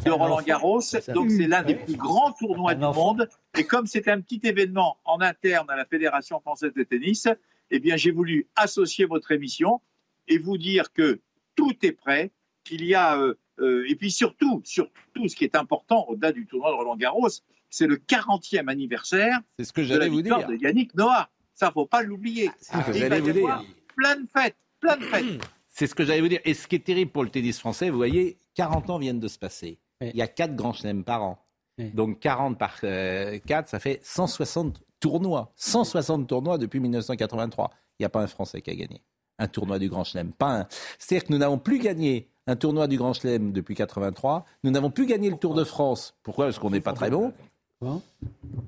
de 0.04 0.10
Roland 0.10 0.42
Garros. 0.42 0.80
Donc 1.14 1.30
c'est 1.30 1.46
l'un 1.46 1.62
des 1.62 1.74
plus 1.74 1.96
grands 1.96 2.32
tournois 2.32 2.74
du 2.74 2.80
monde. 2.80 3.28
Et 3.56 3.64
comme 3.64 3.86
c'est 3.86 4.08
un 4.08 4.20
petit 4.20 4.40
événement 4.44 4.98
en 5.04 5.20
interne 5.20 5.68
à 5.70 5.76
la 5.76 5.84
Fédération 5.84 6.40
française 6.40 6.72
de 6.74 6.82
tennis, 6.82 7.28
eh 7.70 7.78
bien 7.78 7.96
j'ai 7.96 8.10
voulu 8.10 8.48
associer 8.56 9.04
votre 9.04 9.32
émission 9.32 9.80
et 10.28 10.38
vous 10.38 10.58
dire 10.58 10.92
que 10.92 11.20
tout 11.54 11.74
est 11.82 11.92
prêt, 11.92 12.30
qu'il 12.64 12.84
y 12.84 12.94
a 12.94 13.18
euh, 13.18 13.34
euh, 13.60 13.84
et 13.88 13.94
puis 13.96 14.10
surtout, 14.10 14.62
surtout, 14.64 15.28
ce 15.28 15.36
qui 15.36 15.44
est 15.44 15.56
important 15.56 16.06
au-delà 16.08 16.32
du 16.32 16.46
tournoi 16.46 16.70
de 16.70 16.76
Roland 16.76 16.96
Garros, 16.96 17.28
c'est 17.72 17.86
le 17.86 17.96
40e 17.96 18.68
anniversaire 18.68 19.40
c'est 19.58 19.64
ce 19.64 19.72
que 19.72 19.80
de 19.80 19.96
la 19.96 20.08
vous 20.08 20.22
dire. 20.22 20.46
de 20.46 20.54
Yannick 20.54 20.94
Noah. 20.94 21.28
Ça, 21.54 21.70
faut 21.72 21.86
pas 21.86 22.02
l'oublier. 22.02 22.50
C'est 22.60 22.76
ce 22.76 22.86
que 22.86 22.92
j'allais 22.92 23.20
vous 23.20 23.32
dire. 23.32 23.64
Plein 23.96 24.16
de 24.16 24.26
fêtes, 24.34 24.56
plein 24.80 24.96
de 24.96 25.04
fêtes. 25.04 25.24
C'est 25.74 25.86
ce 25.86 25.94
que 25.94 26.04
j'allais 26.04 26.20
vous 26.20 26.28
dire. 26.28 26.40
Et 26.44 26.52
ce 26.52 26.66
qui 26.68 26.76
est 26.76 26.84
terrible 26.84 27.10
pour 27.10 27.24
le 27.24 27.30
tennis 27.30 27.58
français, 27.58 27.88
vous 27.88 27.96
voyez, 27.96 28.36
40 28.56 28.90
ans 28.90 28.98
viennent 28.98 29.20
de 29.20 29.28
se 29.28 29.38
passer. 29.38 29.78
Il 30.02 30.14
y 30.14 30.20
a 30.20 30.28
4 30.28 30.54
grands 30.54 30.74
chelems 30.74 31.02
par 31.02 31.22
an. 31.22 31.38
Donc 31.78 32.20
40 32.20 32.58
par 32.58 32.78
4, 32.80 32.84
euh, 32.84 33.38
ça 33.66 33.78
fait 33.80 34.00
160 34.02 34.82
tournois. 35.00 35.50
160 35.56 36.26
tournois 36.26 36.58
depuis 36.58 36.78
1983. 36.78 37.70
Il 37.98 38.02
n'y 38.02 38.06
a 38.06 38.10
pas 38.10 38.20
un 38.20 38.26
Français 38.26 38.60
qui 38.60 38.70
a 38.70 38.74
gagné 38.74 39.02
un 39.38 39.48
tournoi 39.48 39.78
du 39.78 39.88
Grand 39.88 40.04
Chelem. 40.04 40.32
Pas 40.32 40.60
un. 40.60 40.66
C'est-à-dire 40.98 41.26
que 41.26 41.32
nous 41.32 41.38
n'avons 41.38 41.58
plus 41.58 41.78
gagné 41.78 42.28
un 42.46 42.56
tournoi 42.56 42.86
du 42.86 42.96
Grand 42.96 43.12
Chelem 43.12 43.52
depuis 43.52 43.74
83. 43.74 44.44
Nous 44.64 44.70
n'avons 44.70 44.90
plus 44.90 45.06
gagné 45.06 45.30
le 45.30 45.36
Tour 45.36 45.54
de 45.54 45.64
France. 45.64 46.14
Pourquoi? 46.22 46.46
Parce 46.46 46.58
qu'on 46.58 46.70
n'est 46.70 46.80
pas 46.80 46.92
très 46.92 47.10
bon. 47.10 47.32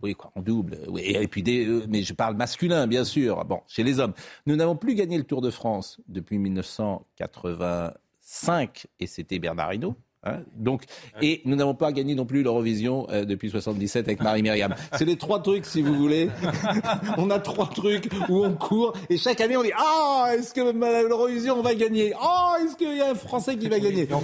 Oui, 0.02 0.14
quoi, 0.14 0.30
en 0.34 0.42
double. 0.42 0.78
Oui, 0.88 1.02
et 1.02 1.28
puis 1.28 1.42
des, 1.42 1.66
euh, 1.66 1.84
mais 1.88 2.02
je 2.02 2.12
parle 2.12 2.36
masculin, 2.36 2.86
bien 2.86 3.04
sûr. 3.04 3.42
Bon, 3.44 3.60
chez 3.66 3.82
les 3.82 3.98
hommes. 4.00 4.12
Nous 4.46 4.56
n'avons 4.56 4.76
plus 4.76 4.94
gagné 4.94 5.16
le 5.16 5.24
Tour 5.24 5.40
de 5.40 5.48
France 5.50 5.98
depuis 6.08 6.36
1985, 6.38 8.86
et 9.00 9.06
c'était 9.06 9.38
Bernard 9.38 9.72
Hinault. 9.74 9.94
Hein. 10.26 10.38
Donc, 10.56 10.84
et 11.20 11.42
nous 11.44 11.54
n'avons 11.54 11.74
pas 11.74 11.92
gagné 11.92 12.14
non 12.14 12.24
plus 12.24 12.42
l'Eurovision 12.42 13.06
euh, 13.10 13.26
depuis 13.26 13.50
77 13.50 14.08
avec 14.08 14.22
Marie-Myriam. 14.22 14.74
C'est 14.94 15.04
les 15.04 15.16
trois 15.16 15.42
trucs, 15.42 15.66
si 15.66 15.82
vous 15.82 15.92
voulez. 15.94 16.30
on 17.18 17.28
a 17.30 17.38
trois 17.38 17.68
trucs 17.68 18.10
où 18.30 18.42
on 18.44 18.54
court 18.54 18.94
et 19.10 19.18
chaque 19.18 19.42
année 19.42 19.58
on 19.58 19.62
dit 19.62 19.72
Ah, 19.76 20.30
est-ce 20.32 20.54
que 20.54 20.62
l'Eurovision 21.06 21.58
on 21.58 21.62
va 21.62 21.74
gagner? 21.74 22.14
Ah, 22.18 22.56
est-ce 22.64 22.74
qu'il 22.76 22.96
y 22.96 23.02
a 23.02 23.10
un 23.10 23.14
Français 23.14 23.58
qui 23.58 23.68
va 23.68 23.78
gagner? 23.78 24.06
Bon, 24.06 24.22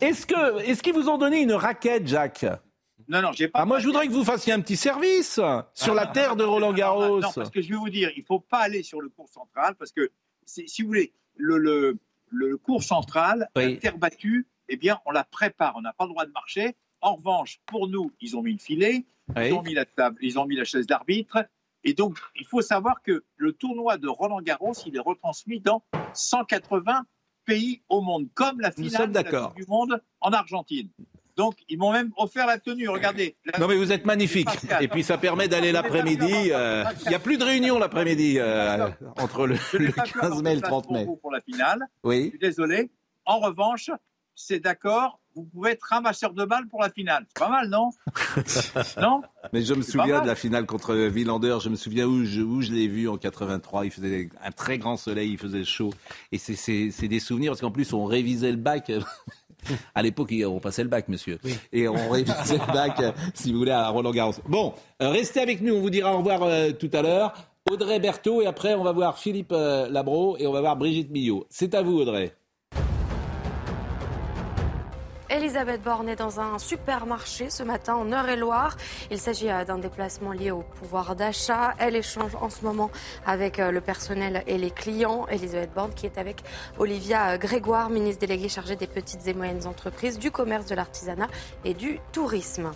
est-ce 0.00 0.26
que 0.26 0.62
est-ce 0.62 0.82
qu'ils 0.82 0.94
vous 0.94 1.08
ont 1.08 1.18
donné 1.18 1.42
une 1.42 1.52
raquette, 1.52 2.08
Jacques? 2.08 2.46
Non, 3.10 3.22
non, 3.22 3.32
j'ai 3.32 3.48
pas. 3.48 3.58
Ah, 3.58 3.64
moi, 3.64 3.80
je 3.80 3.86
voudrais 3.86 4.06
que 4.06 4.12
vous 4.12 4.24
fassiez 4.24 4.52
un 4.52 4.60
petit 4.60 4.76
service 4.76 5.40
sur 5.74 5.94
la 5.94 6.06
terre 6.06 6.36
de 6.36 6.44
Roland 6.44 6.72
Garros. 6.72 7.20
Non, 7.20 7.28
parce 7.34 7.50
que 7.50 7.60
je 7.60 7.68
vais 7.68 7.76
vous 7.76 7.90
dire, 7.90 8.10
il 8.16 8.22
faut 8.22 8.38
pas 8.38 8.60
aller 8.60 8.84
sur 8.84 9.00
le 9.00 9.08
cours 9.08 9.28
central 9.28 9.74
parce 9.74 9.90
que, 9.90 10.10
si 10.46 10.82
vous 10.82 10.88
voulez, 10.88 11.12
le, 11.34 11.58
le, 11.58 11.98
le 12.30 12.56
cours 12.56 12.84
central, 12.84 13.48
la 13.56 13.76
terre 13.76 13.98
battue, 13.98 14.46
eh 14.68 14.76
bien, 14.76 15.00
on 15.06 15.10
la 15.10 15.24
prépare. 15.24 15.74
On 15.76 15.80
n'a 15.80 15.92
pas 15.92 16.04
le 16.04 16.10
droit 16.10 16.24
de 16.24 16.30
marcher. 16.30 16.76
En 17.00 17.16
revanche, 17.16 17.60
pour 17.66 17.88
nous, 17.88 18.12
ils 18.20 18.36
ont 18.36 18.42
mis 18.42 18.52
le 18.52 18.58
filet, 18.58 19.06
ils 19.36 19.54
ont 19.54 19.62
mis 19.62 19.74
la 19.74 19.86
table, 19.86 20.16
ils 20.20 20.38
ont 20.38 20.46
mis 20.46 20.54
la 20.54 20.64
chaise 20.64 20.86
d'arbitre. 20.86 21.38
Et 21.82 21.94
donc, 21.94 22.16
il 22.36 22.46
faut 22.46 22.62
savoir 22.62 23.02
que 23.02 23.24
le 23.36 23.52
tournoi 23.52 23.96
de 23.96 24.06
Roland 24.06 24.40
Garros, 24.40 24.74
il 24.86 24.94
est 24.94 25.00
retransmis 25.00 25.58
dans 25.58 25.82
180 26.14 27.06
pays 27.44 27.82
au 27.88 28.02
monde, 28.02 28.28
comme 28.34 28.60
la 28.60 28.70
finale 28.70 29.10
du 29.56 29.64
monde 29.66 30.00
en 30.20 30.32
Argentine. 30.32 30.90
Donc, 31.40 31.56
ils 31.70 31.78
m'ont 31.78 31.90
même 31.90 32.10
offert 32.18 32.46
la 32.46 32.58
tenue. 32.58 32.86
Regardez. 32.90 33.34
Non, 33.58 33.66
mais 33.66 33.74
vous 33.74 33.92
êtes 33.92 34.04
magnifique. 34.04 34.50
Et 34.82 34.88
puis, 34.88 35.02
ça 35.02 35.16
permet 35.16 35.48
d'aller 35.48 35.72
l'après-midi. 35.72 36.50
Euh, 36.52 36.84
il 37.04 37.08
n'y 37.08 37.14
a 37.14 37.18
plus 37.18 37.38
de 37.38 37.44
réunion 37.44 37.78
l'après-midi 37.78 38.36
euh, 38.38 38.90
entre 39.16 39.46
le, 39.46 39.56
15 40.20 40.42
mai 40.42 40.52
et 40.52 40.56
le 40.56 40.60
30 40.60 40.90
mai. 40.90 41.06
Pour 41.06 41.32
la 41.32 41.40
finale. 41.40 41.86
Oui. 42.04 42.24
Je 42.24 42.28
suis 42.28 42.38
désolé. 42.38 42.90
En 43.24 43.38
revanche, 43.38 43.90
c'est 44.34 44.60
d'accord, 44.60 45.18
vous 45.34 45.44
pouvez 45.44 45.70
être 45.70 45.84
ramasseur 45.84 46.34
de 46.34 46.44
balles 46.44 46.68
pour 46.68 46.82
la 46.82 46.90
finale. 46.90 47.24
C'est 47.28 47.42
pas 47.42 47.48
mal, 47.48 47.70
non 47.70 47.88
Non 49.00 49.22
Mais 49.54 49.62
je 49.62 49.72
me 49.72 49.80
souviens 49.80 50.20
de 50.20 50.26
la 50.26 50.34
finale 50.34 50.66
contre 50.66 50.94
Villander. 50.94 51.56
Je 51.62 51.70
me 51.70 51.76
souviens 51.76 52.06
où 52.06 52.26
je, 52.26 52.42
où 52.42 52.60
je 52.60 52.72
l'ai 52.72 52.86
vu 52.86 53.08
en 53.08 53.16
83. 53.16 53.86
Il 53.86 53.90
faisait 53.90 54.28
un 54.44 54.50
très 54.50 54.76
grand 54.76 54.98
soleil, 54.98 55.30
il 55.30 55.38
faisait 55.38 55.64
chaud. 55.64 55.94
Et 56.32 56.36
c'est 56.36 57.08
des 57.08 57.20
souvenirs 57.20 57.52
parce 57.52 57.62
qu'en 57.62 57.70
plus, 57.70 57.94
on 57.94 58.04
révisait 58.04 58.50
le 58.50 58.58
bac. 58.58 58.92
À 59.94 60.02
l'époque, 60.02 60.32
on 60.46 60.60
passait 60.60 60.82
le 60.82 60.88
bac, 60.88 61.08
monsieur. 61.08 61.38
Et 61.72 61.88
on 61.88 62.10
révisait 62.10 62.58
le 62.58 62.72
bac, 62.72 63.00
euh, 63.00 63.12
si 63.34 63.52
vous 63.52 63.58
voulez, 63.58 63.72
à 63.72 63.88
Roland 63.88 64.10
Garros. 64.10 64.34
Bon, 64.48 64.74
euh, 65.02 65.08
restez 65.08 65.40
avec 65.40 65.60
nous. 65.60 65.74
On 65.74 65.80
vous 65.80 65.90
dira 65.90 66.14
au 66.14 66.18
revoir 66.18 66.42
euh, 66.42 66.72
tout 66.72 66.90
à 66.92 67.02
l'heure. 67.02 67.32
Audrey 67.70 68.00
Berthaud 68.00 68.42
et 68.42 68.46
après, 68.46 68.74
on 68.74 68.82
va 68.82 68.92
voir 68.92 69.18
Philippe 69.18 69.52
Labro 69.52 70.36
et 70.38 70.46
on 70.46 70.52
va 70.52 70.60
voir 70.60 70.76
Brigitte 70.76 71.10
Millot. 71.10 71.46
C'est 71.50 71.74
à 71.74 71.82
vous, 71.82 72.00
Audrey. 72.00 72.34
Elisabeth 75.40 75.82
Borne 75.82 76.10
est 76.10 76.16
dans 76.16 76.38
un 76.38 76.58
supermarché 76.58 77.48
ce 77.48 77.62
matin 77.62 77.94
en 77.94 78.12
Eure-et-Loire. 78.12 78.76
Il 79.10 79.16
s'agit 79.16 79.48
euh, 79.48 79.64
d'un 79.64 79.78
déplacement 79.78 80.32
lié 80.32 80.50
au 80.50 80.60
pouvoir 80.60 81.16
d'achat. 81.16 81.72
Elle 81.78 81.96
échange 81.96 82.34
en 82.34 82.50
ce 82.50 82.62
moment 82.62 82.90
avec 83.24 83.58
euh, 83.58 83.70
le 83.70 83.80
personnel 83.80 84.44
et 84.46 84.58
les 84.58 84.70
clients. 84.70 85.26
Elisabeth 85.30 85.72
Borne 85.72 85.94
qui 85.94 86.04
est 86.04 86.18
avec 86.18 86.42
Olivia 86.78 87.38
Grégoire, 87.38 87.88
ministre 87.88 88.20
déléguée 88.20 88.50
chargée 88.50 88.76
des 88.76 88.86
petites 88.86 89.26
et 89.26 89.32
moyennes 89.32 89.66
entreprises, 89.66 90.18
du 90.18 90.30
commerce, 90.30 90.66
de 90.66 90.74
l'artisanat 90.74 91.28
et 91.64 91.72
du 91.72 92.00
tourisme. 92.12 92.72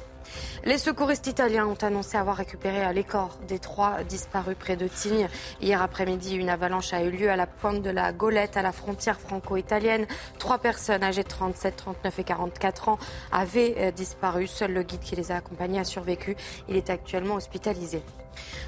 Les 0.64 0.78
secouristes 0.78 1.26
italiens 1.26 1.66
ont 1.66 1.82
annoncé 1.82 2.16
avoir 2.16 2.36
récupéré 2.36 2.92
les 2.92 3.04
corps 3.04 3.38
des 3.46 3.58
trois 3.58 4.02
disparus 4.04 4.56
près 4.58 4.76
de 4.76 4.88
Tignes. 4.88 5.28
Hier 5.60 5.82
après-midi, 5.82 6.36
une 6.36 6.48
avalanche 6.48 6.92
a 6.92 7.02
eu 7.02 7.10
lieu 7.10 7.30
à 7.30 7.36
la 7.36 7.46
pointe 7.46 7.82
de 7.82 7.90
la 7.90 8.12
Golette, 8.12 8.56
à 8.56 8.62
la 8.62 8.72
frontière 8.72 9.20
franco-italienne. 9.20 10.06
Trois 10.38 10.58
personnes 10.58 11.04
âgées 11.04 11.22
de 11.22 11.28
37, 11.28 11.76
39 11.76 12.18
et 12.18 12.24
44 12.24 12.88
ans 12.88 12.98
avaient 13.32 13.74
euh, 13.78 13.90
disparu. 13.90 14.46
Seul 14.46 14.72
le 14.72 14.82
guide 14.82 15.00
qui 15.00 15.16
les 15.16 15.32
a 15.32 15.36
accompagnés 15.36 15.80
a 15.80 15.84
survécu. 15.84 16.36
Il 16.68 16.76
est 16.76 16.90
actuellement 16.90 17.34
hospitalisé. 17.34 18.02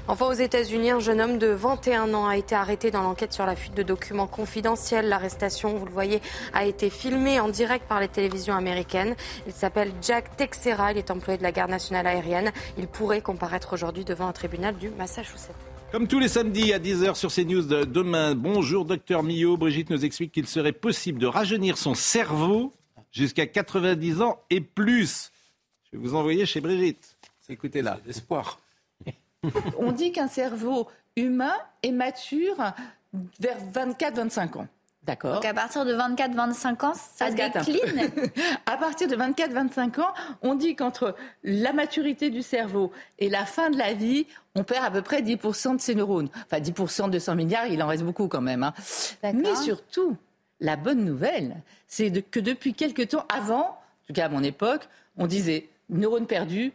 Enfin, 0.07 0.27
aux 0.27 0.33
États-Unis, 0.33 0.91
un 0.91 0.99
jeune 0.99 1.19
homme 1.19 1.37
de 1.37 1.47
21 1.47 2.13
ans 2.13 2.27
a 2.27 2.37
été 2.37 2.55
arrêté 2.55 2.91
dans 2.91 3.03
l'enquête 3.03 3.33
sur 3.33 3.45
la 3.45 3.55
fuite 3.55 3.73
de 3.73 3.83
documents 3.83 4.27
confidentiels. 4.27 5.09
L'arrestation, 5.09 5.75
vous 5.75 5.85
le 5.85 5.91
voyez, 5.91 6.21
a 6.53 6.65
été 6.65 6.89
filmée 6.89 7.39
en 7.39 7.49
direct 7.49 7.87
par 7.87 7.99
les 7.99 8.07
télévisions 8.07 8.55
américaines. 8.55 9.15
Il 9.47 9.53
s'appelle 9.53 9.91
Jack 10.01 10.37
Texera. 10.37 10.91
Il 10.91 10.97
est 10.97 11.11
employé 11.11 11.37
de 11.37 11.43
la 11.43 11.51
garde 11.51 11.71
nationale 11.71 12.07
aérienne. 12.07 12.51
Il 12.77 12.87
pourrait 12.87 13.21
comparaître 13.21 13.73
aujourd'hui 13.73 14.05
devant 14.05 14.27
un 14.27 14.33
tribunal 14.33 14.77
du 14.77 14.89
Massachusetts. 14.89 15.55
Comme 15.91 16.07
tous 16.07 16.19
les 16.19 16.27
samedis 16.27 16.73
à 16.73 16.79
10h 16.79 17.15
sur 17.15 17.31
CNews 17.31 17.61
de 17.61 17.85
demain, 17.85 18.35
bonjour 18.35 18.83
docteur 18.83 19.23
Millot. 19.23 19.55
Brigitte 19.55 19.89
nous 19.89 20.03
explique 20.03 20.33
qu'il 20.33 20.47
serait 20.47 20.73
possible 20.73 21.17
de 21.19 21.27
rajeunir 21.27 21.77
son 21.77 21.95
cerveau 21.95 22.73
jusqu'à 23.11 23.47
90 23.47 24.21
ans 24.21 24.39
et 24.49 24.59
plus. 24.59 25.31
Je 25.83 25.97
vais 25.97 26.03
vous 26.03 26.15
envoyer 26.15 26.45
chez 26.45 26.59
Brigitte. 26.59 27.17
Écoutez 27.49 27.81
là. 27.81 27.99
Espoir. 28.07 28.59
On 29.77 29.91
dit 29.91 30.11
qu'un 30.11 30.27
cerveau 30.27 30.87
humain 31.15 31.55
est 31.83 31.91
mature 31.91 32.73
vers 33.39 33.57
24-25 33.73 34.57
ans. 34.57 34.67
D'accord. 35.03 35.35
Donc 35.35 35.45
à 35.45 35.53
partir 35.53 35.85
de 35.85 35.93
24-25 35.93 36.85
ans, 36.85 36.93
ça, 36.93 37.31
décline 37.31 38.11
À 38.65 38.75
partir 38.75 39.07
de 39.07 39.15
24-25 39.15 40.01
ans, 40.01 40.13
on 40.41 40.53
dit 40.53 40.75
qu'entre 40.75 41.15
la 41.45 41.71
maturité 41.71 42.29
du 42.29 42.41
cerveau 42.41 42.91
et 43.17 43.29
la 43.29 43.45
fin 43.45 43.69
de 43.69 43.77
la 43.77 43.93
vie, 43.93 44.27
on 44.55 44.65
perd 44.65 44.85
à 44.85 44.91
peu 44.91 45.01
près 45.01 45.21
10% 45.21 45.77
de 45.77 45.81
ses 45.81 45.95
neurones. 45.95 46.27
Enfin, 46.45 46.59
10% 46.59 47.09
de 47.09 47.19
100 47.19 47.35
milliards, 47.35 47.67
il 47.67 47.81
en 47.81 47.87
reste 47.87 48.03
beaucoup 48.03 48.27
quand 48.27 48.41
même. 48.41 48.63
Hein. 48.63 48.73
Mais 49.33 49.55
surtout, 49.55 50.17
la 50.59 50.75
bonne 50.75 51.05
nouvelle, 51.05 51.55
c'est 51.87 52.11
que 52.29 52.41
depuis 52.41 52.73
quelques 52.73 53.07
temps, 53.09 53.25
avant, 53.29 53.61
en 53.61 54.07
tout 54.07 54.13
cas 54.13 54.25
à 54.25 54.29
mon 54.29 54.43
époque, 54.43 54.89
on 55.17 55.25
disait 55.25 55.69
neurones 55.89 56.27
perdus, 56.27 56.73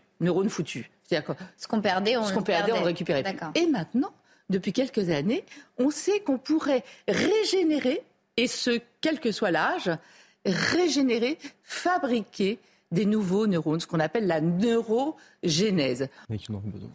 Ce 1.56 1.68
qu'on 1.68 1.80
perdait, 1.80 2.16
on, 2.16 2.24
ce 2.24 2.32
qu'on 2.32 2.42
perdait, 2.42 2.72
on 2.72 2.80
le 2.80 2.86
récupérait. 2.86 3.24
Et 3.54 3.66
maintenant, 3.66 4.12
depuis 4.50 4.72
quelques 4.72 5.10
années, 5.10 5.44
on 5.78 5.90
sait 5.90 6.20
qu'on 6.20 6.38
pourrait 6.38 6.84
régénérer, 7.08 8.02
et 8.36 8.46
ce, 8.46 8.80
quel 9.00 9.20
que 9.20 9.32
soit 9.32 9.50
l'âge, 9.50 9.90
régénérer, 10.44 11.38
fabriquer 11.62 12.58
des 12.92 13.06
nouveaux 13.06 13.46
neurones, 13.46 13.80
ce 13.80 13.86
qu'on 13.86 14.00
appelle 14.00 14.26
la 14.26 14.40
neurogénèse. 14.40 16.08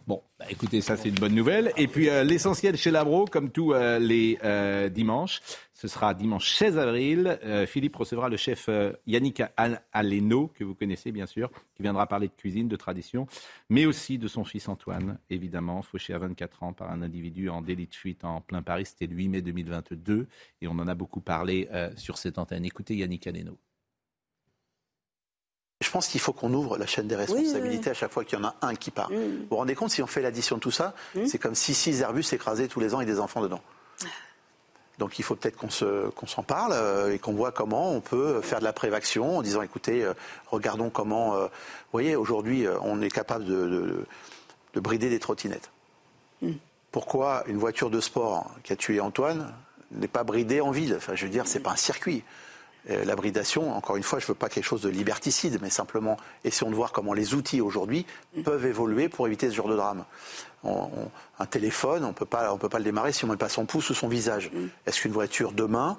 Bon, 0.06 0.22
bah, 0.38 0.46
écoutez, 0.48 0.80
ça 0.80 0.96
c'est 0.96 1.08
une 1.08 1.16
bonne 1.16 1.34
nouvelle. 1.34 1.72
Et 1.76 1.88
puis 1.88 2.08
euh, 2.08 2.24
l'essentiel 2.24 2.76
chez 2.76 2.90
Labro, 2.90 3.26
comme 3.26 3.50
tous 3.50 3.74
euh, 3.74 3.98
les 3.98 4.38
euh, 4.44 4.88
dimanches, 4.88 5.40
ce 5.74 5.88
sera 5.88 6.14
dimanche 6.14 6.50
16 6.54 6.78
avril. 6.78 7.38
Philippe 7.68 7.94
recevra 7.94 8.28
le 8.28 8.36
chef 8.36 8.68
Yannick 9.06 9.44
Aleno, 9.92 10.50
que 10.52 10.64
vous 10.64 10.74
connaissez 10.74 11.12
bien 11.12 11.26
sûr, 11.26 11.52
qui 11.76 11.82
viendra 11.82 12.08
parler 12.08 12.26
de 12.26 12.32
cuisine, 12.32 12.66
de 12.66 12.74
tradition, 12.74 13.28
mais 13.70 13.86
aussi 13.86 14.18
de 14.18 14.26
son 14.26 14.42
fils 14.42 14.68
Antoine, 14.68 15.18
évidemment, 15.30 15.82
fauché 15.82 16.14
à 16.14 16.18
24 16.18 16.64
ans 16.64 16.72
par 16.72 16.90
un 16.90 17.00
individu 17.00 17.48
en 17.48 17.62
délit 17.62 17.86
de 17.86 17.94
fuite 17.94 18.24
en 18.24 18.40
plein 18.40 18.60
Paris. 18.60 18.86
C'était 18.86 19.06
le 19.06 19.14
8 19.14 19.28
mai 19.28 19.40
2022 19.40 20.26
et 20.60 20.66
on 20.66 20.72
en 20.72 20.88
a 20.88 20.96
beaucoup 20.96 21.20
parlé 21.20 21.68
sur 21.96 22.18
cette 22.18 22.38
antenne. 22.38 22.64
Écoutez 22.64 22.96
Yannick 22.96 23.28
Aleno. 23.28 23.56
Je 25.80 25.90
pense 25.90 26.08
qu'il 26.08 26.20
faut 26.20 26.32
qu'on 26.32 26.52
ouvre 26.54 26.76
la 26.76 26.86
chaîne 26.86 27.06
des 27.06 27.14
responsabilités 27.14 27.90
à 27.90 27.94
chaque 27.94 28.10
fois 28.10 28.24
qu'il 28.24 28.38
y 28.38 28.42
en 28.42 28.44
a 28.44 28.54
un 28.62 28.74
qui 28.74 28.90
part. 28.90 29.10
Vous 29.10 29.46
vous 29.50 29.56
rendez 29.56 29.76
compte, 29.76 29.90
si 29.90 30.02
on 30.02 30.08
fait 30.08 30.22
l'addition 30.22 30.56
de 30.56 30.60
tout 30.60 30.72
ça, 30.72 30.94
mm. 31.14 31.26
c'est 31.26 31.38
comme 31.38 31.54
si 31.54 31.72
six 31.72 32.00
Airbus 32.00 32.24
s'écrasaient 32.24 32.66
tous 32.66 32.80
les 32.80 32.94
ans 32.94 33.00
et 33.00 33.06
des 33.06 33.20
enfants 33.20 33.40
dedans. 33.40 33.60
Donc 34.98 35.20
il 35.20 35.22
faut 35.22 35.36
peut-être 35.36 35.56
qu'on 35.56 36.26
s'en 36.26 36.42
parle 36.42 36.72
euh, 36.72 37.14
et 37.14 37.18
qu'on 37.20 37.32
voit 37.32 37.52
comment 37.52 37.92
on 37.92 38.00
peut 38.00 38.40
faire 38.40 38.58
de 38.58 38.64
la 38.64 38.72
prévaction 38.72 39.38
en 39.38 39.42
disant 39.42 39.62
écoutez, 39.62 40.04
euh, 40.04 40.12
regardons 40.48 40.90
comment. 40.90 41.36
Euh, 41.36 41.44
vous 41.44 41.92
voyez, 41.92 42.16
aujourd'hui, 42.16 42.66
on 42.82 43.00
est 43.00 43.10
capable 43.10 43.44
de, 43.44 44.04
brider 44.74 45.08
des 45.08 45.20
trottinettes. 45.20 45.70
Mm. 46.42 46.52
Pourquoi 46.90 47.44
une 47.46 47.58
voiture 47.58 47.90
de 47.90 48.00
sport 48.00 48.50
qui 48.64 48.72
a 48.72 48.76
tué 48.76 49.00
Antoine 49.00 49.54
n'est 49.92 50.08
pas 50.08 50.24
bridée 50.24 50.60
en 50.60 50.72
ville? 50.72 50.94
Enfin, 50.96 51.14
je 51.14 51.24
veux 51.24 51.30
dire, 51.30 51.46
c'est 51.46 51.60
pas 51.60 51.72
un 51.72 51.76
circuit. 51.76 52.24
Euh, 52.90 53.04
la 53.04 53.16
bridation, 53.16 53.76
encore 53.76 53.96
une 53.96 54.02
fois, 54.02 54.18
je 54.18 54.24
ne 54.24 54.28
veux 54.28 54.34
pas 54.34 54.48
quelque 54.48 54.64
chose 54.64 54.82
de 54.82 54.88
liberticide, 54.88 55.58
mais 55.60 55.70
simplement 55.70 56.16
essayons 56.44 56.70
de 56.70 56.76
voir 56.76 56.92
comment 56.92 57.12
les 57.12 57.34
outils 57.34 57.60
aujourd'hui 57.60 58.06
peuvent 58.44 58.64
évoluer 58.66 59.08
pour 59.08 59.26
éviter 59.26 59.50
ce 59.50 59.54
genre 59.54 59.68
de 59.68 59.76
drame. 59.76 60.04
un 60.64 61.46
téléphone, 61.46 62.04
on 62.04 62.08
ne 62.08 62.12
peut 62.12 62.24
pas 62.24 62.78
le 62.78 62.84
démarrer 62.84 63.12
si 63.12 63.24
on 63.24 63.28
ne 63.28 63.32
met 63.32 63.38
pas 63.38 63.48
son 63.48 63.66
pouce 63.66 63.90
ou 63.90 63.94
son 63.94 64.08
visage. 64.08 64.50
Est-ce 64.86 65.00
qu'une 65.00 65.12
voiture 65.12 65.52
demain 65.52 65.96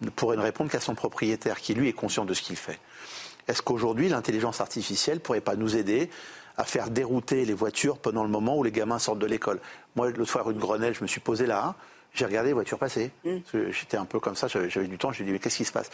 ne 0.00 0.10
pourrait 0.10 0.36
ne 0.36 0.42
répondre 0.42 0.70
qu'à 0.70 0.80
son 0.80 0.94
propriétaire, 0.94 1.60
qui 1.60 1.74
lui 1.74 1.88
est 1.88 1.92
conscient 1.92 2.24
de 2.24 2.34
ce 2.34 2.42
qu'il 2.42 2.56
fait? 2.56 2.78
Est-ce 3.48 3.62
qu'aujourd'hui 3.62 4.08
l'intelligence 4.08 4.60
artificielle 4.60 5.16
ne 5.16 5.20
pourrait 5.20 5.40
pas 5.40 5.56
nous 5.56 5.76
aider 5.76 6.10
à 6.56 6.64
faire 6.64 6.90
dérouter 6.90 7.44
les 7.44 7.54
voitures 7.54 7.98
pendant 7.98 8.22
le 8.22 8.30
moment 8.30 8.56
où 8.56 8.62
les 8.62 8.72
gamins 8.72 8.98
sortent 8.98 9.18
de 9.18 9.26
l'école? 9.26 9.60
Moi, 9.96 10.10
l'autre 10.10 10.30
fois, 10.30 10.42
rue 10.42 10.54
de 10.54 10.58
Grenelle, 10.58 10.94
je 10.94 11.02
me 11.02 11.06
suis 11.06 11.20
posé 11.20 11.46
là. 11.46 11.74
J'ai 12.14 12.26
regardé 12.26 12.50
les 12.50 12.54
voitures 12.54 12.78
passer. 12.78 13.10
Mm. 13.24 13.38
J'étais 13.70 13.96
un 13.96 14.04
peu 14.04 14.20
comme 14.20 14.36
ça, 14.36 14.46
j'avais 14.46 14.86
du 14.86 14.98
temps, 14.98 15.12
j'ai 15.12 15.24
dit 15.24 15.32
mais 15.32 15.40
qu'est-ce 15.40 15.58
qui 15.58 15.64
se 15.64 15.72
passe? 15.72 15.90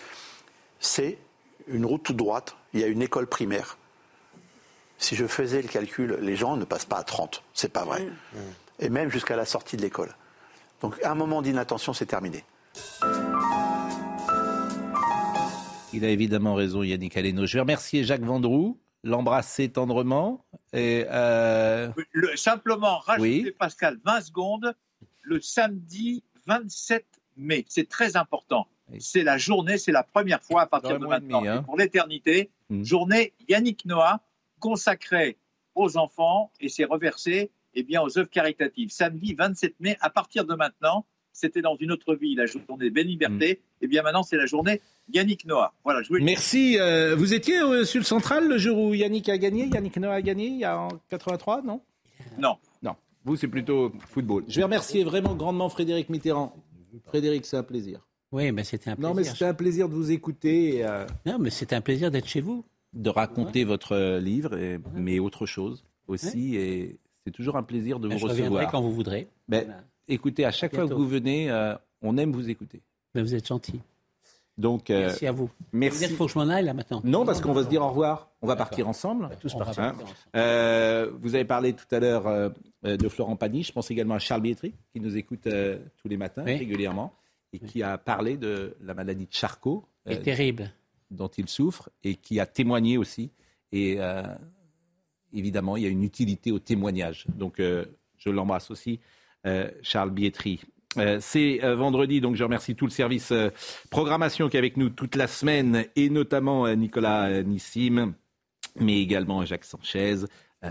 C'est 0.79 1.19
une 1.67 1.87
route 1.87 2.03
toute 2.03 2.17
droite, 2.17 2.57
il 2.75 2.81
y 2.81 2.85
a 2.85 2.87
une 2.87 3.03
école 3.03 3.27
primaire. 3.27 3.79
Si 4.99 5.17
je 5.17 5.27
faisais 5.27 5.63
le 5.63 5.69
calcul, 5.69 6.19
les 6.21 6.37
gens 6.37 6.57
ne 6.57 6.65
passent 6.65 6.85
pas 6.85 6.99
à 6.99 7.05
30, 7.05 7.43
c'est 7.55 7.73
pas 7.73 7.85
vrai. 7.85 8.03
Mm. 8.03 8.39
Et 8.81 8.89
même 8.91 9.11
jusqu'à 9.11 9.35
la 9.35 9.47
sortie 9.47 9.77
de 9.79 9.83
l'école. 9.83 10.15
Donc 10.83 11.03
un 11.05 11.15
moment 11.15 11.41
d'inattention, 11.43 11.95
c'est 11.95 12.07
terminé. 12.07 12.45
Il 15.93 16.05
a 16.05 16.09
évidemment 16.09 16.55
raison, 16.55 16.83
Yannick 16.83 17.17
Aleno. 17.17 17.47
Je 17.47 17.55
vais 17.55 17.61
remercier 17.61 18.05
Jacques 18.05 18.23
Vendroux, 18.23 18.79
l'embrasser 19.03 19.71
tendrement. 19.71 20.45
Et 20.73 21.07
euh, 21.11 21.91
simplement 22.37 22.99
rajouter, 22.99 23.53
Pascal, 23.53 23.99
20 24.05 24.21
secondes 24.21 24.75
le 25.23 25.41
samedi 25.41 26.23
27 26.47 27.05
mai. 27.37 27.65
C'est 27.69 27.89
très 27.89 28.17
important. 28.17 28.67
C'est 28.99 29.23
la 29.23 29.39
journée, 29.39 29.79
c'est 29.79 29.93
la 29.93 30.03
première 30.03 30.43
fois 30.43 30.63
à 30.63 30.67
partir 30.67 30.99
de 30.99 31.07
maintenant, 31.07 31.45
hein. 31.45 31.63
pour 31.63 31.77
l'éternité, 31.77 32.51
mmh. 32.71 32.83
journée 32.83 33.33
Yannick 33.49 33.85
Noah 33.85 34.21
consacrée 34.59 35.37
aux 35.75 35.97
enfants 35.97 36.51
et 36.61 36.69
c'est 36.69 36.85
reversé 36.85 37.51
eh 37.75 37.85
bien, 37.85 38.03
aux 38.03 38.19
œuvres 38.19 38.31
caritatives. 38.31 38.91
Samedi 38.91 39.35
27 39.35 39.77
mai, 39.79 39.97
à 40.01 40.11
partir 40.11 40.45
de 40.45 40.55
maintenant, 40.55 41.07
c'était 41.33 41.63
dans 41.63 41.77
une 41.77 41.93
autre 41.93 42.17
vie, 42.17 42.35
la 42.35 42.47
journée 42.47 42.91
Belle 42.91 43.07
Liberté. 43.07 43.51
Et 43.51 43.55
mmh. 43.55 43.59
eh 43.83 43.87
bien 43.87 44.03
maintenant, 44.03 44.25
c'est 44.25 44.37
la 44.37 44.47
journée 44.47 44.81
Yannick 45.13 45.45
Noah. 45.45 45.73
Voilà, 45.85 46.03
je 46.03 46.13
Merci. 46.15 46.77
Euh, 46.79 47.15
vous 47.15 47.33
étiez 47.33 47.61
euh, 47.61 47.85
sur 47.85 48.01
le 48.01 48.05
central 48.05 48.49
le 48.49 48.59
jour 48.59 48.77
où 48.77 48.95
Yannick 48.95 49.29
a 49.29 49.39
gagné 49.39 49.67
Yannick 49.67 49.97
Noah 49.99 50.15
a 50.15 50.23
gagné 50.23 50.47
il 50.47 50.59
y 50.59 50.65
a 50.65 50.79
en 50.79 50.89
83, 51.09 51.63
non? 51.63 51.81
Non. 52.39 52.57
Vous, 53.25 53.37
c'est 53.37 53.49
plutôt 53.49 53.93
football. 54.09 54.45
Je 54.49 54.57
vais 54.57 54.65
remercier 54.65 55.05
vraiment 55.05 55.35
grandement 55.35 55.69
Frédéric 55.69 56.09
Mitterrand. 56.09 56.55
Frédéric, 57.05 57.47
c'est 57.47 57.57
un 57.57 57.63
plaisir. 57.63 58.07
Oui, 58.33 58.53
mais 58.53 58.65
c'était 58.65 58.91
un 58.91 58.97
plaisir. 58.97 59.09
Non, 59.09 59.15
mais 59.15 59.25
c'était 59.25 59.45
un 59.45 59.55
plaisir 59.55 59.89
de 59.89 59.95
vous 59.95 60.11
écouter. 60.11 60.85
Euh, 60.85 61.07
non, 61.27 61.39
mais 61.39 61.51
c'était 61.51 61.77
un 61.77 61.81
plaisir 61.81 62.11
d'être 62.11 62.29
chez 62.29 62.41
vous. 62.41 62.65
de 62.93 63.11
raconter 63.11 63.65
votre 63.65 64.19
livre, 64.19 64.57
mais 64.95 65.19
autre 65.19 65.47
chose 65.47 65.85
aussi. 66.07 66.57
Et 66.57 66.99
c'est 67.25 67.33
toujours 67.33 67.57
un 67.57 67.63
plaisir 67.63 68.01
de 68.01 68.09
ben, 68.09 68.15
vous 68.15 68.21
je 68.21 68.27
recevoir. 68.27 68.71
quand 68.71 68.81
vous 68.81 68.93
voudrez. 68.93 69.29
Ben, 69.49 69.67
écoutez, 70.09 70.45
à 70.45 70.51
chaque 70.51 70.75
fois 70.75 70.89
que 70.89 70.95
vous 70.95 71.09
venez, 71.09 71.51
on 72.03 72.17
aime 72.17 72.33
vous 72.33 72.49
écouter. 72.51 72.83
Ben, 73.15 73.23
vous 73.23 73.35
êtes 73.35 73.47
gentil. 73.47 73.81
Donc, 74.59 74.91
euh, 74.91 75.07
merci 75.07 75.27
à 75.27 75.33
vous. 75.33 75.51
Merci. 75.73 76.05
Il 76.05 76.17
faut 76.17 76.27
que 76.27 76.33
je 76.33 76.39
m'en 76.39 76.49
aille 76.49 76.65
là 76.65 76.75
maintenant. 76.75 77.01
Non, 77.05 77.25
parce 77.25 77.41
qu'on 77.41 77.53
va 77.53 77.65
se 77.65 77.69
dire 77.69 77.83
au 77.83 77.89
revoir. 77.89 78.31
On 78.43 78.47
va 78.47 78.57
partir 78.57 78.89
ensemble. 78.89 79.31
tous 79.41 79.55
partir 79.55 79.83
hein. 79.83 79.95
euh, 80.37 81.11
vous 81.21 81.35
avez 81.35 81.45
parlé 81.45 81.73
tout 81.73 81.93
à 81.95 81.99
l'heure 81.99 82.27
euh, 82.27 82.51
de 82.85 83.09
Florent 83.09 83.37
Pagny. 83.37 83.63
Je 83.63 83.73
pense 83.73 83.91
également 83.91 84.15
à 84.15 84.19
Charles 84.19 84.43
Bietri, 84.43 84.75
qui 84.93 85.01
nous 85.01 85.17
écoute 85.17 85.49
tous 85.97 86.09
les 86.09 86.17
matins 86.17 86.45
régulièrement 86.45 87.13
et 87.53 87.59
qui 87.59 87.83
a 87.83 87.99
parlé 87.99 88.37
de 88.37 88.77
la 88.81 88.95
maladie 88.95 89.27
de 89.27 89.33
Charcot. 89.33 89.85
Terrible. 90.23 90.73
Dont 91.11 91.29
il 91.29 91.49
souffre 91.49 91.91
et 92.05 92.15
qui 92.15 92.39
a 92.39 92.47
témoigné 92.47 92.99
aussi. 92.99 93.31
Et 93.73 93.99
évidemment, 95.33 95.77
il 95.77 95.85
y 95.85 95.87
a 95.87 95.91
une 95.91 96.05
utilité 96.05 96.53
au 96.53 96.59
témoignage. 96.59 97.27
Donc, 97.29 97.57
je 97.59 98.31
l'embrasse 98.31 98.71
aussi, 98.71 99.01
Charles 99.83 100.11
Bietri. 100.11 100.61
Euh, 100.99 101.19
c'est 101.21 101.63
euh, 101.63 101.77
vendredi, 101.77 102.21
donc 102.21 102.35
je 102.35 102.43
remercie 102.43 102.75
tout 102.75 102.85
le 102.85 102.91
service 102.91 103.31
euh, 103.31 103.51
programmation 103.91 104.49
qui 104.49 104.57
est 104.57 104.59
avec 104.59 104.77
nous 104.77 104.91
toute 104.91 105.15
la 105.15 105.29
semaine, 105.29 105.85
et 105.95 106.11
notamment 106.11 106.69
Nicolas 106.75 107.43
Nissim, 107.45 108.15
mais 108.77 109.01
également 109.01 109.45
Jacques 109.45 109.65
Sanchez, 109.65 110.25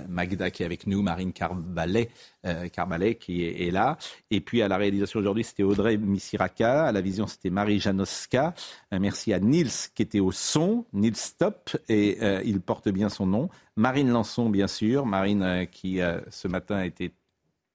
Magda 0.07 0.51
qui 0.51 0.61
est 0.61 0.67
avec 0.67 0.85
nous, 0.85 1.01
Marine 1.01 1.33
Carbalet 1.33 2.09
qui 3.19 3.43
est, 3.43 3.71
là. 3.71 3.97
Et 4.29 4.39
puis 4.39 4.61
à 4.61 4.67
la 4.67 4.77
réalisation 4.77 5.19
aujourd'hui, 5.19 5.43
c'était 5.43 5.63
Audrey 5.63 5.97
Misiraka. 5.97 6.85
À 6.85 6.91
la 6.91 7.01
vision, 7.01 7.25
c'était 7.25 7.49
Marie 7.49 7.79
Janoska. 7.79 8.53
merci 8.91 9.33
à 9.33 9.39
Nils 9.39 9.89
qui 9.95 10.03
était 10.03 10.19
au 10.19 10.31
son, 10.31 10.85
Nils 10.93 11.15
Stop, 11.15 11.75
et 11.89 12.19
il 12.45 12.61
porte 12.61 12.89
bien 12.89 13.09
son 13.09 13.25
nom. 13.25 13.49
Marine 13.75 14.11
Lançon, 14.11 14.51
bien 14.51 14.67
sûr. 14.67 15.07
Marine 15.07 15.65
qui 15.71 15.99
ce 16.29 16.47
matin 16.47 16.83
était 16.83 17.11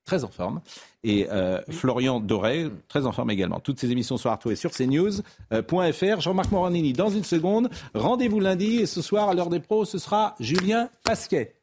très 0.04 0.24
en 0.24 0.28
forme. 0.28 0.60
Et 1.02 1.28
euh, 1.30 1.60
Florian 1.70 2.20
Doré, 2.20 2.70
très 2.88 3.06
en 3.06 3.12
forme 3.12 3.30
également. 3.30 3.60
Toutes 3.60 3.78
ces 3.78 3.90
émissions 3.90 4.16
sont 4.16 4.30
à 4.30 4.34
retrouver 4.34 4.56
sur 4.56 4.70
cnews.fr. 4.70 6.20
Jean-Marc 6.20 6.50
Moranini, 6.50 6.92
dans 6.92 7.10
une 7.10 7.24
seconde. 7.24 7.68
Rendez-vous 7.94 8.40
lundi. 8.40 8.76
Et 8.76 8.86
ce 8.86 9.02
soir, 9.02 9.28
à 9.28 9.34
l'heure 9.34 9.50
des 9.50 9.60
pros, 9.60 9.84
ce 9.84 9.98
sera 9.98 10.34
Julien 10.40 10.88
Pasquet. 11.04 11.54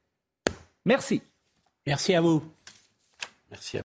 Merci. 0.85 1.21
Merci 1.85 2.13
à 2.13 2.21
vous. 2.21 2.43
Merci 3.49 3.77
à 3.77 3.80